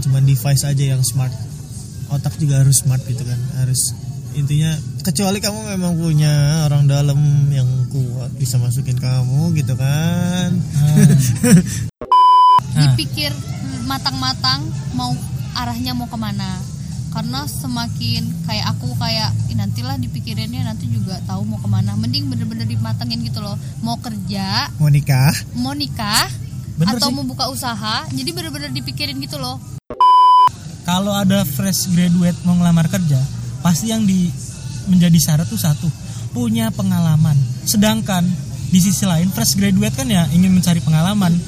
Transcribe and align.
cuma 0.00 0.18
device 0.18 0.64
aja 0.64 0.84
yang 0.86 1.02
smart. 1.02 1.32
Otak 2.08 2.34
juga 2.36 2.58
harus 2.58 2.80
smart 2.80 3.04
gitu 3.04 3.22
kan 3.22 3.38
harus 3.56 3.94
intinya 4.30 4.70
kecuali 5.00 5.38
kamu 5.38 5.74
memang 5.74 5.94
punya 5.94 6.30
orang 6.64 6.86
dalam 6.86 7.18
yang 7.50 7.66
kuat 7.86 8.30
bisa 8.34 8.56
masukin 8.56 8.94
kamu 8.94 9.54
gitu 9.54 9.74
kan. 9.74 10.50
Nah. 12.70 12.94
dipikir 12.94 13.34
matang-matang 13.84 14.62
mau 14.94 15.10
arahnya 15.52 15.90
mau 15.90 16.06
ke 16.06 16.14
mana. 16.14 16.54
Karena 17.10 17.42
semakin 17.42 18.46
kayak 18.46 18.70
aku 18.70 18.94
kayak 18.94 19.34
"Ih, 19.50 19.58
nantilah 19.58 19.98
dipikirinnya 19.98 20.62
nanti 20.62 20.86
juga 20.86 21.18
tahu 21.26 21.42
mau 21.42 21.58
ke 21.58 21.66
mana. 21.66 21.98
Mending 21.98 22.30
bener-bener 22.30 22.62
dimatengin 22.64 23.26
gitu 23.26 23.42
loh. 23.42 23.58
Mau 23.82 23.98
kerja 23.98 24.70
mau 24.78 24.86
nikah? 24.86 25.34
mau 25.52 25.74
nikah 25.74 26.30
Bener 26.78 26.94
atau 26.96 27.10
sih. 27.10 27.14
mau 27.18 27.26
buka 27.26 27.50
usaha 27.50 28.06
jadi 28.08 28.30
bener-bener 28.30 28.70
dipikirin 28.70 29.18
gitu 29.18 29.36
loh 29.36 29.58
kalau 30.90 31.14
ada 31.14 31.46
fresh 31.46 31.86
graduate 31.94 32.34
mau 32.42 32.58
ngelamar 32.58 32.90
kerja 32.90 33.22
pasti 33.62 33.94
yang 33.94 34.02
di 34.02 34.26
menjadi 34.90 35.14
syarat 35.22 35.46
tuh 35.46 35.54
satu 35.54 35.86
punya 36.34 36.74
pengalaman. 36.74 37.38
Sedangkan 37.62 38.26
di 38.74 38.82
sisi 38.82 39.06
lain 39.06 39.30
fresh 39.30 39.54
graduate 39.54 39.94
kan 39.94 40.10
ya 40.10 40.26
ingin 40.34 40.50
mencari 40.50 40.82
pengalaman. 40.82 41.38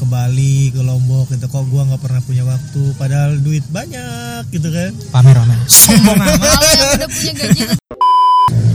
Ke 0.00 0.04
Bali 0.08 0.72
ke 0.72 0.80
Lombok 0.80 1.28
gitu 1.36 1.52
kok 1.52 1.68
gua 1.68 1.84
nggak 1.84 2.00
pernah 2.00 2.24
punya 2.24 2.48
waktu 2.48 2.96
padahal 2.96 3.36
duit 3.44 3.64
banyak 3.68 4.48
gitu 4.48 4.72
kan. 4.72 4.96
Pamer 5.12 5.36
pamer. 5.36 5.60
Sombong 5.68 6.16
amat 6.16 6.60
udah 6.96 7.08
punya 7.12 7.32
gaji 7.36 7.62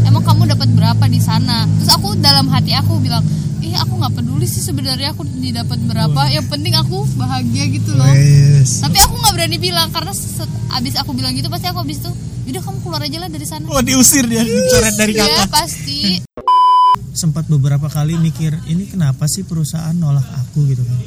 emang 0.05 0.22
kamu 0.22 0.41
dapat 0.45 0.70
berapa 0.77 1.05
di 1.09 1.17
sana? 1.17 1.66
Terus 1.81 1.89
aku 1.89 2.13
dalam 2.22 2.45
hati 2.53 2.77
aku 2.77 3.02
bilang 3.02 3.25
ih 3.65 3.75
aku 3.75 3.97
nggak 3.97 4.13
peduli 4.13 4.45
sih 4.45 4.61
sebenarnya 4.61 5.11
aku 5.11 5.25
didapat 5.25 5.81
berapa. 5.81 6.21
Yang 6.29 6.45
penting 6.53 6.73
aku 6.77 7.01
bahagia 7.17 7.65
gitu 7.73 7.97
loh. 7.97 8.05
Wes. 8.05 8.79
tapi 8.79 8.97
aku 9.01 9.13
nggak 9.17 9.33
berani 9.33 9.57
bilang 9.57 9.89
karena 9.89 10.13
set- 10.13 10.45
abis 10.71 10.93
aku 10.97 11.11
bilang 11.13 11.33
gitu 11.33 11.49
pasti 11.49 11.65
aku 11.65 11.81
abis 11.81 11.97
itu 12.02 12.11
yaudah 12.45 12.61
kamu 12.61 12.77
keluar 12.85 13.02
aja 13.02 13.17
lah 13.17 13.30
dari 13.30 13.45
sana. 13.45 13.66
Oh 13.67 13.81
diusir 13.81 14.30
dia 14.30 14.45
dicoret 14.45 14.94
dari 14.94 15.13
Iya 15.17 15.25
kakak 15.25 15.49
pasti. 15.49 15.99
Sempat 17.25 17.47
beberapa 17.47 17.88
kali 17.88 18.19
mikir 18.19 18.53
ini 18.67 18.85
kenapa 18.85 19.25
sih 19.25 19.41
perusahaan 19.41 19.95
nolak 19.95 20.25
aku? 20.29 20.67
gitu 20.67 20.83
kan. 20.83 21.00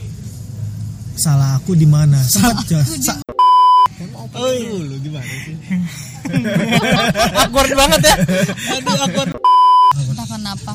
Salah 1.14 1.58
aku 1.58 1.78
di 1.78 1.86
mana? 1.86 2.18
Sempat. 2.24 2.64
Sa- 2.98 3.20
oh 4.34 4.50
iya. 4.50 4.70
dulu 4.72 4.94
gimana 4.98 5.34
sih? 5.44 5.54
Awkward 7.44 7.72
banget 7.76 8.00
ya. 8.02 8.14
Aduh 8.78 8.96
awkward. 8.98 9.30
Entah 9.98 10.26
kenapa 10.26 10.72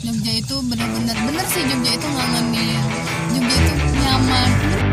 Jogja 0.00 0.32
itu 0.32 0.56
bener-bener 0.64 1.12
bener 1.12 1.44
sih 1.52 1.60
Jogja 1.60 1.92
itu 1.92 2.08
ngangenin 2.08 2.84
Jogja 3.36 3.56
itu 3.60 3.72
nyaman 4.00 4.89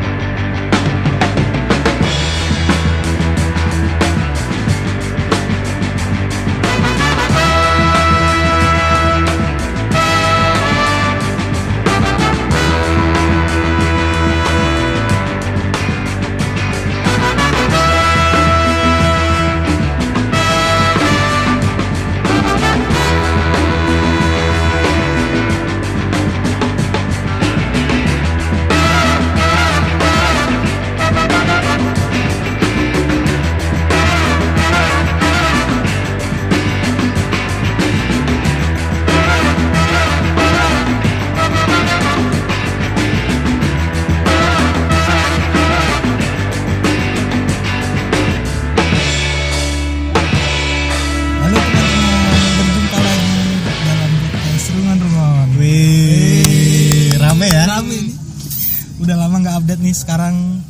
Sekarang 59.98 60.62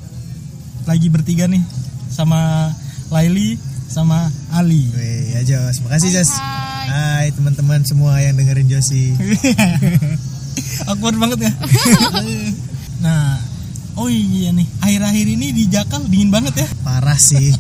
lagi 0.88 1.12
bertiga 1.12 1.52
nih 1.52 1.60
sama 2.08 2.72
Laili 3.12 3.60
sama 3.92 4.32
Ali. 4.56 4.88
Wih, 4.96 5.36
ya 5.36 5.44
Jos, 5.44 5.84
makasih 5.84 6.16
Jos. 6.16 6.32
Hai. 6.32 6.88
Hai 6.88 7.28
teman-teman 7.36 7.84
semua 7.84 8.24
yang 8.24 8.40
dengerin 8.40 8.72
Josi. 8.72 9.12
Awkward 10.90 11.20
banget 11.20 11.52
ya. 11.52 11.54
nah, 13.04 13.36
oh 14.00 14.08
iya 14.08 14.56
nih. 14.56 14.64
Akhir-akhir 14.80 15.28
ini 15.28 15.52
di 15.52 15.68
Jakal 15.68 16.08
dingin 16.08 16.32
banget 16.32 16.64
ya. 16.64 16.68
Parah 16.88 17.20
sih, 17.20 17.52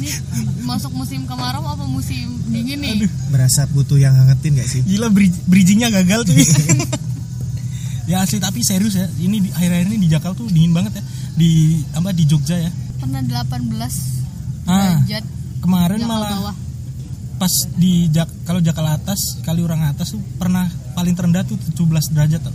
ini 0.00 0.62
masuk 0.62 0.94
musim 0.94 1.26
kemarau 1.26 1.66
apa 1.66 1.84
musim 1.90 2.38
dingin 2.48 2.80
nih 2.80 3.10
berasa 3.28 3.66
butuh 3.68 3.98
yang 3.98 4.14
hangetin 4.14 4.56
gak 4.56 4.70
sih? 4.70 4.80
Gila 4.86 5.10
bridgingnya 5.50 5.90
gagal 5.90 6.30
tuh. 6.30 6.38
ya 8.04 8.20
asli 8.20 8.38
tapi 8.38 8.60
serius 8.60 8.94
ya. 8.94 9.06
Ini 9.10 9.36
di 9.38 9.48
akhir-akhir 9.50 9.86
ini 9.88 9.98
di 10.00 10.08
Jakal 10.08 10.32
tuh 10.32 10.46
dingin 10.46 10.70
banget 10.70 10.96
ya. 10.96 11.02
Di 11.34 11.50
apa 11.92 12.10
di 12.10 12.24
Jogja 12.24 12.56
ya. 12.56 12.70
pernah 12.96 13.20
18 13.20 14.20
Ah, 14.64 15.00
derajat 15.02 15.24
kemarin 15.58 15.98
Jakal 15.98 16.10
malah 16.12 16.30
bawah 16.36 16.56
pas 17.36 17.54
di 17.72 18.12
Jak 18.12 18.28
kalau 18.44 18.60
Jakal 18.60 18.84
atas 18.86 19.40
kali 19.40 19.64
orang 19.64 19.88
atas 19.88 20.12
tuh 20.12 20.20
pernah 20.36 20.68
paling 20.92 21.16
terendah 21.16 21.40
tuh 21.42 21.56
17 21.56 22.12
derajat 22.12 22.44
tau. 22.44 22.52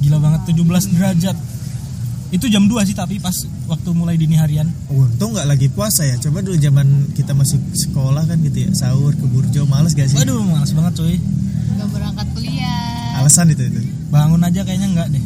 gila 0.00 0.16
banget 0.16 0.52
17 0.52 0.92
derajat 0.92 1.36
itu 2.30 2.46
jam 2.46 2.68
2 2.68 2.76
sih 2.84 2.94
tapi 2.94 3.18
pas 3.18 3.34
waktu 3.66 3.90
mulai 3.90 4.14
dini 4.14 4.36
harian 4.36 4.68
Untung 4.86 5.32
nggak 5.34 5.48
lagi 5.48 5.66
puasa 5.66 6.04
ya. 6.04 6.14
Coba 6.16 6.40
dulu 6.40 6.54
zaman 6.54 7.10
kita 7.10 7.32
masih 7.32 7.58
sekolah 7.74 8.22
kan 8.22 8.38
gitu 8.38 8.64
ya, 8.64 8.70
sahur 8.70 9.10
ke 9.12 9.24
burjo, 9.24 9.64
males 9.66 9.96
gak 9.96 10.06
sih? 10.06 10.20
waduh 10.20 10.38
malas 10.44 10.70
banget 10.70 10.92
cuy 11.00 11.16
nggak 11.80 11.90
berangkat 11.90 12.26
kuliah 12.30 13.16
Alasan 13.16 13.48
itu 13.48 13.62
itu. 13.64 13.80
bangun 14.08 14.40
aja 14.40 14.60
kayaknya 14.62 14.88
enggak 14.90 15.08
deh 15.08 15.24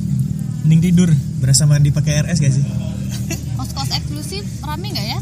mending 0.62 0.80
tidur 0.82 1.10
Berasa 1.36 1.64
mandi 1.64 1.90
pakai 1.90 2.22
RS 2.22 2.38
gak 2.38 2.54
sih? 2.54 2.64
kos-kos 3.54 3.90
eksklusif 3.92 4.42
rame 4.60 4.88
nggak 4.88 5.06
ya 5.08 5.18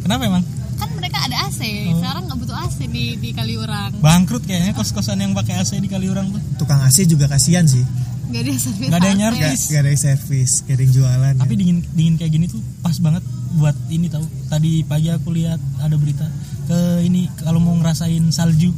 kenapa 0.00 0.24
emang 0.24 0.44
kan 0.74 0.88
mereka 0.92 1.20
ada 1.20 1.46
AC 1.46 1.60
Oh. 1.86 2.00
sekarang 2.00 2.22
nggak 2.24 2.38
butuh 2.38 2.56
AC 2.58 2.78
di 2.86 3.04
di 3.14 3.30
Kaliurang 3.30 3.92
bangkrut 3.98 4.42
kayaknya 4.42 4.72
kos-kosan 4.72 5.18
yang 5.18 5.32
pakai 5.32 5.56
AC 5.56 5.76
di 5.76 5.86
Kaliurang 5.86 6.30
tuh 6.30 6.40
Tukang 6.56 6.80
AC 6.80 7.04
juga 7.04 7.24
kasihan 7.26 7.64
sih. 7.64 7.84
nggak 8.26 8.40
ada 8.40 8.52
servis 8.54 8.86
Nggak 8.86 8.96
ada 8.96 9.08
yang 9.08 9.20
nyervis. 9.20 9.60
Gak, 9.60 9.68
gak 9.68 9.80
ada 9.80 9.90
yang 9.90 10.00
servis, 10.00 10.50
gak 10.62 10.72
ada 10.72 10.82
yang 10.82 10.92
jualan. 10.92 11.34
tapi 11.36 11.52
ya. 11.52 11.58
dingin 11.58 11.78
dingin 11.90 12.14
kayak 12.16 12.32
gini 12.32 12.46
tuh 12.46 12.60
pas 12.78 12.96
banget 12.96 13.22
buat 13.52 13.76
ini 13.88 14.06
tahu 14.06 14.22
tadi 14.46 14.72
pagi 14.82 15.08
aku 15.08 15.28
lihat 15.30 15.58
ada 15.78 15.94
berita 15.94 16.26
ke 16.64 16.78
ini 17.02 17.26
kalau 17.36 17.58
mau 17.58 17.74
ngerasain 17.74 18.22
salju 18.28 18.70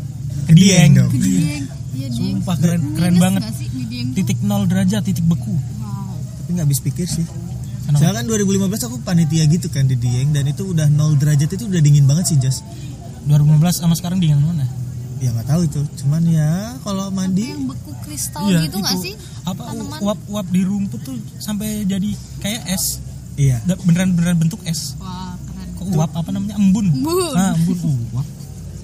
ke 0.42 0.52
Dieng 0.52 0.92
Dieng 0.92 0.92
dong. 0.96 1.10
Ke 1.10 1.18
Dieng 1.18 1.64
iya 1.92 2.06
Dieng 2.08 2.38
Sumpah 2.38 2.56
keren 2.56 2.80
keren 2.92 3.12
Minus 3.12 3.22
banget. 3.22 3.42
sih? 3.54 3.68
Titik 4.12 4.38
nol 4.40 4.62
derajat 4.64 5.02
titik 5.02 5.24
beku. 5.24 5.52
Wow. 5.52 6.16
Tapi 6.38 6.48
nggak 6.52 6.66
habis 6.66 6.80
pikir 6.80 7.06
sih. 7.06 7.26
Kenapa? 7.82 7.98
Soalnya 7.98 8.16
kan 8.18 8.26
2015 8.28 8.86
aku 8.86 8.96
panitia 9.00 9.44
gitu 9.44 9.66
kan 9.66 9.84
di 9.84 9.94
Dieng 9.94 10.30
dan 10.30 10.44
itu 10.44 10.62
udah 10.64 10.86
0 10.86 10.96
derajat 11.16 11.50
itu 11.50 11.64
udah 11.64 11.80
dingin 11.80 12.04
banget 12.04 12.24
sih 12.26 12.36
Jos. 12.36 12.62
2015 13.24 13.58
sama 13.76 13.94
sekarang 13.94 14.18
dingin 14.18 14.38
mana? 14.38 14.66
Ya 15.18 15.30
nggak 15.30 15.46
tahu 15.46 15.62
itu. 15.64 15.80
Cuman 15.96 16.22
ya 16.24 16.50
kalau 16.80 17.06
mandi 17.08 17.46
yang 17.48 17.64
beku 17.64 17.94
kristal 18.02 18.42
Iya, 18.44 18.66
gitu 18.66 18.78
nggak 18.78 18.98
sih? 18.98 19.14
apa 19.42 19.62
tanaman. 19.64 19.98
uap 20.00 20.18
uap 20.28 20.46
di 20.48 20.62
rumput 20.62 21.00
tuh 21.00 21.14
sampai 21.38 21.82
jadi 21.82 22.10
kayak 22.38 22.62
es. 22.68 22.98
Iya. 23.34 23.62
Da- 23.64 23.78
beneran 23.78 24.12
beneran 24.12 24.36
bentuk 24.36 24.58
es. 24.62 24.94
Wah 24.96 25.34
keren. 25.40 25.68
Kok 25.72 25.86
uap 25.92 26.10
apa 26.12 26.30
namanya? 26.30 26.54
Embun. 26.54 26.86
Embun. 26.88 27.34
ah 27.34 27.54
embun. 27.54 27.78
Uap. 28.12 28.26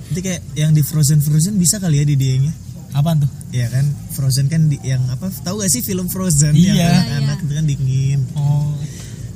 Nanti 0.09 0.21
kayak 0.21 0.41
yang 0.55 0.71
di 0.71 0.81
Frozen 0.81 1.19
Frozen 1.19 1.55
bisa 1.55 1.77
kali 1.77 1.99
ya 1.99 2.05
di 2.05 2.15
Diengnya. 2.15 2.55
Apaan 2.91 3.21
tuh 3.21 3.31
Iya 3.49 3.69
kan 3.69 3.85
Frozen 4.11 4.47
kan 4.47 4.67
di, 4.67 4.77
yang 4.83 5.01
apa 5.09 5.29
tahu 5.39 5.61
gak 5.61 5.71
sih 5.71 5.81
film 5.81 6.07
Frozen 6.07 6.53
Iya. 6.53 6.73
yang 6.73 6.77
Iya, 6.77 7.17
anak 7.19 7.39
iya. 7.39 7.45
itu 7.45 7.53
kan 7.55 7.65
dingin. 7.65 8.21
oh 8.35 8.73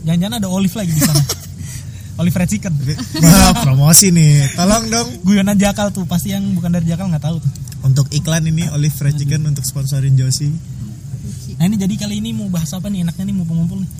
jangan-jangan 0.02 0.36
ada 0.38 0.48
olive 0.48 0.74
lagi 0.74 0.90
di 0.90 1.00
sana 1.00 1.22
olive 2.20 2.34
red 2.34 2.48
chicken 2.48 2.72
Wah 3.18 3.52
promosi 3.58 4.10
nih. 4.10 4.52
Tolong 4.52 4.84
dong 4.86 5.08
guyonan 5.22 5.56
jakal 5.56 5.88
tuh 5.88 6.04
pasti 6.04 6.30
yang 6.30 6.44
bukan 6.52 6.70
dari 6.70 6.84
jakal 6.84 7.08
nggak 7.08 7.22
tahu 7.22 7.36
tuh 7.38 7.52
untuk 7.82 8.06
iklan 8.10 8.44
ini 8.44 8.70
Olive 8.70 8.94
Fried 8.94 9.16
Chicken 9.16 9.42
untuk 9.44 9.62
sponsorin 9.62 10.14
Josie. 10.14 10.54
nah 11.58 11.66
ini 11.66 11.74
jadi 11.74 11.94
kali 11.96 12.18
ini 12.18 12.30
mau 12.30 12.46
bahas 12.46 12.70
apa 12.70 12.86
nih 12.86 13.02
enaknya 13.02 13.26
nih 13.26 13.34
mau 13.34 13.44
ngumpul 13.44 13.78
nih 13.78 13.90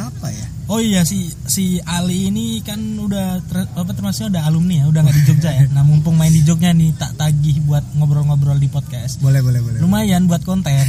Apa 0.00 0.28
ya? 0.28 0.46
Oh 0.66 0.78
iya 0.78 1.02
si 1.02 1.18
si 1.44 1.64
Ali 1.82 2.28
ini 2.28 2.60
kan 2.60 2.76
udah 2.78 3.40
ter, 3.42 3.64
apa 3.66 3.90
termasuk 3.90 4.28
udah 4.28 4.44
alumni 4.44 4.78
ya, 4.78 4.86
udah 4.86 5.00
nggak 5.00 5.16
di 5.16 5.24
Jogja 5.24 5.50
ya. 5.50 5.64
Nah 5.68 5.82
mumpung 5.82 6.14
main 6.14 6.28
di 6.28 6.40
Jogja 6.40 6.70
nih 6.70 6.94
tak 6.94 7.16
tagih 7.16 7.58
buat 7.62 7.82
ngobrol-ngobrol 7.94 8.54
di 8.54 8.68
podcast. 8.68 9.18
Boleh 9.18 9.40
boleh 9.40 9.58
boleh. 9.58 9.78
Lumayan 9.80 10.24
buat 10.24 10.42
konten. 10.42 10.70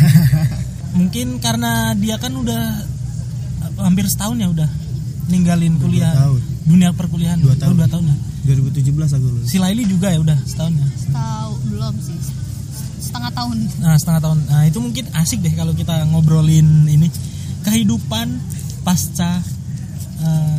Mungkin 0.92 1.38
karena 1.38 1.94
dia 1.94 2.18
kan 2.18 2.34
udah 2.34 2.86
hampir 3.80 4.04
setahun 4.06 4.38
ya 4.38 4.48
udah 4.48 4.70
ninggalin 5.28 5.74
Udah 5.74 5.82
kuliah 5.82 6.12
dua 6.12 6.20
tahun. 6.20 6.40
dunia 6.66 6.90
perkuliahan 6.92 7.38
Dua 7.40 7.50
Oh, 7.50 7.56
tahun. 7.56 7.76
dua 7.78 7.88
tahun 7.88 8.06
ya 8.06 8.18
2017 8.50 8.90
aku 9.14 9.26
lulus 9.30 9.46
si 9.46 9.58
Laili 9.58 9.86
juga 9.86 10.10
ya 10.10 10.18
udah 10.18 10.34
setahun 10.42 10.74
ya 10.74 10.88
tahu 11.12 11.54
belum 11.70 11.94
sih 12.02 12.18
setengah 13.00 13.32
tahun 13.32 13.56
nah 13.78 13.96
setengah 13.96 14.22
tahun 14.22 14.38
nah 14.50 14.62
itu 14.66 14.80
mungkin 14.80 15.06
asik 15.14 15.40
deh 15.40 15.54
kalau 15.54 15.72
kita 15.72 16.02
ngobrolin 16.10 16.66
ini 16.88 17.08
kehidupan 17.62 18.42
pasca 18.90 19.38
eh, 20.20 20.58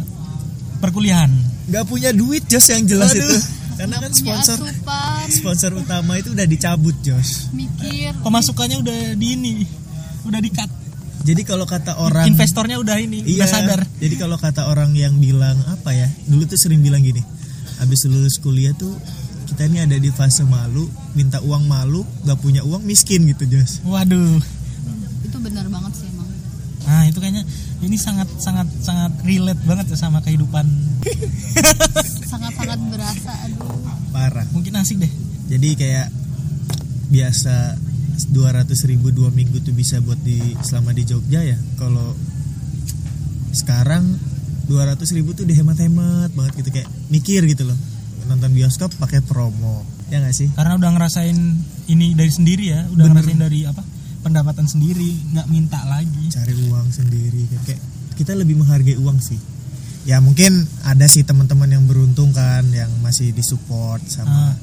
perkuliahan 0.79 1.31
nggak 1.67 1.85
punya 1.85 2.15
duit 2.15 2.47
Jos 2.47 2.71
yang 2.71 2.87
jelas 2.87 3.11
Aduh. 3.11 3.27
itu 3.27 3.37
karena 3.75 3.97
kan 3.99 4.12
sponsor 4.12 4.56
asupan 4.61 5.27
sponsor 5.29 5.71
utama 5.75 6.15
itu 6.15 6.31
udah 6.31 6.47
dicabut 6.47 6.94
Jos 7.03 7.50
mikir 7.50 8.15
pemasukannya 8.23 8.79
udah 8.79 8.99
di 9.15 9.27
ini 9.35 9.55
udah 10.23 10.38
di 10.38 10.50
cut 10.50 10.71
jadi 11.21 11.43
kalau 11.43 11.67
kata 11.67 11.99
orang 11.99 12.25
investornya 12.27 12.79
udah 12.79 12.97
ini 12.97 13.21
Iya. 13.21 13.44
udah 13.44 13.49
sadar 13.50 13.81
Jadi 14.00 14.15
kalau 14.17 14.41
kata 14.41 14.73
orang 14.73 14.97
yang 14.97 15.21
bilang 15.21 15.53
apa 15.69 15.93
ya? 15.93 16.09
Dulu 16.25 16.49
tuh 16.49 16.56
sering 16.56 16.81
bilang 16.81 17.05
gini. 17.05 17.21
Habis 17.77 18.09
lulus 18.09 18.41
kuliah 18.41 18.73
tuh 18.73 18.97
kita 19.44 19.69
ini 19.69 19.85
ada 19.85 20.00
di 20.00 20.09
fase 20.09 20.49
malu, 20.49 20.88
minta 21.12 21.37
uang 21.44 21.69
malu, 21.69 22.09
gak 22.25 22.41
punya 22.41 22.65
uang 22.65 22.81
miskin 22.88 23.29
gitu, 23.29 23.44
Jos. 23.44 23.85
waduh 23.85 24.41
itu 25.21 25.37
benar 25.37 25.69
banget 25.69 25.93
sih 25.93 26.09
emang 26.09 26.25
nah 26.88 27.05
itu 27.05 27.19
kayaknya 27.21 27.44
ini 27.81 27.97
sangat 27.97 28.29
sangat 28.37 28.69
sangat 28.81 29.12
relate 29.25 29.61
banget 29.65 29.88
ya 29.88 29.97
sama 29.97 30.21
kehidupan 30.21 30.65
sangat 32.31 32.53
sangat 32.55 32.79
berasa 32.88 33.32
aduh 33.44 33.81
Parah. 34.11 34.47
mungkin 34.50 34.75
asik 34.77 34.99
deh 34.99 35.12
Jadi 35.50 35.75
kayak 35.75 36.09
biasa 37.11 37.75
200 38.31 38.71
ribu 38.87 39.11
dua 39.11 39.35
minggu 39.35 39.59
tuh 39.61 39.75
bisa 39.75 39.99
buat 39.99 40.19
di 40.23 40.38
selama 40.62 40.94
di 40.94 41.03
Jogja 41.03 41.43
ya. 41.43 41.59
Kalau 41.75 42.15
sekarang 43.50 44.15
200 44.71 45.03
ribu 45.19 45.35
tuh 45.35 45.43
dihemat-hemat 45.43 46.31
banget 46.38 46.53
gitu 46.62 46.71
kayak 46.71 46.87
mikir 47.11 47.43
gitu 47.50 47.67
loh. 47.67 47.75
Nonton 48.31 48.55
bioskop 48.55 48.94
pakai 48.94 49.27
promo. 49.27 49.82
Ya 50.06 50.23
gak 50.23 50.35
sih? 50.35 50.50
karena 50.55 50.75
udah 50.75 50.91
ngerasain 50.91 51.38
ini 51.87 52.15
dari 52.15 52.31
sendiri 52.31 52.65
ya 52.71 52.82
udah 52.91 53.11
Bener. 53.11 53.23
ngerasain 53.23 53.41
dari 53.43 53.61
apa 53.62 53.82
pendapatan 54.20 54.64
sendiri 54.64 55.17
nggak 55.32 55.46
minta 55.46 55.81
lagi. 55.84 56.28
Cari 56.28 56.55
uang 56.69 56.88
sendiri 56.88 57.43
kayak, 57.46 57.62
kayak 57.67 57.81
kita 58.14 58.32
lebih 58.34 58.56
menghargai 58.56 58.96
uang 58.96 59.19
sih. 59.19 59.40
Ya 60.05 60.17
mungkin 60.19 60.64
ada 60.81 61.05
sih 61.05 61.22
teman-teman 61.22 61.69
yang 61.69 61.84
beruntung 61.84 62.32
kan 62.32 62.64
yang 62.72 62.88
masih 63.00 63.32
disupport 63.32 64.00
sama 64.06 64.52
Ah. 64.52 64.55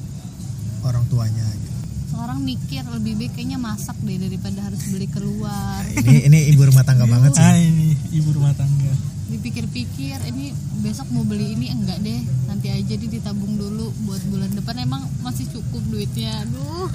orang 0.84 1.06
tuanya. 1.06 1.42
Gitu. 1.44 1.66
sekarang 2.08 2.42
mikir 2.42 2.82
lebih 2.82 3.14
baik 3.14 3.32
kayaknya 3.32 3.56
masak 3.56 3.94
deh 4.02 4.18
daripada 4.18 4.58
harus 4.60 4.82
beli 4.90 5.06
keluar. 5.06 5.86
Ini 5.86 6.26
ini 6.26 6.38
ibu 6.50 6.66
rumah 6.66 6.82
tangga 6.82 7.06
banget 7.06 7.30
sih. 7.32 7.46
Ah 7.46 7.54
ini 7.54 7.94
ibu 8.10 8.34
rumah 8.34 8.50
tangga. 8.52 8.90
Dipikir-pikir 9.28 10.18
ini 10.26 10.50
besok 10.80 11.06
mau 11.14 11.22
beli 11.22 11.54
ini 11.54 11.70
enggak 11.70 12.02
deh. 12.02 12.18
Nanti 12.44 12.74
aja 12.74 12.90
deh 12.90 13.06
ditabung 13.06 13.54
dulu 13.54 13.94
buat 14.02 14.18
bulan 14.26 14.50
depan. 14.50 14.82
Emang 14.82 15.06
masih 15.22 15.46
cukup 15.46 15.78
duitnya. 15.86 16.42
Aduh. 16.42 16.90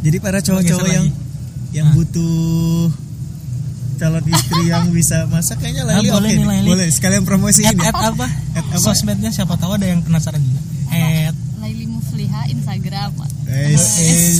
Jadi 0.00 0.16
para 0.16 0.40
cowok-cowok 0.40 0.88
yang 0.88 1.06
lagi. 1.12 1.23
Yang 1.74 1.86
Ah. 1.86 1.94
butuh 1.94 2.88
calon 3.94 4.24
istri 4.24 4.62
yang 4.72 4.90
bisa 4.90 5.26
masak 5.26 5.58
kayaknya 5.58 5.82
Ah, 5.84 5.98
Laili 5.98 6.08
boleh 6.08 6.30
nih. 6.32 6.44
Laili. 6.44 6.68
boleh 6.68 6.86
sekalian 6.88 7.22
promosiin 7.22 7.66
at, 7.68 7.76
ya 7.76 7.90
at 7.90 7.96
apa 8.08 8.26
At 8.54 8.64
apa? 8.64 8.78
sosmednya 8.80 9.30
siapa 9.30 9.54
tahu 9.54 9.74
ada 9.74 9.86
yang 9.86 10.00
penasaran 10.00 10.38
juga 10.38 10.60
at 10.88 11.34
Laili 11.58 11.86
Mufliha 11.86 12.40
Instagram 12.48 13.10
Guys. 13.44 13.84
Eh, 13.96 14.38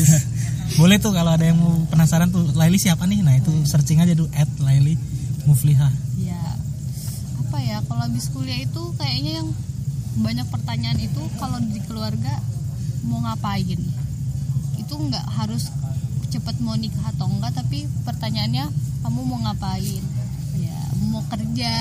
boleh 0.74 0.96
tuh 0.96 1.10
kalau 1.10 1.30
ada 1.30 1.44
yang 1.44 1.54
mau 1.54 1.86
penasaran 1.86 2.28
tuh 2.28 2.50
Laili 2.52 2.76
siapa 2.76 3.04
nih 3.04 3.20
nah 3.20 3.32
itu 3.32 3.50
searching 3.64 3.98
aja 3.98 4.12
tuh 4.12 4.26
at 4.32 4.48
Laili 4.58 4.98
Mufliha 5.44 5.90
ya 6.18 6.40
apa 7.38 7.58
ya 7.60 7.78
kalau 7.84 8.02
habis 8.02 8.26
kuliah 8.28 8.58
itu 8.58 8.82
kayaknya 8.94 9.38
yang 9.38 9.48
banyak 10.16 10.46
pertanyaan 10.46 10.98
itu 11.00 11.22
kalau 11.36 11.58
di 11.60 11.78
keluarga 11.80 12.38
mau 13.02 13.18
ngapain 13.20 13.78
itu 14.76 14.94
nggak 14.94 15.26
harus 15.32 15.68
cepet 16.34 16.56
mau 16.58 16.74
nikah 16.74 17.06
atau 17.08 17.26
enggak 17.26 17.54
tapi 17.54 17.86
pertanyaannya 18.02 18.66
kamu 19.00 19.20
mau 19.22 19.38
ngapain? 19.40 20.02
Ya 20.56 20.78
mau 21.04 21.22
kerja. 21.24 21.74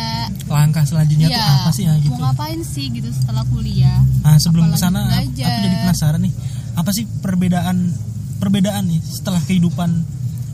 Langkah 0.46 0.84
selanjutnya 0.84 1.28
tuh 1.28 1.36
Iya, 1.36 1.58
apa 1.58 1.72
sih 1.72 1.84
ya 1.84 1.94
gitu? 1.98 2.14
mau 2.14 2.30
ngapain 2.30 2.62
sih 2.62 2.86
gitu 2.90 3.10
setelah 3.10 3.44
kuliah? 3.48 4.00
Nah 4.22 4.38
sebelum 4.38 4.70
Apalagi 4.70 4.78
ke 4.78 4.86
sana 4.86 5.02
belajar. 5.08 5.48
aku 5.48 5.60
jadi 5.60 5.78
penasaran 5.80 6.22
nih 6.22 6.34
apa 6.74 6.90
sih 6.90 7.04
perbedaan 7.20 7.78
perbedaan 8.38 8.84
nih 8.86 9.02
setelah 9.02 9.42
kehidupan? 9.42 9.90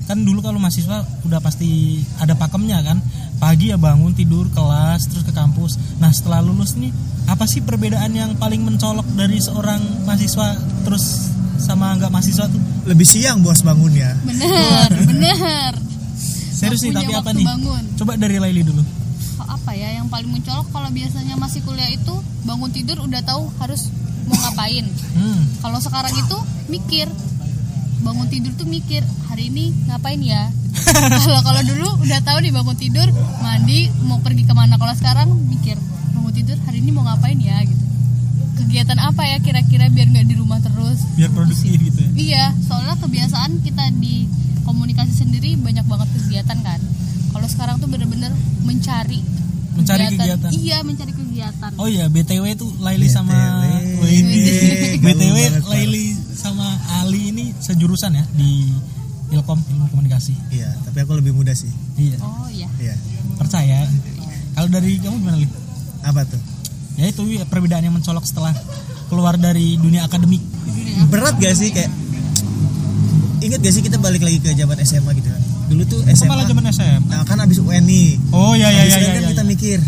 Kan 0.03 0.25
dulu 0.25 0.41
kalau 0.41 0.57
mahasiswa 0.57 1.05
udah 1.21 1.37
pasti 1.37 2.01
ada 2.17 2.33
pakemnya 2.33 2.81
kan? 2.81 2.97
Pagi 3.37 3.69
ya 3.69 3.77
bangun 3.77 4.11
tidur 4.11 4.49
kelas 4.49 5.05
terus 5.05 5.21
ke 5.21 5.31
kampus. 5.31 5.77
Nah 5.97 6.09
setelah 6.09 6.41
lulus 6.41 6.75
nih 6.75 6.89
apa 7.25 7.45
sih 7.45 7.61
perbedaan 7.61 8.09
yang 8.11 8.33
paling 8.35 8.63
mencolok 8.63 9.05
dari 9.13 9.37
seorang 9.37 9.79
mahasiswa? 10.03 10.57
Terus 10.81 11.29
sama 11.59 11.93
nggak 11.95 12.09
mahasiswa 12.09 12.47
tuh 12.47 12.59
lebih 12.87 13.05
siang 13.05 13.43
bos 13.43 13.61
bangun 13.61 13.91
ya 13.93 14.11
bener 14.23 14.89
bener. 15.09 15.73
Serius 16.49 16.83
nih 16.83 16.91
tapi 16.91 17.13
apa 17.15 17.31
nih? 17.31 17.45
bangun. 17.47 17.83
coba 17.95 18.19
dari 18.19 18.35
Laili 18.35 18.67
dulu. 18.67 18.83
Apa 19.39 19.71
ya 19.71 19.95
yang 19.95 20.11
paling 20.11 20.27
mencolok 20.27 20.67
kalau 20.75 20.91
biasanya 20.91 21.39
masih 21.39 21.63
kuliah 21.63 21.87
itu 21.87 22.11
bangun 22.43 22.67
tidur 22.67 22.99
udah 22.99 23.23
tahu 23.23 23.47
harus 23.63 23.87
mau 24.27 24.35
ngapain. 24.35 24.83
Hmm. 25.15 25.41
kalau 25.63 25.79
sekarang 25.79 26.11
itu 26.11 26.37
mikir. 26.67 27.07
Bangun 27.99 28.27
tidur 28.31 28.51
tuh 28.55 28.63
mikir 28.63 29.03
hari 29.27 29.51
ini 29.51 29.75
ngapain 29.87 30.19
ya? 30.23 30.47
Kalau 31.19 31.43
kalau 31.43 31.61
dulu 31.67 31.89
udah 32.07 32.19
tahu 32.23 32.39
nih 32.39 32.51
bangun 32.55 32.77
tidur 32.79 33.07
mandi 33.43 33.91
mau 34.07 34.19
pergi 34.23 34.47
ke 34.47 34.53
mana. 34.55 34.79
Kalau 34.79 34.95
sekarang 34.95 35.27
mikir 35.51 35.75
bangun 36.15 36.31
tidur 36.31 36.55
hari 36.63 36.79
ini 36.79 36.95
mau 36.95 37.03
ngapain 37.03 37.35
ya? 37.39 37.59
gitu 37.67 37.83
kegiatan 38.59 38.97
apa 38.97 39.23
ya 39.25 39.37
kira-kira 39.39 39.87
biar 39.87 40.07
nggak 40.07 40.25
di 40.25 40.35
rumah 40.35 40.59
terus 40.59 40.99
biar 41.13 41.29
produktif 41.29 41.73
gitu 41.73 41.99
ya 41.99 42.09
iya 42.13 42.45
soalnya 42.61 42.95
kebiasaan 42.95 43.59
kita 43.59 43.89
di 43.95 44.27
komunikasi 44.61 45.13
sendiri 45.17 45.55
banyak 45.55 45.83
banget 45.83 46.07
kegiatan 46.13 46.59
kan 46.59 46.79
kalau 47.29 47.47
sekarang 47.47 47.75
tuh 47.77 47.87
bener-bener 47.87 48.29
mencari 48.61 49.21
Mencari 49.69 50.11
kegiatan. 50.11 50.49
iya 50.51 50.77
mencari 50.81 51.13
kegiatan 51.13 51.71
Oh 51.79 51.87
iya, 51.87 52.05
BTW 52.05 52.51
itu 52.51 52.67
Laili 52.79 53.07
BTW. 53.07 53.15
sama. 53.15 53.31
Gaul 53.31 54.27
BTW. 55.07 55.37
Laili 55.65 56.03
sama 56.29 56.67
Ali 56.99 57.31
ini 57.31 57.55
sejurusan 57.55 58.11
ya 58.11 58.25
di 58.29 58.75
Ilkom 59.29 59.55
Ilmu 59.61 59.87
Komunikasi. 59.87 60.35
iya 60.51 60.73
tapi 60.83 60.99
aku 60.99 61.15
lebih 61.15 61.31
muda 61.31 61.53
sih 61.53 61.71
Iya, 61.95 62.17
oh 62.19 62.49
iya 62.49 62.67
iya 62.75 62.91
percaya. 63.35 63.87
Kalau 64.51 64.67
dari 64.67 64.99
kamu 64.99 65.15
gimana, 65.17 65.37
Li? 65.37 65.47
apa 66.01 66.21
tuh 66.25 66.41
Ya 66.99 67.07
itu 67.07 67.23
ya, 67.25 67.43
perbedaan 67.43 67.79
yang 67.81 67.95
mencolok 67.95 68.21
setelah 68.21 68.51
keluar 69.07 69.35
dari 69.35 69.75
dunia 69.75 70.03
akademik. 70.03 70.43
berat 71.07 71.39
gak 71.39 71.55
sih 71.55 71.71
kayak 71.71 71.87
inget 73.39 73.59
gak 73.59 73.71
sih 73.71 73.79
kita 73.79 73.95
balik 73.97 74.19
lagi 74.19 74.37
ke 74.37 74.51
zaman 74.51 74.75
SMA 74.83 75.11
gitu 75.15 75.31
kan 75.31 75.41
dulu 75.69 75.83
tuh 75.87 75.99
SMA 76.11 76.43
zaman 76.43 76.65
SM. 76.67 77.01
nah 77.07 77.23
kan 77.23 77.39
abis 77.39 77.57
UN 77.57 77.85
nih 77.85 78.19
Oh 78.29 78.51
iya 78.51 78.67
iya 78.67 78.83
Habis 78.83 78.91
iya 78.91 78.99
UN 78.99 79.09
kan 79.09 79.21
iya. 79.21 79.29
kita 79.31 79.43
iya. 79.43 79.49
mikir 79.49 79.79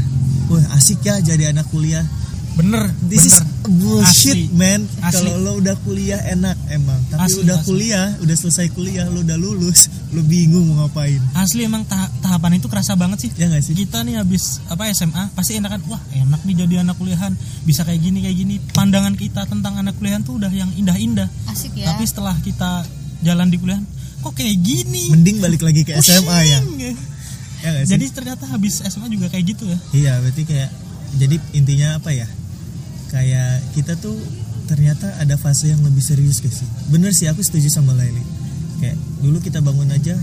wah 0.47 0.63
asik 0.73 0.99
ya 1.01 1.15
jadi 1.19 1.43
anak 1.51 1.67
kuliah 1.67 2.05
Bener, 2.51 2.91
This 3.01 3.23
bener. 3.23 3.31
is 3.31 3.37
bullshit 3.63 4.35
Asli. 4.35 4.51
man. 4.51 4.83
Kalau 4.99 5.39
lo 5.39 5.51
udah 5.55 5.71
kuliah 5.87 6.19
enak 6.27 6.59
emang, 6.67 6.99
tapi 7.07 7.23
Asli, 7.23 7.47
udah 7.47 7.55
asli. 7.55 7.67
kuliah, 7.71 8.07
udah 8.19 8.35
selesai 8.35 8.67
kuliah, 8.75 9.07
lo 9.07 9.23
udah 9.23 9.39
lulus, 9.39 9.87
lo 10.11 10.21
bingung 10.21 10.67
mau 10.67 10.83
ngapain. 10.83 11.23
Asli 11.33 11.63
emang 11.63 11.83
ta- 11.83 12.11
tahapan 12.19 12.59
itu 12.59 12.67
kerasa 12.67 12.93
banget 12.93 13.23
sih. 13.23 13.31
Ya 13.33 13.47
nggak 13.47 13.63
sih? 13.63 13.71
Kita 13.73 14.03
nih 14.03 14.19
habis 14.19 14.59
apa 14.67 14.91
SMA 14.91 15.31
pasti 15.31 15.55
enakan 15.55 15.79
wah 15.87 16.01
enak 16.11 16.43
nih 16.43 16.55
jadi 16.57 16.83
anak 16.83 16.95
kuliahan 16.95 17.31
bisa 17.63 17.81
kayak 17.81 18.01
gini 18.01 18.19
kayak 18.19 18.37
gini. 18.37 18.55
Pandangan 18.71 19.15
kita 19.15 19.43
tentang 19.45 19.75
anak 19.75 19.95
kuliahan 19.95 20.19
tuh 20.21 20.35
udah 20.35 20.51
yang 20.51 20.67
indah-indah. 20.73 21.31
asik 21.47 21.71
ya 21.73 21.89
Tapi 21.89 22.03
setelah 22.03 22.35
kita 22.37 22.83
jalan 23.21 23.47
di 23.47 23.55
kuliahan 23.55 23.87
kok 24.19 24.33
kayak 24.33 24.59
gini. 24.59 25.09
Mending 25.09 25.39
balik 25.39 25.63
lagi 25.63 25.81
ke 25.81 25.95
SMA 26.03 26.39
ya. 26.45 26.59
Pusing. 26.59 26.93
Ya 27.61 27.67
nggak 27.71 27.83
sih? 27.83 27.91
Jadi 27.93 28.05
ternyata 28.11 28.43
habis 28.47 28.81
SMA 28.81 29.07
juga 29.07 29.29
kayak 29.29 29.45
gitu 29.47 29.63
ya. 29.63 29.77
Iya, 29.91 30.13
berarti 30.19 30.43
kayak 30.43 30.69
jadi 31.13 31.35
intinya 31.53 31.87
apa 31.95 32.11
ya? 32.11 32.27
Kayak 33.07 33.63
kita 33.71 33.95
tuh 33.95 34.15
ternyata 34.65 35.07
ada 35.19 35.35
fase 35.35 35.67
yang 35.67 35.79
lebih 35.81 35.99
serius 35.99 36.39
gak 36.39 36.49
sih? 36.49 36.63
Bener 36.87 37.11
sih 37.11 37.27
aku 37.27 37.39
setuju 37.39 37.67
sama 37.67 37.91
Laili. 37.91 38.23
Kayak 38.81 38.97
dulu 39.21 39.37
kita 39.37 39.61
bangun 39.61 39.93
aja 39.93 40.17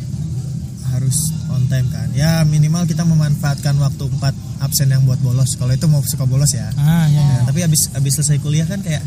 harus 0.90 1.30
on 1.54 1.62
time 1.70 1.86
kan. 1.94 2.10
Ya 2.16 2.42
minimal 2.42 2.88
kita 2.90 3.06
memanfaatkan 3.06 3.78
waktu 3.78 4.10
4 4.18 4.64
absen 4.66 4.90
yang 4.90 5.06
buat 5.06 5.22
bolos. 5.22 5.54
Kalau 5.54 5.70
itu 5.70 5.86
mau 5.86 6.02
suka 6.02 6.26
bolos 6.26 6.50
ya. 6.50 6.66
Ah 6.74 7.06
ya. 7.06 7.22
Nah, 7.22 7.40
tapi 7.46 7.62
abis 7.62 7.94
abis 7.94 8.18
selesai 8.18 8.42
kuliah 8.42 8.66
kan 8.66 8.82
kayak 8.82 9.04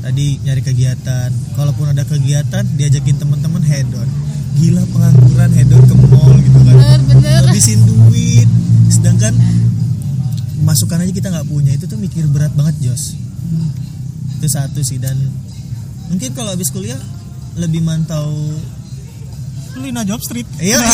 tadi 0.00 0.40
nyari 0.40 0.62
kegiatan. 0.64 1.28
Kalaupun 1.52 1.92
ada 1.92 2.08
kegiatan 2.08 2.64
diajakin 2.78 3.20
teman-teman 3.20 3.60
head 3.60 3.86
on. 3.92 4.08
Gila 4.56 4.82
pengangguran 4.88 5.50
head 5.52 5.68
on 5.68 5.84
ke 5.84 5.94
mall 6.08 6.32
gitu 6.40 6.58
kan. 6.64 6.72
bener 6.72 7.00
bener 7.12 7.42
Habisin 7.52 7.84
duit. 7.84 8.48
Sedangkan 8.88 9.36
masukan 10.64 11.04
aja 11.04 11.12
kita 11.12 11.28
nggak 11.28 11.46
punya 11.52 11.76
itu 11.76 11.84
tuh 11.84 12.00
mikir 12.00 12.24
berat 12.32 12.54
banget 12.56 12.74
Jos. 12.80 13.12
Itu 14.40 14.46
satu 14.48 14.80
sih 14.80 14.96
dan 14.96 15.20
mungkin 16.08 16.32
kalau 16.32 16.54
abis 16.54 16.70
kuliah 16.72 16.98
lebih 17.56 17.82
mantau 17.82 18.30
Lina 19.80 20.02
Job 20.02 20.20
Street. 20.24 20.48
Iya. 20.60 20.80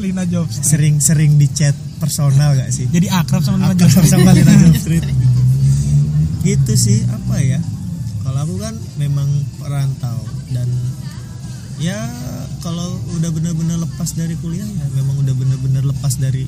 Lina 0.00 0.24
Jobs 0.24 0.64
sering-sering 0.64 1.36
di 1.36 1.44
chat 1.52 1.76
personal 2.00 2.56
gak 2.56 2.72
sih? 2.72 2.88
Jadi 2.88 3.12
akrab 3.12 3.44
sama 3.44 3.68
Lina 3.68 3.76
Akrab 3.76 3.90
Jobs 3.92 4.08
sama 4.08 4.32
Lina 4.32 4.54
Job 4.56 4.76
Street. 4.80 5.04
Gitu 6.48 6.72
sih 6.72 7.04
apa 7.04 7.36
ya? 7.44 7.60
Kalau 8.24 8.38
aku 8.40 8.56
kan 8.56 8.74
memang 8.96 9.28
perantau 9.60 10.24
dan 10.56 10.68
ya 11.80 11.96
kalau 12.60 12.96
udah 13.16 13.30
bener-bener 13.32 13.80
lepas 13.80 14.12
dari 14.12 14.36
kuliah 14.40 14.68
ya 14.68 14.86
memang 14.92 15.16
udah 15.24 15.32
bener-bener 15.32 15.84
lepas 15.84 16.20
dari 16.20 16.44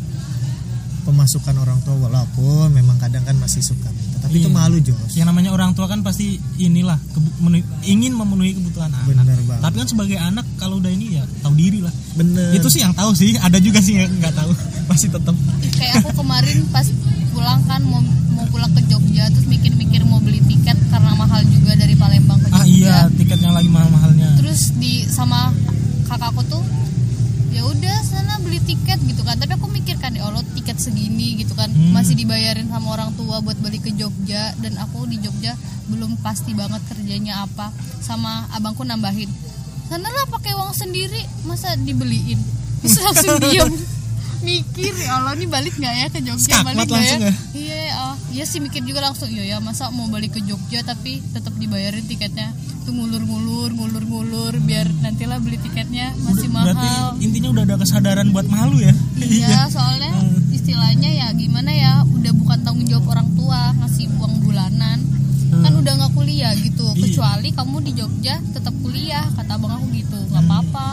pemasukan 1.08 1.56
orang 1.56 1.80
tua 1.82 1.96
walaupun 1.96 2.68
memang 2.72 3.00
kadang 3.00 3.24
kan 3.24 3.34
masih 3.40 3.64
suka 3.64 3.88
tapi 4.32 4.38
itu 4.38 4.48
Iya. 4.48 4.56
malu 4.56 4.76
Jos. 4.80 5.12
Yang 5.12 5.26
namanya 5.28 5.50
orang 5.50 5.70
tua 5.72 5.84
kan 5.84 6.00
pasti 6.00 6.26
inilah 6.56 6.96
menu- 7.38 7.60
ingin 7.82 8.12
memenuhi 8.12 8.52
kebutuhan 8.54 8.88
anak. 8.88 9.04
Bener 9.04 9.36
banget 9.42 9.60
tapi 9.60 9.74
kan 9.76 9.86
sebagai 9.86 10.16
anak 10.18 10.46
kalau 10.56 10.78
udah 10.78 10.88
ini 10.88 11.14
ya 11.14 11.24
tahu 11.38 11.52
diri 11.52 11.78
lah. 11.78 11.92
Bener 12.14 12.50
itu 12.52 12.66
sih 12.66 12.80
yang 12.80 12.92
tahu 12.92 13.12
sih 13.12 13.36
ada 13.36 13.58
juga 13.58 13.78
sih 13.78 13.98
yang 13.98 14.08
nggak 14.14 14.32
tahu 14.32 14.52
masih 14.88 15.08
tetap 15.08 15.36
kayak 15.70 16.00
aku 16.00 16.10
kemarin 16.16 16.64
pas 16.66 16.88
pulang 17.30 17.60
kan 17.62 17.80
mau 17.82 18.00
mau 18.30 18.48
pulang 18.48 18.68
ke 18.70 18.80
Jogja 18.86 19.28
terus 19.28 19.44
mikir-mikir 19.44 20.00
mau 20.02 20.16
beli 20.18 20.40
tiket 20.42 20.80
karena 20.88 21.12
mahal 21.12 21.40
juga 21.46 21.72
dari 21.74 21.92
Palembang 21.92 22.36
ke 22.38 22.48
Jogja 22.48 22.56
ah 22.58 22.66
iya 22.66 22.96
tiket 23.10 23.38
yang 23.38 23.52
lagi 23.52 23.68
mahal-mahalnya. 23.68 24.36
Terus 24.38 24.72
di 24.74 25.04
sama 25.06 25.52
kakakku 26.04 26.40
tuh 26.46 26.64
ya 27.52 27.62
udah 27.68 27.96
sana 28.02 28.40
beli 28.40 28.58
tiket 28.64 28.98
gitu 29.04 29.22
kan. 29.22 29.36
Tapi 29.36 29.54
aku 29.54 29.68
mikir 29.68 30.00
kan 30.00 30.16
ya 30.16 30.26
Allah 30.26 30.42
tiket 30.56 30.80
segini 30.80 31.38
gitu 31.38 31.52
kan. 31.52 31.68
Hmm. 31.68 31.92
masih 31.92 32.16
dibayarin 32.16 32.66
sama 32.72 32.96
orang 32.96 33.12
tua 33.14 33.44
buat 33.44 33.56
balik 33.60 33.86
ke 33.86 33.92
Jogja. 33.94 34.56
Dan 34.58 34.80
aku 34.80 35.04
di 35.06 35.20
Jogja 35.20 35.54
belum 35.92 36.18
pasti 36.24 36.56
banget 36.56 36.80
kerjanya 36.88 37.44
apa. 37.44 37.70
Sama 38.00 38.48
abangku 38.56 38.82
nambahin 38.82 39.30
sana 39.92 40.08
lah 40.08 40.24
pakai 40.32 40.56
uang 40.56 40.72
sendiri 40.72 41.20
masa 41.44 41.76
dibeliin? 41.76 42.40
Terus 42.80 42.96
langsung 43.04 43.36
diem 43.44 43.68
mikir 44.42 44.92
ya 44.92 45.10
Allah 45.16 45.32
ini 45.34 45.46
balik 45.46 45.74
nggak 45.74 45.94
ya 45.94 46.06
ke 46.10 46.20
Jogja? 46.20 46.58
Skakmat 46.58 46.74
balik 46.74 46.88
nggak 46.90 47.04
ya? 47.06 47.18
ya? 47.18 47.32
iya 47.54 47.80
ah, 47.94 48.14
iya 48.30 48.44
sih 48.44 48.58
mikir 48.58 48.82
juga 48.82 49.00
langsung 49.02 49.30
iya 49.30 49.44
ya 49.46 49.56
masa 49.58 49.88
mau 49.90 50.06
balik 50.06 50.34
ke 50.36 50.40
Jogja 50.42 50.82
tapi 50.82 51.22
tetap 51.30 51.54
dibayarin 51.56 52.04
tiketnya? 52.04 52.50
Tuh 52.82 52.90
ngulur-ngulur 52.90 53.70
ngulur-ngulur 53.72 54.58
biar 54.66 54.90
nantilah 55.00 55.38
beli 55.38 55.58
tiketnya 55.62 56.10
masih 56.26 56.50
mahal 56.50 56.74
berarti 56.74 57.22
intinya 57.22 57.48
udah 57.54 57.62
ada 57.62 57.76
kesadaran 57.78 58.28
buat 58.34 58.50
malu 58.50 58.82
ya? 58.82 58.92
Iya 59.18 59.66
soalnya 59.74 60.10
istilahnya 60.50 61.10
ya 61.10 61.26
gimana 61.32 61.70
ya 61.70 61.92
udah 62.02 62.32
bukan 62.34 62.58
tanggung 62.66 62.86
jawab 62.90 63.14
orang 63.14 63.28
tua 63.38 63.70
ngasih 63.78 64.10
uang 64.18 64.42
bulanan. 64.42 64.98
Kan 65.52 65.72
udah 65.76 65.92
nggak 65.94 66.12
kuliah 66.16 66.50
gitu 66.56 66.82
Iya. 66.92 67.08
kecuali 67.08 67.48
kamu 67.52 67.76
di 67.84 67.92
Jogja 67.92 68.34
tetap 68.52 68.74
kuliah 68.80 69.24
kata 69.36 69.56
abang 69.56 69.72
aku 69.76 69.86
gitu 69.92 70.16
nggak 70.32 70.44
apa-apa 70.44 70.88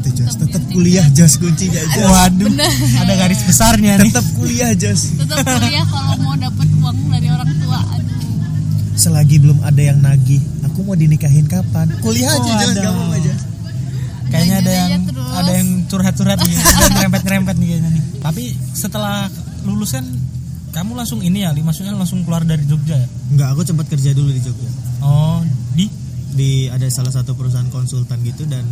itu 0.00 0.10
Jos 0.22 0.34
Tetap 0.36 0.62
kuliah 0.70 1.06
Jos. 1.10 1.32
Kuncinya 1.36 1.82
Jos. 1.82 2.06
waduh 2.06 2.48
Bener. 2.50 2.72
ada 3.00 3.12
garis 3.16 3.40
besarnya 3.42 3.92
nih. 4.00 4.10
Tetap 4.10 4.26
kuliah 4.34 4.70
Jos. 4.74 5.00
Tetap 5.16 5.44
kuliah 5.44 5.84
kalau 5.86 6.14
mau 6.20 6.34
dapat 6.34 6.68
uang 6.74 6.98
dari 7.10 7.28
orang 7.28 7.50
tua 7.58 7.78
aduh. 7.90 8.16
Selagi 8.94 9.36
belum 9.38 9.58
ada 9.62 9.82
yang 9.82 9.98
nagih 9.98 10.42
aku 10.64 10.78
mau 10.82 10.94
dinikahin 10.94 11.46
kapan? 11.46 11.86
Kuliah 11.98 12.30
aja 12.30 12.40
Oh, 12.40 12.46
Jos. 12.46 12.70
ada. 12.70 12.80
gak 12.80 12.92
apa-apa 12.92 13.18
Jos 13.22 13.40
kayaknya 14.24 14.56
ada 14.58 14.72
yang 14.74 14.88
aja 14.90 14.98
terus. 15.14 15.30
ada 15.30 15.50
yang 15.54 15.68
curhat-curhat 15.86 16.38
nih 16.42 16.56
ada 16.58 16.82
yang 16.82 16.92
nyerempet-nyerempet 16.98 17.54
nih 17.54 17.66
kayaknya 17.70 17.90
nih. 17.94 18.02
Tapi 18.18 18.44
setelah 18.74 19.30
lulus 19.62 19.94
kan 19.94 20.02
kamu 20.74 20.98
langsung 20.98 21.22
ini 21.22 21.46
ya 21.46 21.54
maksudnya 21.54 21.94
langsung 21.94 22.26
keluar 22.26 22.42
dari 22.42 22.66
Jogja 22.66 22.98
ya? 22.98 23.06
Enggak, 23.30 23.48
aku 23.54 23.60
sempat 23.62 23.86
kerja 23.86 24.10
dulu 24.10 24.34
di 24.34 24.42
Jogja. 24.42 24.70
Oh 25.06 25.38
di? 25.78 25.86
Di 26.34 26.66
ada 26.66 26.82
salah 26.90 27.14
satu 27.14 27.38
perusahaan 27.38 27.70
konsultan 27.70 28.18
gitu 28.26 28.42
dan 28.50 28.66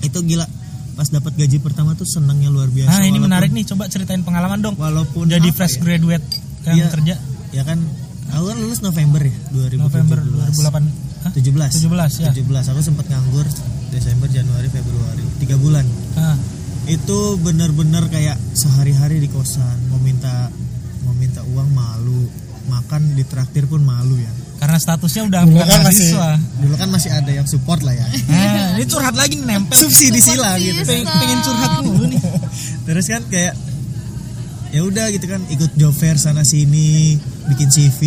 itu 0.00 0.18
gila. 0.20 0.46
Pas 0.92 1.08
dapat 1.08 1.32
gaji 1.32 1.56
pertama 1.58 1.94
tuh 1.94 2.04
senangnya 2.04 2.48
luar 2.48 2.68
biasa. 2.68 2.90
Nah 2.90 3.00
ini 3.00 3.16
walaupun- 3.16 3.24
menarik 3.24 3.50
nih 3.50 3.64
coba 3.66 3.88
ceritain 3.88 4.20
pengalaman 4.20 4.60
dong. 4.60 4.74
Walaupun 4.76 5.26
jadi 5.26 5.48
fresh 5.50 5.76
ya? 5.76 5.80
graduate 5.80 6.26
yang 6.66 6.76
Iya. 6.76 6.88
kerja? 6.92 7.14
ya 7.50 7.62
kan. 7.64 7.78
Aku 8.30 8.46
kan 8.46 8.56
lulus 8.56 8.78
November 8.78 9.18
ya 9.20 9.34
2017 9.50 9.82
November 9.82 10.18
2008 10.22 10.84
Hah? 11.26 11.32
17 11.34 11.72
17 11.74 12.12
ya. 12.20 12.30
17 12.30 12.70
aku 12.70 12.80
sempat 12.80 13.06
nganggur 13.06 13.42
Desember 13.90 14.28
Januari 14.30 14.70
Februari. 14.70 15.24
Tiga 15.42 15.58
bulan. 15.58 15.82
Ah, 16.14 16.38
itu 16.86 17.18
bener-bener 17.42 18.06
kayak 18.06 18.38
sehari-hari 18.54 19.18
di 19.18 19.26
kosan. 19.26 19.90
Mau 19.90 19.98
minta 19.98 20.46
mau 21.02 21.12
minta 21.12 21.42
uang 21.42 21.74
malu. 21.74 22.30
Makan 22.70 23.18
di 23.18 23.26
traktir 23.26 23.66
pun 23.66 23.82
malu 23.82 24.14
ya 24.14 24.30
karena 24.60 24.76
statusnya 24.76 25.22
udah 25.24 25.40
dulu 25.48 25.56
bukan 25.56 25.68
kan 25.72 25.80
masih 25.88 26.12
mahasiswa. 26.12 26.30
dulu 26.60 26.74
kan 26.76 26.88
masih 26.92 27.10
ada 27.16 27.30
yang 27.32 27.46
support 27.48 27.80
lah 27.80 27.96
ya. 27.96 28.06
Nah, 28.28 28.76
ini 28.76 28.84
curhat 28.84 29.16
lagi 29.16 29.40
nih, 29.40 29.46
nempel. 29.48 29.72
Subsidi 29.72 30.20
sila 30.20 30.60
gitu. 30.60 30.84
Pengen, 30.84 31.08
Bisa. 31.08 31.16
pengen 31.16 31.38
curhat 31.40 31.72
dulu 31.80 32.04
nih. 32.12 32.20
Terus 32.86 33.06
kan 33.08 33.22
kayak 33.32 33.54
ya 34.70 34.80
udah 34.84 35.06
gitu 35.16 35.26
kan 35.26 35.40
ikut 35.48 35.72
job 35.80 35.96
fair 35.96 36.20
sana 36.20 36.44
sini 36.44 37.16
bikin 37.48 37.72
CV 37.72 38.00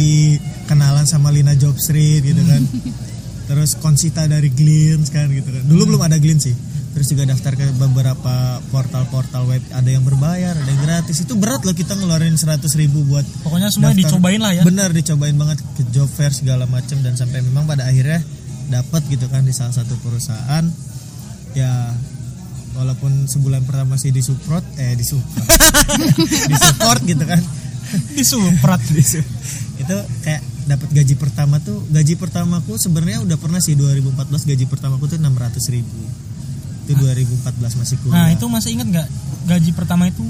kenalan 0.70 1.10
sama 1.10 1.34
Lina 1.34 1.58
Job 1.58 1.74
Street 1.82 2.22
gitu 2.22 2.46
kan. 2.46 2.62
Terus 3.50 3.74
konsita 3.82 4.30
dari 4.30 4.54
Glints 4.54 5.10
kan 5.10 5.34
gitu 5.34 5.50
kan. 5.50 5.66
Dulu 5.66 5.90
belum 5.90 6.02
ada 6.06 6.22
Glints 6.22 6.46
sih 6.46 6.56
terus 6.94 7.10
juga 7.10 7.26
daftar 7.26 7.58
ke 7.58 7.66
beberapa 7.74 8.62
portal-portal 8.70 9.50
web 9.50 9.64
ada 9.74 9.90
yang 9.90 10.06
berbayar 10.06 10.54
ada 10.54 10.70
yang 10.70 10.82
gratis. 10.82 11.26
Itu 11.26 11.34
berat 11.36 11.66
loh 11.66 11.74
kita 11.74 11.98
ngeluarin 11.98 12.38
100 12.38 12.62
ribu 12.78 13.02
buat 13.10 13.26
pokoknya 13.42 13.74
semua 13.74 13.92
daftar. 13.92 14.14
dicobain 14.14 14.42
lah 14.42 14.54
ya. 14.54 14.64
Bener 14.64 14.94
dicobain 14.94 15.34
banget 15.34 15.60
ke 15.74 15.84
job 15.90 16.06
fair 16.06 16.30
segala 16.30 16.70
macem 16.70 17.02
dan 17.02 17.18
sampai 17.18 17.42
memang 17.42 17.66
pada 17.66 17.90
akhirnya 17.90 18.22
dapat 18.70 19.02
gitu 19.10 19.26
kan 19.28 19.42
di 19.44 19.52
salah 19.52 19.74
satu 19.74 19.98
perusahaan. 20.06 20.66
Ya 21.58 21.94
walaupun 22.74 23.30
sebulan 23.30 23.66
pertama 23.66 23.98
masih 23.98 24.14
disupport 24.14 24.64
eh 24.78 24.94
disupport. 24.94 25.46
Disupport 26.54 27.02
gitu 27.06 27.26
kan. 27.26 27.42
Disuprat 28.18 28.82
Disu- 28.96 29.26
itu 29.74 29.98
kayak 30.24 30.42
dapat 30.64 30.90
gaji 30.96 31.16
pertama 31.18 31.60
tuh 31.60 31.84
gaji 31.92 32.16
pertamaku 32.16 32.80
sebenarnya 32.80 33.20
udah 33.26 33.38
pernah 33.42 33.60
sih 33.60 33.76
2014 33.76 34.32
gaji 34.32 34.66
pertamaku 34.70 35.12
tuh 35.12 35.20
600 35.20 35.76
ribu 35.76 36.00
itu 36.84 37.00
2014 37.00 37.80
masih 37.80 37.96
kuliah. 38.04 38.16
Nah 38.16 38.28
itu 38.32 38.46
masih 38.48 38.70
ingat 38.76 38.88
nggak 38.92 39.08
gaji 39.48 39.72
pertama 39.72 40.08
itu 40.08 40.24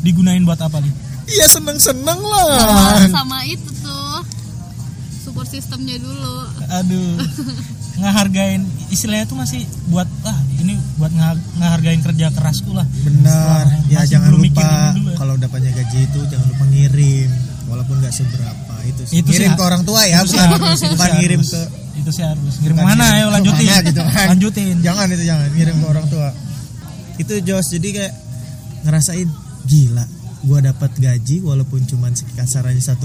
digunain 0.00 0.40
buat 0.44 0.56
apa 0.56 0.80
nih 0.80 1.10
iya 1.30 1.46
seneng 1.46 1.78
seneng 1.78 2.20
lah. 2.20 3.06
Nah, 3.06 3.22
sama 3.22 3.38
itu 3.46 3.70
tuh. 3.80 4.18
Support 5.22 5.46
sistemnya 5.46 5.96
dulu. 6.00 6.36
Aduh. 6.80 7.20
Ngehargain 8.00 8.64
istilahnya 8.88 9.28
tuh 9.28 9.36
masih 9.38 9.62
buat 9.92 10.08
ah 10.24 10.38
ini 10.58 10.74
buat 10.96 11.12
ngeha- 11.12 11.44
ngehargain 11.60 12.00
kerja 12.02 12.26
kerasku 12.34 12.74
lah. 12.74 12.86
Benar. 13.06 13.68
Ya 13.92 14.02
masih 14.02 14.18
jangan 14.18 14.30
lupa 14.34 14.64
ya. 14.64 15.14
kalau 15.14 15.34
dapatnya 15.36 15.70
gaji 15.76 15.98
itu 16.08 16.20
jangan 16.26 16.46
lupa 16.50 16.64
ngirim. 16.72 17.30
Walaupun 17.70 18.02
nggak 18.02 18.10
seberapa 18.10 18.74
itu, 18.82 19.00
sih. 19.06 19.22
Itu 19.22 19.30
ngirim 19.30 19.54
ke 19.54 19.62
orang 19.62 19.82
tua 19.86 20.02
ya 20.02 20.26
bukan 20.26 20.74
bukan 20.74 21.10
ngirim 21.22 21.38
harus. 21.38 21.54
ke 21.54 21.62
itu 22.00 22.10
sih 22.10 22.22
harus. 22.22 22.54
Ngirim 22.58 22.74
bukan 22.74 22.86
mana? 22.90 23.04
Ayo 23.12 23.26
ke 23.26 23.32
lanjutin. 23.32 23.66
Mana 23.66 23.80
gitu 23.84 24.00
kan. 24.02 24.26
lanjutin. 24.28 24.76
Jangan 24.80 25.06
itu 25.08 25.24
jangan. 25.24 25.48
Ngirim 25.50 25.76
ke 25.76 25.86
orang 25.86 26.06
tua. 26.06 26.28
Itu 27.16 27.32
Jos 27.40 27.66
jadi 27.70 27.88
kayak 27.90 28.14
ngerasain 28.80 29.28
gila 29.62 30.04
gua 30.40 30.58
dapat 30.58 30.88
gaji 30.94 31.36
walaupun 31.40 31.84
cuman 31.84 32.10
kasarannya 32.34 32.80
1,7 32.80 32.96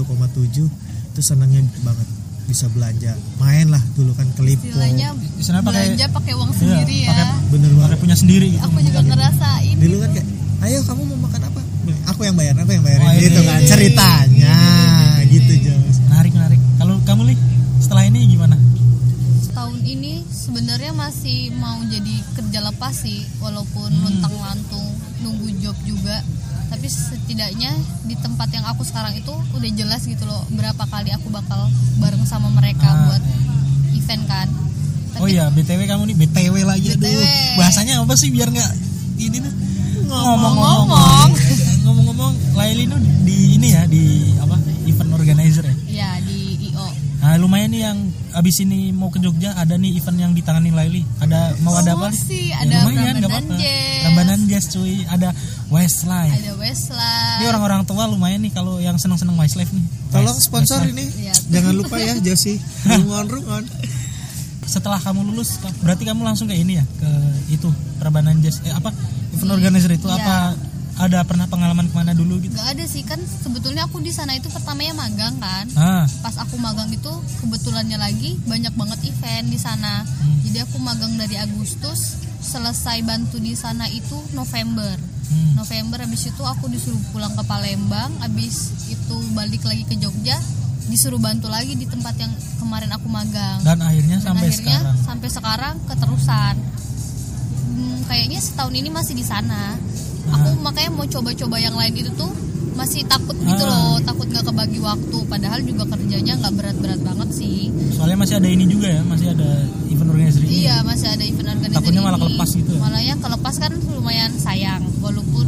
itu 0.56 1.20
senangnya 1.20 1.60
banget 1.80 2.08
bisa 2.44 2.64
belanja. 2.68 3.12
Main 3.36 3.68
lah 3.68 3.82
dulu 3.92 4.10
kan 4.12 4.24
ke 4.30 4.40
Lipo 4.40 4.64
istilahnya 4.64 5.12
Istilahnya 5.36 5.60
pakai- 5.62 5.84
belanja 5.84 6.04
pakai 6.10 6.32
uang 6.32 6.48
Iya, 6.48 6.56
sendiri 6.56 6.96
ya. 6.96 7.08
pakai 7.12 7.26
bener 7.50 7.70
banget. 7.74 7.96
punya 7.98 8.16
sendiri. 8.16 8.48
Gitu 8.50 8.62
aku 8.62 8.76
juga 8.80 9.00
ngerasain 9.04 9.76
dulu 9.76 9.96
kan 10.00 10.10
kayak 10.10 10.28
ayo 10.58 10.78
kamu 10.82 11.02
mau 11.06 11.18
makan 11.22 11.40
apa? 11.44 11.60
Aku 12.08 12.20
yang 12.22 12.34
bayar 12.34 12.54
aku 12.56 12.70
yang 12.72 12.82
bayar 12.82 12.98
Oh, 12.98 13.12
gitu 13.14 13.36
ini. 13.36 13.46
kan 13.46 13.60
ceritanya. 13.68 14.56
gitu 15.28 15.52
Jos. 15.60 15.96
Menarik 16.02 16.32
menarik. 16.32 16.60
Kalau 16.76 16.94
kamu 17.02 17.22
nih 17.26 17.38
setelah 17.76 18.02
ini 18.04 18.20
gimana 18.26 18.55
masih 21.06 21.38
mau 21.54 21.78
jadi 21.84 22.14
kerja 22.34 22.58
lepas 22.64 22.94
sih 22.98 23.22
walaupun 23.38 23.86
Hmm. 23.86 24.02
luntang 24.04 24.34
lantung 24.36 24.86
nunggu 25.16 25.54
job 25.56 25.76
juga 25.84 26.18
tapi 26.66 26.86
setidaknya 26.86 27.70
di 28.02 28.14
tempat 28.16 28.50
yang 28.50 28.66
aku 28.66 28.82
sekarang 28.82 29.14
itu 29.14 29.30
udah 29.30 29.70
jelas 29.72 30.02
gitu 30.02 30.24
loh 30.24 30.42
berapa 30.50 30.82
kali 30.84 31.14
aku 31.14 31.30
bakal 31.30 31.70
bareng 31.96 32.26
sama 32.26 32.50
mereka 32.50 32.82
Ah. 32.84 32.98
buat 33.06 33.22
event 33.92 34.24
kan 34.26 34.48
oh 35.14 35.22
tapi 35.22 35.32
iya 35.32 35.46
btw 35.48 35.80
kamu 35.84 36.02
nih 36.06 36.16
btw 36.18 36.54
lagi 36.64 36.88
aduh 36.90 37.06
BTW. 37.06 37.22
bahasanya 37.54 37.94
apa 37.96 38.14
sih 38.14 38.28
biar 38.28 38.50
nggak 38.50 38.72
ini 39.16 39.38
nih 39.38 39.54
Ngomong-ngomong. 40.06 41.30
ngomong-ngomong 41.82 42.34
Laili 42.52 42.84
tuh 42.84 42.98
di 43.22 43.54
ini 43.54 43.68
ya 43.68 43.82
di 43.86 44.04
apa 44.36 44.54
event 44.84 45.10
organizer 45.12 45.62
ya 45.62 45.74
ya 45.88 46.10
di 46.20 46.38
io 46.66 46.86
Nah 47.16 47.34
lumayan 47.36 47.70
nih 47.70 47.82
yang 47.84 47.98
abis 48.36 48.60
ini 48.60 48.92
mau 48.92 49.08
ke 49.08 49.16
Jogja 49.16 49.52
ada 49.52 49.74
nih 49.74 49.96
event 49.96 50.18
yang 50.18 50.32
ditangani 50.32 50.68
Laili. 50.68 51.02
Ada 51.18 51.56
mau 51.58 51.72
ada 51.72 51.90
apa? 51.90 52.12
Promosi, 52.12 52.52
Ya, 52.52 52.60
ada 52.60 52.76
lumayan, 52.84 53.14
nggak 53.16 53.32
Prambanan 54.02 54.38
apa-apa. 54.38 54.50
Jazz. 54.52 54.64
Cuy, 54.70 54.94
ada 55.06 55.28
Westlife. 55.66 56.34
ada 56.36 56.52
Westlife 56.54 57.34
Ini 57.34 57.44
orang-orang 57.48 57.80
tua 57.82 58.04
lumayan 58.04 58.38
nih 58.38 58.52
kalau 58.52 58.76
yang 58.76 58.94
seneng-seneng 58.94 59.34
Westlife 59.34 59.72
nih. 59.72 59.84
tolong 60.10 60.36
sponsor 60.36 60.78
Westlife. 60.78 60.92
ini 60.94 61.04
Iya. 61.22 61.34
jangan 61.50 61.72
lupa 61.74 61.96
ya 61.96 62.12
Josi 62.18 62.60
rungon 62.84 63.26
rungon 63.30 63.64
Setelah 64.62 64.98
kamu 64.98 65.22
lulus, 65.24 65.56
berarti 65.78 66.02
kamu 66.02 66.20
langsung 66.20 66.44
ke 66.44 66.54
ini 66.54 66.74
ya 66.74 66.84
ke 66.98 67.10
itu 67.48 67.70
Prambanan 67.96 68.36
Jazz. 68.38 68.58
Eh 68.60 68.70
apa 68.70 68.90
event 69.32 69.52
organizer 69.52 69.88
itu 69.90 70.04
Iya. 70.04 70.18
apa 70.18 70.34
ada 70.96 71.20
pernah 71.28 71.44
pengalaman 71.44 71.92
ke 71.92 71.94
mana 71.94 72.16
dulu 72.16 72.40
gitu 72.40 72.56
Gak 72.56 72.72
ada 72.72 72.84
sih 72.88 73.04
kan 73.04 73.20
sebetulnya 73.20 73.84
aku 73.84 74.00
di 74.00 74.08
sana 74.08 74.32
itu 74.32 74.48
pertamanya 74.48 74.96
magang 74.96 75.36
kan. 75.36 75.68
ah 75.76 76.08
Pas 76.24 76.36
aku 76.40 76.56
magang 76.56 76.88
itu 76.88 77.12
kebetulannya 77.44 78.00
lagi 78.00 78.40
banyak 78.48 78.72
banget 78.72 79.00
event 79.04 79.46
di 79.52 79.60
sana. 79.60 80.02
Hmm. 80.02 80.40
Jadi 80.40 80.58
aku 80.64 80.80
magang 80.80 81.12
dari 81.20 81.36
Agustus, 81.36 82.16
selesai 82.40 83.04
bantu 83.04 83.36
di 83.36 83.52
sana 83.52 83.84
itu 83.92 84.16
November. 84.32 84.96
hmm. 85.28 85.52
November 85.58 86.00
habis 86.00 86.32
itu 86.32 86.42
aku 86.42 86.70
disuruh 86.72 87.00
pulang 87.12 87.34
ke 87.36 87.44
Palembang, 87.44 88.08
habis 88.24 88.72
itu 88.88 89.16
balik 89.36 89.68
lagi 89.68 89.84
ke 89.84 90.00
Jogja, 90.00 90.38
disuruh 90.88 91.20
bantu 91.20 91.50
lagi 91.52 91.76
di 91.76 91.84
tempat 91.84 92.14
yang 92.16 92.32
kemarin 92.56 92.88
aku 92.94 93.04
magang. 93.10 93.60
dan 93.60 93.84
akhirnya 93.84 94.16
Dan 94.22 94.32
sampai 94.32 94.48
akhirnya 94.48 94.80
sekarang 94.80 94.96
sampai 95.04 95.28
sekarang 95.28 95.74
keterusan. 95.84 96.54
Hmm, 97.66 97.98
kayaknya 98.08 98.40
setahun 98.40 98.72
ini 98.72 98.88
masih 98.88 99.12
di 99.12 99.26
sana. 99.26 99.76
Aku 100.28 100.48
makanya 100.58 100.90
mau 100.90 101.04
coba-coba 101.04 101.56
yang 101.56 101.72
lain 101.72 101.94
itu 101.96 102.10
tuh 102.12 102.30
masih 102.72 103.02
takut 103.04 103.32
gitu 103.34 103.62
Ah. 103.62 103.72
loh, 103.88 103.96
takut 104.00 104.26
nggak 104.26 104.44
kebagi 104.44 104.78
waktu. 104.78 105.18
Padahal 105.24 105.60
juga 105.60 105.84
kerjanya 105.88 106.32
nggak 106.36 106.54
berat-berat 106.54 107.00
banget 107.00 107.28
sih. 107.32 107.72
soalnya 107.92 108.18
masih 108.18 108.36
ada 108.36 108.46
ini 108.46 108.64
juga 108.66 108.88
ya 108.90 109.00
masih 109.02 109.32
ada 109.32 109.48
event 109.86 110.10
organizer 110.10 110.42
ini 110.42 110.52
Iya 110.60 110.76
masih 110.82 111.08
ada 111.08 111.24
event 111.24 111.48
organizer 111.50 111.74
Takutnya 111.74 112.02
malah 112.02 112.14
ini. 112.14 112.24
kelepas 112.26 112.48
gitu 112.52 112.70
ya? 112.70 112.78
Malah 112.78 113.02
ya 113.02 113.14
kelepas 113.16 113.54
kan 113.56 113.72
lumayan 113.88 114.32
sayang, 114.36 114.82
walaupun 114.98 115.46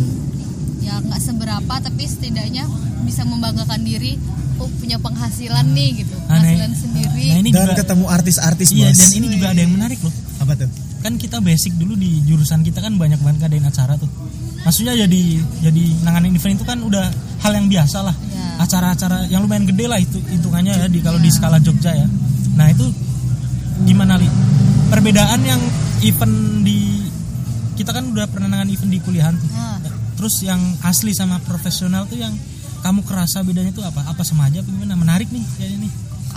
ya 0.81 0.95
nggak 0.99 1.21
seberapa 1.21 1.75
tapi 1.79 2.03
setidaknya 2.05 2.65
bisa 3.03 3.23
membanggakan 3.23 3.83
diri. 3.83 4.17
Oh 4.57 4.67
punya 4.75 4.99
penghasilan 4.99 5.71
nih 5.71 6.03
gitu, 6.03 6.19
Ah, 6.21 6.35
nah, 6.35 6.43
penghasilan 6.43 6.73
sendiri. 6.75 7.27
nah 7.29 7.39
ini 7.39 7.51
Dan 7.53 7.63
juga 7.63 7.75
ketemu 7.79 8.05
artis-artis 8.09 8.69
iya 8.73 8.89
bos. 8.89 8.99
dan 8.99 9.11
ini 9.13 9.27
juga 9.31 9.47
ada 9.49 9.61
yang 9.61 9.71
menarik 9.71 10.01
loh 10.01 10.11
Apa 10.39 10.53
tuh? 10.57 10.67
kan 10.99 11.15
kita 11.15 11.39
basic 11.39 11.79
dulu 11.79 11.95
di 11.95 12.19
jurusan 12.25 12.61
kita 12.61 12.81
kan 12.81 12.91
banyak 12.93 13.21
banget 13.21 13.39
ngadain 13.45 13.63
acara 13.63 13.95
tuh 13.95 14.11
maksudnya 14.69 14.93
jadi 14.93 15.23
jadi 15.65 15.85
nanganin 16.05 16.37
event 16.37 16.61
itu 16.61 16.67
kan 16.69 16.77
udah 16.85 17.09
hal 17.41 17.53
yang 17.57 17.73
biasa 17.73 18.05
lah. 18.05 18.13
Iya. 18.13 18.47
acara-acara 18.59 19.31
yang 19.33 19.41
lumayan 19.41 19.65
gede 19.65 19.89
lah 19.89 19.97
itu 19.97 20.21
hitungannya 20.21 20.77
ya 20.77 20.87
di 20.93 21.01
kalau 21.01 21.17
di 21.17 21.31
Iya. 21.33 21.37
skala 21.41 21.57
Jogja 21.57 21.97
ya. 21.97 22.05
Nah 22.59 22.69
itu 22.69 22.85
gimana 23.89 24.21
li? 24.21 24.29
Perbedaan 24.93 25.41
yang 25.41 25.63
event 26.05 26.37
di 26.61 27.09
kita 27.81 27.97
kan 27.97 28.13
udah 28.13 28.29
pernah 28.29 28.53
nangan 28.53 28.69
event 28.69 28.93
di 28.93 29.01
kuliahan 29.01 29.33
tuh. 29.41 29.49
Ah. 29.57 29.81
terus 30.19 30.43
yang 30.43 30.59
asli 30.83 31.15
sama 31.15 31.39
profesional 31.47 32.03
tuh 32.11 32.19
yang 32.19 32.35
kamu 32.83 33.07
kerasa 33.07 33.41
bedanya 33.47 33.71
tuh 33.71 33.87
apa? 33.87 34.03
Apa 34.11 34.27
sama 34.27 34.51
aja 34.51 34.61
gimana? 34.61 34.99
Menarik 34.99 35.31
nih 35.31 35.47
kayak 35.57 35.79
ini 35.79 35.89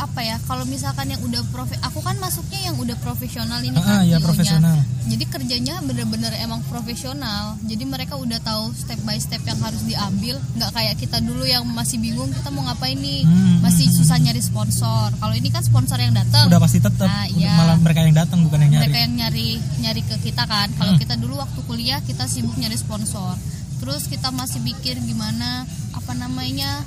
apa 0.02 0.18
ya 0.20 0.42
kalau 0.42 0.66
misalkan 0.66 1.06
yang 1.06 1.22
udah 1.22 1.46
profe 1.48 1.78
aku 1.80 2.02
kan 2.02 2.18
masuknya 2.18 2.58
yang 2.64 2.76
udah 2.76 2.98
profesional 2.98 3.62
ini 3.62 3.78
Ah, 3.78 4.02
kan 4.02 4.02
ya, 4.04 4.18
profesional. 4.18 4.82
jadi 5.06 5.24
kerjanya 5.28 5.78
bener-bener 5.80 6.34
emang 6.38 6.58
profesional. 6.66 7.54
Jadi 7.62 7.84
mereka 7.86 8.16
udah 8.16 8.40
tahu 8.40 8.74
step 8.74 8.98
by 9.00 9.16
step 9.16 9.42
yang 9.42 9.58
harus 9.58 9.78
diambil. 9.84 10.42
Nggak 10.52 10.72
kayak 10.72 10.96
kita 10.98 11.18
dulu 11.20 11.46
yang 11.46 11.62
masih 11.68 11.98
bingung 11.98 12.28
kita 12.30 12.50
mau 12.50 12.64
ngapain 12.64 12.96
nih? 12.96 13.22
Hmm, 13.22 13.62
masih 13.62 13.86
hmm, 13.86 13.96
susah 13.96 14.18
nyari 14.18 14.42
sponsor. 14.42 15.14
Kalau 15.14 15.32
ini 15.32 15.48
kan 15.48 15.62
sponsor 15.62 15.96
yang 15.96 16.12
datang 16.12 16.48
udah 16.48 16.58
pasti 16.60 16.80
tetap 16.80 17.06
Nah, 17.06 17.28
iya. 17.30 17.54
malah 17.54 17.78
mereka 17.78 18.02
yang 18.02 18.16
datang 18.16 18.42
bukan 18.42 18.58
yang 18.60 18.72
nyari. 18.74 18.84
Mereka 18.84 19.00
yang 19.00 19.14
nyari 19.16 19.48
nyari 19.80 20.02
ke 20.02 20.16
kita 20.20 20.44
kan. 20.44 20.68
Kalau 20.72 20.92
Hmm. 20.92 21.00
kita 21.00 21.14
dulu 21.16 21.38
waktu 21.38 21.60
kuliah 21.62 22.02
kita 22.02 22.26
sibuk 22.26 22.58
nyari 22.58 22.74
sponsor. 22.74 23.38
Terus 23.78 24.06
kita 24.06 24.30
masih 24.30 24.62
pikir 24.62 24.98
gimana 25.00 25.64
apa 25.92 26.14
namanya 26.14 26.82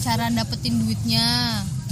cara 0.00 0.26
dapetin 0.28 0.78
duitnya 0.78 1.26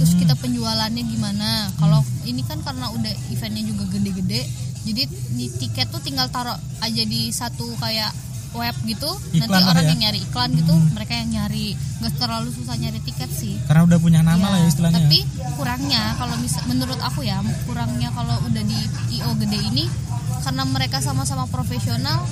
terus 0.01 0.17
Hmm. 0.17 0.19
kita 0.19 0.33
penjualannya 0.35 1.03
gimana? 1.05 1.69
Kalau 1.77 2.01
ini 2.25 2.41
kan 2.41 2.57
karena 2.59 2.89
udah 2.89 3.13
eventnya 3.29 3.61
juga 3.61 3.85
gede-gede 3.87 4.41
jadi 4.81 5.05
di 5.31 5.45
tiket 5.53 5.93
tuh 5.93 6.01
tinggal 6.01 6.25
taruh 6.27 6.57
aja 6.81 7.03
di 7.05 7.29
satu 7.29 7.69
kayak 7.77 8.09
web 8.51 8.73
gitu. 8.83 9.07
Iklan 9.31 9.47
nanti 9.47 9.63
orang 9.63 9.85
ya. 9.85 9.89
yang 9.93 9.99
nyari 10.01 10.19
iklan 10.19 10.49
gitu 10.51 10.73
Hmm. 10.73 10.89
mereka 10.91 11.13
yang 11.15 11.29
nyari. 11.31 11.77
Nggak 12.01 12.13
terlalu 12.17 12.49
susah 12.49 12.75
nyari 12.75 12.99
tiket 12.99 13.29
sih. 13.29 13.55
Karena 13.63 13.85
udah 13.85 13.99
punya 14.01 14.19
nama 14.19 14.41
Iya, 14.41 14.49
lah 14.49 14.59
ya? 14.59 14.67
istilahnya 14.67 14.99
Tapi 15.05 15.19
kurangnya 15.55 16.01
kalau 16.17 16.35
misal 16.35 16.61
menurut 16.65 16.97
aku 16.99 17.21
ya 17.21 17.37
kurangnya 17.63 18.09
kalau 18.09 18.35
udah 18.41 18.63
di 18.65 18.79
IO 19.15 19.31
gede 19.37 19.59
ini 19.61 19.85
karena 20.41 20.65
mereka 20.65 20.97
sama-sama 20.97 21.45
profesional 21.45 22.25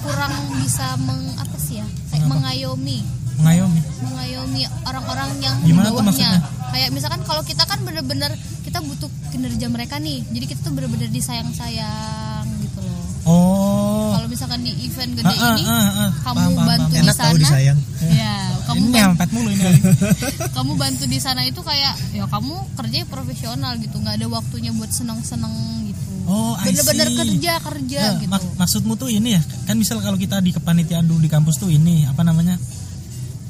kurang 0.00 0.32
bisa 0.56 0.96
meng 0.98 1.20
apa 1.36 1.56
sih 1.60 1.76
ya 1.76 1.86
kayak 2.08 2.24
mengayomi 2.24 3.04
mengayomi. 3.36 3.80
Mengayomi 4.00 4.60
orang-orang 4.82 5.28
yang 5.38 5.56
Gimana 5.60 5.88
di 5.88 5.94
bawahnya 5.94 6.30
kayak 6.70 6.90
misalkan 6.90 7.22
kalau 7.22 7.40
kita 7.40 7.62
kan 7.62 7.78
bener-bener 7.80 8.34
kita 8.60 8.78
butuh 8.80 9.06
kinerja 9.30 9.66
mereka 9.68 9.96
nih. 9.96 10.22
Jadi 10.26 10.44
kita 10.46 10.60
tuh 10.60 10.72
bener-bener 10.72 11.06
disayang-sayang 11.08 12.44
gitu 12.60 12.80
loh. 12.80 13.02
Oh. 13.24 14.12
Kalau 14.12 14.26
misalkan 14.26 14.60
di 14.60 14.72
event 14.82 15.12
gede 15.14 15.26
Ah, 15.26 15.38
ah, 15.40 15.54
ini 15.54 15.62
ah, 15.64 15.72
ah. 15.72 16.10
kamu 16.20 16.34
Paham, 16.36 16.52
paham, 16.52 16.66
bantu 16.66 16.90
paham. 16.90 17.04
di 17.04 17.12
sana. 17.12 17.38
disayang. 17.38 17.78
ya 18.20 18.34
kamu 18.64 18.80
ini 18.80 18.96
nyempet 18.96 19.28
mulu 19.30 19.48
ini 19.50 19.64
kamu 20.56 20.72
bantu 20.74 21.04
di 21.04 21.18
sana 21.20 21.40
itu 21.42 21.60
kayak 21.60 21.94
ya 22.10 22.24
kamu 22.26 22.54
kerja 22.74 22.98
profesional 23.06 23.72
gitu. 23.78 23.96
Nggak 23.96 24.14
ada 24.18 24.26
waktunya 24.28 24.70
buat 24.70 24.90
seneng-seneng 24.90 25.52
gitu. 25.86 26.02
Oh, 26.24 26.56
bener-bener 26.58 27.08
kerja 27.12 27.52
kerja 27.60 28.00
Ya, 28.00 28.16
gitu. 28.16 28.32
mak- 28.32 28.56
maksudmu 28.56 28.96
tuh 28.96 29.08
ini 29.08 29.36
ya. 29.36 29.42
Kan 29.64 29.76
misal 29.76 30.00
kalau 30.00 30.16
kita 30.16 30.40
di 30.40 30.50
kepanitiaan 30.50 31.04
dulu 31.04 31.20
di 31.20 31.28
kampus 31.28 31.56
tuh 31.56 31.68
ini 31.68 32.04
apa 32.04 32.24
namanya 32.24 32.56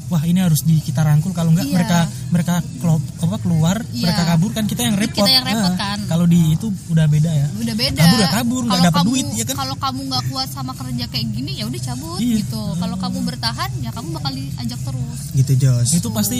wah 0.06 0.20
ini 0.20 0.36
harus 0.38 0.60
di 0.60 0.78
kita 0.78 1.00
rangkul 1.00 1.30
kalau 1.30 1.48
enggak 1.48 1.64
Iya. 1.64 1.74
mereka 1.74 1.98
mereka 2.28 2.54
kelo- 2.76 3.00
apa 3.18 3.36
keluar 3.38 3.76
Iya. 3.88 4.04
mereka 4.04 4.22
kabur 4.26 4.50
kan 4.50 4.64
kita 4.64 4.82
yang 4.82 4.94
repot 4.94 5.16
Kita 5.18 5.32
yang 5.32 5.44
repot 5.44 5.64
Nah, 5.66 5.78
kan. 5.78 5.98
kalau 6.04 6.24
di 6.24 6.40
itu 6.52 6.66
udah 6.86 7.06
beda 7.06 7.30
ya 7.30 7.46
udah 7.54 7.74
beda 7.74 8.00
Kabur 8.02 8.18
ya 8.18 8.28
kabur, 8.30 8.60
nggak 8.60 8.70
Kalau 8.70 8.84
dapet 8.84 8.98
kamu- 8.98 9.08
duit, 9.10 9.26
ya 9.32 9.44
kan? 9.44 9.54
kalau 9.56 9.74
kamu 9.76 10.00
nggak 10.04 10.24
kuat 10.26 10.48
sama 10.50 10.72
kerja 10.74 11.04
kayak 11.06 11.26
gini 11.30 11.52
ya 11.54 11.64
udah 11.64 11.80
cabut 11.82 12.18
Iya. 12.18 12.36
gitu 12.38 12.62
kalau 12.74 12.96
kamu 12.96 13.18
bertahan 13.24 13.70
ya 13.78 13.90
kamu 13.90 14.08
bakal 14.12 14.30
diajak 14.30 14.80
terus 14.82 15.18
Gitu 15.32 15.52
Jos. 15.58 15.88
itu 15.90 16.08
pasti 16.10 16.38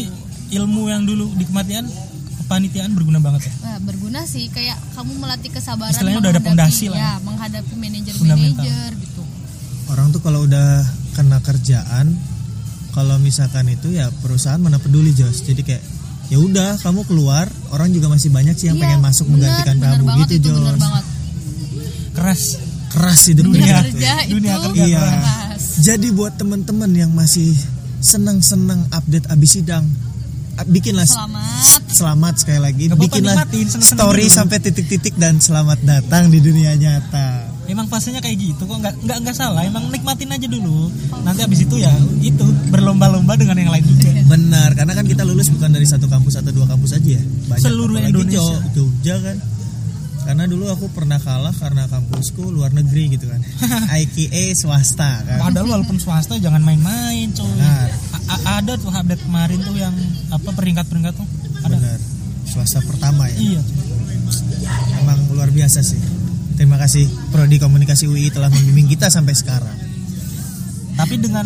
ilmu 0.50 0.82
yang 0.86 1.02
dulu 1.02 1.32
di 1.32 1.44
kematian 1.44 1.88
kepanitiaan 2.38 2.92
berguna 2.92 3.18
banget 3.18 3.48
ya 3.48 3.52
Wah, 3.64 3.78
berguna 3.80 4.20
sih 4.24 4.46
kayak 4.46 4.76
kamu 4.92 5.16
melatih 5.16 5.48
kesabaran 5.50 5.90
Istilahnya 5.90 6.20
udah 6.20 6.28
ada 6.28 6.36
menghadapi- 6.36 6.48
pondasi 6.50 6.84
lah 6.86 6.96
ya. 6.96 7.04
ya 7.06 7.12
menghadapi 7.22 7.72
manajer-manajer 7.74 8.90
gitu 9.00 9.22
Orang 9.86 10.10
tuh 10.10 10.20
kalau 10.20 10.44
udah 10.44 10.80
kena 11.12 11.38
kerjaan, 11.40 12.16
kalau 12.94 13.18
misalkan 13.18 13.66
itu 13.68 13.90
ya 13.90 14.08
perusahaan 14.22 14.56
mana 14.56 14.78
peduli 14.78 15.10
Jos. 15.10 15.42
Jadi 15.42 15.60
kayak 15.60 15.82
ya 16.30 16.38
udah 16.38 16.78
kamu 16.78 17.04
keluar, 17.04 17.44
orang 17.68 17.90
juga 17.90 18.08
masih 18.08 18.30
banyak 18.30 18.54
sih 18.54 18.70
yang 18.70 18.78
Iya, 18.78 18.84
pengen 18.86 19.00
masuk 19.02 19.26
bener, 19.26 19.34
menggantikan 19.34 19.76
bener 19.76 19.90
kamu 19.90 20.06
gitu 20.24 20.34
bener 20.48 20.54
Jos. 20.72 20.80
banget. 20.80 21.04
keras 22.14 22.42
Keras 22.88 23.20
hidupnya. 23.26 23.50
dunia 23.50 23.58
Dunia- 23.58 23.82
kerja 23.82 24.12
dunia 24.30 24.54
itu 24.54 24.68
kerja 24.70 24.86
Iya. 24.86 25.02
keras. 25.02 25.62
Jadi 25.82 26.06
buat 26.10 26.32
teman-teman 26.34 26.90
yang 26.90 27.10
masih 27.10 27.50
senang-senang 27.98 28.86
update 28.88 29.26
abis 29.26 29.50
sidang, 29.52 29.82
ah, 30.54 30.62
bikinlah 30.64 31.02
Selamat. 31.02 31.82
selamat 31.90 32.34
sekali 32.38 32.60
lagi. 32.62 32.84
Gak 32.86 32.94
apa-apa, 32.94 33.04
bikinlah 33.10 33.34
nikmatin, 33.42 33.66
story 33.74 34.24
dulu. 34.24 34.36
sampai 34.38 34.58
titik-titik 34.60 35.14
dan 35.16 35.34
selamat 35.36 35.82
datang 35.82 36.30
di 36.30 36.38
dunia 36.38 36.70
nyata. 36.72 37.50
Emang 37.66 37.86
fasenya 37.86 38.18
kayak 38.18 38.36
gitu 38.36 38.62
kok 38.62 38.76
nggak 38.76 38.94
nggak 39.00 39.18
nggak 39.20 39.34
salah 39.34 39.62
emang 39.62 39.88
nikmatin 39.88 40.28
aja 40.28 40.44
dulu 40.44 40.88
nanti 41.20 41.40
habis 41.40 41.60
itu 41.60 41.76
ya 41.76 41.90
itu 42.20 42.44
berlomba-lomba 42.68 43.34
dengan 43.34 43.56
yang 43.56 43.70
lain 43.70 43.84
juga 43.84 44.10
Benar, 44.24 44.72
karena 44.72 44.92
kan 44.92 45.04
kita 45.04 45.20
lulus 45.20 45.48
bukan 45.48 45.68
dari 45.68 45.84
satu 45.84 46.08
kampus 46.08 46.40
atau 46.40 46.48
dua 46.48 46.64
kampus 46.64 46.96
aja 46.96 47.10
ya. 47.12 47.22
Banyak 47.44 47.60
Seluruh 47.60 48.00
Indonesia. 48.00 48.40
Jo- 48.40 48.88
Jogja 48.88 49.20
kan. 49.20 49.36
Karena 50.24 50.44
dulu 50.48 50.64
aku 50.72 50.88
pernah 50.88 51.20
kalah 51.20 51.52
karena 51.52 51.84
kampusku 51.84 52.48
luar 52.48 52.72
negeri 52.72 53.12
gitu 53.12 53.28
kan. 53.28 53.44
IKA 54.00 54.56
swasta 54.56 55.20
kan. 55.20 55.38
Padahal 55.38 55.68
walaupun 55.70 56.00
swasta 56.00 56.40
jangan 56.40 56.64
main-main 56.64 57.28
coy. 57.30 57.44
Nah. 57.52 57.84
A- 58.24 58.64
ada 58.64 58.80
tuh 58.80 58.88
update 58.88 59.20
kemarin 59.20 59.60
tuh 59.60 59.76
yang 59.76 59.92
apa 60.32 60.48
peringkat-peringkat 60.50 61.12
tuh 61.12 61.28
ada. 61.60 61.76
Benar. 61.76 62.00
Swasta 62.48 62.80
pertama 62.80 63.28
ya. 63.28 63.60
Iya. 63.60 63.62
Emang 64.98 65.20
luar 65.30 65.52
biasa 65.52 65.84
sih. 65.84 66.00
Terima 66.54 66.76
kasih 66.76 67.04
Prodi 67.28 67.58
Komunikasi 67.58 68.06
UI 68.06 68.30
telah 68.30 68.46
membimbing 68.46 68.86
kita 68.88 69.08
sampai 69.08 69.32
sekarang. 69.32 69.74
Tapi 70.94 71.18
dengan 71.18 71.42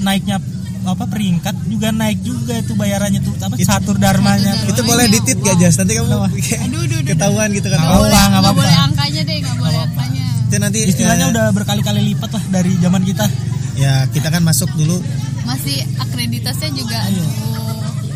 naiknya 0.00 0.40
apa 0.84 1.04
peringkat 1.04 1.64
juga 1.64 1.88
naik 1.88 2.20
juga 2.20 2.56
itu 2.56 2.72
bayarannya 2.72 3.20
tuh 3.20 3.32
apa 3.38 3.56
Itu- 3.56 3.64
catur 3.64 3.96
dharmanya 3.96 4.52
tuh. 4.60 4.72
Itu 4.72 4.80
boleh 4.82 5.08
ditit 5.08 5.38
gak 5.38 5.56
Jas? 5.56 5.76
Nanti 5.76 5.96
kamu 5.96 6.08
Aduh, 6.08 6.28
aduh, 6.28 6.80
aduh, 6.84 7.00
ketahuan 7.04 7.48
gitu 7.52 7.68
kan. 7.68 7.78
Nggak 7.78 7.92
Oh, 7.94 8.04
apa-apa, 8.04 8.28
nggak 8.32 8.54
boleh 8.54 8.76
angkanya 8.78 9.20
deh 9.22 9.36
nggak 9.38 9.56
boleh 9.56 9.78
angkanya 9.82 10.24
itu 10.44 10.56
nanti 10.60 10.78
Istilahnya 10.86 11.26
eh, 11.26 11.32
udah 11.32 11.46
berkali-kali 11.50 12.00
lipat 12.04 12.30
lah 12.30 12.44
dari 12.52 12.72
zaman 12.78 13.02
kita. 13.02 13.26
ya 13.74 14.06
kita 14.06 14.30
kan 14.30 14.38
masuk 14.40 14.70
dulu 14.78 15.02
masih 15.42 15.82
akreditasnya 15.98 16.70
juga 16.70 16.94
Iya. 16.94 17.10
aduh 17.10 17.30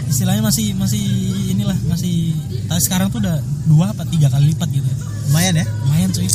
Istilahnya 0.06 0.40
masih 0.40 0.72
masih 0.72 1.02
inilah 1.68 1.92
masih 1.92 2.32
tapi 2.64 2.80
sekarang 2.80 3.06
tuh 3.12 3.20
udah 3.20 3.36
dua 3.68 3.92
apa 3.92 4.08
tiga 4.08 4.32
kali 4.32 4.56
lipat 4.56 4.68
gitu. 4.72 4.88
lumayan 5.28 5.60
ya, 5.60 5.66
Lumayan 5.84 6.08
cuy. 6.16 6.28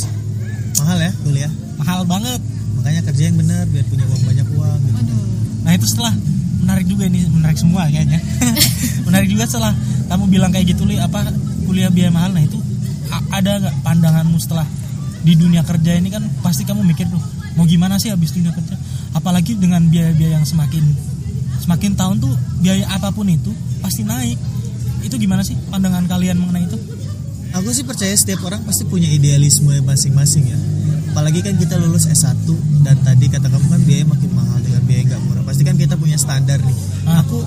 mahal 0.78 0.98
ya 1.02 1.10
kuliah. 1.26 1.52
Mahal 1.74 2.00
banget. 2.06 2.40
Makanya 2.78 3.00
kerja 3.10 3.22
yang 3.26 3.36
benar 3.42 3.66
biar 3.66 3.84
punya 3.90 4.04
uang 4.06 4.22
banyak 4.22 4.46
uang 4.54 4.78
gitu. 4.78 4.98
aduh 5.02 5.22
Nah 5.66 5.72
itu 5.74 5.86
setelah 5.90 6.14
menarik 6.62 6.86
juga 6.86 7.04
ini 7.10 7.26
menarik 7.26 7.58
semua 7.58 7.90
kayaknya. 7.90 8.22
menarik 9.10 9.26
juga 9.26 9.44
setelah 9.50 9.74
kamu 10.06 10.24
bilang 10.30 10.50
kayak 10.54 10.70
gitu 10.70 10.86
li 10.86 11.02
apa 11.02 11.34
kuliah 11.66 11.90
biaya 11.90 12.14
mahal. 12.14 12.30
Nah 12.30 12.46
itu 12.46 12.62
ada 13.34 13.58
nggak 13.58 13.76
pandanganmu 13.82 14.38
setelah 14.38 14.66
di 15.26 15.34
dunia 15.34 15.66
kerja 15.66 15.98
ini 15.98 16.14
kan 16.14 16.22
pasti 16.46 16.62
kamu 16.62 16.86
mikir 16.86 17.10
tuh 17.10 17.22
mau 17.58 17.66
gimana 17.66 17.98
sih 17.98 18.12
habis 18.12 18.30
dunia 18.30 18.52
kerja 18.52 18.76
apalagi 19.16 19.56
dengan 19.56 19.80
biaya-biaya 19.88 20.36
yang 20.36 20.44
semakin 20.44 20.84
semakin 21.64 21.96
tahun 21.96 22.20
tuh 22.20 22.34
biaya 22.60 22.84
apa 22.92 23.08
pun 23.08 23.24
itu 23.24 23.48
pasti 23.80 24.04
naik 24.04 24.36
itu 25.04 25.20
gimana 25.20 25.44
sih 25.44 25.54
pandangan 25.68 26.08
kalian 26.08 26.40
mengenai 26.40 26.64
itu 26.64 26.80
Aku 27.54 27.70
sih 27.70 27.86
percaya 27.86 28.10
setiap 28.18 28.42
orang 28.50 28.66
pasti 28.66 28.82
punya 28.82 29.06
idealisme 29.06 29.70
masing-masing 29.86 30.50
ya. 30.50 30.58
Apalagi 31.14 31.38
kan 31.38 31.54
kita 31.54 31.78
lulus 31.78 32.10
S1 32.10 32.50
dan 32.82 32.98
tadi 33.06 33.30
kata 33.30 33.46
kamu 33.46 33.66
kan 33.70 33.82
biaya 33.86 34.04
makin 34.10 34.30
mahal 34.34 34.58
dengan 34.58 34.82
biaya 34.82 35.02
nggak 35.14 35.22
murah. 35.22 35.46
Pasti 35.46 35.62
kan 35.62 35.78
kita 35.78 35.94
punya 35.94 36.18
standar 36.18 36.58
nih. 36.58 36.76
Ah. 37.06 37.22
Aku 37.22 37.38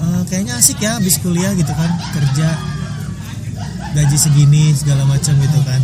eh, 0.00 0.22
kayaknya 0.32 0.56
asik 0.56 0.80
ya 0.80 0.96
habis 0.96 1.20
kuliah 1.20 1.52
gitu 1.52 1.68
kan 1.76 1.92
kerja 2.16 2.48
gaji 4.00 4.16
segini 4.16 4.72
segala 4.72 5.04
macam 5.04 5.36
gitu 5.36 5.60
kan. 5.60 5.80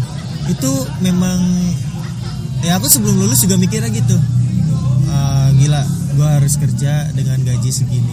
Itu 0.49 0.73
memang 1.05 1.37
ya 2.65 2.81
aku 2.81 2.89
sebelum 2.89 3.29
lulus 3.29 3.45
juga 3.45 3.61
mikirnya 3.61 3.93
gitu. 3.93 4.17
Eh, 5.13 5.49
gila, 5.61 5.85
gue 6.17 6.29
harus 6.41 6.57
kerja 6.57 7.13
dengan 7.13 7.45
gaji 7.45 7.69
segini. 7.69 8.06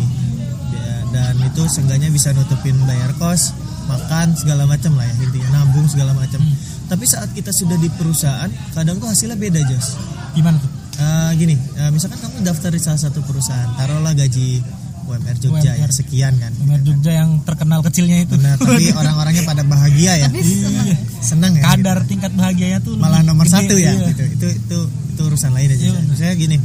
Ya, 1.14 1.30
dan 1.30 1.38
itu 1.46 1.62
seenggaknya 1.70 2.10
bisa 2.10 2.34
nutupin 2.34 2.74
bayar 2.90 3.14
kos, 3.22 3.54
makan 3.86 4.34
segala 4.34 4.66
macam 4.66 4.98
lah 4.98 5.06
ya 5.06 5.14
intinya 5.22 5.62
nabung 5.62 5.86
segala 5.86 6.18
macam. 6.18 6.42
Tapi 6.90 7.06
saat 7.06 7.30
kita 7.38 7.54
sudah 7.54 7.78
di 7.78 7.88
perusahaan, 7.94 8.50
kadang 8.74 8.98
tuh 8.98 9.08
hasilnya 9.08 9.38
beda 9.38 9.62
Jos. 9.70 9.94
gimana 10.34 10.58
tuh 10.58 10.72
Eh, 10.94 11.32
gini, 11.42 11.58
eh, 11.58 11.90
misalkan 11.90 12.22
kamu 12.22 12.46
daftar 12.46 12.70
di 12.70 12.78
salah 12.78 13.02
satu 13.02 13.26
perusahaan, 13.26 13.66
taruhlah 13.74 14.14
gaji 14.14 14.62
UMR 15.04 15.38
Jogja 15.42 15.74
ya 15.74 15.84
UMR. 15.84 15.92
sekian 15.92 16.34
kan. 16.38 16.54
Nomor 16.54 16.80
Jogja 16.86 17.12
yang 17.18 17.42
terkenal 17.44 17.82
kecilnya 17.82 18.24
itu 18.24 18.38
Benar, 18.38 18.56
tapi 18.62 18.94
orang-orangnya 19.02 19.44
pada 19.44 19.64
bahagia 19.66 20.22
ya. 20.22 20.28
Iya. 20.30 20.96
senang 21.20 21.58
ya. 21.58 21.66
gitu. 21.66 21.70
kadar 21.76 21.98
tingkat 22.06 22.32
bahagianya 22.38 22.80
tuh 22.86 22.94
malah 22.96 23.26
nomor 23.26 23.50
gede, 23.50 23.56
satu 23.58 23.76
ya 23.80 23.92
iya. 23.96 24.08
gitu 24.12 24.24
itu 24.38 24.48
itu 24.60 24.80
itu 25.18 25.22
urusan 25.24 25.52
lain 25.56 25.70
aja 25.72 25.86
Iya, 25.88 26.00
maksudnya 26.04 26.36
gini 26.36 26.58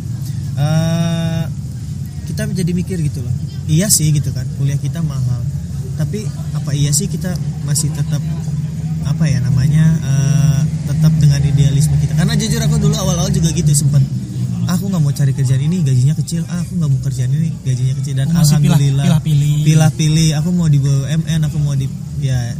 eh 0.58 1.42
kita 2.30 2.42
menjadi 2.46 2.72
mikir 2.74 2.96
gitu 3.00 3.22
loh 3.22 3.34
iya 3.68 3.86
sih 3.86 4.10
gitu 4.10 4.32
kan 4.32 4.48
kuliah 4.56 4.76
kita 4.76 4.98
mahal. 5.00 5.40
Tapi 5.94 6.24
apa 6.52 6.70
iya 6.72 6.90
sih 6.90 7.06
kita 7.06 7.34
masih 7.62 7.90
tetap 7.90 8.22
apa 9.04 9.24
ya 9.24 9.38
namanya 9.38 9.84
eh, 9.98 10.60
tetap 10.86 11.12
dengan 11.14 11.40
idealisme 11.40 11.94
kita? 11.96 12.14
Karena 12.14 12.34
jujur 12.34 12.58
aku 12.58 12.76
dulu 12.78 12.94
awal-awal 12.94 13.28
juga 13.28 13.50
gitu 13.50 13.70
sempat 13.72 14.00
aku 14.66 14.84
nggak 14.84 15.00
mau 15.00 15.10
cari 15.10 15.32
kerjaan 15.32 15.62
ini 15.62 15.80
gajinya 15.80 16.12
kecil. 16.14 16.44
Ah, 16.46 16.60
aku 16.60 16.76
nggak 16.76 16.88
mau 16.88 17.00
kerjaan 17.02 17.30
ini 17.30 17.48
gajinya 17.62 17.94
kecil. 17.96 18.14
Dan 18.14 18.26
pilah- 18.26 18.40
alhamdulillah 18.42 19.04
pilah-pilih. 19.06 19.52
pilah-pilih 19.64 20.28
aku 20.34 20.48
mau 20.50 20.66
di 20.66 20.78
BUMN 20.78 21.40
aku 21.42 21.56
mau 21.58 21.72
di 21.72 21.86
ya 22.18 22.52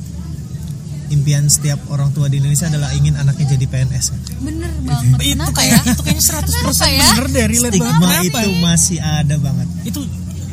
impian 1.09 1.49
setiap 1.49 1.81
orang 1.89 2.13
tua 2.13 2.29
di 2.29 2.37
Indonesia 2.37 2.69
adalah 2.69 2.93
ingin 2.93 3.17
anaknya 3.17 3.57
jadi 3.57 3.65
PNS 3.67 4.07
kan. 4.09 4.21
bener 4.41 4.69
banget. 4.83 5.09
itu 5.17 5.33
kenapa 5.33 5.53
kayak 5.57 5.73
ya? 5.75 5.81
itu 5.89 6.03
kayaknya 6.03 6.23
100% 6.23 6.53
Kenapa 6.53 6.87
ya? 6.87 7.01
bener 7.09 7.27
deh 7.27 7.45
relate 7.49 7.79
banget. 7.79 7.97
Kenapa 7.99 8.39
itu 8.39 8.51
masih 8.59 8.99
ada 9.01 9.37
banget. 9.39 9.69
itu 9.85 10.01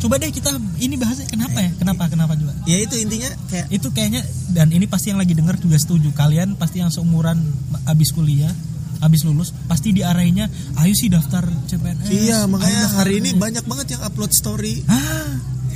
coba 0.05 0.21
deh 0.21 0.29
kita 0.29 0.53
ini 0.77 0.95
bahasnya 1.01 1.25
kenapa 1.25 1.57
ya 1.65 1.71
kenapa 1.81 2.03
kenapa 2.13 2.33
juga 2.37 2.53
Ya 2.69 2.77
itu 2.77 2.93
intinya 3.01 3.29
kayak 3.49 3.73
itu 3.73 3.87
kayaknya 3.89 4.21
dan 4.53 4.69
ini 4.69 4.85
pasti 4.85 5.09
yang 5.09 5.17
lagi 5.17 5.33
denger 5.33 5.57
juga 5.57 5.81
setuju 5.81 6.13
kalian 6.13 6.53
pasti 6.61 6.77
yang 6.85 6.93
seumuran 6.93 7.41
abis 7.89 8.13
kuliah 8.13 8.53
abis 9.01 9.25
lulus 9.25 9.49
pasti 9.65 9.91
diarahinnya 9.97 10.45
ayo 10.77 10.93
sih 10.93 11.09
daftar 11.09 11.41
CPNS 11.65 12.05
iya 12.13 12.45
makanya 12.45 12.85
hari 13.01 13.17
ini 13.17 13.33
CPNS." 13.33 13.41
banyak 13.41 13.65
banget 13.65 13.87
yang 13.97 14.01
upload 14.05 14.31
story 14.31 14.85
ah 14.85 15.29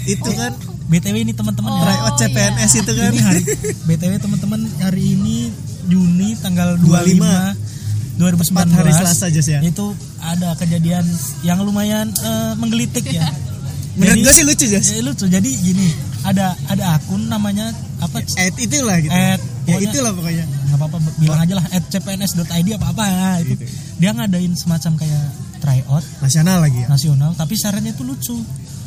itu 0.06 0.30
kan 0.30 0.54
btw 0.90 1.16
ini 1.26 1.34
teman-teman 1.34 1.70
Oh, 1.74 1.86
ya 1.86 2.14
CPNS 2.18 2.72
iya. 2.74 2.82
itu 2.86 2.92
kan. 2.94 3.10
ini 3.12 3.20
hari 3.22 3.42
btw 3.90 4.14
teman-teman 4.22 4.62
hari 4.78 5.04
ini 5.18 5.38
Juni 5.90 6.38
tanggal 6.38 6.78
25 6.78 8.22
2019 8.22 8.52
Tepat 8.52 8.68
hari 8.76 8.92
Selasa, 8.92 9.32
Jos, 9.32 9.48
ya? 9.48 9.64
itu 9.64 9.96
ada 10.20 10.52
kejadian 10.60 11.08
yang 11.42 11.64
lumayan 11.64 12.12
eh, 12.12 12.54
menggelitik 12.60 13.08
ya 13.10 13.26
Menurut 14.00 14.16
Jadi- 14.16 14.24
gue 14.24 14.34
sih 14.34 14.46
lucu 14.46 14.66
Jas. 14.66 14.86
Eh, 14.90 15.02
lucu 15.02 15.26
jadi 15.28 15.50
gini 15.52 15.88
ada 16.22 16.52
ada 16.66 16.96
akun 16.96 17.28
namanya 17.28 17.68
apa 17.98 18.24
At 18.24 18.56
itulah 18.58 18.96
gitu. 18.98 19.12
At, 19.12 19.40
ya 19.66 19.76
itulah 19.78 20.12
pokoknya. 20.12 20.46
nggak 20.66 20.78
apa-apa 20.78 20.98
bilang 21.18 21.40
aja 21.40 21.54
lah 21.54 21.66
at 21.68 21.84
cpns.id 21.86 22.48
apa 22.74 22.86
apa 22.88 23.04
ya 23.06 23.30
itu 23.40 23.54
Gitu. 23.54 23.66
dia 23.98 24.12
ngadain 24.12 24.54
semacam 24.54 24.92
kayak 24.96 25.24
tryout 25.60 26.04
Nasional 26.20 26.58
lagi 26.60 26.80
ya. 26.80 26.88
nasional 26.88 27.32
tapi 27.34 27.54
syaratnya 27.54 27.92
tuh 27.92 28.06
lucu 28.06 28.38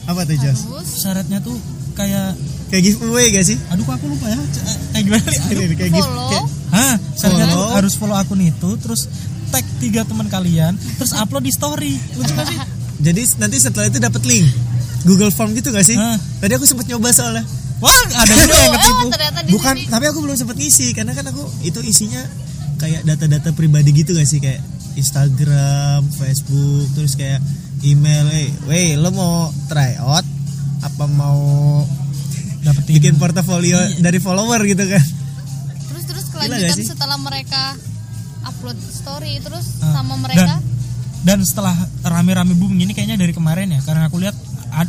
Apa 0.03 0.25
tuh 0.25 0.35
Jas? 0.35 0.65
Syaratnya 0.83 1.39
tuh 1.39 1.55
kayak 1.93 2.35
Kayak 2.69 2.83
giveaway 2.87 3.31
gak 3.31 3.45
sih? 3.45 3.57
aduh 3.69 3.83
kok 3.83 3.95
aku 3.95 4.07
lupa 4.09 4.27
ya 4.27 4.41
eh, 4.41 4.77
kayak 4.93 5.05
gimana. 5.05 5.29
Ini 5.47 5.75
kayak 5.75 5.93
follow 5.95 6.27
kayak 6.27 6.45
Hah, 6.71 6.95
syaratnya 7.13 7.47
tuh 7.47 7.53
Follow. 7.55 7.75
harus 7.75 7.93
follow 7.95 8.17
akun 8.17 8.41
itu 8.41 8.71
terus 8.79 9.01
tag 9.49 9.65
tiga 9.77 10.03
teman 10.03 10.27
kalian 10.27 10.73
terus 10.97 11.13
upload 11.13 11.43
di 11.43 11.51
story 11.51 11.93
lucu 12.15 12.33
gak 12.33 12.47
sih 12.47 12.59
Jadi 13.01 13.21
nanti 13.37 13.57
setelah 13.59 13.87
itu 13.87 13.99
dapat 13.99 14.23
link 14.23 14.47
Google 15.03 15.31
Form 15.31 15.53
gitu 15.53 15.69
gak 15.69 15.83
sih? 15.83 15.95
Hah. 15.95 16.17
Tadi 16.39 16.53
aku 16.53 16.65
sempat 16.65 16.87
nyoba 16.87 17.11
soalnya. 17.11 17.45
wah 17.79 17.91
ada 18.15 18.31
juga 18.33 18.55
yang 18.55 18.71
oh 18.71 18.75
ketipu 18.77 19.07
Bukan, 19.53 19.75
sini 19.75 19.91
tapi 19.91 20.05
aku 20.07 20.19
belum 20.23 20.37
sempat 20.39 20.55
ngisi 20.55 20.95
karena 20.95 21.13
kan 21.13 21.27
aku 21.27 21.43
itu 21.63 21.83
isinya 21.83 22.23
kayak 22.77 23.03
data-data 23.03 23.51
pribadi 23.51 23.91
gitu 23.93 24.13
gak 24.13 24.23
sih 24.25 24.39
kayak 24.39 24.63
Instagram, 24.95 26.07
Facebook, 26.13 26.87
terus 26.93 27.13
kayak 27.13 27.43
email, 27.83 28.23
eh, 28.31 28.49
wey, 28.65 28.95
lo 28.95 29.11
mau 29.11 29.35
try 29.67 29.99
out 29.99 30.23
apa 30.81 31.05
mau 31.07 31.83
dapetin 32.61 32.93
bikin 32.97 33.15
portofolio 33.17 33.75
Iya. 33.75 33.99
dari 34.01 34.19
follower 34.19 34.63
gitu 34.65 34.85
kan? 34.85 35.03
terus 35.85 36.05
terus 36.07 36.25
kelanjutan 36.29 36.63
gak 36.65 36.79
sih? 36.79 36.87
setelah 36.87 37.19
mereka 37.19 37.75
upload 38.43 38.79
story 38.85 39.39
terus 39.39 39.79
Ah, 39.79 39.91
sama 39.93 40.15
mereka 40.17 40.63
dan, 41.27 41.39
dan 41.39 41.39
setelah 41.43 41.75
rame-rame 42.01 42.55
booming 42.55 42.85
ini 42.85 42.93
kayaknya 42.93 43.15
dari 43.17 43.31
kemarin 43.31 43.71
ya 43.71 43.81
karena 43.81 44.07
aku 44.07 44.19
lihat 44.19 44.35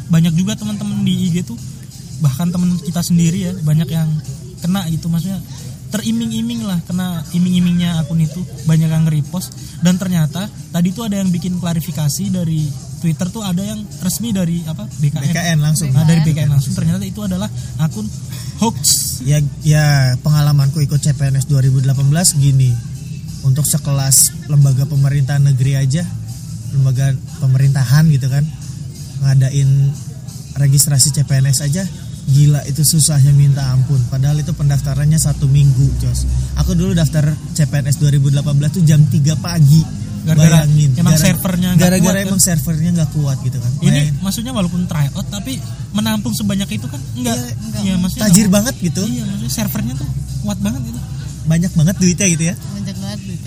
banyak 0.10 0.34
juga 0.34 0.56
teman-teman 0.56 1.04
di 1.04 1.30
IG 1.30 1.44
tuh 1.44 1.60
bahkan 2.24 2.48
teman 2.50 2.80
kita 2.80 3.04
sendiri 3.04 3.52
ya 3.52 3.54
banyak 3.68 3.90
yang 3.92 4.08
kena 4.64 4.88
gitu 4.88 5.12
maksudnya 5.12 5.44
teriming-iming 5.92 6.66
lah 6.66 6.80
kena 6.88 7.22
iming-imingnya 7.36 8.02
akun 8.02 8.24
itu 8.24 8.42
banyak 8.66 8.90
yang 8.90 9.04
nge-repost 9.06 9.54
dan 9.86 10.00
ternyata 10.00 10.48
tadi 10.72 10.90
tuh 10.96 11.06
ada 11.06 11.20
yang 11.22 11.30
bikin 11.30 11.60
klarifikasi 11.62 12.34
dari 12.34 12.66
Twitter 13.04 13.28
tuh 13.28 13.44
ada 13.44 13.60
yang 13.60 13.84
resmi 14.00 14.32
dari 14.32 14.64
apa 14.64 14.88
BKN, 14.88 15.28
BKN 15.28 15.58
langsung. 15.60 15.92
Nah, 15.92 16.08
dari 16.08 16.24
BKN 16.24 16.56
langsung. 16.56 16.72
ternyata 16.72 17.04
itu 17.04 17.20
adalah 17.20 17.52
akun 17.84 18.08
hoax. 18.64 18.80
Ya, 19.28 19.44
ya 19.60 20.16
pengalamanku 20.24 20.80
ikut 20.80 21.04
CPNS 21.04 21.52
2018 21.52 21.92
gini. 22.40 22.72
Untuk 23.44 23.68
sekelas 23.68 24.48
lembaga 24.48 24.88
pemerintahan 24.88 25.44
negeri 25.44 25.76
aja, 25.76 26.08
lembaga 26.72 27.12
pemerintahan 27.44 28.08
gitu 28.08 28.32
kan, 28.32 28.48
ngadain 29.24 29.70
registrasi 30.54 31.10
CPNS 31.12 31.64
aja, 31.64 31.84
gila 32.26 32.62
itu 32.64 32.82
susahnya 32.82 33.32
minta 33.32 33.64
ampun. 33.68 34.00
Padahal 34.08 34.38
itu 34.38 34.52
pendaftarannya 34.52 35.18
satu 35.18 35.46
minggu, 35.46 35.88
Jos. 35.98 36.28
Aku 36.56 36.74
dulu 36.74 36.94
daftar 36.94 37.26
CPNS 37.52 37.98
2018 37.98 38.44
tuh 38.70 38.84
jam 38.84 39.02
3 39.02 39.12
pagi. 39.36 39.82
Gara-gara 40.24 40.64
Bayangin. 40.64 40.96
emang 40.96 41.14
Gara- 41.14 41.26
servernya 41.26 41.70
nggak 41.76 41.84
Gara-gara 41.84 42.00
kuat, 42.08 42.16
kan? 42.16 42.30
emang 42.32 42.40
servernya 42.40 42.90
nggak 42.96 43.10
kuat 43.12 43.38
gitu 43.44 43.58
kan. 43.60 43.72
ini 43.76 43.92
Bayangin. 43.92 44.14
maksudnya 44.24 44.52
walaupun 44.54 44.82
tryout 44.88 45.28
tapi 45.28 45.60
menampung 45.92 46.32
sebanyak 46.32 46.70
itu 46.72 46.88
kan 46.88 46.96
enggak 47.12 47.36
Iya, 47.36 47.52
enggak. 47.60 47.82
iya 47.84 47.94
maksudnya 48.00 48.24
tajir 48.24 48.40
enggak- 48.40 48.56
banget 48.56 48.76
gitu. 48.80 49.02
Iya, 49.04 49.24
maksudnya 49.28 49.52
servernya 49.52 49.94
tuh 50.00 50.08
kuat 50.40 50.60
banget 50.64 50.82
gitu. 50.88 51.00
Banyak 51.44 51.72
banget 51.76 51.96
duitnya 52.00 52.28
gitu 52.32 52.44
ya. 52.48 52.56
banyak 52.56 52.96
banget 52.96 53.20
duit. 53.20 53.40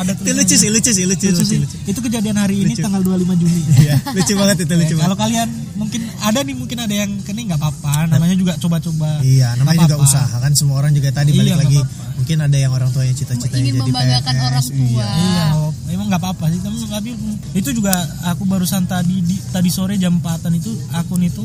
Ada 0.00 0.12
Itu 0.14 0.32
lucu 0.32 0.54
sih, 0.54 0.68
lucu 0.68 0.90
sih, 0.90 1.04
lucu, 1.04 1.26
Lucu 1.26 1.36
lucu, 1.36 1.44
sih. 1.46 1.58
lucu. 1.60 1.76
Itu 1.84 2.00
kejadian 2.00 2.34
hari 2.34 2.56
ini 2.58 2.72
Lucu. 2.72 2.80
tanggal 2.80 3.02
25 3.02 3.36
Juni. 3.36 3.60
Iya, 3.76 3.94
lucu 4.10 4.32
banget 4.34 4.56
itu 4.58 4.72
lucu 4.72 4.80
Ya, 4.86 4.88
banget. 4.90 5.02
kalau 5.02 5.16
kalian 5.18 5.48
mungkin 5.74 6.00
ada 6.18 6.38
nih 6.40 6.54
mungkin 6.54 6.78
ada 6.78 6.94
yang 6.94 7.10
kene 7.20 7.40
nggak 7.44 7.56
apa-apa, 7.56 7.94
namanya 8.06 8.34
juga 8.34 8.52
coba-coba. 8.56 9.20
Iya, 9.20 9.54
namanya 9.54 9.78
juga 9.82 9.96
apa-apa. 9.96 10.08
usaha 10.10 10.36
kan 10.38 10.52
semua 10.52 10.76
orang 10.78 10.92
juga 10.92 11.08
tadi 11.10 11.30
Iya, 11.30 11.38
balik 11.38 11.52
nggak 11.52 11.60
lagi. 11.62 11.78
apa-apa. 11.78 12.04
Mungkin 12.16 12.36
ada 12.38 12.56
yang 12.56 12.72
orang 12.72 12.88
tuanya 12.90 13.14
cita-citanya 13.14 13.56
Ingin 13.58 13.74
jadi 13.74 13.80
membanggakan 13.82 14.34
PNS. 14.34 14.46
orang 14.46 14.64
tua. 14.66 14.80
Iya. 14.80 15.08
Iya, 15.10 15.44
oh, 15.54 15.70
emang 15.86 16.06
nggak 16.08 16.20
apa-apa 16.20 16.44
sih. 16.46 16.60
Tapi, 16.60 16.76
tapi 16.86 17.10
itu 17.54 17.68
juga 17.72 17.94
aku 18.24 18.42
barusan 18.44 18.82
tadi 18.84 19.16
di, 19.20 19.36
tadi 19.46 19.68
sore 19.68 19.96
jam 19.96 20.16
4 20.16 20.52
itu 20.54 20.68
akun 20.90 21.20
itu 21.22 21.44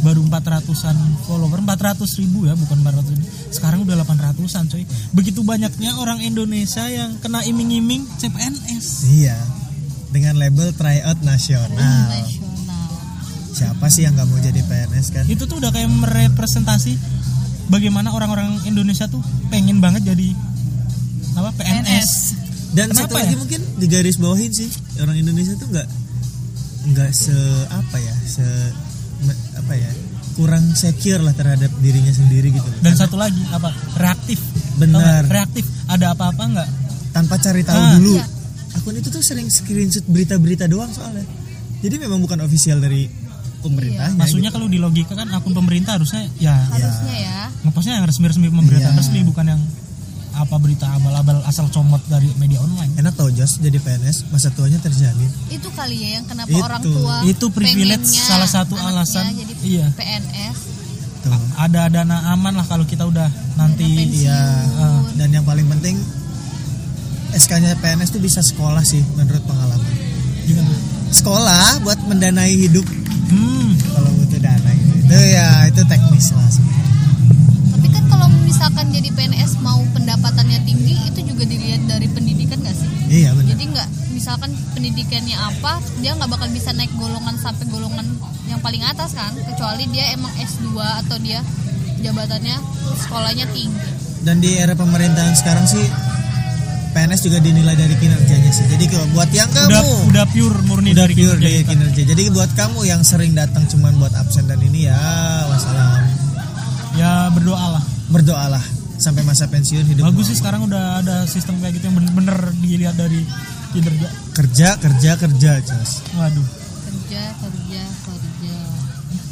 baru 0.00 0.24
400-an 0.24 0.96
follower 1.22 1.60
400 1.60 2.02
ribu 2.18 2.44
ya 2.44 2.54
bukan 2.54 2.80
400 2.80 3.14
ribu 3.14 3.24
sekarang 3.48 3.78
udah 3.82 3.94
800-an 4.00 4.66
coy 4.66 4.82
begitu 5.10 5.40
banyaknya 5.40 5.94
orang 5.94 6.18
Indonesia 6.20 6.82
yang 6.84 7.14
kena 7.18 7.42
iming-iming 7.42 8.02
CPNS 8.16 9.06
Iya. 9.06 9.38
Dengan 10.08 10.38
label 10.38 10.70
tryout 10.72 11.18
nasional. 11.20 11.74
nasional 12.08 12.90
Siapa 13.50 13.86
sih 13.86 14.02
yang 14.02 14.14
nggak 14.14 14.26
mau 14.26 14.38
jadi 14.38 14.60
PNS 14.60 15.06
kan? 15.10 15.24
itu 15.26 15.42
tuh 15.42 15.58
udah 15.58 15.70
kayak 15.70 15.86
merepresentasi 15.86 16.98
bagaimana 17.64 18.10
orang-orang 18.10 18.58
Indonesia 18.64 19.06
tuh 19.06 19.22
pengen 19.48 19.78
banget 19.78 20.06
jadi 20.06 20.34
apa 21.32 21.50
PNS, 21.52 21.82
PNS 21.82 22.10
Dan 22.72 22.90
Kenapa 22.90 23.00
satu 23.00 23.14
ya? 23.14 23.20
lagi 23.22 23.34
mungkin 23.36 23.60
digaris 23.76 24.16
bawahin 24.16 24.50
sih 24.50 24.66
orang 24.98 25.14
Indonesia 25.16 25.54
tuh 25.54 25.66
nggak 25.68 25.86
nggak 26.84 27.10
se 27.10 27.34
apa 27.70 27.96
ya 27.96 28.14
se 28.24 28.46
apa 29.32 29.72
ya 29.74 29.90
kurang 30.34 30.64
secure 30.74 31.20
lah 31.20 31.30
terhadap 31.30 31.70
dirinya 31.78 32.10
sendiri 32.10 32.50
gitu. 32.50 32.66
dan 32.82 32.94
satu 32.94 33.14
lagi 33.14 33.38
apa 33.48 33.70
reaktif 33.94 34.42
Benar. 34.74 35.22
Reaktif 35.30 35.62
ada 35.86 36.10
apa-apa 36.10 36.42
nggak 36.50 36.68
tanpa 37.14 37.38
cari 37.38 37.62
tahu 37.62 37.78
Ah. 37.78 37.94
dulu. 37.94 38.18
Iya. 38.18 38.26
Aku 38.74 38.90
akun 38.90 38.98
itu 38.98 39.06
tuh 39.06 39.22
sering 39.22 39.46
screenshot 39.46 40.02
berita-berita 40.04 40.66
doang 40.66 40.90
soalnya 40.90 41.22
jadi 41.78 41.94
memang 41.96 42.18
bukan 42.18 42.42
official 42.42 42.82
dari 42.82 43.06
pemerintahnya 43.62 44.18
maksudnya 44.18 44.50
gitu. 44.50 44.56
kalau 44.58 44.66
di 44.66 44.82
logika 44.82 45.14
kan 45.14 45.30
akun 45.30 45.54
pemerintah 45.54 45.94
harusnya 45.94 46.26
ya 46.36 46.58
harusnya 46.68 47.14
ya 47.14 47.36
ngepostnya 47.62 48.02
yang 48.02 48.04
resmi-resmi 48.04 48.50
pemberitaan 48.50 48.92
Iya. 48.92 49.00
resmi 49.00 49.18
bukan 49.22 49.44
yang 49.46 49.60
apa 50.34 50.58
berita 50.58 50.86
abal-abal 50.90 51.38
asal 51.46 51.70
comot 51.70 52.02
dari 52.06 52.26
media 52.36 52.58
online 52.58 52.90
enak 52.98 53.14
tau 53.14 53.30
Jos 53.30 53.58
jadi 53.58 53.78
PNS 53.78 54.28
masa 54.28 54.50
tuanya 54.50 54.78
terjamin 54.78 55.30
itu 55.48 55.68
kali 55.70 55.96
ya 55.96 56.08
yang 56.18 56.24
kenapa 56.26 56.50
Itu. 56.50 56.60
orang 56.60 56.82
tua 56.82 57.16
Itu 57.22 57.46
privilege 57.48 58.10
salah 58.10 58.50
satu 58.50 58.74
alasan. 58.74 59.30
jadi 59.32 59.52
Iya. 59.62 59.86
PNS 59.94 60.58
tuh 61.22 61.32
ada 61.56 61.88
dana 61.88 62.34
aman 62.34 62.52
lah 62.52 62.66
kalau 62.66 62.84
kita 62.84 63.08
udah 63.08 63.30
nanti. 63.56 63.86
Iya, 64.20 64.36
dan 65.14 65.32
yang 65.32 65.46
paling 65.46 65.64
penting 65.64 65.96
SK-nya 67.32 67.74
PNS 67.80 68.12
tuh 68.12 68.20
bisa 68.20 68.44
sekolah 68.44 68.84
sih 68.84 69.00
menurut 69.16 69.42
pengalaman. 69.42 69.88
gimana 70.44 70.74
Sekolah 71.08 71.80
buat 71.80 71.96
mendanai 72.04 72.52
hidup 72.58 72.84
hmm 73.30 73.68
kalau 73.88 74.10
butuh 74.18 74.38
dana 74.38 74.70
gitu. 74.70 74.92
Itu 75.08 75.16
ya 75.16 75.48
itu 75.70 75.82
teknis 75.86 76.26
lah 76.30 76.48
sih. 76.50 76.64
Kalau 78.14 78.28
misalkan 78.46 78.86
jadi 78.88 79.10
PNS 79.10 79.58
mau 79.58 79.82
pendapatannya 79.90 80.62
tinggi 80.62 80.94
itu 81.10 81.20
juga 81.26 81.42
dilihat 81.44 81.82
dari 81.84 82.06
pendidikan 82.06 82.62
gak 82.62 82.72
sih 82.72 82.86
Iya 83.04 83.34
benar. 83.34 83.50
jadi 83.50 83.62
nggak 83.68 83.88
misalkan 84.14 84.50
pendidikannya 84.72 85.36
apa 85.36 85.72
dia 85.98 86.14
nggak 86.14 86.30
bakal 86.30 86.48
bisa 86.48 86.70
naik 86.72 86.94
golongan 86.94 87.34
sampai 87.36 87.66
golongan 87.68 88.06
yang 88.46 88.62
paling 88.62 88.80
atas 88.80 89.12
kan 89.12 89.34
kecuali 89.34 89.90
dia 89.90 90.14
emang 90.14 90.30
S2 90.38 90.72
atau 91.04 91.16
dia 91.18 91.42
jabatannya 92.00 92.56
sekolahnya 93.00 93.46
tinggi 93.50 93.90
Dan 94.22 94.40
di 94.40 94.56
era 94.56 94.72
pemerintahan 94.72 95.34
sekarang 95.36 95.68
sih 95.68 95.84
PNS 96.94 97.26
juga 97.26 97.42
dinilai 97.42 97.74
dari 97.74 97.92
kinerjanya 97.98 98.54
sih. 98.54 98.64
Jadi 98.70 98.86
kalau 98.86 99.04
buat 99.12 99.26
yang 99.34 99.50
kamu 99.50 99.66
udah 99.68 99.82
udah 100.08 100.24
pure 100.30 100.62
murni 100.62 100.94
udah 100.94 101.04
dari 101.04 101.14
pure 101.18 101.36
kinerja 101.36 101.44
dari 101.44 101.64
kinerja. 101.66 102.02
Jadi 102.08 102.22
buat 102.30 102.50
kamu 102.54 102.78
yang 102.86 103.02
sering 103.02 103.34
datang 103.34 103.66
cuman 103.66 103.98
buat 103.98 104.14
absen 104.14 104.46
dan 104.46 104.62
ini 104.62 104.86
ya 104.86 104.96
wassalam. 105.50 106.06
ya 106.94 107.28
berdoa 107.34 107.66
lah 107.76 107.84
Berdoalah 108.12 108.62
sampai 108.98 109.26
masa 109.26 109.50
pensiun 109.50 109.84
hidup 109.90 110.06
bagus 110.06 110.30
sih 110.30 110.38
sekarang 110.38 110.64
udah 110.70 111.02
ada 111.02 111.16
sistem 111.26 111.58
kayak 111.58 111.76
gitu 111.76 111.90
yang 111.90 111.96
bener-bener 111.98 112.38
dilihat 112.62 112.94
dari 112.94 113.26
kinerja. 113.74 114.08
Kerja 114.32 114.68
kerja 114.78 115.10
kerja 115.18 115.50
Jos. 115.60 115.90
waduh. 116.14 116.46
Kerja 116.86 117.22
kerja 117.42 117.82
kerja. 117.82 118.56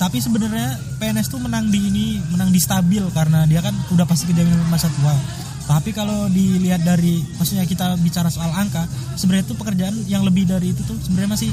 Tapi 0.02 0.18
sebenarnya 0.18 0.76
PNS 0.98 1.30
tuh 1.30 1.38
menang 1.38 1.70
di 1.70 1.78
ini 1.78 2.06
menang 2.34 2.50
di 2.50 2.58
stabil 2.58 3.02
karena 3.14 3.46
dia 3.46 3.62
kan 3.62 3.74
udah 3.94 4.02
pasti 4.02 4.26
kejaminan 4.26 4.66
masa 4.66 4.90
tua. 4.98 5.14
Tapi 5.62 5.94
kalau 5.94 6.26
dilihat 6.26 6.82
dari 6.82 7.22
maksudnya 7.38 7.62
kita 7.62 7.94
bicara 8.02 8.26
soal 8.34 8.50
angka 8.50 8.82
sebenarnya 9.14 9.46
itu 9.46 9.54
pekerjaan 9.54 9.94
yang 10.10 10.26
lebih 10.26 10.50
dari 10.50 10.74
itu 10.74 10.82
tuh 10.82 10.98
sebenarnya 11.06 11.38
masih 11.38 11.50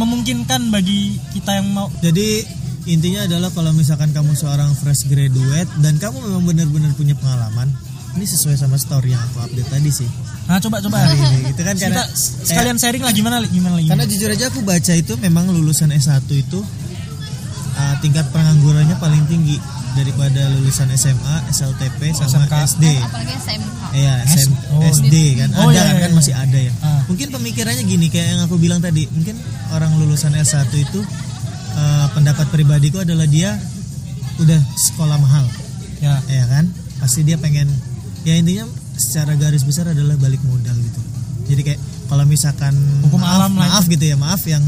memungkinkan 0.00 0.72
bagi 0.72 1.20
kita 1.36 1.60
yang 1.60 1.68
mau 1.76 1.92
Jadi 2.00 2.59
intinya 2.90 3.24
adalah 3.24 3.54
kalau 3.54 3.70
misalkan 3.70 4.10
kamu 4.10 4.34
seorang 4.34 4.74
fresh 4.74 5.06
graduate 5.06 5.70
dan 5.78 5.96
kamu 5.96 6.18
memang 6.20 6.42
benar-benar 6.44 6.90
punya 6.92 7.14
pengalaman, 7.14 7.70
ini 8.14 8.26
sesuai 8.26 8.58
sama 8.58 8.74
story 8.74 9.14
yang 9.14 9.22
aku 9.22 9.46
update 9.46 9.70
tadi 9.70 9.90
sih. 9.94 10.10
nah 10.44 10.58
coba 10.58 10.82
coba 10.82 10.98
Hari 10.98 11.14
ini 11.14 11.54
itu 11.54 11.62
kan 11.62 11.78
kita 11.78 11.86
karena 11.86 12.02
sekalian 12.42 12.74
sharing 12.74 13.06
lah 13.06 13.14
gimana 13.14 13.38
Li? 13.38 13.46
gimana 13.54 13.78
Li? 13.78 13.86
karena 13.86 14.02
jujur 14.02 14.26
aja 14.26 14.50
aku 14.50 14.66
baca 14.66 14.92
itu 14.98 15.14
memang 15.22 15.46
lulusan 15.46 15.94
S1 15.94 16.26
itu 16.26 16.58
uh, 17.78 17.94
tingkat 18.02 18.26
penganggurannya 18.34 18.98
paling 18.98 19.22
tinggi 19.30 19.62
daripada 19.90 20.46
lulusan 20.54 20.90
SMA, 20.94 21.36
SLTP 21.50 22.14
sama 22.14 22.46
SMK. 22.46 22.54
SD. 22.78 22.84
apalagi 22.98 23.34
SMK 23.38 23.78
Iya, 23.90 24.14
SM, 24.22 24.50
oh. 24.70 24.82
SD 24.86 25.14
kan 25.34 25.48
Oh, 25.58 25.66
ada 25.66 25.74
iya, 25.74 25.82
kan, 25.82 25.94
iya, 25.94 26.02
kan 26.06 26.10
iya. 26.10 26.18
masih 26.18 26.34
ada 26.38 26.58
ya. 26.62 26.72
Ah. 26.78 27.02
Mungkin 27.10 27.26
pemikirannya 27.34 27.82
gini 27.82 28.06
kayak 28.06 28.26
yang 28.34 28.40
aku 28.46 28.54
bilang 28.54 28.78
tadi, 28.78 29.10
mungkin 29.10 29.34
orang 29.74 29.98
lulusan 29.98 30.30
S1 30.30 30.70
itu 30.78 31.02
uh, 31.76 32.06
pendapat 32.14 32.46
pribadiku 32.50 33.02
adalah 33.02 33.26
dia 33.26 33.54
udah 34.40 34.60
sekolah 34.76 35.16
mahal, 35.20 35.44
ya 36.00 36.16
ya 36.26 36.44
kan? 36.48 36.68
Pasti 36.98 37.24
dia 37.26 37.36
pengen 37.36 37.68
ya 38.24 38.36
intinya 38.36 38.68
secara 38.96 39.36
garis 39.36 39.64
besar 39.64 39.90
adalah 39.90 40.16
balik 40.16 40.40
modal 40.44 40.76
gitu. 40.76 41.00
Jadi 41.50 41.60
kayak 41.66 41.80
kalau 42.06 42.24
misalkan 42.26 42.74
Hukum 43.06 43.20
maaf, 43.22 43.46
alam 43.46 43.52
maaf 43.54 43.84
gitu 43.86 44.04
ya, 44.04 44.16
maaf 44.18 44.42
yang 44.46 44.62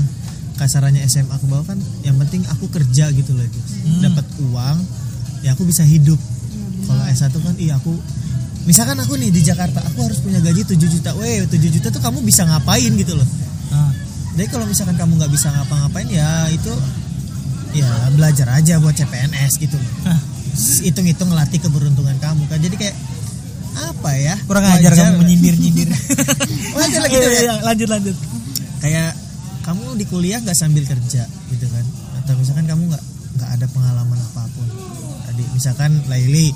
kasarannya 0.61 1.03
SMA 1.09 1.33
aku 1.33 1.49
bawa 1.49 1.65
kan 1.67 1.79
yang 2.07 2.15
penting 2.21 2.47
aku 2.47 2.71
kerja 2.71 3.11
gitu 3.11 3.35
loh. 3.35 3.43
Hmm. 3.43 3.99
dapat 3.99 4.27
uang 4.47 4.79
ya 5.43 5.59
aku 5.59 5.67
bisa 5.67 5.83
hidup 5.83 6.19
kalau 6.87 7.03
S1 7.11 7.35
kan 7.35 7.57
iya 7.59 7.75
aku 7.79 7.93
misalkan 8.63 8.95
aku 9.03 9.19
nih 9.19 9.35
di 9.35 9.43
Jakarta 9.43 9.83
aku 9.83 10.07
harus 10.07 10.23
punya 10.23 10.39
gaji 10.39 10.63
7 10.63 10.79
juta 10.79 11.11
weh 11.19 11.43
7 11.47 11.59
juta 11.59 11.89
tuh 11.91 11.99
kamu 11.99 12.23
bisa 12.23 12.47
ngapain 12.47 12.93
gitu 12.95 13.19
loh 13.19 13.27
nah, 13.75 13.91
jadi 14.33 14.49
kalau 14.49 14.65
misalkan 14.65 14.97
kamu 14.97 15.21
nggak 15.21 15.33
bisa 15.33 15.53
ngapa-ngapain 15.53 16.09
ya 16.09 16.49
itu 16.49 16.73
ya 17.73 17.89
belajar 18.17 18.49
aja 18.53 18.81
buat 18.81 18.97
CPNS 18.97 19.61
gitu 19.61 19.77
hitung-hitung 20.85 21.33
ngelatih 21.33 21.61
keberuntungan 21.65 22.17
kamu 22.21 22.45
kan. 22.49 22.61
Jadi 22.61 22.77
kayak 22.77 22.97
apa 23.73 24.11
ya? 24.21 24.35
Kurang 24.45 24.65
ajar 24.69 24.93
kamu 24.93 25.25
menyindir 25.25 25.57
nyindir 25.57 25.89
wajar 26.77 27.01
lah 27.01 27.09
gitu 27.09 27.25
Iya, 27.25 27.33
ya. 27.33 27.41
iya, 27.41 27.55
lanjut 27.65 27.89
lanjut. 27.89 28.17
Kayak 28.85 29.17
kamu 29.65 29.97
di 29.97 30.05
kuliah 30.05 30.39
nggak 30.45 30.57
sambil 30.59 30.85
kerja 30.85 31.25
gitu 31.25 31.67
kan? 31.73 31.85
Atau 32.21 32.37
misalkan 32.37 32.69
kamu 32.69 32.93
nggak 32.93 33.05
nggak 33.41 33.51
ada 33.57 33.67
pengalaman 33.73 34.19
apa 34.21 34.45
pun. 34.53 34.69
Tadi 35.25 35.43
misalkan 35.57 35.91
Laili 36.13 36.53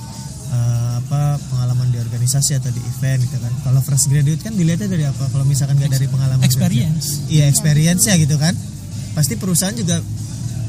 eh, 0.47 0.91
apa 0.97 1.21
pengalaman 1.47 1.87
di 1.87 1.97
organisasi 1.97 2.57
atau 2.57 2.69
di 2.69 2.81
event 2.81 3.19
gitu 3.19 3.37
kan. 3.37 3.53
Kalau 3.61 3.79
fresh 3.79 4.07
graduate 4.07 4.41
kan 4.41 4.53
dilihatnya 4.53 4.87
dari 4.87 5.03
apa? 5.03 5.27
Kalau 5.27 5.43
misalkan 5.43 5.75
nggak 5.75 5.91
dari 5.91 6.07
pengalaman 6.07 6.41
kerja. 6.41 6.49
experience. 6.49 7.05
Iya 7.27 7.45
experience 7.47 8.03
ya 8.05 8.15
gitu 8.15 8.35
kan. 8.35 8.53
Pasti 9.13 9.33
perusahaan 9.35 9.73
juga 9.73 9.99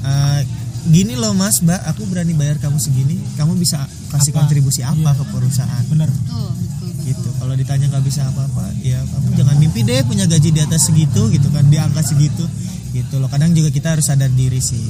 eh, 0.01 0.41
gini 0.89 1.15
loh 1.15 1.35
mas 1.35 1.59
mbak 1.61 1.85
aku 1.85 2.07
berani 2.07 2.33
bayar 2.33 2.57
kamu 2.57 2.79
segini 2.79 3.19
kamu 3.35 3.59
bisa 3.59 3.83
kasih 4.09 4.31
Apa? 4.33 4.47
kontribusi 4.47 4.81
apa 4.81 4.97
Iya. 4.97 5.11
ke 5.15 5.25
perusahaan? 5.29 5.85
Bener 5.87 6.09
tuh 6.09 6.23
betul, 6.25 6.49
betul. 6.55 6.91
gitu. 7.05 7.29
Kalau 7.37 7.55
ditanya 7.55 7.87
nggak 7.91 8.05
bisa 8.07 8.23
apa-apa 8.25 8.73
ya 8.81 8.97
kamu 9.05 9.27
jangan 9.37 9.57
mimpi 9.59 9.81
deh 9.83 10.01
punya 10.03 10.25
gaji 10.25 10.49
di 10.49 10.61
atas 10.63 10.89
segitu 10.89 11.29
gitu 11.29 11.51
kan 11.51 11.67
di 11.67 11.77
angka 11.77 12.01
segitu. 12.01 12.47
Gitu 12.89 13.21
loh. 13.21 13.29
Kadang 13.29 13.53
juga 13.53 13.69
kita 13.69 13.99
harus 13.99 14.07
sadar 14.07 14.33
diri 14.33 14.63
sih. 14.65 14.81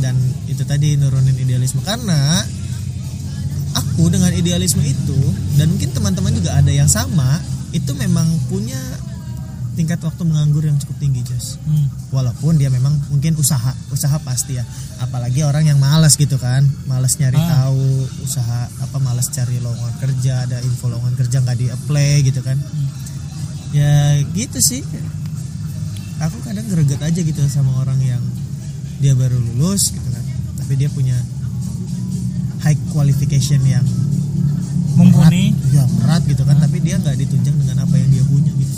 Dan 0.00 0.16
itu 0.48 0.64
tadi 0.64 0.96
nurunin 0.96 1.36
idealisme. 1.36 1.84
Karena 1.84 2.40
aku 3.96 4.12
dengan 4.12 4.28
idealisme 4.28 4.84
itu 4.84 5.16
dan 5.56 5.72
mungkin 5.72 5.88
teman-teman 5.88 6.28
juga 6.36 6.52
ada 6.52 6.68
yang 6.68 6.84
sama 6.84 7.40
itu 7.72 7.96
memang 7.96 8.28
punya 8.52 8.76
tingkat 9.72 9.96
waktu 10.04 10.20
menganggur 10.20 10.68
yang 10.68 10.76
cukup 10.76 11.00
tinggi 11.00 11.24
Jos. 11.24 11.56
Hmm. 11.64 11.88
walaupun 12.12 12.60
dia 12.60 12.68
memang 12.68 12.92
mungkin 13.08 13.40
usaha 13.40 13.72
usaha 13.88 14.20
pasti 14.20 14.60
ya. 14.60 14.68
Apalagi 15.00 15.48
orang 15.48 15.64
yang 15.72 15.80
malas 15.80 16.20
gitu 16.20 16.36
kan 16.36 16.68
malas 16.84 17.16
nyari 17.16 17.40
Ah. 17.40 17.72
tahu 17.72 17.80
usaha 18.20 18.68
apa 18.84 19.00
malas 19.00 19.32
cari 19.32 19.64
lowongan 19.64 19.96
kerja 19.96 20.44
ada 20.44 20.60
info 20.60 20.92
lowongan 20.92 21.16
kerja 21.16 21.40
nggak 21.40 21.56
di 21.56 21.66
apply 21.72 22.20
gitu 22.20 22.44
kan. 22.44 22.60
Ya 23.72 24.20
gitu 24.36 24.60
sih. 24.60 24.84
Aku 26.20 26.36
kadang 26.44 26.68
greget 26.68 27.00
aja 27.00 27.16
gitu 27.24 27.40
sama 27.48 27.80
orang 27.80 27.96
yang 28.04 28.20
dia 29.00 29.16
baru 29.16 29.40
lulus 29.40 29.88
gitu 29.88 30.08
kan. 30.12 30.24
Tapi 30.60 30.76
dia 30.76 30.92
punya 30.92 31.16
high 32.64 32.78
qualification 32.92 33.60
yang 33.66 33.84
mumpuni. 34.96 35.52
berat, 35.52 35.74
ya 35.74 35.84
berat 36.00 36.22
gitu 36.24 36.42
kan 36.48 36.56
tapi 36.56 36.80
dia 36.80 36.96
nggak 36.96 37.16
ditunjang 37.20 37.56
dengan 37.56 37.84
apa 37.84 37.94
yang 38.00 38.08
dia 38.08 38.24
punya 38.24 38.52
gitu. 38.54 38.74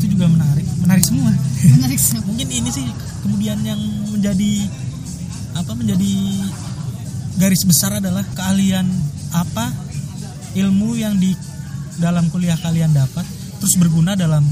Itu 0.00 0.04
juga 0.16 0.26
menarik 0.28 0.66
menarik 0.82 1.04
semua. 1.04 1.30
Menarik 1.78 2.00
sih 2.00 2.18
mungkin 2.26 2.48
ini 2.50 2.70
sih 2.74 2.86
kemudian 3.22 3.58
yang 3.62 3.78
menjadi 4.10 4.66
apa 5.54 5.72
menjadi 5.78 6.14
garis 7.38 7.62
besar 7.62 8.02
adalah 8.02 8.26
keahlian 8.34 8.88
apa 9.30 9.70
ilmu 10.58 10.98
yang 10.98 11.16
di 11.16 11.32
dalam 11.96 12.28
kuliah 12.32 12.58
kalian 12.58 12.92
dapat 12.92 13.24
terus 13.62 13.78
berguna 13.78 14.18
dalam 14.18 14.42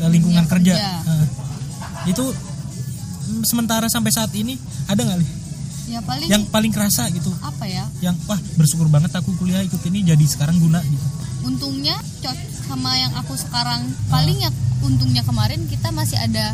eh, 0.00 0.08
lingkungan 0.08 0.48
kerja, 0.48 0.72
kerja. 0.72 1.04
Nah, 1.04 1.26
itu 2.08 2.24
sementara 3.44 3.90
sampai 3.90 4.10
saat 4.14 4.32
ini 4.32 4.56
ada 4.88 5.02
nggak 5.02 5.18
Li? 5.20 5.28
Ya 5.86 6.00
paling 6.02 6.28
yang 6.28 6.42
paling 6.50 6.72
kerasa 6.74 7.06
gitu. 7.10 7.30
Apa 7.40 7.64
ya? 7.66 7.86
Yang 8.02 8.16
wah 8.26 8.40
bersyukur 8.58 8.90
banget 8.90 9.14
aku 9.14 9.30
kuliah 9.38 9.62
ikut 9.62 9.80
ini 9.86 10.02
jadi 10.02 10.24
sekarang 10.26 10.58
guna 10.58 10.82
gitu. 10.82 11.06
Untungnya 11.46 11.94
cocok 12.20 12.38
sama 12.66 12.90
yang 12.98 13.14
aku 13.14 13.38
sekarang. 13.38 13.86
Paling 14.10 14.42
ya 14.42 14.50
untungnya 14.82 15.22
kemarin 15.22 15.62
kita 15.70 15.94
masih 15.94 16.18
ada 16.18 16.52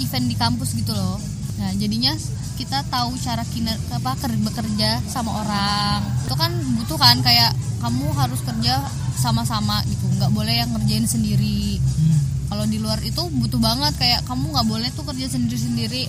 event 0.00 0.26
di 0.26 0.36
kampus 0.36 0.72
gitu 0.72 0.96
loh. 0.96 1.20
Nah 1.60 1.70
jadinya 1.76 2.16
kita 2.56 2.84
tahu 2.88 3.16
cara 3.20 3.44
kiner 3.48 3.76
apa 3.92 4.16
ker- 4.16 4.40
bekerja 4.40 5.04
sama 5.08 5.44
orang. 5.44 6.00
Itu 6.24 6.34
kan 6.34 6.52
butuh 6.80 6.96
kan 6.96 7.20
kayak 7.20 7.52
kamu 7.80 8.08
harus 8.16 8.40
kerja 8.40 8.80
sama-sama 9.20 9.84
gitu. 9.84 10.08
Nggak 10.16 10.32
boleh 10.32 10.54
yang 10.56 10.70
ngerjain 10.72 11.04
sendiri. 11.04 11.76
Hmm. 11.78 12.18
kalau 12.52 12.68
di 12.68 12.76
luar 12.76 13.00
itu 13.00 13.16
butuh 13.32 13.56
banget 13.56 13.96
kayak 13.96 14.20
kamu 14.28 14.52
nggak 14.52 14.68
boleh 14.68 14.88
tuh 14.92 15.08
kerja 15.08 15.24
sendiri-sendiri 15.24 16.04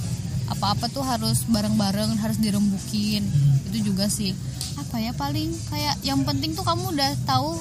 apa-apa 0.46 0.88
tuh 0.88 1.02
harus 1.02 1.44
bareng-bareng 1.46 2.18
harus 2.18 2.38
dirembukin. 2.38 3.24
Itu 3.70 3.92
juga 3.92 4.08
sih. 4.08 4.36
Apa 4.76 4.98
ya 4.98 5.12
paling 5.12 5.50
kayak 5.68 6.02
yang 6.02 6.22
penting 6.24 6.54
tuh 6.54 6.64
kamu 6.64 6.92
udah 6.92 7.12
tahu 7.24 7.58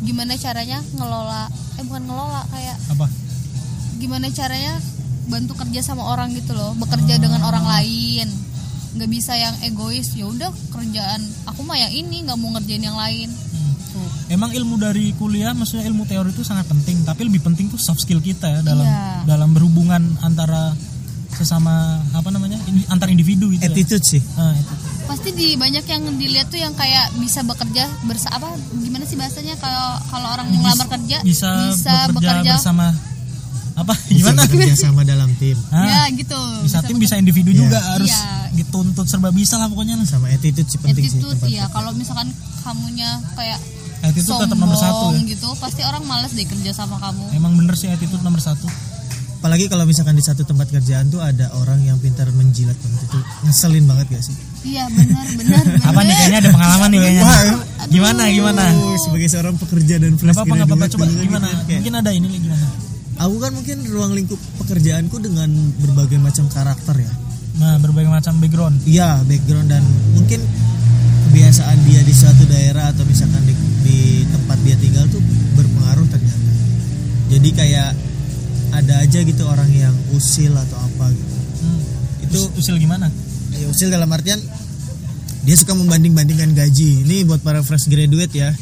gimana 0.00 0.32
caranya 0.34 0.80
ngelola 0.94 1.48
eh 1.76 1.84
bukan 1.84 2.02
ngelola 2.04 2.42
kayak 2.48 2.76
apa? 2.88 3.06
gimana 3.96 4.32
caranya 4.32 4.80
bantu 5.28 5.52
kerja 5.54 5.84
sama 5.84 6.08
orang 6.08 6.32
gitu 6.32 6.56
loh 6.56 6.72
bekerja 6.74 7.20
dengan 7.20 7.44
orang 7.44 7.62
lain. 7.62 8.28
Nggak 8.90 9.10
bisa 9.12 9.36
yang 9.36 9.54
egois 9.62 10.10
ya 10.16 10.26
udah 10.26 10.50
kerjaan 10.72 11.20
aku 11.44 11.62
mah 11.62 11.76
yang 11.76 11.92
ini 11.92 12.24
nggak 12.24 12.38
mau 12.40 12.50
ngerjain 12.56 12.80
yang 12.80 12.96
lain. 12.96 13.28
Tuh. 13.90 14.08
Emang 14.30 14.54
ilmu 14.54 14.78
dari 14.78 15.10
kuliah, 15.14 15.50
maksudnya 15.50 15.82
ilmu 15.84 16.06
teori 16.06 16.30
itu 16.30 16.46
sangat 16.46 16.64
penting, 16.64 17.02
tapi 17.02 17.26
lebih 17.26 17.42
penting 17.42 17.66
tuh 17.66 17.74
soft 17.76 17.98
skill 18.00 18.22
kita 18.22 18.46
ya 18.46 18.60
dalam 18.62 18.86
Iya. 18.86 19.26
dalam 19.26 19.50
berhubungan 19.50 20.02
antara 20.22 20.70
sesama 21.32 21.72
apa 22.10 22.28
namanya 22.28 22.58
ini- 22.64 22.84
antar 22.86 23.06
individu 23.06 23.48
itu. 23.48 23.58
Ya. 23.58 23.68
attitude 23.68 24.02
sih 24.02 24.22
Nah, 24.34 24.52
itu. 24.52 24.74
pasti 25.04 25.30
di 25.30 25.54
banyak 25.54 25.84
yang 25.84 26.02
dilihat 26.14 26.46
tuh 26.46 26.58
yang 26.58 26.72
kayak 26.72 27.14
bisa 27.16 27.40
bekerja 27.40 27.86
bersa 28.04 28.28
apa 28.30 28.50
gimana 28.76 29.02
sih 29.02 29.14
bahasanya 29.14 29.54
kalau 29.56 29.86
kalau 30.06 30.28
orang 30.30 30.46
Bisa- 30.46 30.60
ngelamar 30.60 30.86
kerja 30.90 31.18
bisa, 31.22 31.50
bekerja, 32.08 32.52
bersama 32.52 32.86
apa 33.72 33.94
bisa 34.04 34.12
gimana? 34.12 34.40
bekerja 34.44 34.74
sama 34.76 35.02
dalam 35.02 35.30
tim 35.34 35.56
Ah, 35.70 35.86
ya 35.86 36.00
gitu 36.12 36.36
bisa 36.60 36.78
tim 36.80 36.94
bekerja- 36.94 37.00
bisa 37.00 37.14
individu 37.16 37.50
Iya. 37.50 37.58
juga 37.58 37.78
harus 37.88 38.10
Iya. 38.10 38.52
dituntut 38.52 39.06
serba 39.06 39.30
bisa 39.30 39.56
lah 39.56 39.66
pokoknya 39.66 39.96
lah. 39.96 40.04
sama 40.04 40.28
attitude 40.28 40.66
sih 40.66 40.76
penting 40.76 41.00
sih 41.00 41.16
attitude 41.16 41.32
tempat 41.34 41.48
ya 41.48 41.64
kalau 41.68 41.90
misalkan 41.92 42.28
kamunya 42.60 43.08
kayak 43.32 43.56
Attitude 44.00 44.32
tetap 44.32 44.48
sombong 44.48 44.60
nomor 44.64 44.76
satu 44.76 45.06
ya. 45.12 45.20
gitu 45.28 45.48
pasti 45.56 45.80
orang 45.82 46.00
malas 46.02 46.32
deh 46.32 46.42
kerja 46.42 46.72
sama 46.72 46.96
kamu 46.98 47.24
Emang 47.32 47.52
bener 47.54 47.74
sih 47.74 47.86
attitude 47.86 48.20
nomor 48.20 48.40
satu. 48.40 48.64
Apalagi 49.40 49.66
kalau 49.66 49.82
misalkan 49.82 50.12
di 50.12 50.20
satu 50.20 50.44
tempat 50.44 50.68
kerjaan 50.68 51.08
tuh 51.08 51.18
ada 51.18 51.48
orang 51.56 51.80
yang 51.80 51.96
pintar 51.96 52.28
menjilat 52.30 52.76
banget 52.76 53.00
itu 53.02 53.18
ngeselin 53.42 53.88
banget 53.88 54.06
gak 54.10 54.22
sih 54.22 54.36
iya 54.62 54.84
benar 54.92 55.24
benar 55.32 55.64
Apa 55.88 56.00
nih 56.02 56.12
kayaknya 56.12 56.38
ada 56.38 56.50
pengalaman 56.52 56.88
nih 56.90 57.00
kayaknya. 57.00 57.24
Gimana 57.88 58.22
gimana? 58.28 58.62
Oh, 58.76 58.92
sebagai 58.94 59.26
seorang 59.26 59.56
pekerja 59.56 59.96
dan 59.96 60.12
fresh 60.14 60.28
nggak 60.28 60.36
apa-apa 60.36 60.54
graduate 60.60 60.92
coba 60.92 61.04
gimana? 61.08 61.48
gitu 61.64 61.72
Mungkin 61.80 61.94
ada 61.96 62.10
ini 62.12 62.26
nih, 62.28 62.40
gimana? 62.44 62.66
aku 63.16 63.36
kan 63.36 63.50
mungkin 63.52 63.76
ruang 63.86 64.12
lingkup 64.12 64.36
pekerjaanku 64.58 65.16
dengan 65.18 65.48
berbagai 65.78 66.16
macam 66.16 66.44
karakter 66.46 66.96
ya 66.96 67.12
Nah 67.56 67.76
berbagai 67.76 68.08
macam 68.08 68.36
background. 68.36 68.76
iya 68.84 69.20
background 69.22 69.68
dan 69.68 69.80
mungkin 70.12 70.40
kebiasaan 71.24 71.78
dia 71.82 72.00
di 72.00 72.12
suatu 72.12 72.44
daerah 72.44 72.92
atau 72.92 73.04
misalkan 73.04 73.40
di, 73.44 73.52
di 73.80 73.98
tempat 74.26 74.60
dia 74.60 74.76
tinggal 74.76 75.08
tuh 75.08 75.20
berpengaruh 75.54 76.04
ternyata 76.06 76.50
jadi 77.28 77.48
kayak 77.54 77.90
ada 78.70 78.94
aja 79.02 79.18
gitu 79.22 79.42
orang 79.46 79.70
yang 79.70 79.94
usil 80.14 80.54
atau 80.54 80.78
apa 80.78 81.10
gitu. 81.10 81.34
Hmm. 81.64 81.80
itu 82.26 82.38
Us- 82.38 82.52
usil 82.64 82.76
gimana? 82.78 83.10
ya, 83.50 83.66
usil 83.68 83.90
dalam 83.90 84.08
artian 84.10 84.38
dia 85.40 85.56
suka 85.56 85.72
membanding-bandingkan 85.72 86.52
gaji. 86.52 87.00
Ini 87.08 87.24
buat 87.24 87.40
para 87.40 87.64
fresh 87.64 87.88
graduate 87.88 88.34
ya. 88.36 88.52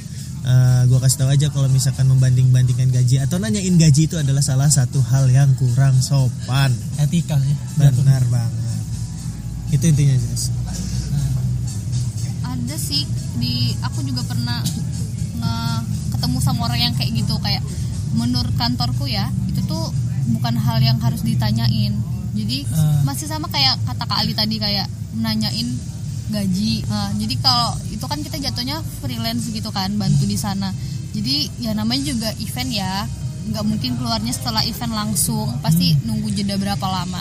Eh, 0.49 0.83
gua 0.89 1.03
kasih 1.03 1.19
tahu 1.21 1.31
aja 1.35 1.47
kalau 1.53 1.69
misalkan 1.69 2.07
membanding-bandingkan 2.09 2.89
gaji 2.89 3.21
atau 3.21 3.37
nanyain 3.37 3.75
gaji 3.77 4.09
itu 4.09 4.17
adalah 4.17 4.41
salah 4.41 4.71
satu 4.71 5.03
hal 5.03 5.29
yang 5.29 5.53
kurang 5.59 5.99
sopan. 6.01 6.73
Etika 6.97 7.37
sih. 7.37 7.57
benar 7.77 8.23
banget. 8.31 8.81
Itu 9.75 9.85
intinya 9.93 10.17
Jas 10.17 10.49
Nah, 11.13 12.57
ada 12.57 12.77
sih 12.81 13.05
di 13.37 13.77
aku 13.85 14.01
juga 14.09 14.25
pernah 14.25 14.65
nge 15.37 15.55
ketemu 16.17 16.39
sama 16.41 16.61
orang 16.65 16.81
yang 16.81 16.95
kayak 16.97 17.13
gitu. 17.13 17.37
Kayak 17.45 17.61
menurut 18.17 18.55
kantorku 18.57 19.05
ya 19.05 19.29
tuh 19.69 19.93
bukan 20.33 20.57
hal 20.57 20.81
yang 20.81 20.97
harus 20.99 21.21
ditanyain. 21.21 21.93
Jadi 22.33 22.65
Ah. 22.73 23.05
masih 23.05 23.29
sama 23.29 23.47
kayak 23.49 23.77
kata 23.85 24.05
Kak 24.05 24.19
Ali 24.19 24.33
tadi 24.33 24.57
kayak 24.57 24.89
nanyain 25.17 25.69
gaji. 26.29 26.85
Nah, 26.89 27.11
jadi 27.17 27.35
kalau 27.41 27.73
itu 27.89 28.05
kan 28.05 28.21
kita 28.21 28.37
jatuhnya 28.37 28.85
freelance 29.01 29.49
gitu 29.49 29.73
kan 29.73 29.97
bantu 29.97 30.25
di 30.29 30.37
sana. 30.37 30.73
Jadi 31.17 31.49
ya 31.61 31.73
namanya 31.73 32.13
juga 32.13 32.29
event 32.37 32.71
ya. 32.71 33.09
Nggak 33.49 33.65
mungkin 33.65 33.97
keluarnya 33.97 34.33
setelah 34.37 34.61
event 34.61 34.93
langsung 34.93 35.49
pasti 35.65 35.97
nunggu 36.05 36.29
jeda 36.37 36.61
berapa 36.61 36.85
lama. 36.85 37.21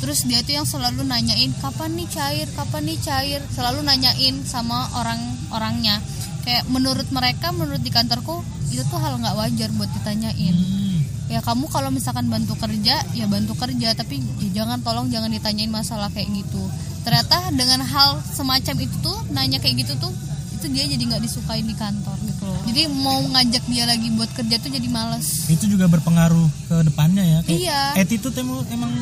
Terus 0.00 0.24
dia 0.24 0.40
tuh 0.40 0.56
yang 0.56 0.68
selalu 0.68 1.04
nanyain 1.04 1.52
kapan 1.60 1.96
nih 1.96 2.08
cair? 2.08 2.48
Kapan 2.52 2.82
nih 2.84 2.98
cair? 3.00 3.40
Selalu 3.52 3.84
nanyain 3.84 4.40
sama 4.44 4.88
orang-orangnya. 4.96 6.00
Kayak 6.44 6.64
menurut 6.72 7.08
mereka 7.12 7.52
menurut 7.52 7.80
di 7.80 7.92
kantorku 7.92 8.40
itu 8.72 8.82
tuh 8.88 8.98
hal 9.00 9.20
nggak 9.20 9.36
wajar 9.36 9.68
buat 9.76 9.88
ditanyain. 10.00 10.56
Hmm. 10.56 10.85
Ya 11.26 11.40
kamu 11.40 11.66
kalau 11.66 11.88
misalkan 11.88 12.26
bantu 12.26 12.54
kerja 12.54 13.02
ya 13.12 13.26
bantu 13.26 13.54
kerja 13.54 13.92
tapi 13.92 14.18
ya 14.38 14.50
jangan 14.56 14.78
tolong 14.80 15.06
jangan 15.06 15.26
ditanyain 15.28 15.68
masalah 15.68 16.06
kayak 16.08 16.30
gitu 16.32 16.62
ternyata 17.02 17.50
dengan 17.50 17.80
hal 17.80 18.18
semacam 18.24 18.74
itu 18.80 18.96
tuh 19.00 19.14
nanya 19.28 19.58
kayak 19.58 19.82
gitu 19.82 19.94
tuh 19.96 20.12
itu 20.52 20.66
dia 20.68 20.84
jadi 20.84 21.02
nggak 21.04 21.20
disukain 21.20 21.62
di 21.62 21.74
kantor 21.74 22.16
gitu 22.22 22.42
loh 22.42 22.56
jadi 22.64 22.86
mau 22.88 23.20
ngajak 23.28 23.64
dia 23.64 23.84
lagi 23.84 24.08
buat 24.10 24.30
kerja 24.32 24.56
tuh 24.56 24.70
jadi 24.70 24.88
males 24.88 25.46
Itu 25.46 25.66
juga 25.66 25.86
berpengaruh 25.86 26.48
ke 26.64 26.76
depannya 26.82 27.22
ya. 27.22 27.38
Kayak 27.42 27.60
Iya. 27.60 27.80
Attitude 27.98 28.36
emang, 28.36 28.64
emang 28.68 28.92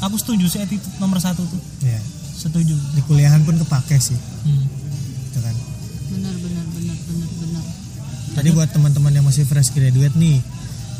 aku 0.00 0.16
setuju 0.16 0.48
sih 0.48 0.58
attitude 0.58 0.96
nomor 0.96 1.18
satu 1.18 1.42
tuh. 1.42 1.60
ya 1.80 2.00
Setuju. 2.32 2.74
di 2.92 3.02
kuliahan 3.02 3.38
pun 3.40 3.54
kepake 3.56 3.98
sih 3.98 4.16
Hmm. 4.42 4.66
gitu 5.24 5.38
kan 5.38 5.54
benar 6.08 6.34
benar 6.36 6.64
benar 6.72 6.96
benar 6.98 7.30
benar 7.36 7.64
Tadi 8.32 8.48
buat 8.50 8.68
teman-teman 8.68 9.12
yang 9.12 9.22
masih 9.22 9.44
fresh 9.44 9.70
graduate 9.70 10.16
nih, 10.16 10.40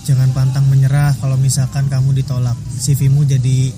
jangan 0.02 0.28
pantang 0.30 0.66
menyerah 0.66 1.14
kalau 1.16 1.34
misalkan 1.36 1.86
kamu 1.86 2.12
ditolak. 2.16 2.54
CV-mu 2.74 3.22
jadi 3.22 3.70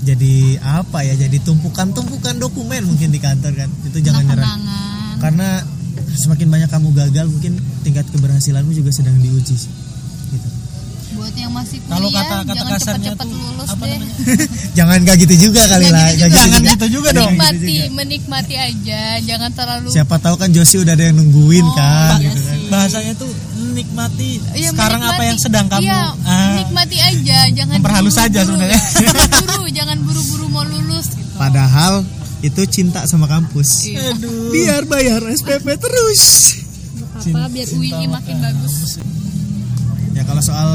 jadi 0.00 0.34
apa 0.58 1.02
ya? 1.02 1.14
Jadi 1.18 1.40
tumpukan-tumpukan 1.40 2.36
dokumen 2.36 2.84
mungkin 2.86 3.08
di 3.08 3.18
kantor 3.18 3.52
kan. 3.54 3.68
Itu 3.84 4.00
jangan 4.00 4.24
nyerah. 4.24 4.56
Karena 5.18 5.60
semakin 6.10 6.48
banyak 6.48 6.68
kamu 6.68 6.88
gagal, 6.90 7.26
mungkin 7.28 7.52
tingkat 7.80 8.08
keberhasilanmu 8.08 8.72
juga 8.72 8.90
sedang 8.90 9.16
diuji 9.16 9.54
sih. 9.54 9.72
Gitu. 10.30 10.48
buat 11.10 11.34
yang 11.34 11.50
masih 11.50 11.82
kuliah 11.82 11.90
Kalau 11.90 12.08
kata- 12.08 12.22
kata 12.40 12.52
jangan 12.54 12.70
kasarnya 12.72 13.10
cepet-cepet 13.10 13.26
tuh, 13.26 13.40
lulus 13.42 13.68
apa 13.68 13.84
deh 13.84 13.98
jangan 14.78 14.98
gak 15.02 15.16
gitu 15.18 15.34
juga 15.42 15.62
kali 15.66 15.84
Jangan 15.84 15.92
lah. 15.92 16.06
gitu 16.06 16.16
Gak 16.16 16.30
juga. 16.30 16.38
Jangan 16.40 16.60
gitu 16.70 16.86
juga 16.88 17.08
dong. 17.10 17.32
menikmati 17.34 17.76
menikmati 17.90 18.54
aja 18.56 19.02
jangan 19.20 19.50
terlalu 19.50 19.88
Siapa 19.90 20.16
tahu 20.16 20.34
kan 20.38 20.48
Josie 20.48 20.78
udah 20.78 20.94
ada 20.94 21.04
yang 21.04 21.18
nungguin 21.18 21.60
Oh, 21.60 21.74
kan. 21.74 22.16
iya 22.16 22.30
gitu 22.30 22.40
kan. 22.40 22.56
Bahasanya 22.70 23.12
tuh 23.16 23.30
nikmati 23.80 24.30
Iya, 24.52 24.68
sekarang 24.70 25.00
apa 25.00 25.08
menikmati. 25.16 25.28
yang 25.30 25.38
sedang 25.40 25.66
kamu 25.66 25.82
Iya, 25.82 26.00
ah, 26.22 26.52
nikmati 26.56 26.96
aja, 26.98 27.38
jangan 27.50 27.76
Memperhalus 27.80 28.14
saja 28.14 28.40
sebenarnya. 28.44 28.80
jangan 29.02 29.28
buru, 29.40 29.64
jangan 29.72 29.98
buru-buru 30.04 30.46
mau 30.48 30.64
lulus 30.64 31.06
gitu. 31.10 31.32
Padahal 31.34 32.04
itu 32.40 32.62
cinta 32.66 33.04
sama 33.04 33.24
kampus. 33.24 33.84
Iya. 33.86 34.12
Aduh. 34.12 34.52
Biar 34.52 34.82
bayar 34.84 35.20
SPP 35.24 35.66
terus. 35.76 36.22
Apa 37.20 37.48
biar 37.48 37.68
UI 37.72 37.92
makin 38.06 38.36
bagus. 38.38 38.96
Ya 40.12 40.24
kalau 40.24 40.40
soal 40.40 40.70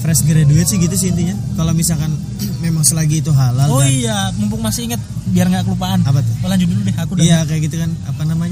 fresh 0.00 0.20
graduate 0.22 0.68
sih 0.68 0.76
gitu 0.76 0.92
sih 0.94 1.08
intinya. 1.08 1.32
Kalau 1.54 1.72
misalkan 1.72 2.12
memang 2.64 2.84
selagi 2.84 3.24
itu 3.24 3.32
halal 3.32 3.68
Oh 3.68 3.80
dan 3.80 3.88
iya, 3.88 4.18
mumpung 4.36 4.60
masih 4.60 4.88
inget 4.88 5.00
biar 5.24 5.48
nggak 5.48 5.64
kelupaan. 5.64 6.04
apa 6.04 6.20
tuh? 6.20 6.34
Oh, 6.44 6.48
lanjut 6.48 6.68
dulu 6.68 6.80
deh, 6.84 6.94
aku 6.94 7.10
udah 7.16 7.24
Iya 7.24 7.38
kayak 7.48 7.60
gitu 7.64 7.76
kan 7.80 7.90
apa 8.04 8.22
namanya? 8.24 8.43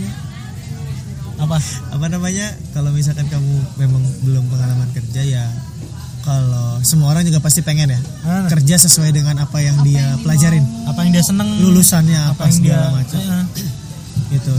Apa? 1.42 1.58
Apa 1.90 2.06
namanya? 2.08 2.46
Kalau 2.70 2.90
misalkan 2.90 3.26
kamu 3.26 3.52
memang 3.76 3.98
belum 4.22 4.44
pengalaman 4.46 4.88
kerja 4.92 5.20
ya 5.20 5.44
kalau 6.20 6.78
semua 6.80 7.10
orang 7.10 7.26
juga 7.26 7.38
pasti 7.38 7.60
pengen 7.60 7.90
ya 7.90 8.00
Ah. 8.22 8.46
kerja 8.46 8.78
sesuai 8.78 9.10
dengan 9.10 9.34
apa 9.36 9.58
yang 9.58 9.74
dia 9.82 10.14
pelajarin 10.22 10.62
Apa 10.86 11.02
yang 11.02 11.12
dia 11.12 11.24
seneng? 11.24 11.50
lulusannya 11.58 12.14
apa, 12.24 12.38
apa 12.38 12.42
yang 12.46 12.54
dia 12.54 12.70
segala 12.70 12.86
macam 12.94 13.18
eh, 13.18 13.44
gitu 14.30 14.54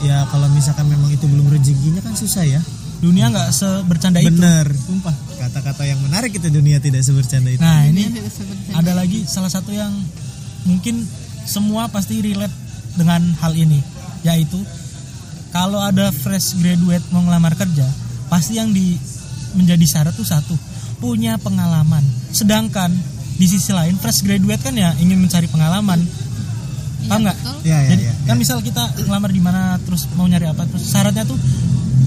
ya 0.00 0.24
kalau 0.24 0.46
misalkan 0.48 0.86
memang 0.86 1.10
itu 1.10 1.26
belum 1.26 1.50
rezekinya 1.50 2.00
kan 2.00 2.14
susah 2.14 2.46
ya 2.46 2.62
dunia 2.98 3.28
nggak 3.28 3.50
sebercanda 3.50 4.18
itu. 4.18 4.30
bener 4.30 4.70
Sumpah. 4.72 5.14
kata-kata 5.36 5.82
yang 5.84 5.98
menarik 6.00 6.30
itu 6.32 6.46
dunia 6.48 6.78
tidak 6.78 7.02
sebercanda 7.02 7.50
itu 7.50 7.58
Nah 7.58 7.82
ini 7.84 8.14
ada 8.70 8.92
lagi 8.94 9.26
salah 9.26 9.50
satu 9.50 9.70
yang 9.70 9.90
mungkin 10.64 11.02
semua 11.44 11.90
pasti 11.90 12.18
relate 12.20 12.54
dengan 12.94 13.26
hal 13.36 13.52
ini 13.52 13.82
yaitu 14.22 14.58
kalau 15.48 15.80
ada 15.80 16.12
fresh 16.12 16.60
graduate 16.60 17.04
mau 17.08 17.24
ngelamar 17.24 17.56
kerja 17.56 17.88
pasti 18.28 18.60
yang 18.60 18.68
di 18.68 19.00
menjadi 19.56 19.84
syarat 19.88 20.12
tuh 20.12 20.26
satu 20.26 20.54
punya 20.98 21.38
pengalaman. 21.40 22.02
Sedangkan 22.34 22.92
di 23.38 23.46
sisi 23.46 23.70
lain 23.70 23.96
fresh 23.96 24.26
graduate 24.26 24.60
kan 24.60 24.74
ya 24.74 24.92
ingin 25.00 25.16
mencari 25.16 25.46
pengalaman. 25.48 26.02
Iya, 26.02 27.06
paham 27.06 27.20
nggak? 27.22 27.38
ya 27.62 27.78
ya 27.78 27.88
jadi 27.94 28.02
ya, 28.10 28.12
kan 28.26 28.36
ya. 28.36 28.40
misal 28.42 28.58
kita 28.58 28.82
ngelamar 29.06 29.30
di 29.30 29.38
mana 29.38 29.78
terus 29.86 30.10
mau 30.18 30.26
nyari 30.26 30.50
apa 30.50 30.66
terus 30.66 30.82
syaratnya 30.90 31.22
tuh 31.22 31.38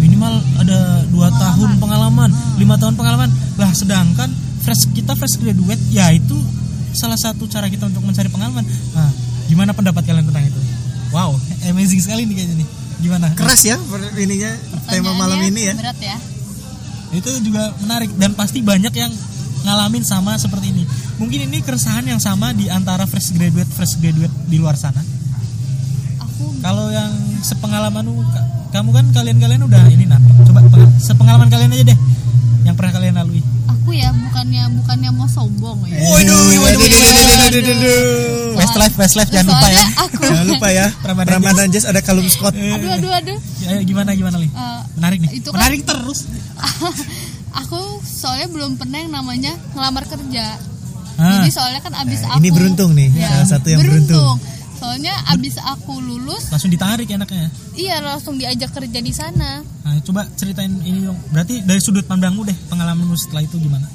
minimal 0.04 0.44
ada 0.60 1.08
dua 1.08 1.32
tahun 1.32 1.80
pengalaman 1.80 2.30
lima 2.60 2.76
tahun 2.78 2.94
pengalaman. 3.00 3.32
Lah 3.58 3.72
sedangkan 3.72 4.30
fresh 4.62 4.92
kita 4.94 5.16
fresh 5.18 5.40
graduate 5.40 5.82
ya 5.90 6.12
itu 6.14 6.36
salah 6.92 7.18
satu 7.18 7.48
cara 7.48 7.72
kita 7.72 7.88
untuk 7.88 8.04
mencari 8.04 8.28
pengalaman. 8.28 8.68
Nah 8.94 9.10
gimana 9.48 9.72
pendapat 9.72 10.04
kalian 10.06 10.28
tentang 10.28 10.46
itu? 10.46 10.62
Wow 11.16 11.40
amazing 11.72 12.04
sekali 12.04 12.28
nih 12.28 12.36
kayaknya 12.38 12.56
nih 12.62 12.81
gimana? 13.02 13.34
Keras 13.34 13.62
ya 13.66 13.76
ininya 14.16 14.52
tema 14.88 15.12
malam 15.18 15.42
ini 15.42 15.74
ya. 15.74 15.76
Berat 15.76 16.00
ya. 16.00 16.18
itu 17.12 17.28
juga 17.44 17.76
menarik 17.84 18.08
dan 18.16 18.32
pasti 18.40 18.64
banyak 18.64 18.96
yang 18.96 19.12
ngalamin 19.68 20.00
sama 20.06 20.40
seperti 20.40 20.72
ini. 20.72 20.84
Mungkin 21.20 21.52
ini 21.52 21.60
keresahan 21.60 22.08
yang 22.08 22.24
sama 22.24 22.56
di 22.56 22.72
antara 22.72 23.04
fresh 23.04 23.36
graduate 23.36 23.68
fresh 23.68 24.00
graduate 24.00 24.32
di 24.48 24.56
luar 24.56 24.80
sana. 24.80 25.04
Aku 26.24 26.56
kalau 26.64 26.88
yang 26.88 27.12
sepengalaman 27.44 28.08
kamu 28.72 28.90
kan 28.96 29.06
kalian-kalian 29.12 29.62
udah 29.68 29.84
ini 29.92 30.08
nah 30.08 30.18
coba 30.48 30.64
peng- 30.72 30.96
sepengalaman 31.04 31.52
kalian 31.52 31.76
aja 31.76 31.92
deh 31.92 32.00
yang 32.64 32.76
pernah 32.80 32.96
kalian 32.96 33.20
lalui 33.20 33.44
aku 33.82 33.98
ya 33.98 34.14
bukannya 34.14 34.64
bukannya 34.78 35.10
mau 35.10 35.26
sombong 35.26 35.90
ya. 35.90 35.98
Waduh, 35.98 36.38
waduh, 36.54 36.78
waduh, 36.78 37.00
waduh, 37.02 37.26
waduh, 37.42 37.62
waduh. 37.66 38.54
Westlife 38.54 38.96
Westlife 38.96 39.32
jangan 39.34 39.50
lupa 39.50 39.68
ya. 39.68 39.84
aku 39.98 40.22
Jangan 40.22 40.46
lupa 40.48 40.68
ya, 40.70 40.86
Ramadan 41.02 41.32
Ramadan 41.34 41.68
Jazz 41.68 41.86
ada 41.90 42.00
kalung 42.00 42.30
Scott. 42.30 42.54
aduh 42.54 42.92
aduh 42.94 43.10
aduh. 43.12 43.38
Ya, 43.60 43.82
gimana 43.82 44.14
gimana 44.14 44.38
li? 44.38 44.46
Eh, 44.46 44.80
menarik 44.96 45.18
nih. 45.20 45.30
itu 45.34 45.50
kan- 45.50 45.58
menarik 45.58 45.82
terus. 45.82 46.30
Aku 47.66 47.80
soalnya 48.02 48.48
belum 48.48 48.78
pernah 48.78 49.02
yang 49.02 49.12
namanya 49.12 49.58
ngelamar 49.74 50.06
kerja. 50.06 50.56
Ah. 51.20 51.44
jadi 51.44 51.52
soalnya 51.52 51.82
kan 51.84 51.94
abis 51.98 52.24
Nah, 52.24 52.34
aku 52.34 52.40
ini 52.40 52.50
beruntung 52.50 52.92
nih, 52.96 53.10
salah 53.14 53.50
satu 53.50 53.68
yang 53.68 53.82
beruntung. 53.82 54.38
Soalnya 54.82 55.14
abis 55.30 55.62
aku 55.62 56.02
lulus 56.02 56.50
langsung 56.50 56.68
ditarik 56.68 57.06
enaknya 57.06 57.54
iya 57.74 58.02
langsung 58.02 58.34
diajak 58.36 58.74
kerja 58.74 58.98
di 58.98 59.14
sana. 59.14 59.62
Nah, 59.62 59.94
coba 60.02 60.26
ceritain 60.34 60.74
ini 60.82 61.06
dong. 61.06 61.18
Berarti 61.30 61.62
dari 61.62 61.78
sudut 61.78 62.02
pandangmu 62.04 62.42
deh 62.44 62.58
pengalamanmu 62.66 63.14
setelah 63.14 63.42
itu 63.42 63.58
gimana? 63.58 63.86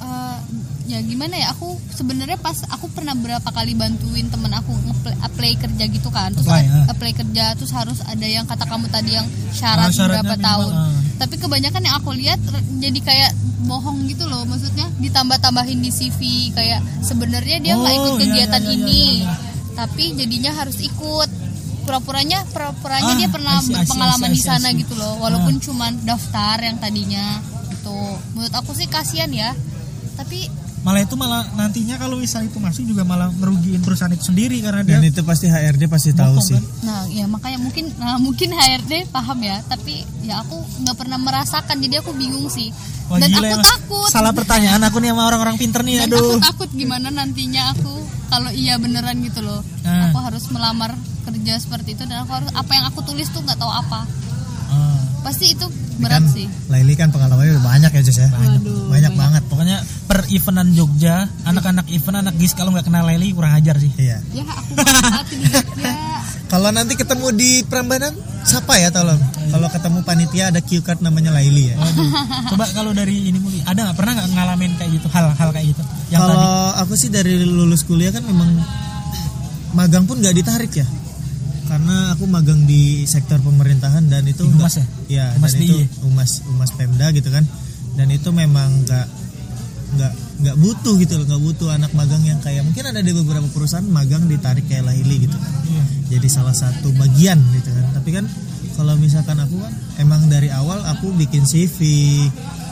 Eh, 0.00 0.38
ya 0.86 0.98
gimana 1.00 1.34
ya 1.34 1.48
aku 1.50 1.64
sebenarnya 1.90 2.36
pas 2.36 2.60
aku 2.66 2.88
pernah 2.88 3.12
berapa 3.12 3.44
kali 3.46 3.72
bantuin 3.72 4.28
temen 4.28 4.48
aku 4.50 4.72
nge-apply 4.74 5.14
apply 5.22 5.52
kerja 5.58 5.84
gitu 5.86 6.08
kan. 6.08 6.32
Terus 6.32 6.44
Apply, 6.46 6.64
ah. 6.66 6.84
apply 6.88 7.12
kerja 7.14 7.44
terus 7.54 7.72
harus 7.72 7.98
ada 8.00 8.24
yang 8.24 8.44
kata 8.44 8.64
kamu 8.64 8.88
tadi 8.88 9.12
yang 9.12 9.24
syarat 9.50 9.88
syaratnya 9.90 10.24
berapa 10.24 10.34
minimal, 10.34 10.48
tahun. 10.48 10.72
ah. 10.72 10.92
tapi 11.14 11.34
kebanyakan 11.36 11.82
yang 11.82 11.96
aku 11.96 12.10
lihat 12.12 12.38
jadi 12.78 12.98
kayak 13.00 13.30
bohong 13.64 14.04
gitu 14.06 14.24
loh. 14.24 14.44
Maksudnya 14.44 14.88
ditambah-tambahin 14.98 15.80
di 15.80 15.88
CV 15.88 16.20
kayak 16.52 16.80
sebenarnya 17.00 17.56
dia 17.60 17.74
nggak 17.74 17.92
Oh, 17.92 17.98
ikut 17.98 18.12
iya, 18.12 18.20
kegiatan 18.20 18.62
iya, 18.62 18.68
iya, 18.68 18.76
ini. 18.76 18.92
iya, 18.92 19.24
iya. 19.24 19.43
Tapi 19.74 20.14
jadinya 20.14 20.54
harus 20.54 20.78
ikut. 20.80 21.30
Pura-puranya 21.84 22.48
pura-puranya 22.48 23.12
Ah, 23.12 23.18
dia 23.20 23.28
pernah 23.28 23.54
I 23.54 23.60
see, 23.60 23.68
I 23.68 23.68
see, 23.68 23.76
berpengalaman 23.84 24.30
di 24.32 24.40
sana 24.40 24.72
gitu 24.72 24.96
loh. 24.96 25.20
Walaupun 25.20 25.58
Ah. 25.58 25.62
cuman 25.62 25.92
daftar 26.00 26.56
yang 26.64 26.80
tadinya 26.80 27.44
itu 27.68 27.96
menurut 28.32 28.54
aku 28.56 28.72
sih 28.72 28.88
kasihan 28.88 29.28
ya. 29.28 29.52
Tapi 30.16 30.48
malah 30.84 31.00
itu 31.00 31.16
malah 31.16 31.48
nantinya 31.50 31.96
kalau 31.96 32.14
misalnya 32.14 32.46
itu 32.46 32.60
masuk 32.60 32.84
juga 32.84 33.02
malah 33.02 33.32
ngerugiin 33.32 33.80
perusahaan 33.80 34.12
itu 34.12 34.28
sendiri 34.28 34.60
karena 34.60 34.84
dia 34.84 35.00
Dan 35.00 35.08
itu 35.08 35.24
pasti 35.24 35.48
HRD 35.48 35.88
pasti 35.88 36.12
tahu 36.12 36.36
sih. 36.38 36.52
kan? 36.52 36.64
Nah, 36.84 37.00
ya 37.08 37.24
makanya 37.24 37.58
mungkin 37.58 37.88
nah, 37.96 38.20
mungkin 38.20 38.52
HRD 38.52 39.08
paham 39.08 39.40
ya, 39.40 39.64
tapi 39.64 40.04
ya 40.20 40.44
aku 40.44 40.60
nggak 40.84 40.92
pernah 40.94 41.16
merasakan, 41.16 41.80
jadi 41.80 42.04
aku 42.04 42.12
bingung 42.12 42.46
sih. 42.46 42.68
Wah, 43.04 43.16
Dan 43.16 43.32
gila 43.32 43.48
aku 43.48 43.48
ya, 43.50 43.64
takut. 43.66 44.08
salah 44.08 44.32
pertanyaan 44.32 44.80
aku 44.80 44.96
nih 44.96 45.12
sama 45.12 45.24
orang-orang 45.24 45.56
pinter 45.56 45.80
nih 45.80 46.04
Dan 46.04 46.08
aduh 46.08 46.20
aku 46.20 46.40
takut 46.40 46.70
gimana 46.72 47.08
nantinya 47.08 47.72
aku 47.72 47.92
kalau 48.28 48.48
iya 48.48 48.76
beneran 48.76 49.20
gitu 49.20 49.40
loh. 49.40 49.60
Ah. 49.82 50.08
Aku 50.08 50.20
harus 50.20 50.44
melamar 50.48 50.92
kerja 51.24 51.56
seperti 51.56 51.96
itu 51.96 52.04
dan 52.04 52.24
aku 52.24 52.32
harus 52.34 52.50
apa 52.52 52.72
yang 52.72 52.84
aku 52.88 53.00
tulis 53.02 53.28
tuh 53.28 53.40
nggak 53.40 53.56
tahu 53.56 53.68
apa. 53.68 54.04
Pasti 55.24 55.56
itu 55.56 55.64
Kan 55.64 56.02
berat 56.02 56.24
sih. 56.28 56.44
Laili 56.68 56.94
kan 56.94 57.08
pengalamannya 57.08 57.54
udah 57.54 57.64
banyak 57.64 57.90
ya 57.90 58.02
Jess 58.02 58.18
ya. 58.18 58.28
Waduh, 58.28 58.90
banyak 58.90 59.12
banget. 59.14 59.42
pokoknya 59.46 59.78
per 60.04 60.26
eventan 60.28 60.74
Jogja 60.74 61.24
anak-anak 61.42 61.86
event 61.88 62.18
anak 62.20 62.34
gis 62.36 62.52
kalau 62.52 62.70
nggak 62.70 62.84
kenal 62.84 63.06
Leli 63.06 63.30
kurang 63.30 63.54
ajar 63.54 63.78
sih 63.78 63.88
Iya. 63.94 64.18
Ya 64.34 64.42
aku 64.44 64.72
banget 64.76 65.24
di 65.32 65.36
Jogja. 65.48 65.92
Kalau 66.44 66.70
nanti 66.70 66.94
ketemu 66.94 67.26
di 67.34 67.50
Prambanan, 67.64 68.14
siapa 68.42 68.78
ya 68.78 68.90
tolong? 68.90 69.18
Kalau 69.48 69.66
ketemu 69.66 69.98
panitia 70.02 70.44
ada 70.50 70.60
cue 70.60 70.82
card 70.82 71.00
namanya 71.00 71.30
Laili 71.30 71.72
ya. 71.72 71.76
Waduh. 71.78 72.10
coba 72.54 72.64
kalau 72.74 72.90
dari 72.90 73.30
ini 73.30 73.38
Muli 73.38 73.62
ada 73.62 73.90
nggak 73.90 73.96
pernah 73.96 74.12
nggak 74.18 74.28
ngalamin 74.34 74.72
kayak 74.76 74.90
gitu 74.92 75.06
hal-hal 75.08 75.48
kayak 75.50 75.66
gitu 75.72 75.82
yang 76.10 76.20
Kalau 76.20 76.44
aku 76.74 76.94
sih 76.94 77.08
dari 77.08 77.42
lulus 77.42 77.82
kuliah 77.82 78.10
kan 78.10 78.22
memang 78.22 78.50
magang 79.72 80.04
pun 80.04 80.18
nggak 80.18 80.34
ditarik 80.34 80.74
ya. 80.74 80.86
Karena 81.74 82.14
aku 82.14 82.24
magang 82.30 82.70
di 82.70 83.02
sektor 83.10 83.42
pemerintahan 83.42 84.06
dan 84.06 84.22
itu 84.30 84.46
Di 84.46 84.54
Humas 84.54 84.78
ya? 84.78 84.86
Iya, 85.10 85.26
Humas 85.34 85.52
dan 85.58 85.60
itu 85.66 85.74
ya? 85.82 85.86
humas 86.06 86.30
humas 86.46 86.70
Pemda 86.78 87.06
gitu 87.10 87.28
kan. 87.34 87.42
Dan 87.98 88.14
itu 88.14 88.30
memang 88.30 88.86
nggak 88.86 89.06
nggak 89.94 90.12
nggak 90.42 90.56
butuh 90.58 90.94
gitu 90.98 91.18
loh, 91.18 91.26
nggak 91.26 91.42
butuh 91.42 91.68
anak 91.70 91.90
magang 91.94 92.22
yang 92.26 92.38
kayak 92.42 92.66
mungkin 92.66 92.82
ada 92.90 92.98
di 92.98 93.14
beberapa 93.14 93.46
perusahaan 93.50 93.86
magang 93.86 94.26
ditarik 94.26 94.66
kayak 94.66 94.86
Laili 94.90 95.26
gitu 95.30 95.38
kan. 95.38 95.52
Iya. 95.70 95.82
jadi 96.18 96.28
salah 96.28 96.54
satu 96.54 96.90
bagian 96.94 97.38
gitu 97.54 97.70
kan 97.70 97.86
tapi 97.96 98.10
kan 98.12 98.24
kalau 98.74 98.94
misalkan 98.98 99.38
aku 99.38 99.56
kan 99.62 99.72
emang 100.02 100.26
dari 100.26 100.50
awal 100.50 100.82
aku 100.84 101.14
bikin 101.14 101.46
CV 101.46 101.78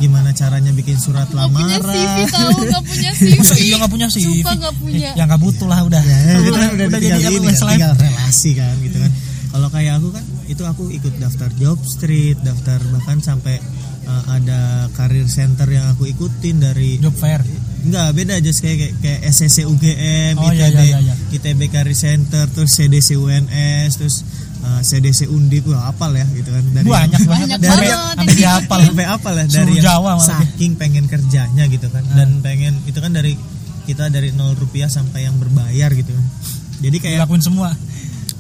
gimana 0.03 0.34
caranya 0.34 0.74
bikin 0.74 0.98
surat 0.98 1.30
punya 1.30 1.46
lamaran 1.46 1.78
CV 1.94 2.16
tahu 2.26 2.59
nggak 2.70 2.84
punya 2.84 3.11
CV. 3.14 3.38
Masa 3.38 3.55
iya 3.62 3.74
nggak 3.78 3.92
punya 3.92 4.09
CV? 4.11 4.26
Sumpah 4.26 4.55
nggak 4.59 4.74
punya. 4.82 4.98
Eh, 4.98 5.18
ya 5.18 5.22
nggak 5.30 5.40
butuh 5.40 5.68
lah 5.70 5.80
udah 5.86 6.03
ya, 6.03 6.18
ya, 6.18 6.34
gitu 6.42 6.59
kan 6.59 6.70
udah, 6.74 6.86
udah 6.90 6.98
tinggal 6.98 7.18
jadi 7.18 7.26
apa 7.26 7.38
ini 7.38 7.46
kan, 7.46 7.70
tinggal 7.70 7.92
relasi 7.96 8.50
kan 8.59 8.74
gitu 8.82 8.98
kan 8.98 9.12
kalau 9.53 9.68
kayak 9.68 9.92
aku 10.00 10.09
kan 10.16 10.24
itu 10.48 10.62
aku 10.64 10.82
ikut 10.90 11.14
daftar 11.20 11.50
job 11.61 11.78
street 11.86 12.38
daftar 12.40 12.80
bahkan 12.90 13.18
sampai 13.20 13.61
uh, 14.09 14.24
ada 14.32 14.88
karir 14.96 15.28
center 15.28 15.68
yang 15.70 15.86
aku 15.92 16.09
ikutin 16.11 16.57
dari 16.59 16.98
job 16.98 17.14
fair 17.14 17.44
Enggak, 17.82 18.14
beda 18.14 18.38
aja 18.38 18.50
kayak 18.62 18.78
kayak, 18.78 18.94
kayak 19.03 19.20
SCC 19.34 19.66
UGM, 19.66 20.38
Oh, 20.38 20.55
iya, 20.55 20.70
ITB, 20.70 20.78
iya, 20.86 20.86
iya, 20.86 20.98
iya. 21.03 21.14
ITB 21.34 21.61
Career 21.66 21.98
Center, 21.98 22.46
terus 22.46 22.70
CDC 22.78 23.18
UNS, 23.18 23.90
terus 23.98 24.22
uh, 24.62 24.80
CDC 24.80 25.26
Undip, 25.28 25.66
wah 25.68 25.90
apal 25.90 26.14
ya 26.14 26.26
gitu 26.32 26.50
kan. 26.50 26.64
Dari 26.70 26.86
banyak 26.86 27.20
banget. 27.26 27.28
Banyak 27.28 27.58
dari 27.58 27.88
banget 27.90 28.16
sampai 28.16 28.34
dia 28.34 28.50
hafal 28.56 28.78
sampai 28.86 29.06
apal 29.06 29.34
ya 29.34 29.44
dari 29.50 29.74
yang 29.76 29.84
Jawa 29.84 30.12
saking 30.22 30.72
pengen 30.78 31.04
kerjanya 31.10 31.64
gitu 31.68 31.86
kan. 31.90 32.02
Ah. 32.14 32.22
dan 32.22 32.40
pengen 32.40 32.74
itu 32.86 32.98
kan 32.98 33.12
dari 33.12 33.34
kita 33.82 34.08
dari 34.14 34.30
nol 34.30 34.54
rupiah 34.54 34.86
sampai 34.86 35.26
yang 35.26 35.36
berbayar 35.36 35.90
gitu 35.92 36.14
kan. 36.14 36.26
Jadi 36.82 36.96
kayak 36.98 37.16
dilakuin 37.22 37.42
semua. 37.42 37.70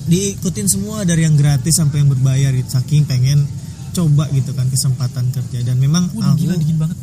diikutin 0.02 0.66
semua 0.66 1.06
dari 1.06 1.22
yang 1.22 1.38
gratis 1.38 1.78
sampai 1.78 2.02
yang 2.02 2.10
berbayar 2.10 2.50
gitu. 2.58 2.66
Saking 2.74 3.06
pengen 3.06 3.46
coba 3.94 4.26
gitu 4.34 4.50
kan 4.50 4.66
kesempatan 4.66 5.30
kerja. 5.30 5.62
Dan 5.62 5.78
memang 5.78 6.10
Waduh 6.10 6.34
aku 6.34 6.42
gila 6.42 6.58
dingin 6.58 6.74
banget. 6.74 6.98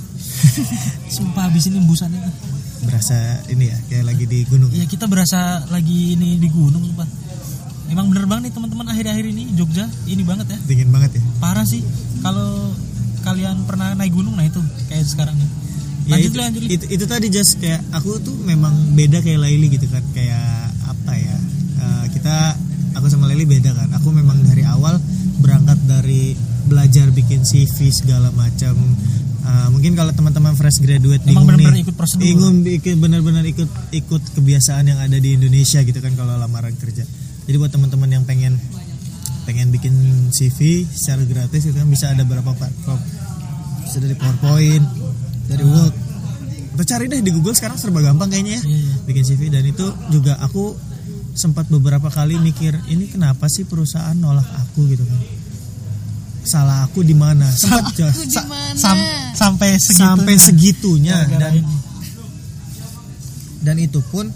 Sumpah 1.15 1.47
habis 1.47 1.71
ini 1.71 1.79
embusannya 1.79 2.19
berasa 2.79 3.43
ini 3.51 3.71
ya 3.71 3.77
kayak 3.87 4.03
lagi 4.03 4.25
di 4.27 4.39
gunung. 4.47 4.71
Ya 4.75 4.83
kita 4.83 5.07
berasa 5.07 5.63
lagi 5.71 6.19
ini 6.19 6.39
di 6.39 6.47
gunung 6.51 6.83
sumpah 6.83 7.07
emang 7.89 8.05
bener 8.09 8.25
banget 8.25 8.49
nih 8.49 8.53
teman-teman 8.53 8.85
akhir-akhir 8.89 9.25
ini 9.29 9.43
Jogja 9.53 9.85
ini 10.05 10.23
banget 10.23 10.47
ya. 10.53 10.57
Dingin 10.65 10.89
banget 10.89 11.17
ya? 11.17 11.21
Parah 11.37 11.65
sih 11.65 11.81
kalau 12.21 12.71
kalian 13.21 13.67
pernah 13.67 13.93
naik 13.93 14.15
gunung 14.15 14.33
nah 14.33 14.45
itu 14.45 14.61
kayak 14.87 15.03
sekarang 15.03 15.35
nih 15.35 15.49
ya 16.07 16.15
lanjut 16.15 16.31
itu, 16.31 16.37
Li, 16.37 16.41
lanjut 16.41 16.61
Li. 16.63 16.69
itu, 16.71 16.85
itu 16.89 17.05
tadi 17.05 17.27
just 17.29 17.59
kayak 17.59 17.83
aku 17.91 18.17
tuh 18.23 18.33
memang 18.41 18.71
beda 18.95 19.19
kayak 19.19 19.43
Laili 19.43 19.67
gitu 19.69 19.85
kan 19.91 20.01
kayak 20.15 20.71
apa 20.87 21.13
ya 21.13 21.37
eh, 21.77 22.05
kita 22.15 22.55
aku 22.95 23.05
sama 23.07 23.29
Laili 23.29 23.45
beda 23.45 23.71
kan. 23.71 23.89
Aku 23.95 24.09
memang 24.09 24.39
dari 24.41 24.63
awal 24.65 24.97
berangkat 25.39 25.77
dari 25.85 26.33
belajar 26.65 27.09
bikin 27.09 27.41
CV 27.41 27.89
segala 27.89 28.29
macam. 28.33 28.75
Eh, 29.39 29.67
mungkin 29.71 29.93
kalau 29.93 30.11
teman-teman 30.11 30.53
fresh 30.53 30.77
graduate 30.77 31.23
Emang 31.25 31.45
bingung 31.45 31.47
bener-bener 31.47 31.73
nih, 31.73 31.83
ikut 31.87 31.95
prosedur. 31.95 32.21
bingung 32.21 32.55
ikut 32.65 32.97
bener-bener 32.97 33.43
ikut 33.45 33.69
ikut 33.93 34.23
kebiasaan 34.35 34.85
yang 34.85 34.99
ada 34.99 35.17
di 35.17 35.33
Indonesia 35.33 35.81
gitu 35.81 35.99
kan 35.99 36.13
kalau 36.13 36.37
lamaran 36.37 36.75
kerja 36.77 37.01
jadi 37.49 37.57
buat 37.57 37.73
teman-teman 37.73 38.09
yang 38.11 38.23
pengen 38.23 38.61
pengen 39.41 39.73
bikin 39.73 39.93
CV 40.29 40.85
secara 40.85 41.25
gratis 41.25 41.65
itu 41.65 41.73
kan 41.73 41.89
bisa 41.89 42.05
ada 42.07 42.21
beberapa 42.21 42.53
platform 42.53 43.01
bisa 43.81 43.97
dari 43.97 44.13
PowerPoint 44.13 44.85
dari 45.47 45.65
Word. 45.65 45.95
Atau 46.69 46.85
cari 46.87 47.09
deh 47.09 47.19
di 47.19 47.33
Google 47.33 47.51
sekarang 47.51 47.75
serba 47.75 47.99
gampang 47.99 48.29
kayaknya 48.29 48.55
ya 48.55 48.61
Iya, 48.63 48.93
bikin 49.03 49.23
CV 49.25 49.41
dan 49.49 49.65
itu 49.65 49.81
juga 50.07 50.37
aku 50.37 50.77
sempat 51.33 51.65
beberapa 51.67 52.07
kali 52.07 52.37
mikir 52.37 52.77
ini 52.85 53.09
kenapa 53.09 53.49
sih 53.49 53.65
perusahaan 53.65 54.13
nolak 54.13 54.45
aku? 54.45 54.85
gitu 54.87 55.01
kan. 55.01 55.21
Salah 56.39 56.85
aku 56.85 57.01
di 57.01 57.17
mana? 57.17 57.49
Sempat 57.49 57.97
sa-? 57.97 58.45
Sam- 58.77 59.07
sampai 59.33 59.75
segitu 59.75 59.97
sampai 59.97 60.33
segitunya. 60.37 61.17
dan 61.33 61.65
dan 63.59 63.75
itu 63.75 63.99
pun 64.05 64.29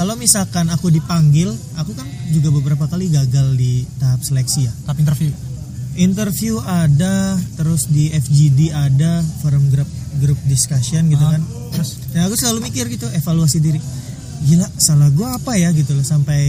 kalau 0.00 0.16
misalkan 0.16 0.72
aku 0.72 0.88
dipanggil 0.88 1.52
aku 1.76 1.92
kan 1.92 2.08
juga 2.32 2.48
beberapa 2.48 2.88
kali 2.88 3.12
gagal 3.12 3.52
di 3.52 3.84
tahap 4.00 4.24
seleksi 4.24 4.64
ya. 4.64 4.72
Tahap 4.88 4.96
interview. 4.96 5.28
Interview 5.92 6.56
ada 6.56 7.36
terus 7.52 7.84
di 7.84 8.08
FGD 8.08 8.72
ada 8.72 9.20
forum 9.44 9.68
group 9.68 9.84
group 10.16 10.40
discussion 10.48 11.04
gitu 11.12 11.20
Ah, 11.20 11.36
kan. 11.36 11.42
terus? 11.76 12.00
Dan 12.16 12.24
aku 12.24 12.40
selalu 12.40 12.72
mikir 12.72 12.88
gitu 12.88 13.12
evaluasi 13.12 13.60
diri. 13.60 13.76
Gila 14.40 14.72
salah 14.80 15.12
gua 15.12 15.36
apa 15.36 15.60
ya 15.60 15.68
gitu 15.76 15.92
loh 15.92 16.00
sampai 16.00 16.40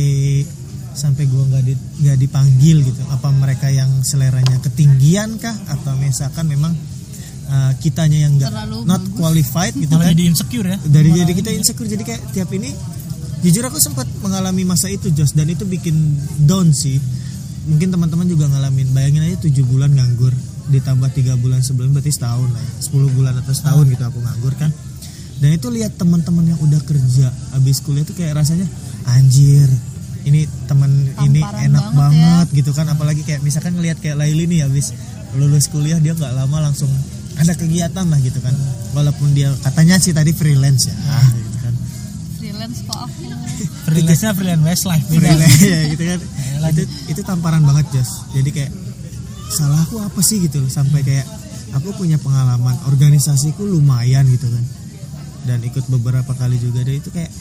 sampai 0.95 1.27
gua 1.27 1.43
nggak 1.51 1.63
di, 1.67 1.73
nggak 2.07 2.17
dipanggil 2.23 2.87
gitu. 2.87 3.01
Apa 3.11 3.35
mereka 3.35 3.67
yang 3.67 3.91
seleranya 3.99 4.63
ketinggian 4.63 5.35
kah? 5.35 5.59
Atau 5.67 5.99
misalkan 5.99 6.47
memang 6.47 6.71
uh, 7.51 7.75
kitanya 7.83 8.31
yang 8.31 8.39
nggak 8.39 8.47
not 8.87 9.03
bagus. 9.03 9.19
qualified 9.19 9.75
gitu 9.75 9.91
malah 9.91 10.07
kan. 10.07 10.15
jadi 10.15 10.23
insecure 10.23 10.67
ya. 10.71 10.77
Dari 10.79 11.09
Malah 11.11 11.19
jadi 11.27 11.31
kita 11.35 11.49
insecure. 11.51 11.89
Jadi 11.91 12.03
kayak 12.07 12.21
tiap 12.31 12.47
ini 12.55 12.71
jujur 13.41 13.63
aku 13.65 13.81
sempat 13.81 14.05
mengalami 14.21 14.63
masa 14.65 14.89
itu 14.89 15.09
Jos 15.13 15.33
dan 15.33 15.49
itu 15.49 15.65
bikin 15.65 15.93
down 16.45 16.73
sih. 16.73 17.01
Mungkin 17.69 17.93
teman-teman 17.93 18.25
juga 18.25 18.49
ngalamin. 18.49 18.89
Bayangin 18.93 19.25
aja 19.25 19.37
tujuh 19.45 19.65
bulan 19.65 19.93
nganggur 19.93 20.33
ditambah 20.69 21.09
tiga 21.13 21.37
bulan 21.37 21.61
sebelum 21.61 21.93
berarti 21.93 22.13
setahun 22.13 22.49
lah 22.49 22.61
ya. 22.61 22.73
10 22.85 23.17
bulan 23.17 23.33
atau 23.41 23.53
setahun 23.53 23.85
gitu 23.89 24.03
aku 24.05 24.19
nganggur 24.21 24.53
kan? 24.57 24.71
Dan 25.41 25.57
itu 25.57 25.73
lihat 25.73 25.97
teman-teman 25.97 26.53
yang 26.53 26.59
udah 26.61 26.81
kerja 26.85 27.33
habis 27.53 27.81
kuliah 27.81 28.05
tuh 28.05 28.13
kayak 28.13 28.37
rasanya 28.37 28.69
anjir 29.09 29.65
ini 30.21 30.45
temen 30.69 31.09
ini 31.25 31.41
enak 31.41 31.97
banget 31.97 32.21
banget, 32.21 32.47
gitu 32.57 32.71
kan. 32.77 32.85
Apalagi 32.89 33.21
kayak 33.25 33.41
misalkan 33.41 33.73
ngelihat 33.77 33.97
kayak 34.01 34.17
Laili 34.17 34.45
nih 34.49 34.65
habis 34.65 34.93
lulus 35.37 35.69
kuliah 35.71 35.97
dia 35.97 36.13
nggak 36.13 36.33
lama 36.35 36.57
langsung 36.69 36.89
ada 37.37 37.53
kegiatan 37.55 38.05
lah 38.05 38.19
gitu 38.21 38.37
kan. 38.41 38.53
Walaupun 38.93 39.33
dia 39.33 39.53
katanya 39.65 39.97
sih 39.97 40.13
tadi 40.13 40.33
freelance 40.35 40.89
ya. 40.89 40.95
Gitu 40.97 41.50
kan 42.61 42.69
freelance 42.69 42.85
kok 42.85 42.99
aku. 43.09 43.21
Freelance-nya 43.89 44.31
freelance 44.37 44.63
Westlife 44.65 45.05
freelance 45.09 45.61
ya 45.73 45.79
gitu 45.89 46.03
kan. 46.05 46.19
Eh, 46.21 46.69
itu 46.77 46.83
itu 47.09 47.21
tamparan 47.25 47.63
banget 47.65 47.85
Jos. 47.97 48.11
Jadi 48.37 48.49
kayak 48.53 48.71
salah 49.49 49.81
aku 49.81 49.97
apa 49.97 50.21
sih? 50.21 50.37
gitu 50.45 50.61
loh. 50.61 50.69
Sampai 50.69 51.01
kayak 51.01 51.25
aku 51.73 51.97
punya 51.97 52.21
pengalaman 52.21 52.77
organisasiku 52.85 53.65
lumayan 53.65 54.29
gitu 54.29 54.45
kan. 54.45 54.63
Dan 55.49 55.65
ikut 55.65 55.89
beberapa 55.89 56.37
kali 56.37 56.61
juga. 56.61 56.85
Dan 56.85 57.01
itu 57.01 57.09
kayak 57.09 57.33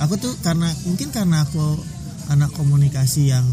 aku 0.00 0.16
tuh 0.16 0.32
karena 0.40 0.72
mungkin 0.88 1.12
karena 1.12 1.44
aku 1.44 1.76
anak 2.32 2.48
komunikasi 2.56 3.28
yang 3.28 3.44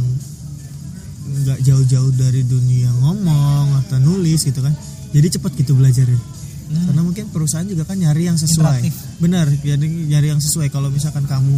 nggak 1.28 1.60
jauh-jauh 1.60 2.16
dari 2.16 2.48
dunia 2.48 2.88
ngomong 3.04 3.84
atau 3.84 4.00
nulis 4.00 4.40
gitu 4.48 4.64
kan. 4.64 4.72
Jadi 5.12 5.28
cepet 5.36 5.52
gitu 5.60 5.76
belajarnya 5.76 6.37
karena 6.68 7.02
mungkin 7.02 7.26
perusahaan 7.32 7.64
juga 7.64 7.88
kan 7.88 7.96
nyari 7.96 8.28
yang 8.28 8.36
sesuai. 8.36 8.84
Interaktif. 8.84 8.94
benar 9.18 9.48
jadi 9.48 9.86
nyari 9.88 10.28
yang 10.36 10.42
sesuai. 10.44 10.68
Kalau 10.68 10.92
misalkan 10.92 11.24
kamu 11.24 11.56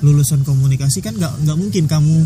lulusan 0.00 0.46
komunikasi 0.46 1.02
kan 1.02 1.18
nggak 1.18 1.42
nggak 1.42 1.56
mungkin 1.58 1.84
kamu 1.90 2.16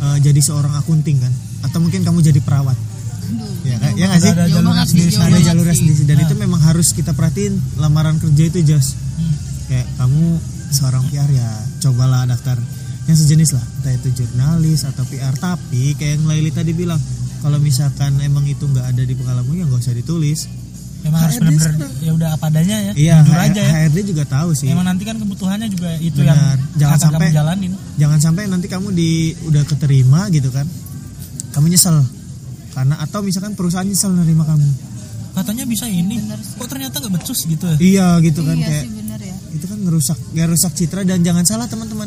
uh, 0.00 0.16
jadi 0.18 0.40
seorang 0.40 0.72
akunting 0.80 1.20
kan? 1.20 1.32
Atau 1.62 1.84
mungkin 1.84 2.00
kamu 2.04 2.24
jadi 2.24 2.40
perawat? 2.40 2.76
Aduh, 3.24 3.52
ya 3.64 3.76
kan 3.80 3.92
ya 3.96 4.04
nggak 4.08 4.20
sih? 4.20 4.32
Ada 4.32 4.44
jalurnya 4.48 4.84
sendiri, 4.84 5.10
ada 5.16 5.38
jalurnya 5.40 5.76
sendiri 5.76 6.02
dan 6.04 6.16
Nah. 6.16 6.24
itu 6.24 6.34
memang 6.36 6.60
harus 6.60 6.88
kita 6.92 7.12
perhatiin 7.12 7.54
lamaran 7.80 8.16
kerja 8.20 8.42
itu 8.48 8.60
Jos 8.64 8.96
Hmm. 9.14 9.34
kayak 9.68 9.86
kamu 9.96 10.24
seorang 10.72 11.04
PR 11.08 11.30
ya 11.30 11.48
cobalah 11.80 12.26
daftar 12.26 12.58
yang 13.04 13.14
sejenis 13.14 13.54
lah. 13.54 13.64
Entah 13.80 13.92
itu 13.92 14.08
jurnalis 14.12 14.82
atau 14.84 15.04
PR 15.04 15.36
tapi 15.36 15.92
kayak 15.94 16.18
yang 16.20 16.24
Laili 16.24 16.48
tadi 16.50 16.72
bilang 16.72 16.98
kalau 17.40 17.60
misalkan 17.60 18.16
emang 18.20 18.44
itu 18.44 18.64
nggak 18.64 18.96
ada 18.96 19.02
di 19.04 19.12
pengalamanmu 19.12 19.52
ya 19.54 19.64
nggak 19.68 19.80
usah 19.84 19.92
ditulis 19.92 20.48
Emang 21.04 21.20
harus 21.20 21.34
HRD 21.34 21.44
benar-benar 21.46 21.72
sekarang. 21.76 21.92
ya 22.00 22.10
udah 22.12 22.28
apa 22.32 22.44
adanya 22.48 22.76
ya. 22.80 22.92
iya 22.94 23.14
Jujur 23.20 23.36
aja 23.38 23.60
ya. 23.60 23.72
HRD 23.78 23.98
juga 24.06 24.22
tahu 24.24 24.50
sih 24.52 24.66
Emang 24.66 24.84
nanti 24.84 25.02
kan 25.02 25.16
kebutuhannya 25.16 25.68
juga 25.68 25.88
itu 25.98 26.16
Benar. 26.16 26.32
yang 26.32 26.40
Jangan 26.74 26.90
akan 26.90 27.04
sampai- 27.04 27.28
kamu 27.28 27.36
jalanin. 27.36 27.72
jangan 27.94 28.18
sampai 28.18 28.42
nanti 28.46 28.66
kamu 28.66 28.88
di 28.90 29.10
udah 29.42 29.62
keterima 29.62 30.20
gitu 30.28 30.48
kan 30.48 30.64
kamu 31.50 31.66
nyesel 31.70 32.00
karena 32.70 32.98
atau 32.98 33.20
misalkan 33.20 33.52
perusahaan 33.52 33.84
nyesel 33.84 34.10
nerima 34.10 34.44
kamu 34.44 34.64
Katanya 35.34 35.66
bisa 35.66 35.84
ini. 35.84 36.14
Sih. 36.16 36.54
Kok 36.54 36.68
ternyata 36.68 36.94
nggak 36.96 37.12
becus 37.12 37.42
gitu 37.42 37.66
ya? 37.66 37.76
iya 37.76 38.06
gitu 38.20 38.40
kan 38.40 38.54
iya 38.54 38.64
kayak 38.64 38.82
sih 38.82 38.90
bener 38.94 39.20
ya 39.20 39.36
itu 39.52 39.64
kan 39.64 39.78
ngerusak 39.78 40.18
ya 40.30 40.44
rusak 40.44 40.72
citra 40.72 41.00
dan 41.02 41.20
jangan 41.20 41.44
salah 41.44 41.66
teman-teman 41.66 42.06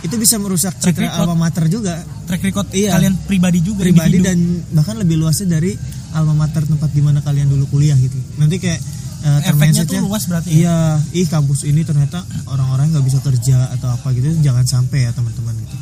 itu 0.00 0.14
bisa 0.14 0.36
merusak 0.36 0.74
Track 0.74 0.92
citra 0.92 1.08
record. 1.08 1.24
alma 1.24 1.36
mater 1.40 1.64
juga 1.66 1.94
Track 2.24 2.42
record 2.44 2.66
Iya. 2.70 2.90
kalian 2.92 3.14
pribadi 3.22 3.58
juga 3.58 3.80
pribadi 3.80 4.18
individu. 4.18 4.28
dan 4.28 4.38
bahkan 4.72 4.96
lebih 4.96 5.16
luasnya 5.16 5.48
dari 5.48 5.72
alma 6.14 6.46
mater 6.46 6.62
tempat 6.64 6.90
di 6.94 7.02
mana 7.02 7.20
kalian 7.20 7.50
dulu 7.50 7.66
kuliah 7.68 7.98
gitu. 7.98 8.16
Nanti 8.38 8.62
kayak 8.62 8.80
uh, 9.26 9.40
efeknya 9.50 9.82
tuh 9.84 10.00
luas 10.00 10.24
berarti 10.30 10.48
ya. 10.54 10.56
iya 10.56 10.76
ih 11.12 11.26
kampus 11.26 11.66
ini 11.66 11.82
ternyata 11.82 12.22
orang-orang 12.46 12.94
nggak 12.94 13.04
bisa 13.04 13.18
kerja 13.20 13.74
atau 13.74 13.90
apa 13.90 14.14
gitu 14.14 14.30
jangan 14.40 14.64
sampai 14.64 15.06
ya 15.06 15.10
teman-teman 15.10 15.54
gitu. 15.58 15.76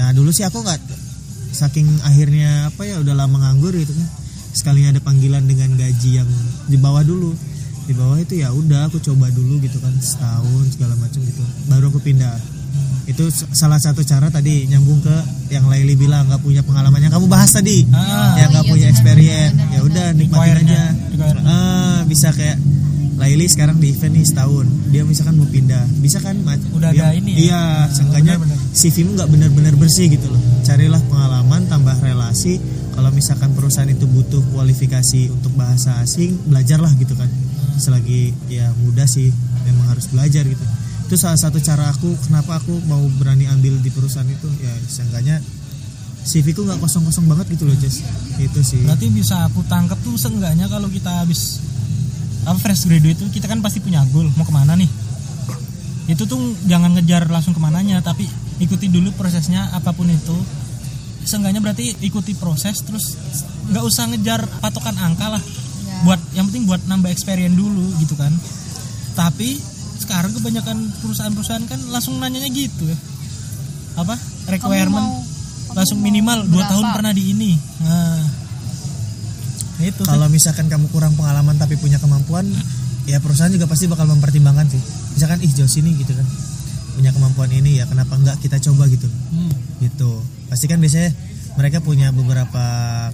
Nah 0.00 0.10
dulu 0.16 0.32
sih 0.32 0.48
aku 0.48 0.64
nggak 0.64 0.80
saking 1.52 1.86
akhirnya 2.04 2.72
apa 2.72 2.82
ya 2.88 3.00
udah 3.00 3.14
lama 3.14 3.36
nganggur 3.44 3.76
gitu 3.76 3.92
kan. 3.92 4.08
Sekalinya 4.56 4.96
ada 4.96 5.02
panggilan 5.04 5.44
dengan 5.44 5.76
gaji 5.76 6.10
yang 6.24 6.30
di 6.66 6.80
bawah 6.80 7.04
dulu. 7.04 7.36
Di 7.88 7.96
bawah 7.96 8.20
itu 8.20 8.40
ya 8.40 8.52
udah 8.52 8.88
aku 8.88 9.00
coba 9.00 9.32
dulu 9.32 9.60
gitu 9.64 9.80
kan 9.80 9.92
setahun 10.00 10.76
segala 10.76 10.96
macam 10.96 11.20
gitu. 11.24 11.44
Baru 11.68 11.92
aku 11.92 12.00
pindah 12.04 12.57
itu 13.08 13.24
salah 13.56 13.80
satu 13.80 14.04
cara 14.04 14.28
tadi 14.28 14.68
nyambung 14.68 15.00
ke 15.00 15.16
yang 15.48 15.64
Laili 15.64 15.96
bilang 15.96 16.28
nggak 16.28 16.44
punya 16.44 16.60
pengalaman 16.60 17.00
yang 17.00 17.08
kamu 17.08 17.24
bahas 17.24 17.48
tadi. 17.56 17.88
Ah. 17.88 18.36
yang 18.36 18.52
nggak 18.52 18.68
iya, 18.68 18.72
punya 18.76 18.86
experience. 18.92 19.56
ya 19.72 19.80
udah 19.80 20.06
nikmatin 20.12 20.56
aja. 20.68 20.82
Ah, 21.48 22.00
bisa 22.04 22.28
kayak 22.36 22.60
Laili 23.18 23.48
sekarang 23.50 23.80
di 23.80 23.96
event 23.96 24.12
nih 24.12 24.24
setahun. 24.28 24.66
Dia 24.92 25.02
misalkan 25.08 25.40
mau 25.40 25.48
pindah. 25.48 25.88
Bisa 25.98 26.20
kan? 26.20 26.36
Udah 26.76 26.92
Dia- 26.92 27.10
ada 27.10 27.16
ini 27.16 27.32
ya? 27.32 27.38
iya 27.40 27.62
seenggaknya 27.90 28.36
benar-benar. 28.38 28.76
CV-mu 28.76 29.10
nggak 29.16 29.30
benar-benar 29.32 29.74
bersih 29.80 30.06
gitu 30.12 30.28
loh. 30.28 30.42
Carilah 30.62 31.00
pengalaman 31.08 31.64
tambah 31.66 31.96
relasi. 32.04 32.60
Kalau 32.92 33.08
misalkan 33.10 33.56
perusahaan 33.56 33.88
itu 33.88 34.04
butuh 34.04 34.44
kualifikasi 34.52 35.32
untuk 35.32 35.56
bahasa 35.56 35.96
asing 36.04 36.36
belajarlah 36.44 36.92
gitu 37.00 37.16
kan. 37.16 37.26
Selagi 37.80 38.36
ya 38.52 38.68
muda 38.84 39.08
sih 39.08 39.32
memang 39.64 39.96
harus 39.96 40.06
belajar 40.12 40.44
gitu 40.44 40.64
itu 41.08 41.16
salah 41.16 41.40
satu 41.40 41.56
cara 41.56 41.88
aku 41.88 42.12
kenapa 42.28 42.60
aku 42.60 42.84
mau 42.84 43.00
berani 43.16 43.48
ambil 43.48 43.80
di 43.80 43.88
perusahaan 43.88 44.28
itu. 44.28 44.44
Ya 44.60 44.76
seenggaknya 44.92 45.40
CV 46.28 46.52
ku 46.52 46.68
nggak 46.68 46.84
kosong-kosong 46.84 47.24
banget 47.24 47.56
gitu 47.56 47.64
loh 47.64 47.72
Jess. 47.80 48.04
Itu 48.36 48.60
sih. 48.60 48.84
Berarti 48.84 49.08
bisa 49.08 49.48
aku 49.48 49.64
tangkap 49.64 49.96
tuh 50.04 50.20
seenggaknya 50.20 50.68
kalau 50.68 50.92
kita 50.92 51.24
habis 51.24 51.64
apa 52.44 52.60
fresh 52.60 52.84
graduate 52.84 53.16
itu 53.16 53.40
kita 53.40 53.48
kan 53.48 53.64
pasti 53.64 53.80
punya 53.80 54.04
goal 54.12 54.28
mau 54.36 54.44
ke 54.44 54.52
mana 54.52 54.76
nih? 54.76 54.84
Itu 56.12 56.28
tuh 56.28 56.36
jangan 56.68 56.92
ngejar 57.00 57.24
langsung 57.32 57.56
ke 57.56 57.60
mananya 57.64 58.04
tapi 58.04 58.28
ikuti 58.60 58.92
dulu 58.92 59.08
prosesnya 59.16 59.72
apa 59.72 59.96
pun 59.96 60.12
itu. 60.12 60.36
Seenggaknya 61.24 61.64
berarti 61.64 62.04
ikuti 62.04 62.36
proses 62.36 62.84
terus 62.84 63.16
nggak 63.72 63.84
usah 63.88 64.12
ngejar 64.12 64.44
patokan 64.60 65.00
angka 65.00 65.40
lah. 65.40 65.40
Ya. 65.40 66.04
buat 66.04 66.20
yang 66.36 66.44
penting 66.52 66.68
buat 66.68 66.84
nambah 66.84 67.08
experience 67.08 67.56
dulu 67.56 67.96
gitu 67.96 68.12
kan. 68.12 68.36
Tapi 69.16 69.77
sekarang 69.98 70.30
kebanyakan 70.32 70.76
perusahaan-perusahaan 71.02 71.64
kan 71.66 71.80
langsung 71.90 72.16
nanyanya 72.16 72.48
gitu 72.48 72.86
ya. 72.86 72.96
Apa? 73.98 74.14
Requirement 74.46 75.04
mau- 75.04 75.26
langsung 75.68 76.00
minimal 76.00 76.48
dua 76.48 76.64
tahun 76.64 76.86
pernah 76.96 77.12
di 77.12 77.36
ini. 77.36 77.52
Nah 77.84 78.24
itu 79.78 80.02
sih. 80.02 80.08
kalau 80.10 80.26
misalkan 80.26 80.66
kamu 80.66 80.90
kurang 80.90 81.14
pengalaman 81.14 81.54
tapi 81.54 81.78
punya 81.78 82.02
kemampuan 82.02 82.42
ya 83.06 83.22
perusahaan 83.22 83.52
juga 83.52 83.70
pasti 83.70 83.86
bakal 83.86 84.08
mempertimbangkan 84.08 84.66
sih. 84.66 84.80
Misalkan 85.14 85.38
ih 85.40 85.52
Jos 85.52 85.76
ini 85.78 85.94
gitu 85.94 86.14
kan. 86.14 86.26
Punya 86.98 87.14
kemampuan 87.14 87.50
ini 87.52 87.78
ya 87.78 87.86
kenapa 87.86 88.18
nggak 88.18 88.42
kita 88.42 88.58
coba 88.58 88.90
gitu. 88.90 89.06
Hmm. 89.06 89.52
gitu. 89.78 90.18
Pasti 90.50 90.66
kan 90.66 90.82
biasanya 90.82 91.14
mereka 91.54 91.78
punya 91.78 92.14
beberapa 92.14 92.64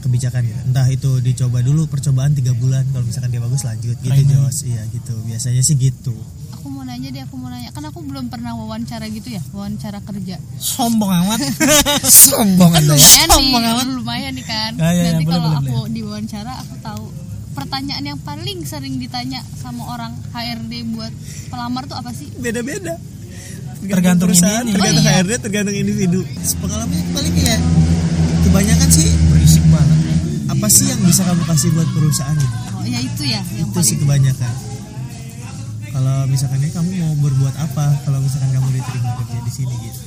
kebijakan 0.04 0.44
ya 0.44 0.56
entah 0.68 0.84
itu 0.88 1.16
dicoba 1.20 1.64
dulu 1.64 1.88
percobaan 1.88 2.36
tiga 2.36 2.52
bulan 2.52 2.84
kalau 2.92 3.04
misalkan 3.04 3.32
dia 3.32 3.40
bagus 3.40 3.64
lanjut 3.64 3.96
gitu 4.00 4.08
Training. 4.08 4.36
Jos. 4.40 4.64
Iya 4.64 4.82
gitu. 4.88 5.14
Biasanya 5.24 5.60
sih 5.60 5.76
gitu 5.76 6.16
aku 6.64 6.72
mau 6.72 6.80
nanya 6.80 7.12
deh 7.12 7.20
aku 7.20 7.36
mau 7.36 7.52
nanya. 7.52 7.68
Kan 7.76 7.84
aku 7.84 8.00
belum 8.00 8.32
pernah 8.32 8.56
wawancara 8.56 9.04
gitu 9.12 9.28
ya 9.28 9.44
wawancara 9.52 10.00
kerja. 10.00 10.40
Sombong 10.56 11.12
amat. 11.12 11.36
Sombong 12.32 12.72
kan 12.72 12.80
lumayan 12.88 13.28
nih 13.28 13.36
Sombong 13.36 13.64
amat. 13.68 13.86
lumayan 13.92 14.32
nih 14.32 14.46
kan. 14.48 14.72
Ya, 14.80 14.88
ya, 14.88 14.92
ya, 14.96 15.02
nanti 15.12 15.24
boleh, 15.28 15.36
kalau 15.36 15.48
boleh, 15.52 15.60
aku 15.60 15.78
diwawancara 15.92 16.52
aku 16.64 16.74
tahu. 16.80 17.04
Pertanyaan 17.52 18.04
yang 18.08 18.20
paling 18.24 18.64
sering 18.64 18.96
ditanya 18.96 19.44
sama 19.60 19.92
orang 19.92 20.16
HRD 20.32 20.72
buat 20.96 21.12
pelamar 21.52 21.84
tuh 21.84 22.00
apa 22.00 22.16
sih? 22.16 22.32
Beda-beda. 22.40 22.96
Tergantung 23.84 24.32
perusahaan 24.32 24.64
tergantung 24.64 25.04
Oh, 25.04 25.12
iya. 25.12 25.20
HRD 25.20 25.32
tergantung 25.44 25.76
individu. 25.76 26.24
Pengalaman 26.64 26.96
paling 27.12 27.34
ya 27.36 27.60
kebanyakan 28.48 28.88
sih 28.88 29.12
berisik 29.28 29.64
banget. 29.68 29.98
Apa 30.48 30.66
sih 30.72 30.88
yang 30.88 31.00
bisa 31.04 31.28
kamu 31.28 31.44
kasih 31.44 31.68
buat 31.76 31.88
perusahaan 31.92 32.36
gitu 32.40 32.56
oh 32.74 32.84
ya 32.84 33.00
itu 33.00 33.22
ya 33.24 33.40
yang 33.56 33.68
itu 33.72 33.80
sih 33.80 33.96
paling 33.96 34.00
kebanyakan 34.04 34.52
kalau 35.94 36.26
misalkan 36.26 36.58
ini 36.58 36.74
kamu 36.74 36.90
mau 36.98 37.14
berbuat 37.22 37.54
apa 37.54 37.86
kalau 38.02 38.18
misalkan 38.18 38.50
kamu 38.50 38.68
diterima 38.74 39.14
kerja 39.14 39.38
di 39.46 39.52
sini 39.54 39.74
gitu? 39.86 40.00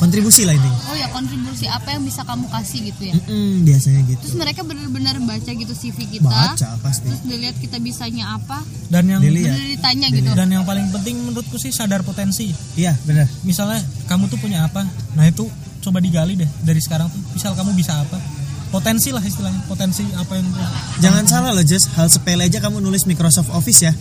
Kontribusi 0.00 0.48
lah 0.48 0.56
ini 0.56 0.70
oh 0.88 0.96
ya 0.96 1.12
kontribusi 1.12 1.68
apa 1.68 1.92
yang 1.92 2.08
bisa 2.08 2.24
kamu 2.24 2.48
kasih 2.48 2.88
gitu 2.88 3.02
ya? 3.12 3.14
Mm-mm, 3.20 3.68
biasanya 3.68 4.00
gitu. 4.08 4.22
Terus 4.24 4.36
mereka 4.40 4.64
benar-benar 4.64 5.20
baca 5.20 5.50
gitu 5.52 5.72
CV 5.76 6.08
kita. 6.08 6.24
Baca 6.24 6.68
pasti. 6.80 7.04
Terus 7.04 7.20
dilihat 7.28 7.60
kita 7.60 7.76
bisanya 7.84 8.32
apa. 8.40 8.64
Dan 8.88 9.12
yang 9.12 9.20
Dilihat. 9.20 9.60
benar 9.60 9.68
ditanya 9.76 10.06
gitu. 10.08 10.30
Dan 10.32 10.48
yang 10.56 10.64
paling 10.64 10.88
penting 10.88 11.20
menurutku 11.20 11.60
sih 11.60 11.68
sadar 11.68 12.00
potensi. 12.00 12.48
Iya 12.80 12.96
benar 13.04 13.28
misalnya 13.44 13.84
kamu 14.08 14.32
tuh 14.32 14.40
punya 14.40 14.64
apa? 14.64 14.88
Nah 15.20 15.28
itu 15.28 15.44
coba 15.84 16.00
digali 16.00 16.32
deh 16.32 16.48
dari 16.64 16.80
sekarang 16.80 17.12
tuh. 17.12 17.20
Misal 17.36 17.52
kamu 17.52 17.76
bisa 17.76 18.00
apa? 18.00 18.16
Potensi 18.72 19.12
lah 19.12 19.20
istilahnya 19.20 19.68
potensi 19.68 20.00
apa 20.16 20.32
yang 20.32 20.48
jangan 21.04 21.28
salah 21.28 21.52
loh 21.52 21.60
Jess. 21.60 21.92
Hal 21.92 22.08
sepele 22.08 22.48
aja 22.48 22.56
kamu 22.56 22.80
nulis 22.80 23.04
Microsoft 23.04 23.52
Office 23.52 23.84
ya 23.84 23.92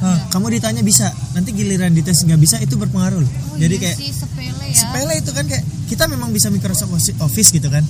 Hah, 0.00 0.32
kamu 0.32 0.56
ditanya 0.56 0.80
bisa. 0.80 1.12
Nanti 1.36 1.52
giliran 1.52 1.92
dites 1.92 2.24
nggak 2.24 2.40
bisa 2.40 2.56
itu 2.56 2.72
berpengaruh 2.80 3.20
loh. 3.20 3.32
Oh 3.52 3.56
jadi 3.60 3.76
iya 3.76 3.82
kayak 3.84 3.96
sih 4.00 4.10
sepele 4.16 4.64
ya. 4.64 4.72
sepele 4.72 5.14
itu 5.20 5.30
kan 5.36 5.44
kayak 5.44 5.64
kita 5.92 6.04
memang 6.08 6.32
bisa 6.32 6.48
Microsoft 6.48 6.92
Office 7.20 7.52
gitu 7.52 7.68
kan. 7.68 7.84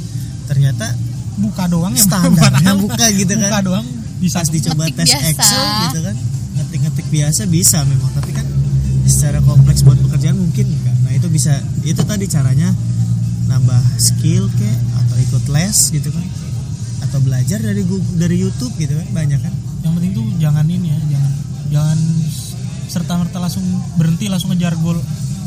Ternyata 0.50 0.90
buka 1.38 1.70
doang 1.70 1.94
yang 1.94 2.10
standarnya 2.10 2.74
buka 2.84 3.06
gitu 3.14 3.34
kan. 3.38 3.46
buka 3.46 3.58
doang 3.62 3.86
bisa 4.18 4.42
pas 4.42 4.50
dicoba 4.50 4.82
Ngetik 4.90 4.98
tes 4.98 5.06
biasa. 5.14 5.30
Excel 5.30 5.64
gitu 5.86 6.00
kan. 6.02 6.16
Ngetik-ngetik 6.50 7.06
biasa 7.14 7.42
bisa 7.46 7.78
memang 7.86 8.10
tapi 8.10 8.30
kan 8.34 8.46
secara 9.06 9.38
kompleks 9.46 9.86
buat 9.86 9.98
pekerjaan 10.06 10.38
mungkin 10.38 10.70
enggak 10.70 10.94
nah 11.02 11.10
itu 11.10 11.26
bisa 11.26 11.58
itu 11.82 11.98
tadi 12.06 12.30
caranya 12.30 12.70
nambah 13.50 13.82
skill 13.98 14.46
ke 14.54 14.70
atau 14.98 15.16
ikut 15.30 15.44
les 15.54 15.78
gitu 15.94 16.10
kan. 16.10 16.26
Atau 17.06 17.22
belajar 17.22 17.58
dari 17.62 17.86
Google, 17.86 18.18
dari 18.18 18.34
YouTube 18.34 18.74
gitu 18.82 18.98
kan 18.98 19.06
banyak 19.14 19.38
kan. 19.38 19.54
Yang 19.86 19.92
penting 19.94 20.10
tuh 20.18 20.26
jangan 20.42 20.66
ini 20.66 20.90
ya 20.90 20.98
jangan 21.14 21.29
jangan 21.70 21.98
serta 22.86 23.14
merta 23.16 23.38
langsung 23.38 23.62
berhenti 23.94 24.26
langsung 24.26 24.50
ngejar 24.50 24.74
goal 24.76 24.98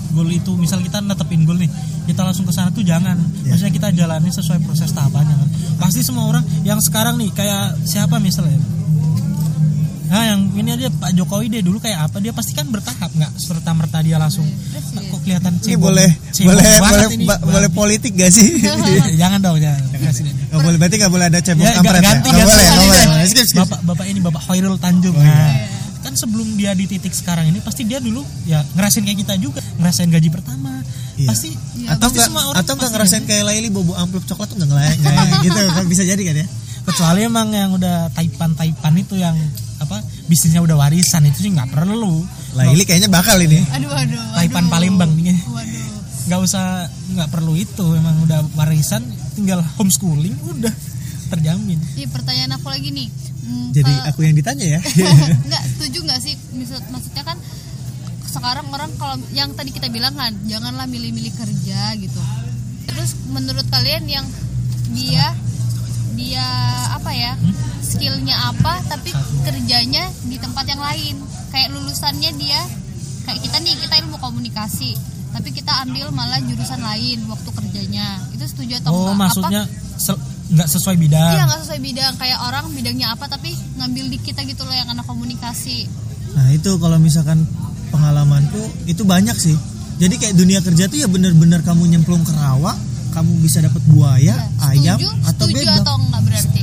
goal 0.09 0.29
itu 0.29 0.53
misal 0.53 0.79
kita 0.79 0.99
netepin 0.99 1.43
goal 1.43 1.57
nih 1.57 1.67
kita 2.03 2.21
langsung 2.21 2.43
ke 2.43 2.51
sana 2.51 2.69
tuh 2.69 2.81
jangan 2.81 3.19
Iya. 3.41 3.51
maksudnya 3.51 3.73
kita 3.73 3.87
jalani 3.93 4.29
sesuai 4.29 4.59
proses 4.61 4.89
tahapannya 4.89 5.35
kan 5.35 5.49
pasti 5.77 5.99
semua 5.99 6.25
orang 6.25 6.43
yang 6.61 6.79
sekarang 6.79 7.15
nih 7.15 7.29
kayak 7.29 7.75
siapa 7.83 8.17
misalnya 8.17 8.59
Nah, 10.05 10.29
yang 10.29 10.45
ini 10.53 10.69
aja 10.69 10.93
Pak 10.93 11.17
Jokowi 11.17 11.49
deh 11.49 11.65
dulu 11.65 11.81
kayak 11.81 12.05
apa 12.05 12.21
dia 12.21 12.29
pasti 12.29 12.53
kan 12.53 12.69
bertahap 12.69 13.09
nggak 13.09 13.33
serta 13.33 13.73
merta 13.73 13.97
dia 13.97 14.21
langsung 14.21 14.45
Presiden. 14.45 15.09
kok 15.09 15.19
kelihatan 15.19 15.51
Ini 15.51 15.63
cebong- 15.65 15.81
boleh 15.81 16.09
cebong 16.29 16.53
boleh 16.53 16.73
boleh 16.83 17.07
ini. 17.09 17.25
ba- 17.25 17.41
boleh 17.41 17.69
politik 17.71 18.13
gak 18.13 18.29
sih? 18.29 18.61
jangan 19.21 19.41
dong 19.41 19.57
jangan 19.57 19.81
presiden 19.97 20.37
Gak 20.45 20.61
boleh 20.61 20.77
berarti 20.77 20.95
gak 20.97 21.09
boleh 21.09 21.25
ada 21.25 21.39
cebong 21.41 21.65
Ya, 21.65 21.73
kampret 21.73 21.97
ya? 21.97 22.03
ganti, 22.05 22.29
Gak 22.29 22.35
ganti, 22.35 22.45
boleh, 22.45 22.61
gak 22.61 22.69
ganti 22.69 22.85
boleh. 22.85 23.05
deh. 23.09 23.25
Skip, 23.25 23.45
skip. 23.47 23.59
Bapak 23.65 23.79
bapak 23.83 24.05
ini 24.05 24.19
Bapak 24.21 24.41
Hoirul 24.45 24.77
Tanjung. 24.77 25.15
Oh, 25.15 25.23
iya. 25.23 25.49
Kan 26.03 26.13
sebelum 26.19 26.59
dia 26.59 26.75
di 26.75 26.85
titik 26.85 27.15
sekarang 27.15 27.47
ini 27.47 27.63
pasti 27.63 27.87
dia 27.87 28.03
dulu 28.03 28.21
ya 28.43 28.59
ngerasain 28.75 29.07
kayak 29.07 29.19
kita 29.23 29.33
juga, 29.39 29.63
ngerasain 29.79 30.11
gaji 30.11 30.29
pertama. 30.29 30.83
Iya. 31.15 31.29
Pasti 31.31 31.49
Iya, 31.79 31.95
atau 31.97 32.07
pasti 32.09 32.17
nggak 32.19 32.27
semua 32.27 32.43
orang 32.51 32.59
atau 32.59 32.73
nggak 32.75 32.83
pasti 32.83 32.95
ngerasain 32.99 33.23
kayak 33.25 33.43
Laili 33.47 33.69
bobo 33.71 33.93
amplop 33.95 34.23
coklat 34.27 34.47
tuh 34.51 34.55
nggak 34.61 34.69
ngelayak 34.69 34.97
gitu 35.47 35.59
kan 35.73 35.85
bisa 35.87 36.03
jadi 36.05 36.21
kan 36.21 36.35
ya 36.43 36.47
kecuali 36.83 37.19
emang 37.23 37.47
yang 37.55 37.71
udah 37.73 38.11
taipan 38.11 38.51
taipan 38.59 38.93
itu 38.99 39.15
yang 39.15 39.35
apa 39.79 40.03
bisnisnya 40.27 40.59
udah 40.63 40.75
warisan 40.79 41.23
itu 41.27 41.47
sih 41.47 41.51
nggak 41.51 41.71
perlu. 41.71 42.23
Laili 42.53 42.83
kayaknya 42.85 43.09
bakal 43.09 43.41
ini 43.41 43.65
aduh 43.73 43.89
aduh 43.89 44.21
Taipan 44.37 44.69
aduh. 44.69 44.71
Palembang 44.71 45.11
nih. 45.17 45.33
nggak 46.23 46.39
usah 46.39 46.87
nggak 47.17 47.29
perlu 47.33 47.57
itu 47.57 47.83
emang 47.97 48.15
udah 48.23 48.39
warisan 48.55 49.03
tinggal 49.35 49.59
homeschooling 49.75 50.31
udah 50.45 50.71
terjamin. 51.33 51.79
Iya 51.95 52.07
pertanyaan 52.09 52.51
aku 52.55 52.67
lagi 52.69 52.89
nih. 52.89 53.07
Hmm, 53.43 53.69
jadi 53.75 53.91
kalau- 53.91 54.07
aku 54.09 54.19
yang 54.23 54.35
ditanya 54.37 54.65
ya? 54.77 54.79
Nggak 55.49 55.63
setuju 55.75 55.99
nggak 56.07 56.19
sih? 56.21 56.35
Maksud, 56.55 56.83
maksudnya 56.89 57.23
kan 57.25 57.37
sekarang 58.23 58.65
orang 58.73 58.89
kalau 58.97 59.15
yang 59.31 59.53
tadi 59.53 59.69
kita 59.69 59.93
bilang 59.93 60.17
kan 60.17 60.33
janganlah 60.47 60.89
milih-milih 60.89 61.33
kerja 61.35 61.93
gitu. 61.99 62.21
Terus 62.89 63.13
menurut 63.29 63.65
kalian 63.69 64.05
yang 64.07 64.25
dia 64.89 65.33
dia 66.13 66.45
apa 66.93 67.11
ya? 67.13 67.33
Skillnya 67.83 68.33
apa 68.49 68.81
tapi 68.87 69.11
kerjanya 69.43 70.09
di 70.25 70.37
tempat 70.39 70.65
yang 70.65 70.81
lain. 70.81 71.19
Kayak 71.53 71.77
lulusannya 71.77 72.31
dia 72.39 72.61
kayak 73.23 73.39
kita 73.43 73.57
nih 73.61 73.75
kita 73.77 73.95
ilmu 74.03 74.17
komunikasi 74.19 74.97
tapi 75.33 75.49
kita 75.49 75.73
ambil 75.81 76.13
malah 76.13 76.37
jurusan 76.45 76.81
lain 76.81 77.25
waktu 77.25 77.49
kerjanya. 77.49 78.21
Itu 78.33 78.45
setuju 78.45 78.81
atau 78.81 78.91
Oh 78.93 79.01
enggak? 79.11 79.17
Maksudnya 79.19 79.63
nggak 80.53 80.69
sesuai 80.69 80.95
bidang. 80.95 81.33
Iya 81.33 81.43
nggak 81.45 81.59
sesuai 81.61 81.81
bidang. 81.81 82.13
Kayak 82.15 82.39
orang 82.43 82.65
bidangnya 82.71 83.07
apa 83.09 83.25
tapi 83.25 83.49
ngambil 83.75 84.05
di 84.07 84.17
kita 84.17 84.41
gitu 84.43 84.61
loh 84.61 84.71
yang 84.71 84.87
anak 84.87 85.03
komunikasi. 85.03 85.89
nah 86.33 86.49
itu 86.49 86.77
kalau 86.77 86.97
misalkan 86.97 87.45
pengalamanku 87.89 88.61
itu 88.85 89.01
banyak 89.03 89.35
sih. 89.35 89.53
Jadi 89.97 90.17
kayak 90.17 90.33
dunia 90.33 90.59
kerja 90.59 90.89
tuh 90.89 90.97
ya 90.97 91.05
bener-bener 91.05 91.61
kamu 91.61 91.85
nyemplung 91.87 92.21
ke 92.21 92.33
rawa 92.33 92.73
kamu 93.13 93.45
bisa 93.45 93.61
dapat 93.61 93.77
buaya 93.85 94.33
Ya, 94.33 94.49
ayam 94.67 94.97
setuju, 94.97 95.09
atau 95.23 95.45
setuju 95.45 95.61
bebek. 95.61 95.77
atau 95.77 95.93
enggak 96.01 96.21
berarti? 96.25 96.61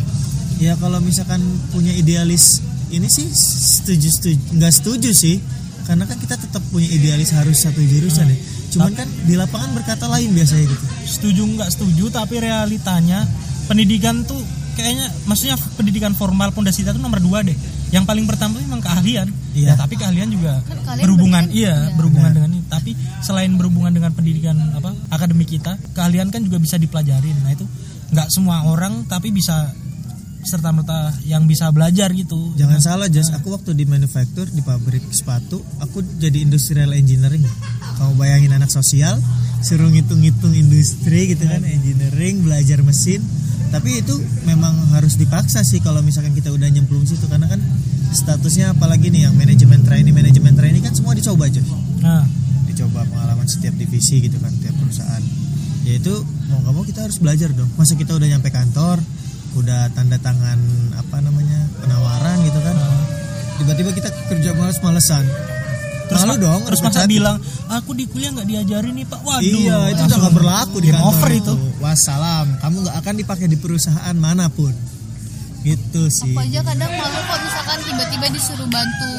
ya 0.58 0.72
kalau 0.76 0.98
misalkan 0.98 1.40
punya 1.70 1.94
idealis 1.94 2.58
ini 2.90 3.06
sih 3.06 3.30
setuju 3.30 4.08
setuju. 4.10 4.38
Nggak 4.52 4.72
setuju 4.74 5.10
sih. 5.14 5.38
Karena 5.86 6.06
kan 6.06 6.18
kita 6.18 6.34
tetap 6.36 6.62
punya 6.70 6.86
idealis 6.86 7.30
harus 7.30 7.62
satu 7.62 7.78
jurusan 7.78 8.26
ya. 8.26 8.38
Cuman 8.70 8.94
kan 8.94 9.06
di 9.24 9.34
lapangan 9.34 9.70
berkata 9.72 10.06
lain 10.06 10.30
biasanya 10.30 10.66
gitu. 10.66 10.84
Setuju 11.06 11.42
nggak 11.54 11.70
setuju 11.70 12.04
tapi 12.10 12.38
realitanya 12.38 13.22
pendidikan 13.70 14.26
tuh 14.26 14.42
kayaknya 14.74 15.06
maksudnya 15.24 15.54
pendidikan 15.76 16.10
formal 16.12 16.50
pondasi 16.50 16.82
itu 16.82 16.90
nomor 16.96 17.22
dua 17.22 17.46
deh 17.46 17.54
yang 17.90 18.02
paling 18.02 18.26
pertama 18.26 18.58
tuh 18.58 18.66
memang 18.66 18.82
keahlian 18.82 19.30
Iya. 19.50 19.74
ya 19.74 19.74
tapi 19.74 19.94
keahlian 19.94 20.30
juga 20.30 20.62
Kan 20.62 20.78
kalian 20.84 21.02
berhubungan 21.02 21.44
kan- 21.46 21.52
iya 21.52 21.74
iya. 21.74 21.94
berhubungan 21.94 22.30
Benar. 22.30 22.38
dengan 22.38 22.50
ini 22.52 22.60
tapi 22.66 22.90
selain 23.20 23.50
berhubungan 23.54 23.90
dengan 23.90 24.10
pendidikan 24.10 24.54
apa 24.70 24.90
akademik 25.10 25.46
kita 25.48 25.74
keahlian 25.92 26.30
kan 26.30 26.42
juga 26.42 26.58
bisa 26.58 26.74
dipelajarin 26.74 27.34
nah 27.42 27.50
itu 27.50 27.66
nggak 28.10 28.28
semua 28.30 28.62
orang 28.64 29.06
tapi 29.06 29.30
bisa 29.30 29.70
serta 30.40 30.72
merta 30.72 31.12
yang 31.24 31.44
bisa 31.44 31.68
belajar 31.68 32.08
gitu 32.10 32.56
Jangan 32.56 32.80
salah 32.80 33.06
Jas, 33.06 33.28
aku 33.28 33.52
waktu 33.52 33.76
di 33.76 33.84
manufaktur 33.84 34.48
di 34.48 34.64
pabrik 34.64 35.04
sepatu, 35.10 35.60
aku 35.76 36.00
jadi 36.16 36.40
industrial 36.40 36.96
engineering. 36.96 37.44
Kamu 38.00 38.16
bayangin 38.16 38.56
anak 38.56 38.72
sosial 38.72 39.20
suruh 39.60 39.92
ngitung-ngitung 39.92 40.56
industri 40.56 41.28
gitu 41.28 41.44
kan, 41.44 41.60
engineering, 41.60 42.40
belajar 42.40 42.80
mesin. 42.80 43.20
Tapi 43.70 44.02
itu 44.02 44.14
memang 44.46 44.74
harus 44.94 45.14
dipaksa 45.14 45.62
sih 45.62 45.78
kalau 45.78 46.02
misalkan 46.02 46.34
kita 46.34 46.50
udah 46.50 46.66
nyemplung 46.66 47.06
situ 47.06 47.22
karena 47.30 47.46
kan 47.46 47.62
statusnya 48.10 48.74
apalagi 48.74 49.14
nih 49.14 49.30
yang 49.30 49.34
manajemen 49.38 49.86
trainee, 49.86 50.10
manajemen 50.10 50.58
trainee 50.58 50.82
kan 50.82 50.90
semua 50.90 51.14
dicoba 51.14 51.46
Jas. 51.46 51.66
nah 52.02 52.26
Dicoba 52.66 53.06
pengalaman 53.06 53.46
setiap 53.46 53.74
divisi 53.78 54.18
gitu 54.22 54.38
kan, 54.42 54.50
tiap 54.58 54.74
perusahaan. 54.78 55.22
Ya 55.86 55.96
itu 55.98 56.12
mau 56.50 56.58
nggak 56.66 56.74
mau 56.74 56.84
kita 56.86 57.06
harus 57.06 57.22
belajar 57.22 57.54
dong. 57.54 57.70
Masa 57.78 57.94
kita 57.94 58.18
udah 58.18 58.26
nyampe 58.26 58.50
kantor, 58.50 58.98
udah 59.58 59.90
tanda 59.94 60.18
tangan 60.18 60.58
apa 60.94 61.16
namanya 61.18 61.66
penawaran 61.82 62.38
gitu 62.46 62.60
kan 62.62 62.76
tiba-tiba 63.58 63.90
kita 63.92 64.08
kerja 64.30 64.50
males-malesan 64.54 65.24
terus 66.10 66.20
malu 66.20 66.32
ma- 66.32 66.42
dong 66.42 66.60
terus 66.66 66.80
masa 66.80 67.06
bilang 67.06 67.36
aku 67.68 67.90
di 67.92 68.04
kuliah 68.04 68.30
nggak 68.30 68.44
diajarin 68.44 68.92
nih 68.92 69.06
pak. 69.06 69.20
Waduh 69.20 69.40
iya 69.40 69.78
itu 69.88 70.02
udah 70.02 70.18
nggak 70.18 70.34
berlaku 70.34 70.76
di 70.78 70.90
kantor 70.90 71.06
over 71.08 71.30
itu. 71.30 71.54
wassalam. 71.78 72.46
Kamu 72.58 72.76
nggak 72.82 72.96
akan 72.98 73.14
dipakai 73.16 73.46
di 73.46 73.56
perusahaan 73.56 74.16
mana 74.16 74.46
pun. 74.48 74.74
Gitu 75.60 76.02
sih. 76.08 76.32
Aku 76.32 76.40
aja 76.40 76.60
kadang 76.62 76.88
malu 76.90 77.18
kok 77.20 77.38
misalkan 77.38 77.78
tiba-tiba 77.84 78.26
disuruh 78.30 78.68
bantu 78.68 79.12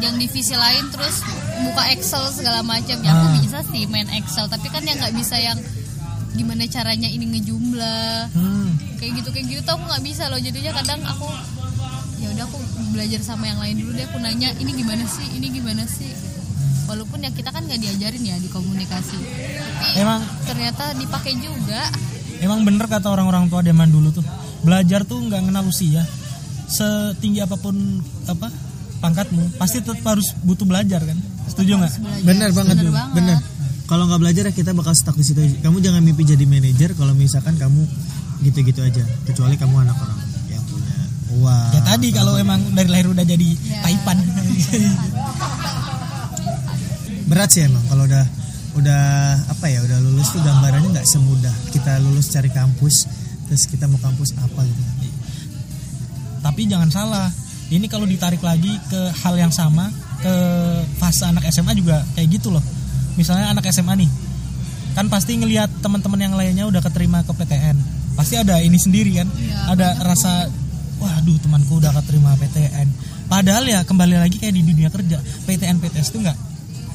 yang 0.00 0.16
divisi 0.16 0.52
lain 0.52 0.84
terus 0.88 1.20
buka 1.62 1.82
Excel 1.90 2.24
segala 2.30 2.60
macam. 2.60 2.96
Ya 2.98 3.12
aku 3.12 3.26
Ah. 3.26 3.32
bisa 3.36 3.58
sih 3.64 3.84
main 3.86 4.08
Excel, 4.10 4.48
tapi 4.48 4.66
kan 4.66 4.80
yang 4.80 4.96
nggak 4.96 5.12
bisa 5.12 5.36
yang 5.36 5.56
gimana 6.32 6.66
caranya 6.66 7.06
ini 7.06 7.30
ngejumlah. 7.30 8.32
Hmm. 8.32 8.68
kayak 8.96 9.20
gitu 9.20 9.28
kayak 9.30 9.46
gitu 9.46 9.60
tuh 9.62 9.76
aku 9.76 9.84
nggak 9.84 10.02
bisa 10.02 10.24
loh. 10.26 10.40
Jadinya 10.40 10.72
kadang 10.74 11.00
aku 11.04 11.28
ya 12.16 12.32
udah 12.32 12.44
aku 12.44 12.56
belajar 12.94 13.20
sama 13.20 13.44
yang 13.44 13.58
lain 13.58 13.74
dulu 13.76 13.90
deh 13.92 14.06
aku 14.06 14.18
nanya 14.18 14.54
ini 14.56 14.70
gimana 14.72 15.02
sih 15.04 15.26
ini 15.34 15.50
gimana 15.50 15.82
sih 15.84 16.06
gitu. 16.06 16.40
walaupun 16.86 17.18
ya 17.18 17.30
kita 17.30 17.50
kan 17.50 17.66
nggak 17.66 17.76
diajarin 17.76 18.22
ya 18.22 18.36
di 18.38 18.46
komunikasi 18.46 19.18
tapi 19.18 19.98
Emang- 19.98 20.24
ternyata 20.46 20.94
dipakai 20.94 21.34
juga 21.36 21.82
Emang 22.34 22.60
bener 22.60 22.84
kata 22.84 23.08
orang-orang 23.08 23.48
tua 23.48 23.62
zaman 23.62 23.88
dulu 23.88 24.10
tuh 24.10 24.24
belajar 24.60 25.06
tuh 25.06 25.16
nggak 25.22 25.48
kenal 25.48 25.64
usia. 25.64 26.02
Setinggi 26.66 27.40
apa 27.40 27.56
pun 27.56 27.72
apa 28.26 28.52
pangkatmu 28.98 29.56
pasti 29.56 29.80
tetap 29.80 30.02
harus 30.04 30.34
butuh 30.42 30.66
belajar 30.66 31.00
kan. 31.00 31.16
Setuju 31.48 31.78
nggak? 31.78 31.92
Bener 32.26 32.50
banget 32.52 32.76
Bener 32.76 32.92
banget. 32.92 33.14
bener 33.16 33.38
kalau 33.84 34.08
nggak 34.08 34.20
belajar 34.20 34.42
ya 34.48 34.52
kita 34.52 34.72
bakal 34.72 34.92
stuck 34.92 35.12
di 35.12 35.24
situ 35.24 35.40
kamu 35.60 35.76
jangan 35.78 36.00
mimpi 36.00 36.24
jadi 36.24 36.44
manajer 36.44 36.96
kalau 36.96 37.12
misalkan 37.12 37.52
kamu 37.56 37.84
gitu-gitu 38.42 38.80
aja 38.80 39.04
kecuali 39.24 39.56
kamu 39.56 39.84
anak 39.84 39.96
orang 39.96 40.18
uang 41.34 41.68
Ya 41.70 41.80
tadi 41.82 42.08
kalau 42.10 42.34
emang 42.34 42.60
dari 42.70 42.88
lahir 42.88 43.08
udah 43.08 43.22
jadi 43.22 43.48
Ya. 43.64 43.82
taipan. 43.82 44.18
berat 47.24 47.48
sih 47.50 47.64
emang 47.64 47.80
kalau 47.88 48.04
udah 48.04 48.24
udah 48.74 49.02
apa 49.48 49.66
ya 49.70 49.80
udah 49.80 49.98
lulus 50.02 50.28
tuh 50.28 50.42
gambarannya 50.42 50.92
nggak 50.92 51.08
semudah 51.08 51.54
kita 51.72 51.96
lulus 52.02 52.28
cari 52.28 52.50
kampus 52.50 53.06
terus 53.46 53.64
kita 53.64 53.86
mau 53.86 53.96
kampus 53.98 54.34
apa 54.36 54.60
gitu 54.62 54.82
Tapi 56.40 56.68
jangan 56.68 56.92
salah. 56.92 57.32
Ini 57.72 57.88
kalau 57.88 58.04
ditarik 58.04 58.44
lagi 58.44 58.68
ke 58.92 59.00
hal 59.16 59.32
yang 59.34 59.48
sama 59.48 59.88
ke 60.20 60.34
fase 61.00 61.24
anak 61.24 61.48
SMA 61.48 61.72
juga 61.72 62.04
kayak 62.12 62.36
gitu 62.36 62.52
loh. 62.52 62.60
Misalnya 63.16 63.48
anak 63.48 63.64
SMA 63.72 63.96
nih, 63.96 64.10
kan 64.92 65.08
pasti 65.08 65.40
ngelihat 65.40 65.72
teman-teman 65.80 66.20
yang 66.20 66.36
lainnya 66.36 66.68
udah 66.68 66.84
keterima 66.84 67.24
ke 67.24 67.32
PTN. 67.32 67.80
Pasti 68.12 68.36
ada 68.36 68.60
ini 68.60 68.76
sendiri 68.76 69.16
kan. 69.16 69.28
Iya, 69.32 69.56
ada 69.72 69.88
rasa 70.04 70.44
waduh 71.04 71.36
temanku 71.36 71.76
udah 71.76 71.92
keterima 72.00 72.32
PTN. 72.40 72.88
Padahal 73.28 73.64
ya 73.68 73.80
kembali 73.84 74.16
lagi 74.16 74.40
kayak 74.40 74.54
di 74.56 74.62
dunia 74.64 74.88
kerja, 74.88 75.20
PTN 75.44 75.76
PTS 75.84 76.16
itu 76.16 76.18
nggak 76.24 76.38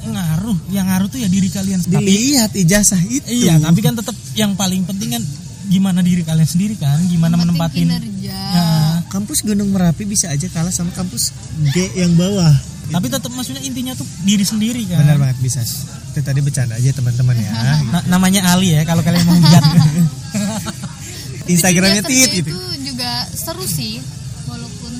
ngaruh. 0.10 0.58
Yang 0.74 0.86
ngaruh 0.90 1.08
tuh 1.14 1.20
ya 1.22 1.30
diri 1.30 1.50
kalian. 1.54 1.80
Tapi 1.86 2.02
dilihat 2.02 2.52
ijazah 2.58 3.02
itu 3.06 3.30
iya, 3.30 3.62
tapi 3.62 3.80
kan 3.86 3.94
tetap 3.94 4.18
yang 4.34 4.58
paling 4.58 4.82
penting 4.90 5.14
kan 5.14 5.24
gimana 5.70 6.02
diri 6.02 6.26
kalian 6.26 6.50
sendiri 6.50 6.74
kan, 6.82 6.98
gimana 7.06 7.38
menempatin 7.38 7.86
kinerja. 7.86 8.34
Ya, 8.34 8.68
kampus 9.14 9.46
Gunung 9.46 9.70
Merapi 9.70 10.10
bisa 10.10 10.34
aja 10.34 10.50
kalah 10.50 10.74
sama 10.74 10.90
kampus 10.98 11.30
G 11.70 11.94
yang 11.94 12.18
bawah 12.18 12.50
tapi 12.90 13.06
tetap 13.06 13.30
maksudnya 13.30 13.62
intinya 13.62 13.94
tuh 13.94 14.06
diri 14.26 14.42
sendiri 14.42 14.82
kan. 14.90 15.06
benar 15.06 15.22
banget 15.22 15.38
bisa 15.46 15.62
itu 15.62 16.26
tadi 16.26 16.42
bercanda 16.42 16.74
aja 16.74 16.90
teman-teman 16.90 17.38
ya 17.38 17.50
Na- 17.94 18.06
namanya 18.10 18.50
Ali 18.50 18.74
ya 18.74 18.82
kalau 18.82 19.06
kalian 19.06 19.30
mau 19.30 19.38
lihat. 19.38 19.62
Instagramnya 21.54 22.06
tit 22.06 22.30
kerja 22.30 22.30
itu 22.30 22.50
itu 22.50 22.54
juga 23.00 23.24
seru 23.32 23.64
sih 23.64 23.96
walaupun 24.44 24.92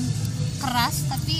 keras 0.56 1.04
tapi 1.12 1.36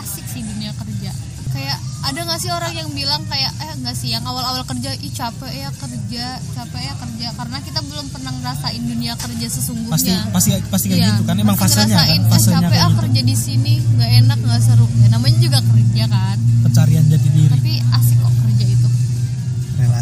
asik 0.00 0.24
sih 0.24 0.40
dunia 0.40 0.72
kerja. 0.72 1.12
Kayak 1.52 1.76
ada 2.00 2.24
nggak 2.24 2.40
sih 2.40 2.48
orang 2.48 2.72
yang 2.72 2.88
bilang 2.96 3.20
kayak 3.28 3.52
eh 3.60 3.76
nggak 3.84 3.92
sih 3.92 4.16
yang 4.16 4.24
awal-awal 4.24 4.64
kerja 4.64 4.88
ih 5.04 5.12
capek 5.12 5.52
ya 5.52 5.68
kerja 5.76 6.40
capek 6.56 6.80
ya 6.80 6.94
kerja 6.96 7.28
karena 7.36 7.60
kita 7.60 7.80
belum 7.84 8.08
pernah 8.08 8.32
ngerasain 8.40 8.80
dunia 8.88 9.20
kerja 9.20 9.46
sesungguhnya. 9.52 9.92
Pasti 9.92 10.12
pasti 10.32 10.50
pasti 10.72 10.86
kayak 10.88 10.96
Iya, 10.96 11.08
gitu 11.12 11.22
kan? 11.28 11.36
Emang 11.36 11.56
pasti 11.60 11.76
fasenya 11.76 11.96
kan? 12.00 12.08
"Eh, 12.08 12.20
fasenya 12.24 12.56
capek 12.56 12.72
kayak 12.72 12.80
ah 12.80 12.88
gitu. 12.88 13.00
kerja 13.04 13.20
di 13.28 13.36
sini 13.36 13.72
nggak 13.84 14.10
enak 14.24 14.38
nggak 14.48 14.60
seru. 14.64 14.86
Ya 15.04 15.08
namanya 15.12 15.36
juga 15.44 15.58
kerja 15.60 16.04
kan. 16.08 16.36
Pencarian 16.64 17.04
jati 17.12 17.28
diri. 17.36 17.52
Tapi 17.52 17.72
asik 17.84 18.16
kok 18.16 18.32
kerja 18.32 18.64
itu. 18.64 18.88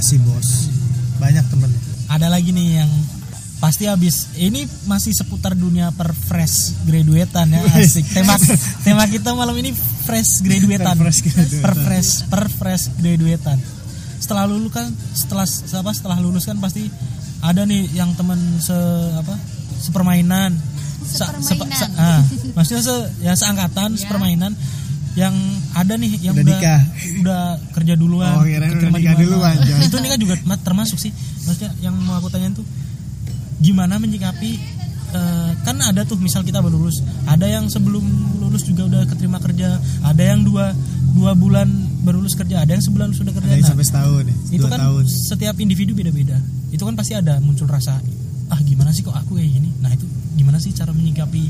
Sih 0.06 0.22
bos. 0.22 0.70
Banyak 1.18 1.50
temen 1.50 1.70
ada 2.06 2.30
lagi 2.30 2.54
nih 2.54 2.78
yang 2.78 2.90
pasti 3.56 3.84
habis. 3.84 4.28
Ini 4.34 4.60
masih 4.84 5.12
seputar 5.12 5.52
dunia 5.52 5.88
per 5.90 6.12
fresh 6.12 6.76
graduatean 6.82 7.48
ya 7.50 7.60
asik. 7.74 8.04
Tema 8.06 8.36
tema 8.84 9.04
kita 9.04 9.32
malam 9.32 9.54
ini 9.54 9.72
fresh 10.02 10.40
graduatean 10.40 10.92
Per 10.92 11.02
fresh 11.02 11.20
graduatean. 11.22 11.62
per 11.62 11.74
fresh 11.78 12.10
per 12.26 12.44
fresh 12.48 12.84
graduatean 12.94 13.58
setelah 14.16 14.44
lulus 14.44 14.72
kan 14.72 14.88
setelah 15.12 15.44
apa 15.76 15.90
setelah 15.92 16.18
lulus 16.18 16.42
kan 16.42 16.56
pasti 16.56 16.88
ada 17.38 17.62
nih 17.62 17.84
yang 17.92 18.10
temen 18.12 18.38
se 18.58 18.74
apa 19.14 19.36
sepermainan. 19.78 20.56
Sepa- 21.06 21.38
Sepermainan. 21.38 21.90
ah, 21.94 22.18
maksudnya 22.52 22.82
se, 22.82 22.94
ya 23.20 23.32
seangkatan 23.32 23.94
Ya. 23.94 23.98
sepermainan. 23.98 24.52
Yang 25.14 25.32
ada 25.72 25.94
nih 25.94 26.12
yang 26.18 26.34
Udah 26.34 26.44
udah 26.44 26.56
nikah. 26.58 26.80
udah 27.20 27.42
kerja 27.70 27.94
duluan 27.94 28.32
Oh, 28.32 28.42
kirain 28.42 28.58
udah 28.58 28.68
keterima 28.74 28.96
di 28.96 29.00
nikah 29.02 29.16
duluan, 29.16 29.54
itu 29.78 29.96
nikah 29.98 30.18
juga 30.18 30.34
ma- 30.42 30.58
termasuk 30.58 30.98
sih. 30.98 31.12
Maksudnya 31.40 31.70
yang 31.80 31.94
mau 31.96 32.16
aku 32.16 32.26
tanyain 32.26 32.52
tuh 32.52 32.66
gimana 33.58 33.96
menyikapi 33.96 34.52
eh, 35.08 35.50
kan 35.62 35.76
ada 35.80 36.02
tuh 36.02 36.16
misal 36.16 36.40
kita 36.40 36.58
baru 36.58 36.76
lulus 36.76 36.98
ada 37.24 37.44
yang 37.44 37.66
sebelum 37.66 38.04
lulus 38.38 38.62
juga 38.62 38.84
udah 38.86 39.02
keterima 39.06 39.38
kerja 39.38 39.76
ada 40.02 40.22
yang 40.22 40.42
dua 40.42 40.76
dua 41.12 41.32
bulan 41.32 41.66
baru 42.00 42.20
lulus 42.20 42.34
kerja 42.34 42.60
ada 42.60 42.70
yang 42.70 42.84
sebulan 42.84 43.10
sudah 43.10 43.32
kerja. 43.32 43.48
Ada 43.48 43.56
yang 43.56 43.64
Nah, 43.64 43.72
sampai 43.72 43.86
setahun 43.86 44.24
ya 44.24 44.34
itu 44.52 44.66
kan 44.66 44.78
tahun. 44.78 45.04
setiap 45.08 45.56
individu 45.56 45.92
beda-beda. 45.92 46.36
Itu 46.68 46.84
kan 46.84 46.94
pasti 46.94 47.12
ada 47.12 47.40
muncul 47.40 47.64
rasa 47.66 47.96
ah 48.46 48.60
gimana 48.62 48.92
sih 48.92 49.00
kok 49.00 49.10
aku 49.10 49.34
kayak 49.34 49.50
gini? 49.50 49.72
Nah 49.80 49.90
itu 49.90 50.04
gimana 50.36 50.60
sih 50.60 50.70
cara 50.70 50.92
menyikapi 50.92 51.48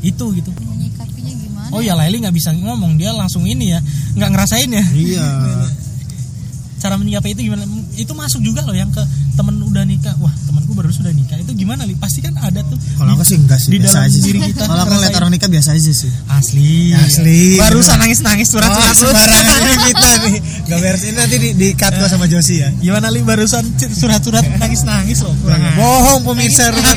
itu 0.00 0.24
gitu? 0.30 0.50
Menyikapinya 0.54 1.32
gimana? 1.34 1.68
Oh 1.72 1.80
ya 1.80 1.96
Laili 1.96 2.20
nggak 2.20 2.30
bisa 2.30 2.52
ngomong 2.52 2.94
dia 2.94 3.10
langsung 3.10 3.42
ini 3.42 3.72
ya 3.72 3.80
nggak 4.14 4.30
ngerasain 4.30 4.70
ya. 4.70 4.84
Iya 4.92 5.28
cara 6.78 6.94
menyikapi 6.96 7.34
itu 7.34 7.50
gimana? 7.50 7.66
Itu 7.98 8.12
masuk 8.14 8.40
juga 8.42 8.62
loh 8.62 8.74
yang 8.74 8.90
ke 8.94 9.02
temen 9.34 9.54
udah 9.62 9.84
nikah. 9.84 10.14
Wah 10.22 10.30
temanku 10.46 10.72
baru 10.74 10.90
sudah 10.90 11.10
nikah. 11.10 11.38
Itu 11.38 11.52
gimana 11.54 11.84
li? 11.84 11.98
Pasti 11.98 12.22
kan 12.22 12.34
ada 12.38 12.62
tuh 12.64 12.78
kalau 12.98 13.18
aku 13.18 13.24
sih 13.26 13.36
enggak 13.38 13.58
sih 13.58 13.70
di 13.74 13.78
biasa 13.82 13.98
dalam 13.98 14.06
aja 14.08 14.18
sih. 14.18 14.24
diri 14.26 14.40
kita 14.50 14.64
kalau 14.66 14.82
aku 14.86 14.94
lihat 15.02 15.14
orang 15.18 15.30
nikah 15.34 15.50
biasa 15.50 15.68
aja 15.74 15.92
sih. 15.92 16.12
Asli. 16.30 16.94
Asli. 16.94 17.40
barusan 17.58 17.96
nangis 17.98 18.20
nangis 18.22 18.48
surat 18.48 18.70
Oh, 18.70 18.92
surat 18.94 19.14
sembarangan 19.18 19.60
nih 19.64 19.76
kita 19.90 20.10
nih. 20.24 20.36
Gak 20.70 20.78
beres. 20.78 21.02
Ini 21.02 21.14
nanti 21.18 21.36
di, 21.40 21.48
di 21.58 21.68
cut 21.74 21.92
gua 21.98 22.08
sama 22.08 22.26
Josi 22.30 22.54
ya. 22.62 22.68
Gimana 22.78 23.10
li? 23.10 23.20
Barusan 23.26 23.64
surat 23.92 24.22
surat 24.22 24.44
nangis 24.56 24.86
nangis 24.86 25.18
loh 25.26 25.34
kurang. 25.42 25.60
Bohong 25.74 26.22
pemirsa 26.24 26.70
rumah 26.70 26.94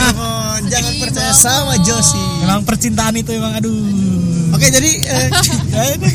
Jangan 0.62 0.94
percaya 1.02 1.34
sama 1.34 1.76
Josi 1.82 2.22
emang 2.46 2.62
percintaan 2.64 3.18
itu 3.18 3.34
emang 3.34 3.58
aduh 3.58 3.74
Oke 4.52 4.68
jadi 4.68 4.92
eh, 5.08 5.28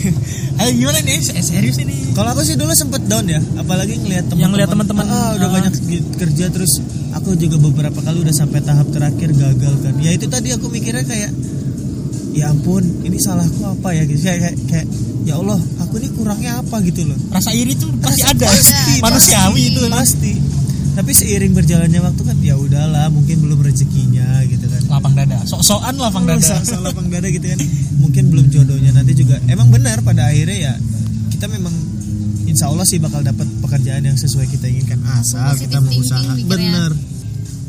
Ayo 0.60 0.70
gimana 0.72 0.98
nih 1.04 1.20
Eh, 1.20 1.44
serius 1.44 1.76
ini. 1.76 2.16
Kalau 2.16 2.32
aku 2.32 2.40
sih 2.40 2.56
dulu 2.56 2.72
sempet 2.72 3.04
down 3.04 3.28
ya 3.28 3.40
Apalagi 3.56 4.00
ngelihat 4.00 4.28
teman 4.28 4.40
Yang 4.40 4.50
ngeliat 4.56 4.70
teman-teman, 4.72 5.04
ah, 5.04 5.36
Udah 5.36 5.48
ah. 5.48 5.52
banyak 5.52 5.74
kerja 6.16 6.46
terus 6.48 6.72
Aku 7.16 7.32
juga 7.34 7.56
beberapa 7.56 7.96
kali 8.00 8.20
udah 8.20 8.34
sampai 8.34 8.60
tahap 8.60 8.92
terakhir 8.92 9.32
gagal 9.32 9.74
kan. 9.80 9.96
Ya 9.98 10.12
itu 10.12 10.28
tadi 10.28 10.52
aku 10.52 10.68
mikirnya 10.68 11.00
kayak 11.02 11.32
Ya 12.36 12.52
ampun 12.52 12.84
ini 13.00 13.16
salahku 13.16 13.64
apa 13.64 13.96
ya? 13.96 14.04
Gitu. 14.04 14.20
Kayak, 14.20 14.52
kayak, 14.52 14.56
kayak 14.68 14.86
Ya 15.24 15.34
Allah 15.40 15.56
aku 15.80 15.96
ini 15.96 16.12
kurangnya 16.12 16.60
apa? 16.60 16.76
Gitu 16.84 17.08
loh. 17.08 17.16
Rasa 17.32 17.56
iri 17.56 17.72
tuh 17.72 17.88
pasti 17.98 18.20
Rasa- 18.20 18.36
ada. 18.36 18.46
pasti, 18.52 18.92
manusiawi 19.00 19.62
itu 19.72 19.80
emang. 19.80 19.96
pasti. 19.96 20.32
Tapi 20.96 21.10
seiring 21.12 21.52
berjalannya 21.52 22.00
waktu 22.04 22.22
kan 22.24 22.36
ya 22.40 22.54
udahlah 22.56 23.08
mungkin 23.08 23.36
belum 23.44 23.60
rezekinya 23.64 24.44
gitu 24.48 24.64
kan 24.68 24.75
lapang 24.88 25.12
dada. 25.12 25.38
Sok-sokan 25.42 25.94
lapang 25.94 26.22
Oh, 26.22 26.30
dada. 26.30 26.42
sa- 26.42 26.62
sa- 26.62 26.78
lapang 26.78 27.06
dada 27.06 27.26
gitu 27.26 27.42
kan 27.44 27.58
mungkin 27.96 28.24
belum 28.28 28.46
jodohnya 28.48 28.90
nanti 28.92 29.12
juga. 29.12 29.38
Emang 29.44 29.68
benar 29.68 30.00
pada 30.00 30.26
akhirnya 30.26 30.58
ya 30.62 30.74
kita 31.28 31.46
memang 31.46 31.74
insya 32.44 32.66
Allah 32.66 32.82
sih 32.82 32.96
bakal 32.96 33.20
dapat 33.20 33.44
pekerjaan 33.58 34.02
yang 34.02 34.14
sesuai 34.14 34.46
kita 34.48 34.66
inginkan. 34.66 35.02
Asal 35.04 35.52
Positive 35.52 35.66
kita 35.66 35.78
mau 35.78 35.92
usaha. 35.92 36.20
thinking 36.22 36.36
mikirnya. 36.40 36.48
bener 36.48 36.90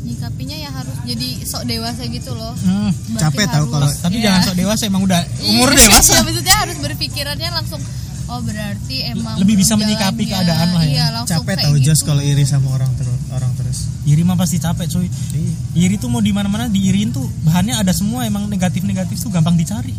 nyikapinya 0.00 0.56
ya 0.56 0.70
harus 0.70 0.96
jadi 1.04 1.28
sok 1.42 1.62
dewasa 1.64 2.02
gitu 2.06 2.32
loh. 2.32 2.54
Hmm, 2.58 2.90
Berarti 3.10 3.20
Capek 3.20 3.46
tahu 3.46 3.64
harus- 3.66 3.70
kalau- 3.70 3.94
tapi 4.00 4.16
Iya. 4.16 4.24
jangan 4.24 4.40
sok 4.42 4.56
dewasa 4.56 4.82
emang 4.84 5.02
udah 5.04 5.20
umur 5.44 5.68
Iya, 5.70 5.78
dewasa. 5.84 6.14
maksudnya 6.22 6.56
harus 6.56 6.76
berpikirannya 6.78 7.50
langsung 7.52 7.80
oh 8.26 8.40
berarti 8.40 8.96
emang 9.06 9.36
Lebih 9.36 9.56
bisa 9.56 9.72
menyikapi 9.74 10.22
jalannya. 10.22 10.32
keadaan 10.44 10.68
lah 10.70 10.82
ya. 10.82 10.90
iya, 10.90 11.06
capek 11.26 11.54
tahu 11.58 11.74
gitu. 11.76 11.86
Jos 11.86 12.00
kalau 12.02 12.20
iri 12.20 12.44
sama 12.44 12.68
orang 12.70 12.88
terus 12.94 13.16
orang 13.30 13.52
terus 13.54 13.78
iri 14.08 14.22
mah 14.24 14.40
pasti 14.40 14.56
capek 14.56 14.86
cuy. 14.88 15.04
Iya. 15.04 15.52
iri 15.84 15.96
tuh 16.00 16.08
mau 16.08 16.24
di 16.24 16.32
mana 16.32 16.48
mana 16.48 16.72
diiriin 16.72 17.12
tuh 17.12 17.28
bahannya 17.44 17.76
ada 17.76 17.92
semua 17.92 18.24
emang 18.24 18.48
negatif 18.48 18.82
negatif 18.88 19.20
tuh 19.20 19.28
gampang 19.28 19.54
dicari. 19.60 19.92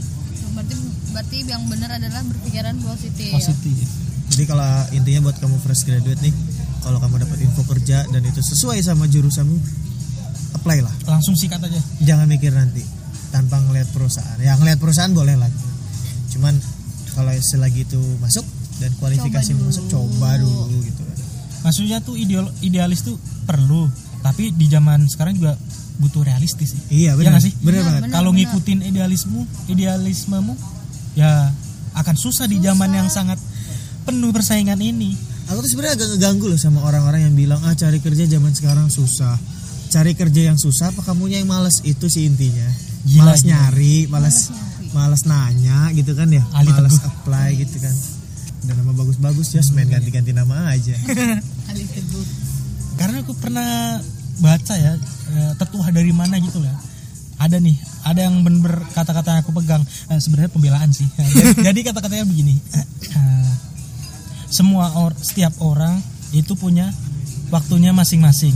Berarti 0.58 0.76
berarti 1.14 1.38
yang 1.46 1.64
benar 1.70 2.02
adalah 2.02 2.26
berpikiran 2.26 2.76
positif. 2.82 3.30
Positif. 3.30 3.86
Jadi 4.34 4.44
kalau 4.50 4.70
intinya 4.94 5.30
buat 5.30 5.38
kamu 5.38 5.58
fresh 5.62 5.86
graduate 5.86 6.22
nih 6.26 6.34
kalau 6.82 6.98
kamu 6.98 7.22
dapat 7.22 7.38
info 7.44 7.62
kerja 7.70 8.08
dan 8.10 8.22
itu 8.26 8.42
sesuai 8.42 8.82
sama 8.82 9.06
jurusanmu 9.06 9.58
apply 10.62 10.82
lah. 10.82 10.94
Langsung 11.06 11.38
sikat 11.38 11.62
aja. 11.62 11.82
Jangan 12.02 12.26
mikir 12.26 12.50
nanti 12.50 12.82
tanpa 13.30 13.62
ngelihat 13.62 13.94
perusahaan. 13.94 14.38
Ya 14.42 14.58
ngelihat 14.58 14.82
perusahaan 14.82 15.14
boleh 15.14 15.38
lah. 15.38 15.50
Cuman 16.34 16.58
kalau 17.14 17.34
selagi 17.36 17.86
itu 17.86 18.02
masuk 18.24 18.46
dan 18.80 18.96
kualifikasi 18.98 19.52
Coba 19.54 19.66
masuk 19.70 19.86
coba 19.92 20.30
dulu 20.40 20.78
gitu 20.88 21.09
maksudnya 21.60 22.00
tuh 22.00 22.16
ideal 22.16 22.48
idealis 22.60 23.02
tuh 23.02 23.16
perlu 23.44 23.90
tapi 24.20 24.52
di 24.52 24.68
zaman 24.68 25.06
sekarang 25.06 25.36
juga 25.36 25.56
butuh 25.98 26.24
realistis. 26.24 26.72
Sih 26.72 26.82
iya 26.90 27.12
Iya 27.12 27.12
benar. 27.16 27.32
nggak 27.34 27.44
sih? 27.44 27.54
benar 27.60 27.82
Benar, 27.82 27.94
banget. 28.00 28.12
kalau 28.12 28.32
ngikutin 28.32 28.80
idealismu 28.86 29.42
idealismemu 29.68 30.54
ya 31.14 31.52
akan 31.92 32.16
susah, 32.16 32.46
di 32.46 32.60
zaman 32.60 32.88
yang 32.90 33.08
sangat 33.08 33.36
penuh 34.04 34.32
persaingan 34.32 34.80
ini. 34.80 35.12
Aku 35.48 35.60
tuh 35.60 35.68
sebenarnya 35.68 35.98
agak 35.98 36.08
ngeganggu 36.14 36.46
loh 36.48 36.56
sama 36.56 36.80
orang-orang 36.82 37.26
yang 37.26 37.34
bilang 37.34 37.60
ah 37.66 37.74
cari 37.74 37.98
kerja 37.98 38.24
zaman 38.26 38.54
sekarang 38.54 38.88
susah. 38.88 39.36
Cari 39.90 40.14
kerja 40.14 40.54
yang 40.54 40.56
susah 40.56 40.94
apa 40.94 41.02
kamunya 41.02 41.42
yang 41.42 41.50
males? 41.50 41.82
Itu 41.82 42.06
sih 42.08 42.24
intinya. 42.24 42.70
Gila, 43.04 43.26
malas 43.26 43.42
gila. 43.42 43.50
nyari 43.52 43.96
malas 44.06 44.38
nyari. 44.48 44.88
malas 44.90 45.22
nanya 45.26 45.80
gitu 45.92 46.12
kan 46.14 46.30
ya. 46.30 46.44
Ali 46.54 46.70
malas 46.70 46.96
Teguh. 46.96 47.10
apply 47.10 47.50
gitu 47.58 47.78
kan 47.82 47.96
dan 48.66 48.76
nama 48.76 48.92
bagus-bagus 48.92 49.56
ya 49.56 49.64
main 49.72 49.88
ganti-ganti 49.88 50.36
nama 50.36 50.74
aja. 50.74 50.96
Karena 53.00 53.24
aku 53.24 53.32
pernah 53.40 54.02
baca 54.40 54.74
ya 54.76 54.96
eh, 55.36 55.52
tetuah 55.56 55.92
dari 55.92 56.12
mana 56.16 56.40
gitu 56.40 56.64
lah 56.64 56.76
ada 57.40 57.60
nih 57.60 57.76
ada 58.04 58.28
yang 58.28 58.44
bener 58.44 58.84
kata-kata 58.92 59.36
yang 59.36 59.42
aku 59.44 59.56
pegang. 59.56 59.84
Eh, 60.12 60.20
sebenarnya 60.20 60.52
pembelaan 60.52 60.92
sih. 60.92 61.08
Jadi, 61.18 61.64
jadi 61.64 61.80
kata-katanya 61.92 62.26
begini. 62.28 62.56
Eh, 62.76 62.86
semua 64.52 64.92
or, 65.00 65.16
setiap 65.16 65.56
orang 65.64 66.04
itu 66.36 66.52
punya 66.60 66.92
waktunya 67.48 67.96
masing-masing. 67.96 68.52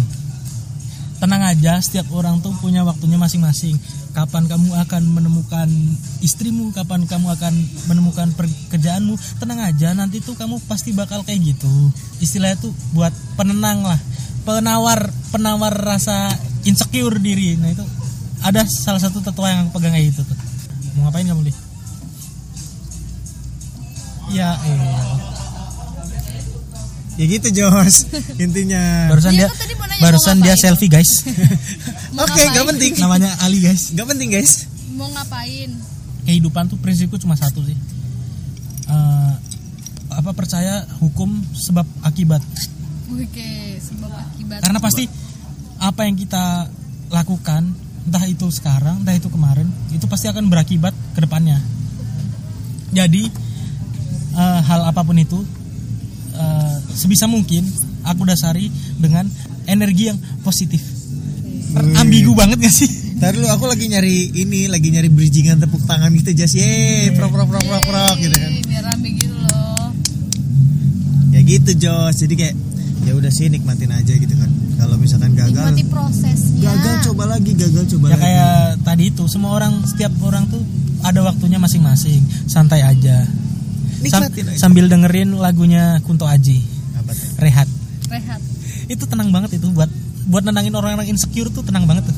Tenang 1.24 1.48
aja 1.48 1.80
setiap 1.80 2.12
orang 2.12 2.44
tuh 2.44 2.52
punya 2.60 2.84
waktunya 2.84 3.16
masing-masing 3.16 3.80
kapan 4.14 4.46
kamu 4.46 4.78
akan 4.78 5.04
menemukan 5.10 5.70
istrimu 6.22 6.70
kapan 6.72 7.10
kamu 7.10 7.34
akan 7.34 7.54
menemukan 7.90 8.30
pekerjaanmu. 8.38 9.18
Tenang 9.42 9.60
aja 9.66 9.98
nanti 9.98 10.22
tuh 10.22 10.38
kamu 10.38 10.62
pasti 10.70 10.94
bakal 10.94 11.26
kayak 11.26 11.42
gitu. 11.54 11.70
Istilahnya 12.22 12.62
tuh 12.62 12.72
buat 12.94 13.12
penenang 13.36 13.84
lah. 13.84 14.00
Penawar 14.46 15.10
penawar 15.34 15.74
rasa 15.74 16.30
insecure 16.64 17.18
diri. 17.18 17.58
Nah 17.58 17.74
itu 17.74 17.84
ada 18.46 18.62
salah 18.70 19.02
satu 19.02 19.20
tetua 19.20 19.50
yang 19.50 19.68
aku 19.68 19.82
pegang 19.82 19.98
kayak 19.98 20.14
gitu 20.14 20.22
tuh. 20.24 20.38
Mau 20.96 21.10
ngapain 21.10 21.26
kamu 21.26 21.50
li? 21.50 21.54
Ya 24.32 24.56
eh 24.56 25.33
ya 27.18 27.26
gitu 27.30 27.48
Jos. 27.54 28.10
Intinya. 28.44 29.14
Barusan 29.14 29.34
Dia 29.38 29.48
dia 29.48 29.54
tadi 29.54 29.74
mau 29.78 29.86
nanya 29.86 30.02
barusan 30.02 30.38
dia 30.42 30.56
selfie 30.58 30.90
guys. 30.90 31.12
Oke 32.24 32.42
nggak 32.42 32.54
ngapain? 32.54 32.70
penting. 32.76 32.92
Namanya 33.00 33.32
Ali 33.42 33.60
guys. 33.62 33.94
Nggak 33.94 34.08
penting 34.16 34.30
guys. 34.34 34.52
Mau 34.94 35.10
ngapain? 35.14 35.70
Kehidupan 36.24 36.72
tuh 36.72 36.78
prinsipku 36.80 37.20
cuma 37.20 37.38
satu 37.38 37.62
sih. 37.66 37.78
Eh, 38.90 39.34
apa 40.14 40.32
percaya 40.34 40.86
hukum 41.02 41.30
sebab 41.54 41.86
akibat. 42.06 42.42
Oke 43.10 43.82
sebab 43.82 44.12
akibat. 44.12 44.60
Karena 44.62 44.80
pasti 44.82 45.06
apa 45.82 46.06
yang 46.08 46.16
kita 46.16 46.70
lakukan 47.14 47.76
entah 48.04 48.26
itu 48.28 48.48
sekarang 48.52 49.04
entah 49.04 49.16
itu 49.16 49.32
kemarin 49.32 49.68
itu 49.96 50.04
pasti 50.12 50.28
akan 50.28 50.50
berakibat 50.50 50.94
ke 51.16 51.20
depannya. 51.22 51.62
Jadi 52.94 53.24
eh, 54.38 54.60
hal 54.62 54.82
apa 54.86 55.02
pun 55.02 55.18
itu 55.18 55.42
eh, 56.34 56.76
sebisa 56.94 57.30
mungkin 57.30 57.64
aku 58.04 58.26
dasari 58.28 58.68
dengan 59.00 59.30
energi 59.70 60.12
yang 60.12 60.18
positif 60.42 60.82
ambigu 61.98 62.36
banget 62.38 62.60
gak 62.62 62.76
sih 62.76 63.04
Ntar 63.24 63.40
lu 63.40 63.48
aku 63.48 63.72
lagi 63.72 63.88
nyari 63.88 64.36
ini, 64.36 64.68
lagi 64.68 64.92
nyari 64.92 65.08
bridgingan 65.08 65.56
tepuk 65.56 65.88
tangan 65.88 66.12
gitu 66.12 66.36
Jas. 66.36 66.60
Ye, 66.60 67.08
prok 67.16 67.32
prok 67.32 67.48
prok 67.48 67.64
prok 67.64 67.84
prok 67.88 68.16
gitu 68.20 68.36
kan. 68.36 68.52
Yeay, 68.52 68.68
biar 68.68 68.84
rame 68.84 69.10
gitu 69.16 69.32
loh 69.32 69.96
Ya 71.32 71.40
gitu 71.40 71.72
Jos. 71.72 72.20
Jadi 72.20 72.34
kayak 72.36 72.56
ya 73.08 73.16
udah 73.16 73.32
sih 73.32 73.48
nikmatin 73.48 73.96
aja 73.96 74.12
gitu 74.12 74.36
kan. 74.36 74.52
Kalau 74.76 75.00
misalkan 75.00 75.40
gagal, 75.40 75.72
nikmati 75.72 75.88
prosesnya 75.88 76.68
gagal 76.68 76.96
coba 77.08 77.24
lagi, 77.32 77.52
gagal 77.56 77.84
coba 77.96 78.06
ya 78.12 78.16
lagi. 78.20 78.24
kayak 78.28 78.60
tadi 78.84 79.04
itu 79.16 79.24
semua 79.32 79.52
orang 79.56 79.74
setiap 79.88 80.12
orang 80.20 80.44
tuh 80.52 80.60
ada 81.08 81.24
waktunya 81.24 81.56
masing-masing 81.64 82.20
santai 82.52 82.84
aja 82.84 83.24
Sam- 84.10 84.26
aja. 84.26 84.58
sambil 84.58 84.86
dengerin 84.86 85.36
lagunya 85.36 86.00
Kunto 86.02 86.24
Aji 86.24 86.60
Apa 86.96 87.12
tuh? 87.12 87.28
rehat 87.38 87.68
rehat 88.08 88.42
itu 88.86 89.04
tenang 89.06 89.30
banget 89.30 89.56
itu 89.56 89.68
buat 89.70 89.88
buat 90.24 90.40
nenangin 90.42 90.72
orang-orang 90.72 91.08
insecure 91.10 91.48
tuh 91.48 91.62
tenang 91.62 91.84
banget 91.84 92.08
tuh 92.08 92.16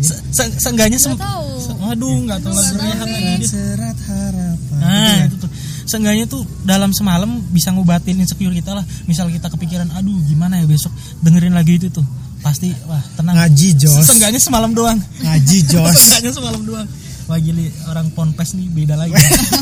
Se- 0.00 0.20
se- 0.28 0.54
seenggaknya 0.60 0.98
sem- 0.98 1.14
se- 1.14 1.76
waduh 1.76 2.14
nggak 2.24 2.38
tahu 2.40 2.50
lagu 2.50 2.66
Nggak 2.68 2.82
rehat 2.84 3.06
tahu, 3.06 3.14
lagi 3.16 3.46
serat 3.46 3.98
harapan 4.04 4.62
Nah, 4.74 4.90
Gitu 4.90 5.16
ya? 5.16 5.24
itu 5.24 5.36
tuh. 5.38 5.50
Seenggaknya 5.84 6.24
tuh 6.26 6.42
dalam 6.62 6.90
semalam 6.90 7.28
bisa 7.48 7.70
ngobatin 7.70 8.16
insecure 8.16 8.52
kita 8.52 8.74
lah. 8.74 8.84
Misal 9.04 9.28
kita 9.28 9.48
kepikiran, 9.48 9.92
aduh 9.92 10.16
gimana 10.24 10.58
ya 10.58 10.66
besok 10.66 10.90
dengerin 11.20 11.52
lagi 11.52 11.78
itu 11.78 11.88
tuh. 11.88 12.04
Pasti 12.40 12.68
wah 12.84 13.00
tenang. 13.14 13.32
ngaji 13.34 13.68
Jos 13.78 14.02
Seenggaknya 14.02 14.36
semalam 14.38 14.72
doang. 14.72 14.98
ngaji 15.22 15.58
Jos 15.70 15.88
Seenggaknya 15.88 16.32
semalam 16.32 16.62
doang. 16.62 16.88
Wah 17.24 17.38
gili 17.38 17.68
orang 17.84 18.10
ponpes 18.10 18.52
nih 18.52 18.68
beda 18.68 18.94
lagi. 18.94 19.16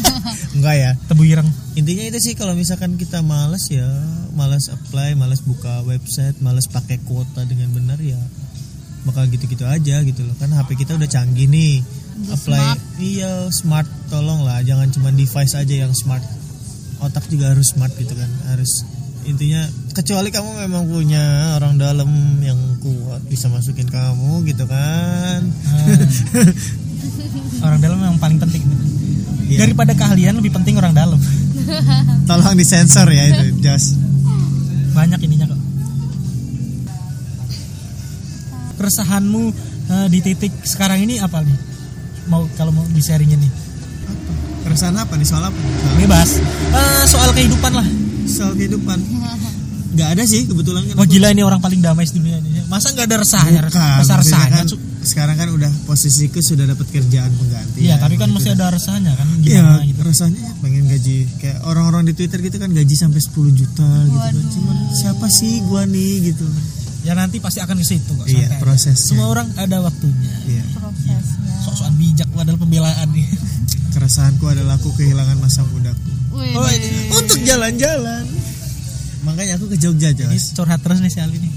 enggak 0.56 0.74
ya 0.74 0.90
Tebu 1.02 1.22
ireng. 1.24 1.46
intinya 1.72 2.04
itu 2.04 2.18
sih 2.20 2.34
kalau 2.34 2.52
misalkan 2.52 2.94
kita 2.94 3.20
males 3.20 3.66
ya 3.68 3.86
males 4.32 4.68
apply 4.68 5.14
males 5.14 5.40
buka 5.40 5.80
website 5.82 6.36
males 6.38 6.66
pakai 6.66 7.00
kuota 7.00 7.42
dengan 7.42 7.70
benar 7.70 7.96
ya 7.96 8.18
bakal 9.02 9.26
gitu-gitu 9.26 9.64
aja 9.64 9.98
gitu 10.00 10.22
loh 10.22 10.36
kan 10.36 10.48
HP 10.48 10.76
kita 10.76 10.94
udah 10.94 11.06
canggih 11.06 11.46
nih 11.46 11.80
Udah 12.20 12.36
apply 12.36 12.60
smart. 12.60 12.80
iya 12.98 13.32
smart 13.48 13.88
tolong 14.06 14.42
lah 14.42 14.60
jangan 14.60 14.90
cuma 14.90 15.10
device 15.10 15.54
aja 15.54 15.74
yang 15.78 15.92
smart 15.92 16.22
otak 16.98 17.24
juga 17.26 17.50
harus 17.50 17.66
smart 17.68 17.90
gitu 17.94 18.12
kan 18.12 18.28
harus 18.46 18.84
intinya 19.22 19.62
kecuali 19.90 20.28
kamu 20.28 20.50
memang 20.60 20.82
punya 20.84 21.24
orang 21.56 21.74
dalam 21.76 22.10
yang 22.38 22.58
kuat 22.78 23.22
bisa 23.24 23.46
masukin 23.46 23.86
kamu 23.86 24.42
gitu 24.44 24.66
kan 24.66 25.40
Ah. 25.64 25.98
orang 27.60 27.78
dalam 27.78 27.98
yang 27.98 28.16
paling 28.16 28.38
penting. 28.38 28.62
Iya. 29.46 29.66
Daripada 29.66 29.92
keahlian 29.92 30.36
lebih 30.36 30.52
penting 30.52 30.76
orang 30.76 30.92
dalam. 30.92 31.20
tolong 32.28 32.56
disensor 32.56 33.06
ya 33.06 33.22
itu 33.28 33.54
Jos 33.64 33.94
Banyak 34.92 35.20
ininya 35.22 35.46
kok. 35.46 35.60
Keresahanmu 38.74 39.42
eh, 39.88 40.06
di 40.08 40.18
titik 40.20 40.52
sekarang 40.62 41.04
ini 41.04 41.18
apa 41.18 41.40
nih? 41.40 41.56
Mau 42.26 42.46
kalau 42.54 42.70
mau 42.70 42.84
di 42.86 43.02
sharingin 43.02 43.38
nih. 43.38 43.52
keresahan 44.62 44.94
apa 44.94 45.18
nih 45.18 45.26
soal 45.26 45.42
apa 45.42 45.58
soal, 45.58 45.94
Bebas. 45.98 46.30
Eh, 46.70 47.02
soal 47.04 47.30
kehidupan 47.34 47.72
lah. 47.74 47.86
soal 48.22 48.54
kehidupan 48.54 48.94
nggak 49.98 50.08
ada 50.16 50.22
sih 50.24 50.46
kebetulan 50.46 50.86
kan 50.86 50.94
Wah 50.96 51.04
aku- 51.04 51.12
gila 51.12 51.28
ini 51.34 51.42
orang 51.42 51.60
paling 51.60 51.82
damai 51.82 52.06
di 52.06 52.14
dunia 52.16 52.38
ini. 52.38 52.62
Masa 52.64 52.94
nggak 52.94 53.06
ada 53.10 53.16
resahnya? 53.20 53.60
Maksudnya 53.68 54.18
resahnya. 54.22 54.60
kan. 54.64 54.66
Sekarang 55.02 55.34
kan 55.34 55.48
udah 55.48 55.66
posisiku 55.82 56.38
sudah 56.38 56.62
dapat 56.64 56.86
kerjaan 56.88 57.30
pengganti 57.30 57.78
Iya, 57.80 57.94
ya, 57.94 57.96
tapi 57.98 58.14
kan 58.14 58.28
gitu 58.28 58.36
masih 58.38 58.52
dah. 58.52 58.58
ada 58.62 58.66
resahnya 58.72 59.12
kan 59.12 59.26
Iya, 59.36 59.60
gimana 59.60 59.82
gitu. 59.84 60.00
rasanya 60.02 60.40
ya 60.40 60.52
pengen 60.58 60.84
gaji 60.86 61.16
kayak 61.36 61.58
orang-orang 61.62 62.02
di 62.06 62.14
Twitter 62.14 62.38
gitu 62.40 62.56
kan 62.56 62.70
gaji 62.70 62.94
sampai 62.94 63.18
10 63.18 63.32
juta 63.52 63.88
gitu 64.04 64.16
kan. 64.16 64.32
Waduh. 64.32 64.46
Cuman 64.48 64.76
siapa 64.94 65.26
sih 65.28 65.62
gua 65.62 65.82
nih 65.84 66.12
gitu. 66.28 66.46
Ya 67.02 67.12
nanti 67.12 67.36
pasti 67.36 67.58
akan 67.58 67.74
ke 67.74 67.84
situ 67.84 68.12
kok. 68.12 68.26
Iya, 68.26 68.56
prosesnya. 68.56 68.94
Semua 68.94 69.26
orang 69.28 69.50
ada 69.56 69.82
waktunya. 69.82 70.32
Iya. 70.44 70.64
prosesnya 70.72 71.54
Sok-sokan 71.60 71.94
bijak 71.94 72.28
padahal 72.30 72.56
pembelaan 72.56 73.08
nih. 73.10 73.26
Keresahanku 73.92 74.44
adalah 74.46 74.74
aku 74.74 74.88
kehilangan 74.92 75.36
masa 75.36 75.60
mudaku 75.64 76.10
Wih, 76.32 76.56
Oh, 76.56 76.64
untuk 77.14 77.42
jalan-jalan. 77.42 78.24
Makanya 79.22 79.54
aku 79.54 79.68
ke 79.68 79.76
Jogja, 79.76 80.10
Ini 80.10 80.32
Jos. 80.32 80.50
curhat 80.52 80.80
terus 80.80 80.98
nih 80.98 81.08
si 81.08 81.18
Ali 81.18 81.36
nih. 81.36 81.52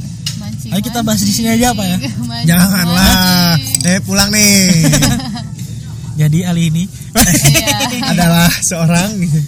Mancing, 0.66 0.74
Ayo 0.74 0.82
kita 0.82 0.99
bahas 1.01 1.22
di 1.22 1.30
sini 1.30 1.49
aja 1.51 1.72
apa 1.72 1.84
ya? 1.84 1.97
Mancing, 2.22 2.47
Janganlah. 2.47 3.53
mancing. 3.53 3.86
Eh, 3.86 3.99
pulang 4.01 4.30
nih. 4.30 4.66
Jadi 6.22 6.39
Ali 6.41 6.63
ini 6.70 6.84
Iya. 7.16 7.76
adalah 8.11 8.47
seorang 8.61 9.20
gitu. 9.20 9.39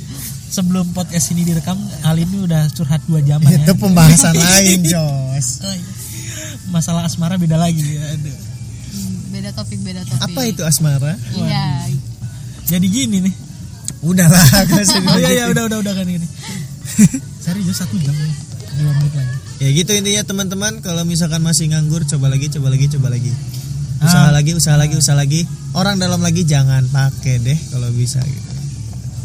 sebelum 0.49 0.91
podcast 0.91 1.31
ini 1.31 1.43
direkam 1.43 1.75
Ali 2.01 2.23
ini 2.23 2.43
udah 2.43 2.67
curhat 2.71 3.01
dua 3.03 3.19
jam 3.19 3.39
ya. 3.41 3.55
Itu 3.57 3.73
pembahasan 3.73 4.33
lain, 4.33 4.83
Jos. 4.83 5.63
Oh, 5.63 5.71
iya. 5.71 5.87
Masalah 6.67 7.03
asmara 7.03 7.35
beda 7.35 7.55
lagi. 7.55 7.79
Aduh. 7.81 8.35
Hmm, 8.91 9.31
beda 9.31 9.49
topik 9.53 9.79
beda 9.79 10.03
topik 10.03 10.21
Apa 10.27 10.41
itu 10.43 10.61
asmara? 10.61 11.15
iya 11.33 11.87
Jadi 12.67 12.87
gini 12.87 13.23
nih. 13.23 13.35
Udahlah, 13.97 14.43
Oh 15.09 15.17
iya 15.17 15.31
iya 15.33 15.45
udah 15.49 15.65
udah 15.65 15.79
udah 15.81 15.93
kan 15.95 16.05
ini. 16.05 16.27
Serius 17.39 17.79
satu 17.79 17.95
jam 17.97 18.11
ya. 18.13 18.29
Dua 18.77 18.91
menit 18.93 19.13
lagi. 19.15 19.35
Ya 19.57 19.69
gitu 19.71 19.89
intinya 19.91 20.21
teman-teman 20.23 20.79
kalau 20.79 21.01
misalkan 21.01 21.41
masih 21.41 21.67
nganggur 21.67 22.05
coba 22.05 22.29
lagi 22.29 22.47
coba 22.47 22.69
lagi 22.69 22.85
coba 22.89 23.09
lagi. 23.09 23.33
Usaha 23.97 24.29
Ah. 24.29 24.31
lagi, 24.31 24.53
usaha 24.53 24.75
lagi, 24.75 24.93
usaha 24.93 25.13
lagi. 25.13 25.41
Orang 25.71 25.97
dalam 25.97 26.21
lagi 26.21 26.43
jangan 26.43 26.85
pakai 26.87 27.39
deh 27.39 27.57
kalau 27.71 27.89
bisa 27.91 28.21
gitu. 28.21 28.45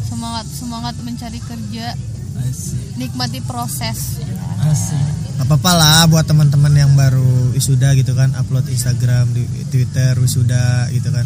semangat 0.07 0.47
semangat 0.49 0.95
mencari 0.99 1.41
kerja 1.41 1.93
Asik. 2.39 2.95
nikmati 2.95 3.41
proses 3.41 4.23
Asik. 4.63 5.05
Gak 5.35 5.49
apa-apa 5.49 5.73
lah 5.75 6.01
buat 6.07 6.23
teman-teman 6.23 6.71
yang 6.71 6.93
baru 6.93 7.25
wisuda 7.51 7.93
gitu 7.93 8.13
kan 8.13 8.31
upload 8.35 8.69
Instagram 8.69 9.29
di 9.31 9.43
Twitter 9.67 10.17
wisuda 10.17 10.87
gitu 10.89 11.11
kan. 11.11 11.25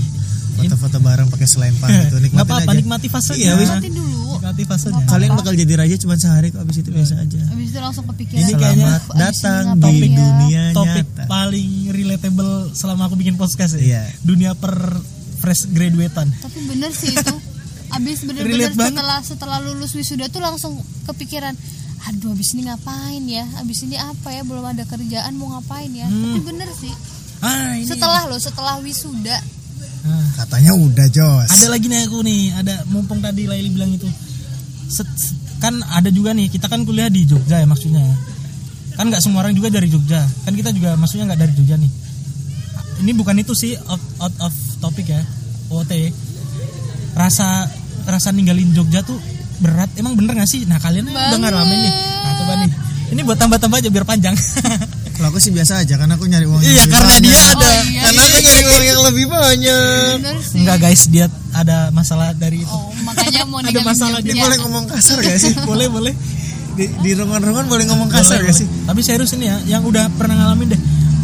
Foto-foto 0.57 0.99
bareng 0.99 1.29
pakai 1.29 1.45
selempang 1.45 1.91
gitu 2.03 2.17
nikmatin 2.19 2.43
apa-apa 2.43 2.73
aja. 2.73 2.79
nikmati 2.79 3.07
fasenya. 3.07 3.39
Iya, 3.39 3.53
wis. 3.57 3.69
nanti 3.71 3.91
dulu 3.93 4.25
Nikmati 4.37 4.63
fasenya. 4.65 5.03
Kalian 5.05 5.31
bakal 5.35 5.53
jadi 5.55 5.75
raja 5.77 5.95
cuma 5.97 6.15
sehari 6.17 6.49
kok 6.49 6.61
abis 6.61 6.77
itu 6.79 6.91
biasa 6.91 7.15
aja. 7.19 7.41
abis 7.47 7.66
itu 7.77 7.85
langsung 7.85 8.09
kepikiran 8.09 8.41
Ini 8.41 8.53
kayaknya 8.55 8.87
Selamat 8.89 9.05
"Abis 9.05 9.13
ini 9.13 9.21
datang 9.21 9.65
di 9.77 9.93
ya?" 10.01 10.17
dunia 10.17 10.63
Topik 10.73 11.07
nyata. 11.07 11.23
paling 11.29 11.71
relatable 11.91 12.53
selama 12.73 13.03
aku 13.05 13.15
bikin 13.15 13.37
podcast 13.37 13.77
ya. 13.77 13.85
Iya. 14.01 14.03
Dunia 14.23 14.51
per 14.53 14.75
fresh 15.37 15.69
graduatean. 15.69 16.33
tapi 16.33 16.59
bener 16.65 16.89
sih 16.91 17.13
itu 17.13 17.35
abis 17.97 18.25
bener-bener 18.25 18.73
setelah 18.73 19.19
setelah 19.21 19.59
lulus 19.61 19.93
wisuda 19.93 20.27
tuh 20.27 20.41
langsung 20.41 20.75
kepikiran 21.05 21.53
aduh 22.03 22.33
abis 22.33 22.53
ini 22.53 22.65
ngapain 22.65 23.23
ya 23.23 23.45
abis 23.57 23.83
ini 23.83 23.95
apa 23.95 24.31
ya 24.31 24.43
belum 24.43 24.65
ada 24.65 24.83
kerjaan 24.83 25.35
mau 25.35 25.53
ngapain 25.53 25.91
ya 25.91 26.05
Hmm. 26.05 26.23
tapi 26.25 26.41
bener 26.43 26.69
sih 26.73 26.95
Ah, 27.39 27.77
ini. 27.77 27.85
setelah 27.85 28.25
loh 28.25 28.39
setelah 28.39 28.81
wisuda 28.81 29.37
Ah. 30.03 30.23
Katanya 30.37 30.71
udah 30.73 31.07
Jos. 31.09 31.51
Ada 31.51 31.67
lagi 31.69 31.87
nih 31.87 32.07
aku 32.07 32.23
nih, 32.23 32.55
ada 32.55 32.87
mumpung 32.87 33.19
tadi 33.19 33.43
Laili 33.45 33.69
bilang 33.69 33.91
itu. 33.91 34.07
Set- 34.87 35.03
set- 35.13 35.35
kan 35.63 35.81
ada 35.93 36.09
juga 36.13 36.37
nih, 36.37 36.53
kita 36.53 36.67
kan 36.69 36.85
kuliah 36.85 37.09
di 37.09 37.25
Jogja 37.25 37.63
ya 37.63 37.67
maksudnya. 37.67 38.05
Kan 38.97 39.13
nggak 39.13 39.21
semua 39.21 39.45
orang 39.45 39.53
juga 39.53 39.69
dari 39.69 39.93
Jogja. 39.93 40.25
Kan 40.49 40.57
kita 40.57 40.73
juga 40.73 40.97
maksudnya 40.97 41.33
nggak 41.33 41.41
dari 41.41 41.53
Jogja 41.53 41.77
nih. 41.77 41.93
Ini 43.05 43.13
bukan 43.13 43.37
itu 43.37 43.53
sih 43.53 43.77
out, 43.77 44.01
out 44.21 44.37
of 44.41 44.53
topic 44.81 45.13
ya. 45.13 45.21
OT. 45.69 45.93
Rasa 47.13 47.69
rasa 48.09 48.33
ninggalin 48.33 48.73
Jogja 48.73 49.05
tuh 49.05 49.21
berat. 49.61 49.93
Emang 50.01 50.17
bener 50.17 50.37
gak 50.37 50.49
sih? 50.49 50.65
Nah 50.65 50.81
kalian 50.81 51.13
udah 51.13 51.37
ngalamin 51.37 51.79
nih. 51.85 51.93
Nah 51.93 52.33
coba 52.41 52.53
nih. 52.65 52.71
Ini 53.13 53.21
buat 53.23 53.39
tambah-tambah 53.39 53.79
aja 53.79 53.91
biar 53.93 54.07
panjang. 54.09 54.35
Kalau 55.17 55.29
aku 55.29 55.39
sih 55.39 55.49
biasa 55.49 55.81
aja 55.81 55.95
karena 55.97 56.13
aku 56.13 56.25
nyari 56.25 56.45
uang 56.45 56.61
iya 56.61 56.77
lebih 56.79 56.93
karena 56.93 57.09
banyak. 57.09 57.25
dia 57.25 57.39
ada. 57.41 57.57
Oh, 57.57 57.81
iya. 57.83 58.01
Karena 58.05 58.21
aku 58.23 58.39
nyari 58.39 58.65
uang 58.67 58.85
yang 58.85 59.01
lebih 59.03 59.25
banyak. 59.27 60.15
sih 60.43 60.59
Enggak 60.61 60.77
guys, 60.79 61.03
dia 61.09 61.27
ada 61.51 61.77
masalah 61.91 62.29
dari 62.33 62.61
itu. 62.61 62.69
oh 62.69 62.93
makanya 63.01 63.43
mau 63.45 63.59
Ada 63.65 63.81
masalah. 63.81 64.19
Ini 64.21 64.37
boleh 64.37 64.59
ngomong 64.61 64.85
kasar 64.87 65.17
gak 65.19 65.39
sih? 65.39 65.53
boleh 65.63 65.89
boleh. 65.89 66.13
Di, 66.77 66.85
di 66.93 67.11
rongan-rongan 67.13 67.65
boleh 67.65 67.85
ngomong 67.89 68.09
kasar 68.09 68.37
Boleh, 68.39 68.53
gak 68.53 68.57
sih? 68.61 68.69
boleh. 68.69 68.85
Tapi 68.87 69.01
serius 69.01 69.33
ini 69.33 69.49
ya, 69.49 69.57
yang 69.67 69.83
udah 69.83 70.13
pernah 70.13 70.37
ngalamin 70.37 70.77
deh. 70.77 70.81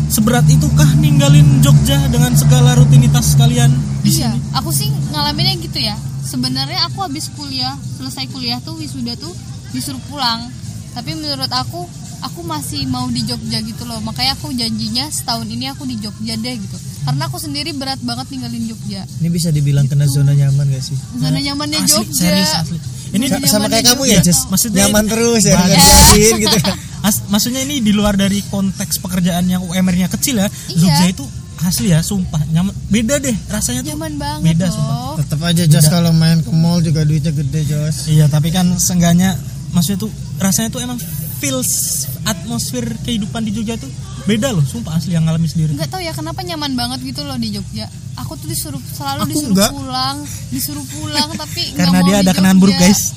Seberat 0.09 0.45
itukah 0.45 0.88
ninggalin 0.97 1.61
Jogja 1.61 2.01
dengan 2.09 2.32
segala 2.32 2.72
rutinitas 2.72 3.32
kalian 3.34 3.68
di 4.01 4.12
Iya, 4.14 4.32
sini? 4.32 4.40
aku 4.53 4.68
sih 4.68 4.88
ngalaminnya 5.11 5.57
gitu 5.59 5.78
ya. 5.78 5.97
Sebenarnya 6.22 6.84
aku 6.84 7.05
habis 7.05 7.28
kuliah, 7.30 7.76
selesai 7.97 8.24
kuliah 8.28 8.57
tuh 8.59 8.76
wisuda 8.76 9.12
tuh 9.14 9.32
disuruh 9.70 10.01
pulang. 10.07 10.49
Tapi 10.93 11.12
menurut 11.12 11.49
aku, 11.49 11.84
aku 12.23 12.41
masih 12.43 12.87
mau 12.87 13.11
di 13.11 13.23
Jogja 13.23 13.59
gitu 13.61 13.83
loh. 13.83 13.99
Makanya 14.01 14.39
aku 14.39 14.55
janjinya 14.55 15.11
setahun 15.11 15.47
ini 15.47 15.66
aku 15.68 15.85
di 15.85 15.99
Jogja 15.99 16.35
deh 16.39 16.55
gitu. 16.57 16.77
Karena 17.03 17.27
aku 17.27 17.37
sendiri 17.37 17.75
berat 17.75 17.99
banget 18.01 18.31
ninggalin 18.31 18.64
Jogja. 18.70 19.03
Ini 19.18 19.29
bisa 19.29 19.51
dibilang 19.51 19.91
kena 19.91 20.07
zona 20.07 20.31
nyaman 20.33 20.70
gak 20.70 20.83
sih? 20.87 20.95
Zona 21.18 21.43
nyamannya 21.43 21.83
Asli, 21.83 21.91
Jogja. 21.99 22.14
serius 22.14 22.53
asli. 22.55 22.79
Ini 23.12 23.25
Sa- 23.29 23.59
sama 23.59 23.66
kayak 23.68 23.85
kamu 23.93 24.03
ya. 24.09 24.20
Jess? 24.23 24.47
Maksudnya 24.49 24.87
nyaman 24.89 25.05
terus 25.05 25.43
ya, 25.45 25.59
diapain 25.59 26.35
gitu. 26.41 26.59
As- 27.07 27.23
maksudnya 27.29 27.61
ini 27.66 27.83
di 27.83 27.91
luar 27.91 28.14
dari 28.14 28.39
konteks 28.47 29.03
pekerjaan 29.03 29.45
yang 29.51 29.61
UMR-nya 29.66 30.07
kecil 30.09 30.39
ya. 30.41 30.47
Iya. 30.70 30.79
Jogja 30.79 31.07
itu 31.11 31.25
asli 31.62 31.91
ya, 31.91 32.01
sumpah 32.03 32.43
nyaman. 32.51 32.70
Beda 32.87 33.18
deh 33.18 33.35
rasanya 33.51 33.83
tuh. 33.83 33.95
Nyaman 33.95 34.12
banget 34.18 34.55
Beda, 34.55 34.66
loh. 34.70 34.75
sumpah. 34.79 34.97
Tetap 35.27 35.41
aja 35.43 35.62
Jos 35.66 35.87
kalau 35.91 36.11
main 36.14 36.39
ke 36.41 36.51
mall 36.51 36.79
juga 36.81 37.03
duitnya 37.03 37.35
gede 37.35 37.61
Jos. 37.66 38.07
Iya, 38.07 38.31
tapi 38.31 38.55
kan 38.55 38.79
seenggaknya 38.79 39.35
maksudnya 39.70 40.07
tuh 40.07 40.11
rasanya 40.39 40.70
tuh 40.70 40.81
emang 40.81 40.99
feels 41.43 42.07
atmosfer 42.22 42.86
kehidupan 43.03 43.43
di 43.43 43.51
Jogja 43.51 43.74
tuh 43.74 43.90
beda 44.22 44.55
loh, 44.55 44.62
sumpah 44.62 44.95
asli 44.95 45.18
yang 45.18 45.26
ngalamin 45.26 45.51
sendiri. 45.51 45.74
Nggak 45.74 45.90
tahu 45.90 45.99
ya 46.07 46.14
kenapa 46.14 46.47
nyaman 46.47 46.78
banget 46.78 47.03
gitu 47.03 47.26
loh 47.26 47.34
di 47.34 47.51
Jogja. 47.51 47.90
Aku 48.22 48.38
tuh 48.38 48.47
disuruh 48.47 48.78
selalu 48.78 49.26
Aku 49.26 49.30
disuruh 49.34 49.55
nggak. 49.59 49.70
pulang, 49.74 50.16
disuruh 50.55 50.86
pulang 50.95 51.28
tapi 51.43 51.74
Karena 51.74 51.99
dia 52.07 52.22
di 52.22 52.22
ada 52.22 52.32
kenangan 52.38 52.59
buruk, 52.62 52.78
guys. 52.78 53.11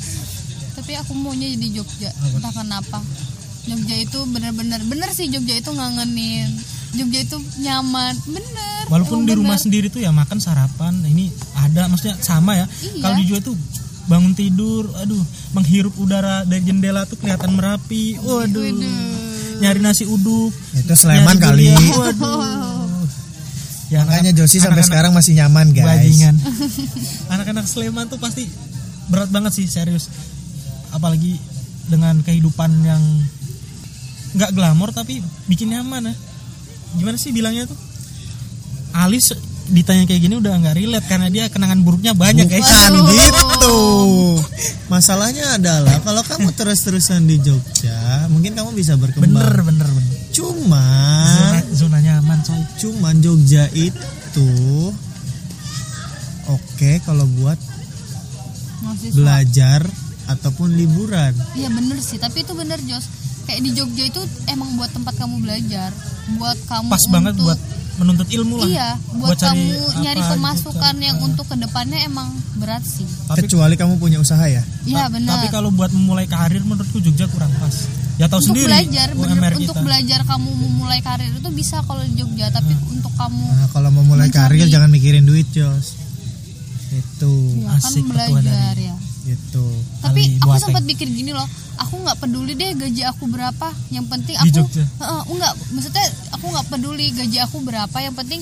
Tapi 0.73 0.97
aku 0.97 1.13
maunya 1.13 1.53
di 1.53 1.69
Jogja, 1.77 2.09
entah 2.33 2.49
kenapa. 2.49 2.97
Jogja 3.69 3.95
itu 3.97 4.19
bener-bener 4.29 4.81
bener 4.89 5.09
sih 5.13 5.29
Jogja 5.29 5.61
itu 5.61 5.69
ngangenin. 5.69 6.49
Jogja 6.97 7.19
itu 7.21 7.37
nyaman, 7.61 8.13
bener. 8.25 8.81
Walaupun 8.89 9.29
di 9.29 9.37
rumah 9.37 9.61
bener. 9.61 9.65
sendiri 9.69 9.87
tuh 9.93 10.01
ya 10.01 10.09
makan 10.09 10.41
sarapan, 10.41 10.97
ini 11.05 11.29
ada 11.53 11.85
maksudnya 11.85 12.17
sama 12.25 12.57
ya. 12.57 12.65
Iya. 12.81 13.01
Kalau 13.05 13.15
di 13.21 13.25
Jogja 13.29 13.41
tuh 13.45 13.55
bangun 14.05 14.33
tidur, 14.33 14.85
aduh, 14.95 15.21
menghirup 15.51 15.93
udara 15.97 16.45
dari 16.45 16.61
jendela 16.61 17.03
tuh 17.03 17.17
kelihatan 17.17 17.53
merapi. 17.53 18.17
Waduh. 18.21 18.63
Nyari 19.55 19.79
nasi 19.79 20.03
uduk 20.03 20.51
Itu 20.75 20.93
Sleman 20.93 21.39
kali. 21.39 21.71
waduh 21.95 22.43
ya 23.93 24.03
Makanya 24.03 24.35
Josi 24.35 24.59
sampai 24.59 24.83
sekarang 24.83 25.15
masih 25.15 25.31
nyaman 25.31 25.71
guys. 25.71 25.87
bajingan 25.87 26.35
anak-anak 27.33 27.63
Sleman 27.63 28.11
tuh 28.11 28.19
pasti 28.19 28.51
berat 29.07 29.31
banget 29.31 29.55
sih 29.55 29.63
serius 29.63 30.11
apalagi 30.91 31.39
dengan 31.87 32.19
kehidupan 32.19 32.67
yang 32.83 32.99
nggak 34.35 34.51
glamor 34.51 34.91
tapi 34.91 35.23
bikin 35.47 35.71
nyaman 35.71 36.11
ya 36.11 36.15
gimana 36.99 37.15
sih 37.15 37.31
bilangnya 37.31 37.71
tuh 37.71 37.79
Alis 38.91 39.31
ditanya 39.65 40.05
kayak 40.05 40.21
gini 40.21 40.35
udah 40.37 40.53
nggak 40.55 40.77
relate 40.77 41.07
karena 41.09 41.27
dia 41.27 41.49
kenangan 41.49 41.81
buruknya 41.81 42.13
banyak 42.13 42.45
guys 42.45 42.61
Bukan 42.61 42.93
Waduh. 42.93 43.09
gitu. 43.09 43.77
Masalahnya 44.85 45.57
adalah 45.57 45.97
kalau 45.99 46.21
kamu 46.21 46.53
terus-terusan 46.53 47.25
di 47.25 47.41
Jogja, 47.41 48.29
mungkin 48.29 48.53
kamu 48.53 48.71
bisa 48.71 48.93
bener 48.93 49.09
berkembang. 49.17 49.41
bener 49.41 49.57
bener 49.65 49.89
Cuman 50.29 51.25
zona, 51.25 51.59
zona 51.73 51.97
nyaman 51.99 52.39
coy 52.41 52.61
cuman 52.77 53.15
Jogja 53.19 53.65
itu 53.73 54.49
oke 56.45 56.91
kalau 57.01 57.25
buat 57.35 57.57
Mahasiswa. 58.81 59.15
belajar 59.15 59.81
ataupun 60.27 60.73
liburan. 60.73 61.33
Iya 61.53 61.69
bener 61.69 61.97
sih, 61.99 62.17
tapi 62.17 62.41
itu 62.41 62.53
bener 62.53 62.77
Jos. 62.83 63.05
Kayak 63.45 63.61
di 63.61 63.71
Jogja 63.73 64.03
itu 64.05 64.21
emang 64.45 64.73
buat 64.73 64.89
tempat 64.89 65.13
kamu 65.15 65.41
belajar, 65.41 65.89
buat 66.35 66.57
kamu 66.65 66.89
pas 66.89 66.97
untuk 66.99 67.13
banget 67.13 67.33
buat 67.37 67.59
menuntut 67.95 68.27
ilmu 68.27 68.55
lah 68.57 68.67
iya, 68.67 68.89
buat, 69.13 69.35
cari 69.35 69.55
kamu 69.55 69.71
apa 69.79 69.99
nyari 70.01 70.19
gitu, 70.19 70.31
pemasukan 70.31 70.75
cari- 70.93 71.05
yang 71.05 71.17
untuk 71.19 71.45
ke 71.45 71.55
depannya 71.55 71.99
emang 72.01 72.27
berat 72.55 72.83
sih. 72.83 73.07
tapi 73.25 73.45
Kecuali 73.45 73.75
kamu 73.75 73.93
punya 73.95 74.17
usaha 74.17 74.43
ya. 74.45 74.63
Iya 74.83 75.07
benar. 75.07 75.37
Tapi 75.37 75.47
kalau 75.49 75.69
buat 75.69 75.89
memulai 75.89 76.23
karir 76.25 76.59
menurutku 76.61 76.99
Jogja 76.99 77.27
kurang 77.27 77.51
pas. 77.53 77.87
Ya 78.15 78.27
tahu 78.27 78.39
untuk 78.39 78.55
sendiri 78.55 78.67
belajar, 78.69 79.07
bener, 79.11 79.51
untuk 79.57 79.75
belajar 79.77 80.19
kamu 80.23 80.49
memulai 80.57 80.99
karir 80.99 81.31
itu 81.31 81.49
bisa 81.51 81.83
kalau 81.83 81.99
di 82.01 82.15
Jogja, 82.15 82.47
tapi 82.49 82.71
untuk 82.89 83.11
kamu 83.11 83.43
Nah, 83.45 83.67
kalau 83.69 83.89
mau 83.89 84.03
mulai 84.05 84.27
Mencari- 84.27 84.59
karir 84.59 84.67
jangan 84.67 84.87
mikirin 84.87 85.23
duit, 85.23 85.47
Jos. 85.49 85.99
Itu, 86.89 87.31
ya, 87.59 87.75
kan 87.75 87.79
asik 87.81 88.03
ketua 88.05 88.15
belajar 88.39 88.55
dari- 88.71 88.87
ya. 88.87 88.95
itu. 89.25 89.65
Tapi 89.99 90.21
Ali 90.21 90.37
aku 90.37 90.53
sempat 90.61 90.83
pikir 90.85 91.09
gini 91.09 91.31
loh, 91.31 91.43
aku 91.75 91.97
nggak 91.97 92.17
peduli 92.19 92.53
deh 92.53 92.71
gaji 92.73 93.01
aku 93.03 93.25
berapa, 93.25 93.67
yang 93.89 94.05
penting 94.05 94.37
Di 94.37 94.47
aku 94.47 94.63
Jogja? 94.63 94.85
Heeh, 94.85 95.21
enggak, 95.27 95.53
maksudnya 95.73 96.05
aku 96.45 96.53
nggak 96.53 96.69
peduli 96.69 97.09
gaji 97.09 97.37
aku 97.41 97.57
berapa, 97.65 97.97
yang 97.97 98.13
penting 98.13 98.37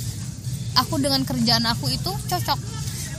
aku 0.76 1.00
dengan 1.00 1.24
kerjaan 1.24 1.64
aku 1.64 1.88
itu 1.88 2.12
cocok. 2.12 2.60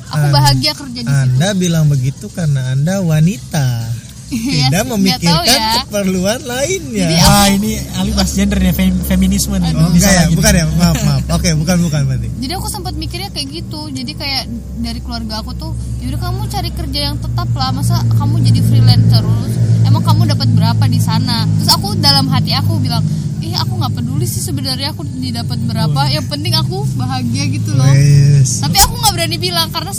Aku 0.05 0.27
An- 0.29 0.35
bahagia 0.37 0.77
kerja 0.77 1.01
di 1.01 1.09
situ. 1.09 1.25
Anda 1.33 1.57
bilang 1.57 1.89
begitu 1.89 2.29
karena 2.29 2.77
Anda 2.77 3.01
wanita. 3.01 3.65
Iya 4.25 4.67
Tidak 4.73 4.85
memikirkan 4.89 5.47
ya. 5.47 5.85
keperluan 5.85 6.41
lainnya. 6.43 7.07
Jadi 7.07 7.15
Wah 7.23 7.47
ini 7.47 7.77
Ali 7.95 8.11
bahas 8.11 8.33
gender 8.33 8.57
nih 8.57 8.73
fem- 8.73 9.05
feminisme 9.05 9.53
nih. 9.55 9.71
Oh, 9.73 9.93
Bisa 9.93 10.11
enggak 10.11 10.11
ya, 10.11 10.23
lagi. 10.27 10.35
bukan 10.35 10.53
ya? 10.53 10.65
Maaf, 10.75 10.97
maaf. 11.07 11.23
Oke, 11.39 11.49
bukan 11.55 11.77
bukan 11.85 12.01
berarti. 12.09 12.29
Jadi 12.41 12.53
aku 12.57 12.67
sempat 12.67 12.97
mikirnya 12.97 13.31
kayak 13.31 13.47
gitu. 13.53 13.81
Jadi 13.89 14.13
kayak 14.17 14.49
dari 14.81 14.99
keluarga 15.01 15.39
aku 15.39 15.55
tuh, 15.55 15.71
yaudah 16.03 16.19
kamu 16.19 16.41
cari 16.51 16.71
kerja 16.73 17.01
yang 17.05 17.17
tetap 17.21 17.47
lah. 17.53 17.71
Masa 17.71 18.01
kamu 18.11 18.35
jadi 18.43 18.61
freelance 18.65 19.07
terus? 19.13 19.53
Emang 19.85 20.03
kamu 20.03 20.27
dapat 20.27 20.49
berapa 20.51 20.85
di 20.89 20.99
sana? 20.99 21.45
Terus 21.61 21.71
aku 21.71 21.89
dalam 21.95 22.27
hati 22.27 22.57
aku 22.57 22.81
bilang, 22.81 23.05
ih 23.45 23.55
aku 23.55 23.77
nggak 23.77 23.93
peduli 23.93 24.25
sih 24.25 24.41
sebenarnya 24.41 24.97
aku 24.97 25.05
didapat 25.05 25.61
berapa. 25.61 26.01
Yang 26.09 26.27
penting 26.33 26.55
aku 26.57 26.83
bahagia 26.97 27.45
gitu 27.53 27.77
loh. 27.77 27.85
Wes. 27.85 28.65
Tapi 28.65 28.77
aku 28.81 28.95
nggak 28.97 29.13
berani 29.13 29.37
bilang 29.37 29.69
karena 29.69 29.93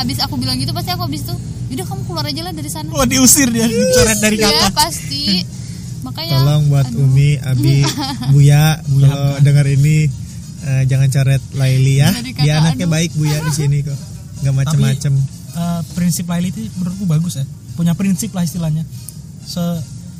abis 0.00 0.16
aku 0.24 0.34
bilang 0.40 0.56
gitu 0.56 0.72
pasti 0.72 0.90
aku 0.90 1.04
abis 1.04 1.28
itu, 1.28 1.34
yaudah 1.68 1.86
kamu 1.86 2.02
keluar 2.08 2.24
aja 2.24 2.40
lah 2.40 2.52
dari 2.56 2.70
sana. 2.72 2.88
Wah 2.88 3.04
diusir 3.04 3.52
dia, 3.52 3.68
dicoret 3.68 4.18
dari 4.18 4.36
Ya 4.40 4.48
kakak. 4.48 4.72
pasti. 4.72 5.44
Makanya. 6.06 6.34
Tolong 6.40 6.62
buat 6.72 6.86
aduh. 6.88 7.04
Umi, 7.04 7.30
Abi, 7.42 7.84
Buya, 8.32 8.78
Buya 8.92 9.08
kalau 9.12 9.32
dengar 9.44 9.66
ini 9.68 10.08
eh, 10.64 10.82
jangan 10.88 11.08
coret 11.12 11.42
Laili 11.54 12.00
ya. 12.00 12.08
Dia 12.40 12.64
anaknya 12.64 12.86
aduh. 12.88 12.94
baik 12.96 13.10
Buya 13.12 13.38
di 13.44 13.52
sini 13.52 13.84
kok. 13.84 13.98
Enggak 14.40 14.54
macem-macem. 14.64 15.12
Eh, 15.58 15.80
prinsip 15.92 16.24
Laili 16.24 16.54
itu 16.54 16.64
menurutku 16.78 17.04
bagus 17.04 17.36
ya. 17.36 17.44
Punya 17.74 17.92
prinsip 17.92 18.32
lah 18.32 18.46
istilahnya. 18.46 18.86
Se 19.44 19.60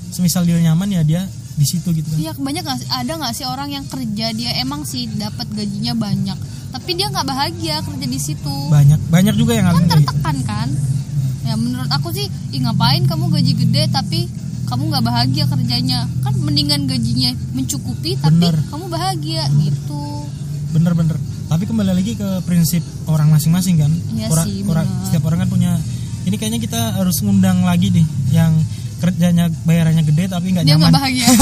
semisal 0.09 0.49
dia 0.49 0.57
nyaman 0.59 0.89
ya 0.89 1.03
dia 1.05 1.23
di 1.59 1.67
situ 1.67 1.91
gitu 1.91 2.07
kan. 2.15 2.19
Iya 2.23 2.33
banyak 2.39 2.63
sih 2.79 2.89
ada 2.89 3.13
nggak 3.19 3.35
sih 3.35 3.45
orang 3.45 3.69
yang 3.75 3.85
kerja 3.91 4.31
dia 4.31 4.51
emang 4.63 4.87
sih 4.87 5.11
dapat 5.11 5.51
gajinya 5.51 5.93
banyak 5.93 6.39
tapi 6.69 6.91
dia 6.95 7.11
nggak 7.11 7.27
bahagia 7.27 7.81
kerja 7.81 8.07
di 8.07 8.21
situ 8.21 8.57
Banyak 8.71 9.01
banyak 9.11 9.35
juga 9.35 9.57
yang 9.57 9.73
kan 9.73 9.83
gitu. 9.83 9.93
tertekan 9.99 10.37
kan 10.45 10.69
ya 11.43 11.57
menurut 11.57 11.89
aku 11.89 12.13
sih 12.13 12.29
ih 12.53 12.61
ngapain 12.61 13.09
kamu 13.09 13.33
gaji 13.33 13.53
gede 13.57 13.83
tapi 13.89 14.29
kamu 14.69 14.93
nggak 14.93 15.05
bahagia 15.05 15.45
kerjanya 15.49 16.05
kan 16.21 16.37
mendingan 16.37 16.85
gajinya 16.85 17.33
mencukupi 17.57 18.21
tapi 18.21 18.37
Bener. 18.53 18.57
kamu 18.69 18.85
bahagia 18.87 19.49
gitu 19.57 20.29
Bener-bener. 20.69 21.17
Tapi 21.49 21.65
kembali 21.65 21.97
lagi 21.97 22.13
ke 22.13 22.45
prinsip 22.45 22.85
orang 23.09 23.33
masing-masing 23.33 23.81
kan. 23.81 23.89
Iya 24.13 24.29
orang, 24.29 24.47
sih, 24.47 24.61
orang 24.69 24.85
bener. 24.85 25.05
setiap 25.09 25.23
orang 25.25 25.39
kan 25.41 25.49
punya. 25.49 25.73
Ini 26.29 26.37
kayaknya 26.37 26.61
kita 26.61 26.81
harus 27.01 27.25
ngundang 27.25 27.65
lagi 27.65 27.89
nih 27.89 28.05
yang 28.37 28.53
kerjanya 28.99 29.44
bayarannya 29.62 30.05
gede 30.05 30.24
tapi 30.26 30.46
nggak 30.51 30.62
dia 30.62 30.74
nyaman. 30.74 30.82
nggak 30.84 30.96
bahagia 30.99 31.26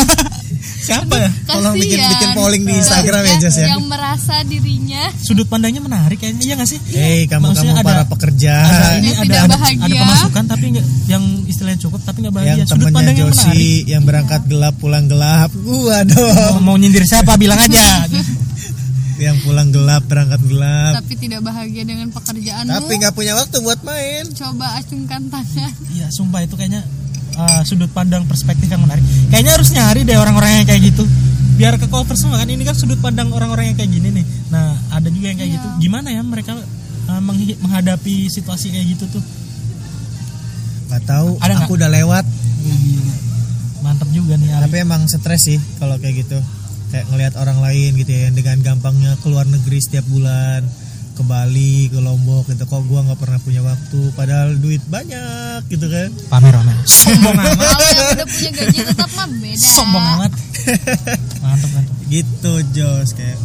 Siapa 0.77 1.19
ya? 1.19 1.31
Tolong 1.45 1.75
bikin- 1.75 1.99
bikin 2.07 2.31
polling 2.33 2.63
di 2.63 2.75
Instagram 2.77 3.21
ya, 3.21 3.29
Yang- 3.29 3.43
Jas, 3.43 3.57
ya. 3.57 3.67
yang 3.69 3.85
merasa 3.85 4.35
dirinya 4.43 5.03
Sudut 5.19 5.45
pandangnya 5.45 5.81
menarik 5.81 6.15
kayaknya 6.17 6.43
iya 6.43 6.55
nggak 6.55 6.69
sih? 6.69 6.79
Hei, 6.89 7.27
kamu 7.27 7.43
Maksudnya 7.51 7.75
kamu 7.75 7.83
ada- 7.83 7.91
para 7.91 8.05
pekerja 8.07 8.55
ada 8.55 8.87
ini 8.97 9.11
ada, 9.11 9.39
bahagia. 9.49 9.83
ada 9.83 9.95
pemasukan 9.99 10.45
tapi 10.47 10.65
nggak 10.71 10.87
yang 11.07 11.25
istilahnya 11.45 11.81
cukup 11.81 12.01
tapi 12.01 12.19
nggak 12.23 12.35
bahagia. 12.37 12.55
yang 12.55 12.59
Sudut 12.65 12.79
temennya 12.85 12.95
pandang 12.95 13.17
yang 13.17 13.27
Josi 13.27 13.47
menarik. 13.49 13.83
yang 13.85 14.03
berangkat 14.05 14.41
gelap 14.47 14.75
pulang 14.77 15.05
gelap. 15.07 15.51
Gua 15.53 15.99
dong. 16.05 16.53
Mau, 16.61 16.63
mau 16.65 16.77
nyindir 16.77 17.03
siapa 17.03 17.35
bilang 17.35 17.59
aja. 17.59 18.07
yang 19.19 19.37
pulang 19.41 19.73
gelap 19.73 20.05
berangkat 20.05 20.45
gelap. 20.45 21.01
tapi 21.01 21.17
tidak 21.17 21.41
bahagia 21.41 21.83
dengan 21.83 22.13
pekerjaanmu 22.13 22.69
Tapi 22.71 22.93
nggak 22.95 23.11
punya 23.11 23.33
waktu 23.35 23.57
buat 23.59 23.81
main. 23.81 24.29
coba 24.31 24.77
acungkan 24.77 25.25
tangan 25.27 25.73
Iya, 25.89 26.07
sumpah 26.11 26.45
itu 26.45 26.53
kayaknya 26.55 26.85
uh, 27.37 27.61
sudut 27.63 27.89
pandang 27.93 28.25
perspektif 28.25 28.67
yang 28.67 28.83
menarik. 28.83 29.05
Kayaknya 29.31 29.53
harus 29.55 29.69
nyari 29.73 30.01
deh 30.03 30.17
orang-orang 30.17 30.63
yang 30.63 30.67
kayak 30.67 30.83
gitu. 30.93 31.05
Biar 31.57 31.81
ke 31.81 31.89
cover 31.89 32.17
semua 32.17 32.41
kan 32.41 32.49
ini 32.49 32.65
kan 32.69 32.77
sudut 32.77 33.01
pandang 33.01 33.33
orang-orang 33.33 33.73
yang 33.73 33.77
kayak 33.77 33.93
gini 33.93 34.09
nih. 34.21 34.25
Nah, 34.53 34.77
ada 34.93 35.09
juga 35.09 35.33
yang 35.33 35.39
kayak 35.41 35.51
Iya. 35.53 35.57
gitu. 35.61 35.69
Gimana 35.89 36.09
ya 36.13 36.21
mereka 36.21 36.53
uh, 37.09 37.23
menghadapi 37.63 38.29
situasi 38.29 38.73
kayak 38.73 38.87
gitu 38.97 39.05
tuh? 39.17 39.25
Gak 40.93 41.03
tahu. 41.09 41.41
Ada 41.41 41.65
aku 41.65 41.81
udah 41.81 41.91
lewat. 41.91 42.25
Mantap 43.81 44.09
juga 44.11 44.35
nih 44.37 44.51
Ali. 44.53 44.63
Tapi 44.69 44.77
emang 44.83 45.07
stres 45.07 45.47
sih 45.47 45.59
kalau 45.81 45.97
kayak 45.97 46.27
gitu. 46.27 46.39
Kayak 46.93 47.07
ngelihat 47.11 47.35
orang 47.41 47.59
lain 47.59 47.99
gitu 47.99 48.11
ya 48.15 48.31
yang 48.31 48.35
dengan 48.39 48.57
gampangnya 48.63 49.19
keluar 49.25 49.43
negeri 49.49 49.83
setiap 49.83 50.07
bulan 50.07 50.63
ke 51.17 51.25
Bali, 51.25 51.89
ke 51.89 51.99
Lombok 51.99 52.53
gitu. 52.53 52.69
Kok 52.69 52.85
gua 52.85 53.01
nggak 53.09 53.19
pernah 53.19 53.41
punya 53.41 53.65
waktu 53.65 54.01
padahal 54.13 54.61
duit 54.61 54.85
banyak 54.85 55.65
gitu 55.73 55.89
kan. 55.89 56.13
pamer 56.29 56.53
pamer. 56.53 56.77
Sombong 56.85 57.37
amat. 57.41 57.57
kalau 57.73 57.89
yang 57.89 58.09
udah 58.13 58.27
punya 58.29 58.51
gaji 58.53 58.79
tetap 58.85 59.11
mah 59.17 59.27
beda 59.27 59.65
Sombong 59.65 60.07
amat. 60.21 60.33
Mantap 61.41 61.71
mantap. 61.73 61.97
gitu 62.13 62.53
Jos 62.77 63.11
kayak 63.17 63.39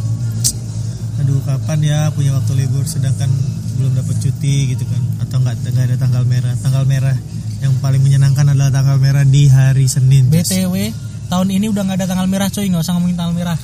aduh 1.22 1.38
kapan 1.46 1.78
ya 1.86 2.00
punya 2.10 2.34
waktu 2.34 2.52
libur 2.66 2.82
sedangkan 2.82 3.30
belum 3.78 3.94
dapat 3.94 4.16
cuti 4.18 4.74
gitu 4.74 4.84
kan 4.90 5.02
atau 5.22 5.38
nggak 5.38 5.54
nggak 5.70 5.86
ada 5.92 5.96
tanggal 5.96 6.22
merah 6.26 6.54
tanggal 6.60 6.82
merah 6.82 7.14
yang 7.62 7.72
paling 7.78 8.02
menyenangkan 8.02 8.50
adalah 8.50 8.74
tanggal 8.74 8.98
merah 8.98 9.22
di 9.22 9.46
hari 9.46 9.86
Senin 9.86 10.26
Jos. 10.34 10.50
BTW 10.50 10.74
tahun 11.30 11.48
ini 11.54 11.70
udah 11.70 11.82
nggak 11.86 11.98
ada 12.02 12.08
tanggal 12.10 12.26
merah 12.26 12.50
coy 12.50 12.66
nggak 12.66 12.82
usah 12.82 12.92
ngomongin 12.98 13.16
tanggal 13.16 13.34
merah 13.38 13.58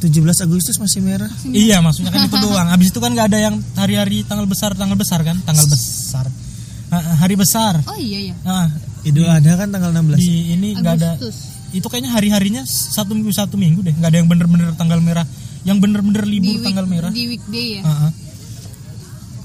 17 0.00 0.16
Agustus 0.48 0.80
masih 0.80 1.04
merah. 1.04 1.28
Iya 1.44 1.84
maksudnya 1.84 2.08
kan 2.10 2.24
itu 2.24 2.36
doang. 2.48 2.68
Abis 2.72 2.88
itu 2.88 2.98
kan 2.98 3.12
nggak 3.12 3.28
ada 3.28 3.38
yang 3.38 3.56
hari-hari 3.76 4.24
tanggal 4.24 4.48
besar 4.48 4.72
tanggal 4.72 4.96
besar 4.96 5.20
kan? 5.20 5.36
Tanggal 5.44 5.66
besar. 5.68 6.26
Ah, 6.90 7.20
hari 7.22 7.38
besar. 7.38 7.78
Oh 7.86 7.94
iya 7.94 8.32
ya 8.32 8.34
nah, 8.42 8.66
Idul 9.06 9.28
Adha 9.30 9.54
kan 9.54 9.70
tanggal 9.70 9.94
16 9.94 10.16
di 10.18 10.56
ini 10.56 10.68
nggak 10.74 10.94
ada. 10.98 11.10
Itu 11.70 11.86
kayaknya 11.86 12.10
hari 12.10 12.34
harinya 12.34 12.66
satu 12.66 13.14
minggu 13.14 13.30
satu 13.30 13.54
minggu 13.54 13.84
deh. 13.86 13.94
Nggak 13.94 14.10
ada 14.10 14.18
yang 14.18 14.28
bener-bener 14.28 14.74
tanggal 14.74 14.98
merah. 14.98 15.22
Yang 15.62 15.78
bener-bener 15.84 16.24
di, 16.24 16.30
libur 16.40 16.56
week- 16.56 16.64
tanggal 16.66 16.86
merah. 16.88 17.12
di 17.12 17.24
weekday 17.28 17.66
ya? 17.78 17.82
Ah, 17.84 18.08
ah. 18.08 18.12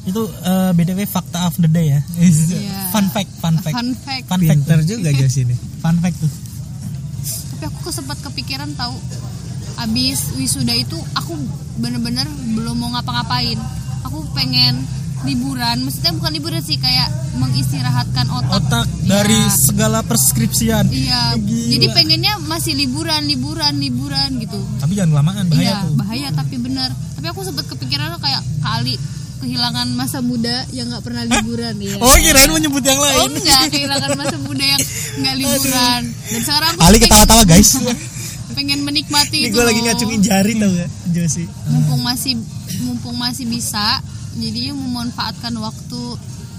itu 0.05 0.21
eh, 0.21 0.71
btw 0.71 0.99
fakta 1.05 1.49
of 1.49 1.57
the 1.57 1.67
day 1.67 1.91
ya. 1.91 2.01
Iya. 2.17 2.77
fun 2.93 3.05
fact 3.11 3.31
fun 3.37 3.55
fact. 3.59 3.75
Fun 3.75 3.89
fact. 3.97 4.25
Fun 4.25 4.39
fact. 4.39 4.61
Pinter 4.63 4.79
juga 4.85 5.09
Jos 5.11 5.35
ini 5.37 5.55
fun 5.83 5.97
fact 5.99 6.17
tuh. 6.17 6.31
Tapi 7.55 7.63
aku 7.69 7.89
sempat 7.89 8.17
kepikiran 8.21 8.69
tahu 8.73 8.93
abis 9.77 10.33
wisuda 10.33 10.71
itu 10.71 10.95
aku 11.13 11.35
bener-bener 11.75 12.25
belum 12.51 12.75
mau 12.75 12.89
ngapa-ngapain. 12.91 13.59
Aku 14.03 14.23
pengen 14.31 14.79
liburan 15.23 15.81
maksudnya 15.81 16.13
bukan 16.13 16.31
liburan 16.31 16.61
sih 16.61 16.77
kayak 16.77 17.09
mengistirahatkan 17.35 18.29
otak. 18.29 18.61
Otak 18.61 18.85
Iya. 18.85 19.09
dari 19.11 19.39
segala 19.49 19.99
perskripsian. 20.01 20.85
Iya. 20.87 21.33
Gila. 21.35 21.71
jadi 21.71 21.85
pengennya 21.91 22.33
masih 22.43 22.73
liburan 22.73 23.25
liburan 23.25 23.73
liburan 23.75 24.29
gitu. 24.37 24.59
Tapi 24.77 24.93
jangan 24.93 25.11
kelamaan 25.13 25.45
bahaya 25.47 25.63
iya 25.63 25.73
tuh. 25.81 25.93
bahaya 25.95 26.27
tapi 26.31 26.55
bener. 26.57 26.89
Tapi 27.15 27.25
aku 27.27 27.41
sempat 27.41 27.65
kepikiran 27.65 28.17
kayak 28.17 28.41
kali 28.61 28.95
kehilangan 29.35 29.87
masa 29.93 30.21
muda 30.21 30.63
yang 30.71 30.87
nggak 30.87 31.03
pernah 31.03 31.21
liburan 31.21 31.75
ya 31.77 31.99
oh 31.99 32.15
kirain 32.15 32.49
menyebut 32.49 32.81
yang 32.81 32.97
Oh 32.97 33.03
lain 33.03 33.29
enggak, 33.35 33.67
kehilangan 33.67 34.11
masa 34.15 34.37
muda 34.39 34.63
yang 34.65 34.81
enggak 35.17 35.35
liburan. 35.37 36.01
Dan 36.25 36.41
sekarang 36.41 36.71
aku 36.71 36.81
Ali 36.81 36.97
ketawa-tawa 36.97 37.43
guys 37.45 37.69
pengen 38.55 38.81
menikmati 38.81 39.43
Ini 39.43 39.51
itu 39.51 39.59
gue 39.59 39.65
lagi 39.67 39.81
ngacungin 39.83 40.21
jari 40.23 40.53
tau 40.55 40.71
gak 40.71 40.89
Josi? 41.11 41.43
Mumpung 41.67 42.01
masih 42.01 42.33
mumpung 42.81 43.15
masih 43.19 43.45
bisa 43.45 43.99
jadinya 44.35 44.73
memanfaatkan 44.75 45.53
waktu 45.59 46.01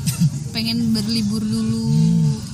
pengen 0.55 0.97
berlibur 0.97 1.44
dulu. 1.44 1.84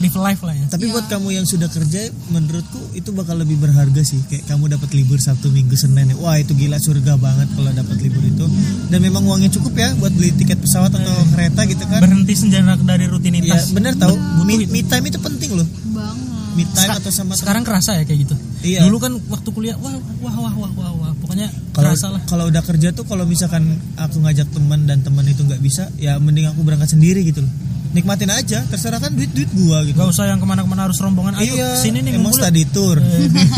Live 0.03 0.19
life 0.19 0.43
lah 0.43 0.59
ya. 0.59 0.67
Tapi 0.67 0.91
Iya. 0.91 0.99
buat 0.99 1.07
kamu 1.07 1.29
yang 1.31 1.47
sudah 1.47 1.71
kerja 1.71 2.11
Menurutku 2.35 2.81
itu 2.99 3.15
bakal 3.15 3.39
lebih 3.39 3.55
berharga 3.63 4.03
sih. 4.03 4.19
Kayak 4.27 4.51
kamu 4.51 4.75
dapat 4.75 4.91
libur 4.99 5.23
Sabtu 5.23 5.55
Minggu 5.55 5.79
Senin. 5.79 6.11
Ya. 6.11 6.17
Wah 6.19 6.35
itu 6.35 6.51
gila 6.59 6.83
surga 6.83 7.15
banget 7.15 7.47
kalau 7.55 7.71
dapat 7.71 8.03
libur 8.03 8.25
itu. 8.27 8.47
Dan 8.91 8.99
memang 8.99 9.23
uangnya 9.23 9.55
cukup 9.55 9.79
ya 9.79 9.95
Buat 10.03 10.11
beli 10.19 10.35
tiket 10.35 10.59
pesawat 10.59 10.91
atau 10.91 11.15
kereta 11.31 11.63
gitu 11.71 11.85
kan. 11.87 12.03
Berhenti 12.03 12.35
sejenak 12.35 12.83
dari 12.83 13.07
Ya 13.07 13.13
rutinitas 13.15 13.71
bener 13.71 13.95
tau. 13.95 14.19
Me, 14.43 14.67
me 14.67 14.81
time 14.83 15.07
itu 15.07 15.23
penting 15.23 15.55
loh. 15.55 15.69
Banget 15.95 16.32
Me 16.53 16.69
time 16.69 16.85
Seka- 16.85 17.01
atau 17.01 17.13
sama 17.13 17.33
sekarang 17.33 17.65
kerasa 17.65 17.97
ya 17.97 18.05
kayak 18.05 18.21
gitu. 18.29 18.37
Iya. 18.63 18.85
dulu 18.87 18.97
kan 19.01 19.13
waktu 19.33 19.49
kuliah 19.51 19.77
wah 19.81 19.97
wah 20.21 20.37
wah 20.37 20.55
wah 20.55 20.71
wah, 20.77 20.93
wah. 21.01 21.13
pokoknya 21.19 21.49
kalau 21.73 21.93
kerasa 21.97 22.07
lah. 22.13 22.21
kalau 22.29 22.45
udah 22.53 22.63
kerja 22.63 22.89
tuh 22.93 23.05
kalau 23.09 23.25
misalkan 23.25 23.81
aku 23.97 24.21
ngajak 24.21 24.53
teman 24.53 24.85
dan 24.85 25.01
teman 25.01 25.25
itu 25.25 25.43
nggak 25.43 25.59
bisa 25.65 25.89
ya 25.97 26.21
mending 26.21 26.47
aku 26.53 26.61
berangkat 26.61 26.93
sendiri 26.93 27.25
gitu 27.25 27.41
loh. 27.41 27.53
Nikmatin 27.93 28.33
aja 28.33 28.65
terserah 28.73 29.01
kan 29.01 29.13
duit 29.13 29.33
duit 29.37 29.49
gua 29.53 29.85
gitu. 29.85 29.97
Gak 30.01 30.17
usah 30.17 30.25
yang 30.25 30.41
ke 30.41 30.47
mana-kemana 30.49 30.89
harus 30.89 30.97
rombongan. 30.97 31.37
Ayo 31.37 31.53
iya 31.53 31.77
sini 31.77 32.01
nih 32.01 32.17
emang 32.17 32.33
study 32.33 32.65
tour. 32.73 32.97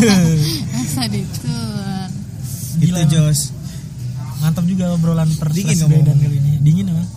Masa 0.74 1.06
itu 1.06 1.22
gitu 2.82 2.90
Gila. 2.90 3.06
Jos. 3.06 3.54
Mantap 4.42 4.64
juga 4.66 4.90
obrolan 4.92 5.30
per 5.38 5.54
Dingin 5.54 5.78
graduate 5.78 6.18
kali 6.18 6.36
ini. 6.42 6.52
Dingin 6.60 6.86
emang. 6.90 7.08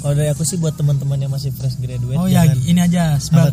Kalau 0.00 0.14
dari 0.16 0.28
aku 0.32 0.42
sih 0.48 0.56
buat 0.56 0.74
teman-teman 0.74 1.20
yang 1.20 1.28
masih 1.28 1.52
fresh 1.52 1.76
graduate 1.76 2.16
oh 2.16 2.24
ya 2.24 2.48
ini 2.64 2.80
aja 2.80 3.20
sebab? 3.20 3.52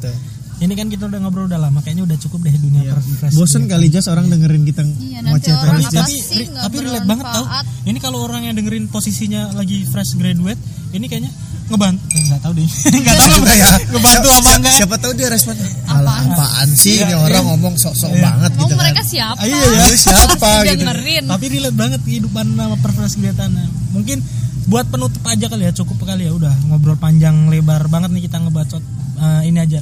Ini 0.58 0.74
kan 0.74 0.88
kita 0.88 1.06
udah 1.06 1.20
ngobrol 1.20 1.46
udah 1.46 1.60
lama 1.60 1.80
kayaknya 1.80 2.04
udah 2.04 2.18
cukup 2.18 2.40
deh 2.42 2.56
dunia 2.56 2.82
Iya. 2.84 2.92
per 2.92 3.02
fresh 3.04 3.34
bosen 3.34 3.64
graduate. 3.64 3.70
kali 3.70 3.94
Jos 3.94 4.08
orang 4.08 4.26
dengerin 4.28 4.64
kita 4.64 4.82
Iya, 4.82 5.20
ngoceh 5.24 5.54
orang 5.54 5.76
terus 5.80 5.94
tapi 5.94 6.14
sih 6.16 6.46
tapi 6.48 6.76
relate 6.80 7.06
banget 7.06 7.26
tau. 7.28 7.46
ini 7.84 7.98
kalau 7.98 8.20
orang 8.22 8.42
yang 8.44 8.56
dengerin 8.56 8.86
posisinya 8.88 9.54
lagi 9.54 9.86
fresh 9.86 10.16
graduate 10.16 10.58
ini 10.92 11.06
kayaknya 11.06 11.30
ngebantu 11.68 12.00
eh, 12.10 12.22
nggak 12.24 12.42
tahu 12.42 12.54
deh. 12.54 12.64
Nggak 12.98 13.16
tahu 13.18 13.30
Juga 13.38 13.54
ya. 13.54 13.68
ngebantu 13.92 14.28
apa 14.32 14.50
enggak 14.56 14.74
siapa 14.74 14.96
tahu 14.98 15.12
dia 15.14 15.28
respon 15.28 15.54
alah 15.86 16.16
Apaan 16.16 16.28
apaan 16.32 16.68
sih 16.72 16.96
Iya, 16.96 17.04
ini 17.04 17.14
orang 17.18 17.28
iya. 17.38 17.50
ngomong 17.50 17.74
sok-sok 17.76 18.08
Iya. 18.10 18.24
banget 18.24 18.52
mau 18.52 18.58
gitu 18.58 18.72
kan. 18.72 18.80
mereka 18.80 19.02
siapa? 19.04 19.40
Iya, 19.44 19.58
iya. 19.60 19.84
Lu 19.84 19.98
siapa 20.00 20.50
gitu. 20.64 20.72
dengerin. 20.80 21.24
Tapi 21.28 21.46
relate 21.50 21.76
banget 21.76 22.00
kehidupan 22.02 22.46
sama 22.50 22.76
perpres 22.78 23.14
kegiatan 23.14 23.52
mungkin 23.90 24.18
buat 24.66 24.86
penutup 24.86 25.24
aja 25.24 25.46
kali 25.46 25.64
ya 25.64 25.72
cukup 25.74 25.98
kali 26.04 26.24
ya 26.24 26.34
udah 26.34 26.56
ngobrol 26.66 26.96
panjang 26.96 27.48
lebar 27.48 27.86
banget 27.86 28.10
nih 28.10 28.26
kita 28.26 28.40
ngebacot 28.40 28.82
Eh, 29.18 29.50
ini 29.50 29.58
aja 29.58 29.82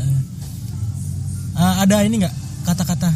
Eh, 1.55 1.75
ada 1.81 2.03
ini 2.03 2.15
nggak? 2.19 2.35
Kata-kata 2.65 3.09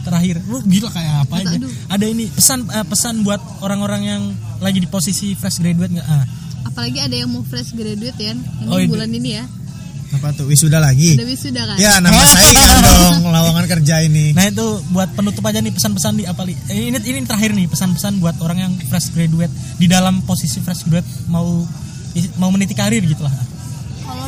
terakhir. 0.00 0.40
Lu 0.48 0.64
gila 0.64 0.88
kayak 0.88 1.14
apa 1.28 1.34
aja? 1.44 1.56
Aduh. 1.56 1.70
ada 1.88 2.04
ini 2.08 2.24
pesan 2.32 2.64
eh, 2.66 2.86
pesan 2.88 3.20
buat 3.20 3.40
orang-orang 3.60 4.02
yang 4.02 4.22
lagi 4.58 4.80
di 4.80 4.88
posisi 4.88 5.36
fresh 5.36 5.60
graduate 5.60 5.92
nggak? 5.92 6.08
Ah. 6.08 6.24
Apalagi 6.64 6.98
ada 7.00 7.16
yang 7.16 7.28
mau 7.28 7.44
fresh 7.44 7.76
graduate 7.76 8.16
ya 8.16 8.32
ini 8.32 8.42
Oh, 8.68 8.80
ini- 8.80 8.88
bulan 8.88 9.10
ini 9.12 9.30
ya. 9.36 9.44
Apa 10.10 10.34
tuh? 10.34 10.50
Wisuda 10.50 10.82
lagi? 10.82 11.14
Udah 11.14 11.28
wisuda 11.28 11.62
kan? 11.70 11.76
Ya 11.78 12.02
nama 12.02 12.18
saingan 12.34 12.82
dong. 12.82 13.30
Lowongan 13.30 13.66
kerja 13.70 14.02
ini. 14.02 14.34
Nah 14.34 14.50
itu 14.50 14.66
buat 14.90 15.06
penutup 15.14 15.44
aja 15.46 15.62
nih 15.62 15.70
pesan-pesan 15.70 16.18
di 16.18 16.24
apa 16.26 16.42
eh, 16.50 16.90
Ini 16.90 16.98
ini 16.98 17.22
terakhir 17.22 17.54
nih 17.54 17.70
pesan-pesan 17.70 18.18
buat 18.18 18.34
orang 18.42 18.58
yang 18.58 18.72
fresh 18.90 19.14
graduate 19.14 19.52
di 19.78 19.86
dalam 19.86 20.18
posisi 20.26 20.58
fresh 20.58 20.82
graduate 20.90 21.06
mau 21.30 21.62
mau 22.42 22.50
meniti 22.50 22.74
karir 22.74 23.06
gitu 23.06 23.22
lah. 23.22 23.30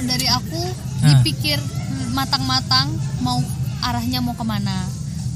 Kalau 0.02 0.18
dari 0.18 0.26
aku 0.26 0.62
Nah. 1.02 1.18
dipikir 1.18 1.58
matang-matang 2.10 2.90
mau 3.22 3.38
arahnya 3.80 4.18
mau 4.18 4.34
ke 4.34 4.42
mana. 4.42 4.82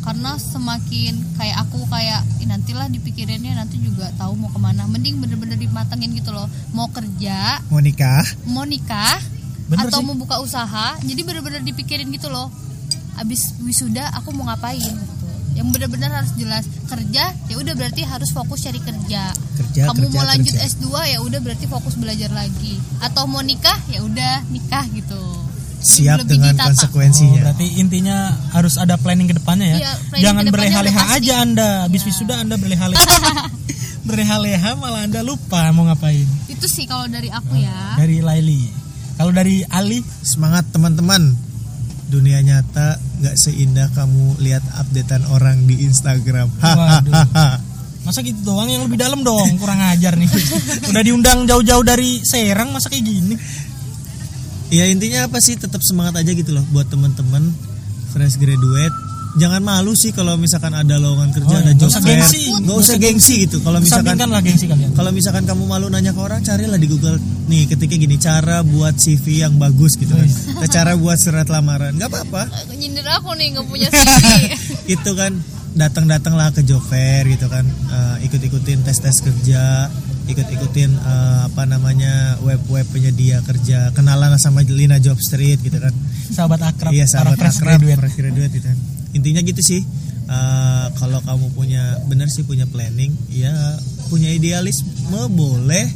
Karena 0.03 0.39
semakin 0.39 1.19
kayak 1.35 1.67
aku 1.67 1.83
kayak 1.87 2.23
"Ih, 2.39 2.47
nantilah 2.47 2.87
dipikirinnya 2.87 3.55
nanti 3.55 3.79
juga 3.79 4.11
tahu 4.15 4.35
mau 4.35 4.51
ke 4.51 4.59
mana. 4.59 4.87
Mending 4.87 5.19
bener-bener 5.19 5.55
dimatengin 5.55 6.15
gitu 6.15 6.31
loh. 6.31 6.47
Mau 6.71 6.87
kerja 6.91 7.59
mau 7.67 7.79
nikah? 7.79 8.23
mau 8.45 8.63
nikah 8.63 9.19
Bener 9.67 9.87
atau 9.87 9.99
sih. 9.99 10.07
mau 10.07 10.15
buka 10.15 10.39
usaha 10.39 10.95
jadi 11.03 11.23
bener-bener 11.23 11.63
dipikirin 11.63 12.07
gitu 12.11 12.27
loh. 12.27 12.51
Abis 13.17 13.55
wisuda 13.59 14.11
aku 14.15 14.31
mau 14.31 14.47
ngapain 14.47 14.95
yang 15.57 15.73
bener-bener 15.73 16.13
harus 16.13 16.37
jelas 16.37 16.69
kerja 16.87 17.33
ya 17.49 17.57
udah 17.57 17.73
berarti 17.73 18.05
harus 18.05 18.31
fokus 18.31 18.63
cari 18.69 18.79
kerja 18.79 19.33
Kerja, 19.33 19.89
kamu 19.89 20.07
kerja, 20.07 20.17
mau 20.21 20.25
lanjut 20.29 20.55
kerja. 20.55 20.69
S2 20.69 20.87
ya 21.17 21.19
udah 21.25 21.41
berarti 21.41 21.67
fokus 21.67 21.95
belajar 21.97 22.31
lagi 22.31 22.77
atau 23.01 23.25
mau 23.25 23.41
nikah 23.41 23.77
ya 23.89 24.05
udah 24.05 24.45
nikah 24.53 24.85
gitu 24.93 25.47
siap 25.77 26.25
Lebih 26.25 26.41
dengan 26.41 26.53
ditata. 26.57 26.65
Oh, 26.65 26.69
konsekuensinya 26.73 27.39
berarti 27.47 27.67
intinya 27.79 28.17
harus 28.51 28.75
ada 28.81 28.99
planning 28.99 29.31
ke 29.31 29.37
depannya 29.39 29.67
ya. 29.71 29.77
Iya, 29.79 29.93
planning 30.11 30.25
Jangan 30.25 30.45
berleha-leha 30.51 31.03
aja 31.15 31.35
Anda. 31.47 31.69
Habis 31.87 32.03
wisuda 32.11 32.35
Anda 32.43 32.59
berleha-leha. 32.59 32.99
berleha-leha 34.09 34.71
malah 34.75 35.07
Anda 35.07 35.21
lupa 35.23 35.71
mau 35.71 35.87
ngapain. 35.87 36.27
itu 36.51 36.67
sih 36.67 36.89
kalau 36.91 37.07
dari 37.07 37.29
aku 37.31 37.55
ya 37.61 37.95
Dari 38.01 38.19
Laili. 38.19 38.67
Kalau 39.17 39.33
dari 39.33 39.65
Ali, 39.73 40.05
semangat 40.21 40.69
teman-teman 40.75 41.33
dunia 42.07 42.39
nyata 42.39 42.97
nggak 43.21 43.35
seindah 43.35 43.89
kamu 43.91 44.39
lihat 44.39 44.63
updatean 44.77 45.27
orang 45.27 45.67
di 45.67 45.83
Instagram 45.83 46.47
Waduh. 46.63 47.15
masa 48.03 48.23
gitu 48.23 48.39
doang 48.47 48.71
yang 48.71 48.87
lebih 48.87 49.03
dalam 49.03 49.27
dong, 49.27 49.59
kurang 49.59 49.83
ajar 49.83 50.15
nih. 50.15 50.31
Udah 50.95 51.03
diundang 51.03 51.43
jauh-jauh 51.43 51.83
dari 51.83 52.23
Serang 52.23 52.71
masa 52.71 52.87
kayak 52.87 53.03
gini. 53.03 53.35
ya 54.67 54.87
intinya 54.87 55.27
apa 55.27 55.39
sih 55.39 55.55
tetap 55.55 55.79
semangat 55.83 56.23
aja 56.23 56.31
gitu 56.31 56.51
loh 56.51 56.63
buat 56.71 56.87
teman-teman 56.87 57.51
fresh 58.11 58.35
graduate 58.39 58.95
jangan 59.37 59.61
malu 59.61 59.93
sih 59.93 60.11
kalau 60.11 60.35
misalkan 60.35 60.73
ada 60.73 60.97
lowongan 60.97 61.29
kerja 61.31 61.45
Oh, 61.51 61.61
ada 61.61 61.69
iya. 61.69 61.77
job 61.77 61.87
Nggak 61.87 61.91
usah 61.91 62.03
fair. 62.03 62.19
gengsi. 62.19 62.43
nggak 62.57 62.77
usah 62.79 62.97
gengsi 62.97 63.35
gitu. 63.43 63.57
Kalau 63.61 63.79
misalkan 63.79 64.17
lah 64.19 64.41
gengsi 64.41 64.65
kalian. 64.65 64.91
kalau 64.93 65.11
misalkan 65.11 65.45
kamu 65.45 65.63
malu 65.65 65.87
nanya 65.87 66.11
ke 66.11 66.19
orang 66.19 66.41
carilah 66.41 66.77
di 66.77 66.87
Google 66.87 67.17
nih 67.47 67.65
ketika 67.67 67.95
gini 67.95 68.17
cara 68.17 68.61
buat 68.63 68.95
CV 68.95 69.43
yang 69.43 69.55
bagus 69.57 69.95
gitu 69.95 70.11
kan. 70.11 70.29
Cara 70.67 70.93
buat 70.95 71.17
surat 71.17 71.47
lamaran. 71.47 71.95
Nggak 71.95 72.09
apa-apa. 72.09 72.43
Nyindir 72.73 73.05
aku 73.07 73.33
nih 73.33 73.47
nggak 73.53 73.67
punya 73.67 73.89
CV 73.95 74.25
itu 74.89 75.11
kan 75.13 75.33
datang-datanglah 75.73 76.51
ke 76.51 76.63
job 76.63 76.81
fair 76.81 77.25
gitu 77.27 77.47
kan. 77.47 77.63
Eh, 77.63 78.27
ikut-ikutin 78.27 78.81
tes-tes 78.83 79.21
kerja 79.21 79.93
ikut-ikutin 80.27 80.91
eh, 80.91 81.41
apa 81.47 81.63
namanya 81.65 82.41
web-web 82.41 82.83
penyedia 82.89 83.39
kerja. 83.41 83.93
Kenalan 83.93 84.35
sama 84.37 84.65
Lina 84.65 84.97
Job 84.97 85.15
Street 85.17 85.61
gitu 85.61 85.77
kan. 85.77 85.93
Sahabat 86.27 86.59
akrab. 86.65 86.91
iya 86.91 87.05
sahabat 87.05 87.39
fresh 87.39 87.61
akrab 87.61 87.79
graduate. 87.79 87.99
fresh 88.01 88.17
graduate 88.17 88.53
gitu 88.53 88.67
kan 88.67 88.79
intinya 89.17 89.41
gitu 89.41 89.65
sih 89.65 89.83
Eh, 90.27 90.87
kalau 90.99 91.23
kamu 91.23 91.55
punya 91.55 92.03
bener 92.11 92.27
sih 92.27 92.43
punya 92.43 92.67
planning 92.67 93.15
ya 93.31 93.55
punya 94.11 94.27
idealisme 94.35 95.23
boleh 95.31 95.87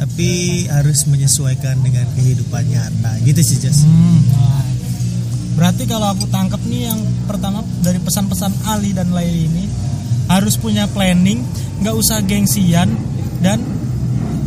tapi 0.00 0.64
harus 0.64 1.04
menyesuaikan 1.04 1.84
dengan 1.84 2.08
kehidupan 2.16 2.64
nyata 2.72 3.20
gitu 3.28 3.36
sih 3.44 3.60
Jas 3.60 3.84
Hmm. 3.84 4.24
Berarti 5.60 5.84
kalau 5.84 6.16
aku 6.16 6.24
tangkap 6.32 6.56
nih 6.64 6.88
yang 6.88 7.00
pertama 7.28 7.60
dari 7.84 8.00
pesan-pesan 8.00 8.64
Ali 8.64 8.96
dan 8.96 9.12
Laili 9.12 9.44
ini 9.44 9.64
harus 10.32 10.56
punya 10.56 10.88
planning, 10.88 11.44
nggak 11.84 11.96
usah 11.96 12.24
gengsian 12.24 12.88
dan 13.40 13.60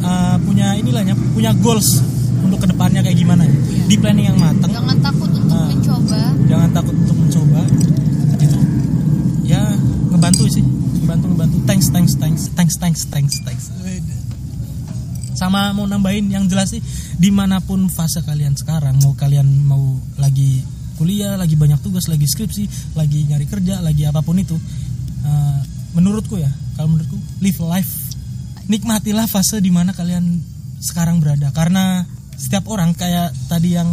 uh, 0.02 0.42
punya 0.42 0.74
inilahnya 0.74 1.14
punya 1.34 1.54
goals 1.54 2.02
untuk 2.42 2.66
ke 2.66 2.68
depannya 2.70 3.06
kayak 3.06 3.18
gimana 3.18 3.46
ya. 3.46 3.54
Di 3.86 3.96
planning 3.98 4.26
yang 4.26 4.38
matang, 4.42 4.74
jangan 4.74 4.98
takut 5.02 5.30
untuk 5.30 5.50
Nah. 5.50 5.70
mencoba 5.70 6.22
jangan 6.46 6.70
takut 6.74 6.96
untuk 6.98 7.18
mencoba. 7.18 7.62
Ngebantu 10.20 10.52
sih, 10.52 10.60
ngebantu 11.00 11.26
ngebantu. 11.32 11.58
Thanks 11.64 11.88
thanks 11.96 12.14
thanks 12.20 12.52
thanks 12.52 12.76
thanks 12.76 13.08
thanks 13.08 13.40
thanks. 13.40 13.66
Sama 15.40 15.72
mau 15.72 15.88
nambahin 15.88 16.28
yang 16.28 16.44
jelas 16.52 16.76
sih 16.76 16.84
di 17.16 17.32
mana 17.32 17.64
pun 17.64 17.88
fase 17.88 18.20
kalian 18.28 18.52
sekarang 18.52 19.00
mau 19.00 19.16
kalian 19.16 19.48
mau 19.64 19.80
lagi 20.20 20.60
kuliah, 21.00 21.40
lagi 21.40 21.56
banyak 21.56 21.80
tugas, 21.80 22.12
lagi 22.12 22.28
skripsi, 22.28 22.68
lagi 23.00 23.32
nyari 23.32 23.48
kerja, 23.48 23.80
lagi 23.80 24.04
apa 24.04 24.20
pun 24.20 24.36
itu, 24.36 24.60
eh, 25.24 25.60
menurutku 25.96 26.36
ya, 26.36 26.52
kalau 26.76 26.92
menurutku 26.92 27.16
live 27.40 27.64
life, 27.64 27.92
nikmatilah 28.68 29.24
fase 29.24 29.64
di 29.64 29.72
mana 29.72 29.96
kalian 29.96 30.44
sekarang 30.84 31.24
berada 31.24 31.48
karena 31.56 32.04
setiap 32.36 32.68
orang 32.68 32.92
kayak 32.92 33.32
tadi 33.48 33.80
yang 33.80 33.88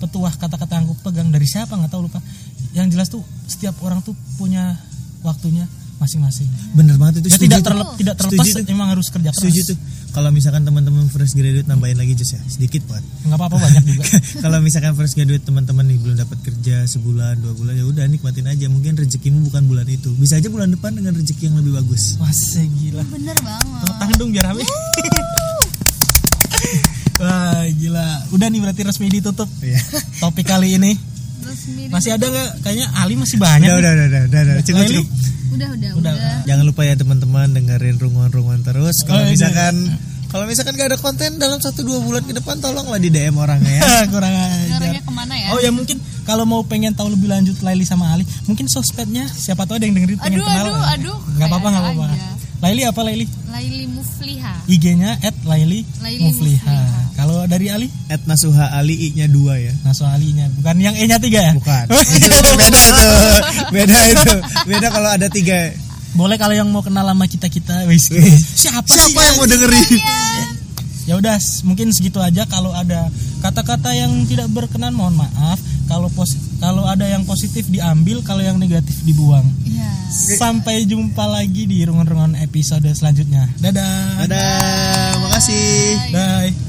petuah 0.00 0.32
kata-kata 0.32 0.80
yang 0.80 0.88
aku 0.88 1.12
pegang 1.12 1.28
dari 1.28 1.44
siapa 1.44 1.76
nggak 1.76 1.92
tahu 1.92 2.08
lupa, 2.08 2.24
yang 2.72 2.88
jelas 2.88 3.12
tuh 3.12 3.20
setiap 3.44 3.76
orang 3.84 4.00
tuh 4.00 4.16
punya 4.40 4.72
waktunya 5.20 5.64
masing-masing. 5.98 6.46
bener 6.72 6.94
banget 6.94 7.20
itu 7.20 7.28
Ya, 7.28 7.38
tidak 7.40 7.60
terlep, 7.60 7.88
tidak 7.96 8.14
terlepas 8.16 8.46
Setuju 8.46 8.70
emang 8.70 8.88
harus 8.88 9.06
kerja 9.08 9.28
keras. 9.28 9.42
setuju 9.42 9.60
tuh 9.66 9.78
kalau 10.08 10.30
misalkan 10.30 10.62
teman-teman 10.62 11.04
fresh 11.06 11.34
graduate 11.34 11.66
nambahin 11.66 11.94
lagi 11.94 12.14
Jus 12.14 12.32
ya 12.32 12.40
sedikit 12.46 12.86
banget 12.86 13.02
nggak 13.24 13.34
apa-apa 13.34 13.56
banyak 13.58 13.82
juga. 13.84 14.02
kalau 14.46 14.58
misalkan 14.58 14.94
fresh 14.94 15.12
graduate 15.12 15.42
teman-teman 15.42 15.84
nih 15.84 15.98
belum 15.98 16.16
dapat 16.16 16.38
kerja 16.40 16.86
sebulan 16.86 17.34
dua 17.36 17.50
bulan 17.52 17.74
ya 17.74 17.84
udah 17.84 18.04
nikmatin 18.06 18.46
aja 18.46 18.66
mungkin 18.66 18.94
rezekimu 18.94 19.42
bukan 19.44 19.66
bulan 19.66 19.84
itu 19.84 20.14
bisa 20.14 20.38
aja 20.38 20.46
bulan 20.46 20.70
depan 20.70 20.94
dengan 20.94 21.12
rezeki 21.12 21.42
yang 21.44 21.58
lebih 21.58 21.74
bagus 21.76 22.14
Wah, 22.16 22.30
gila. 22.54 23.02
bener 23.04 23.36
banget 23.36 23.80
Tepuk 23.80 23.96
tangan 23.98 24.16
dong 24.16 24.30
biar 24.30 24.44
rame. 24.46 24.62
Wah, 27.18 27.66
gila. 27.68 28.08
Udah 28.30 28.46
nih 28.46 28.60
berarti 28.60 28.82
resmi 28.84 29.10
ditutup 29.10 29.50
Iya. 29.58 29.82
topik 30.20 30.46
kali 30.46 30.78
ini. 30.78 30.94
Masih 31.88 32.10
ada 32.12 32.26
nggak? 32.26 32.48
Kayaknya 32.60 32.86
Ali 32.94 33.14
masih 33.14 33.36
banyak. 33.36 33.66
Udah, 33.66 33.78
udah, 33.78 33.92
udah, 33.92 34.06
udah, 34.06 34.22
udah, 34.24 34.40
udah. 34.40 34.54
Cukup, 34.62 34.84
cukup. 34.84 35.06
udah 35.48 35.68
udah 35.70 35.90
Udah. 35.94 36.12
udah, 36.12 36.36
Jangan 36.44 36.64
lupa 36.64 36.82
ya 36.82 36.94
teman-teman 36.94 37.46
dengerin 37.50 37.96
runguan-runguan 37.96 38.60
terus. 38.60 38.96
Kalau 39.02 39.18
Oh, 39.18 39.24
iya. 39.24 39.32
misalkan 39.32 39.74
kalau 40.28 40.44
misalkan 40.44 40.76
gak 40.76 40.92
ada 40.92 40.98
konten 40.98 41.30
dalam 41.36 41.56
satu 41.56 41.80
dua 41.80 41.98
bulan 41.98 42.20
ke 42.20 42.32
depan, 42.32 42.58
tolonglah 42.58 42.96
di 42.96 43.08
DM 43.08 43.32
orangnya 43.34 43.72
ya. 43.74 43.82
Kurang. 44.12 44.28
Ngarahnya 44.68 45.00
ke 45.00 45.10
mana 45.10 45.34
ya 45.34 45.48
Oh 45.50 45.58
ya 45.58 45.70
mungkin 45.70 45.96
kalau 46.22 46.44
mau 46.44 46.60
pengen 46.62 46.92
tahu 46.92 47.08
lebih 47.08 47.26
lanjut 47.26 47.56
Laili 47.58 47.82
sama 47.82 48.12
Ali, 48.12 48.28
mungkin 48.44 48.68
sosmednya 48.68 49.24
siapa 49.26 49.64
tahu 49.64 49.76
ada 49.76 49.84
yang 49.84 49.96
dengerin 49.96 50.20
pengen 50.20 50.38
aduh 50.38 50.44
kenal. 50.44 50.64
aduh 50.66 50.76
aduh 50.86 51.16
Nggak 51.32 51.48
apa-apa 51.48 51.66
nggak 51.66 51.82
kayak 51.82 51.96
apa-apa. 51.96 52.47
Laili 52.58 52.82
apa 52.82 53.00
Laili? 53.06 53.26
Laili 53.50 53.86
Mufliha 53.86 54.54
IG-nya 54.66 55.18
@laili 55.46 55.86
Laili 56.02 56.22
Mufliha. 56.26 56.58
Mufliha. 56.66 57.08
Kalau 57.18 57.50
dari 57.50 57.66
Ali? 57.66 57.90
At 58.06 58.22
Nasuha 58.30 58.78
Ali 58.78 58.94
I-nya 59.10 59.26
dua 59.26 59.58
ya. 59.58 59.74
Naso 59.82 60.06
Alinya, 60.06 60.46
bukan 60.54 60.78
yang 60.78 60.94
E-nya 60.94 61.18
tiga 61.18 61.50
ya? 61.50 61.52
Bukan. 61.58 61.90
beda 61.90 62.38
itu. 62.70 62.94
Beda 63.74 63.98
itu. 64.06 64.34
Beda 64.70 64.86
kalau 64.86 65.10
ada 65.10 65.26
tiga. 65.26 65.74
Boleh 66.14 66.38
kalau 66.38 66.54
yang 66.54 66.70
mau 66.70 66.78
kenal 66.78 67.02
sama 67.02 67.26
kita 67.26 67.50
kita, 67.50 67.90
wis. 67.90 68.06
Siapa, 68.62 68.86
Siapa 68.86 69.10
sih 69.10 69.18
yang 69.18 69.34
mau 69.34 69.46
dengerin? 69.50 69.98
Ya 71.10 71.14
udah, 71.18 71.36
mungkin 71.66 71.90
segitu 71.90 72.22
aja. 72.22 72.46
Kalau 72.46 72.70
ada 72.70 73.10
kata-kata 73.42 73.98
yang 73.98 74.22
tidak 74.30 74.46
berkenan, 74.54 74.94
mohon 74.94 75.18
maaf. 75.18 75.58
Kalau 75.88 76.12
pos, 76.12 76.36
kalau 76.60 76.84
ada 76.84 77.08
yang 77.08 77.24
positif 77.24 77.64
diambil, 77.72 78.20
kalau 78.20 78.44
yang 78.44 78.60
negatif 78.60 79.00
dibuang. 79.08 79.44
ya 79.64 79.88
Sampai 80.12 80.84
jumpa 80.84 81.24
lagi 81.24 81.64
di 81.64 81.80
rungun-rungun 81.88 82.36
episode 82.44 82.86
selanjutnya. 82.92 83.48
Dadah. 83.56 84.28
Dadah. 84.28 85.12
Makasih. 85.24 86.12
Bye. 86.12 86.67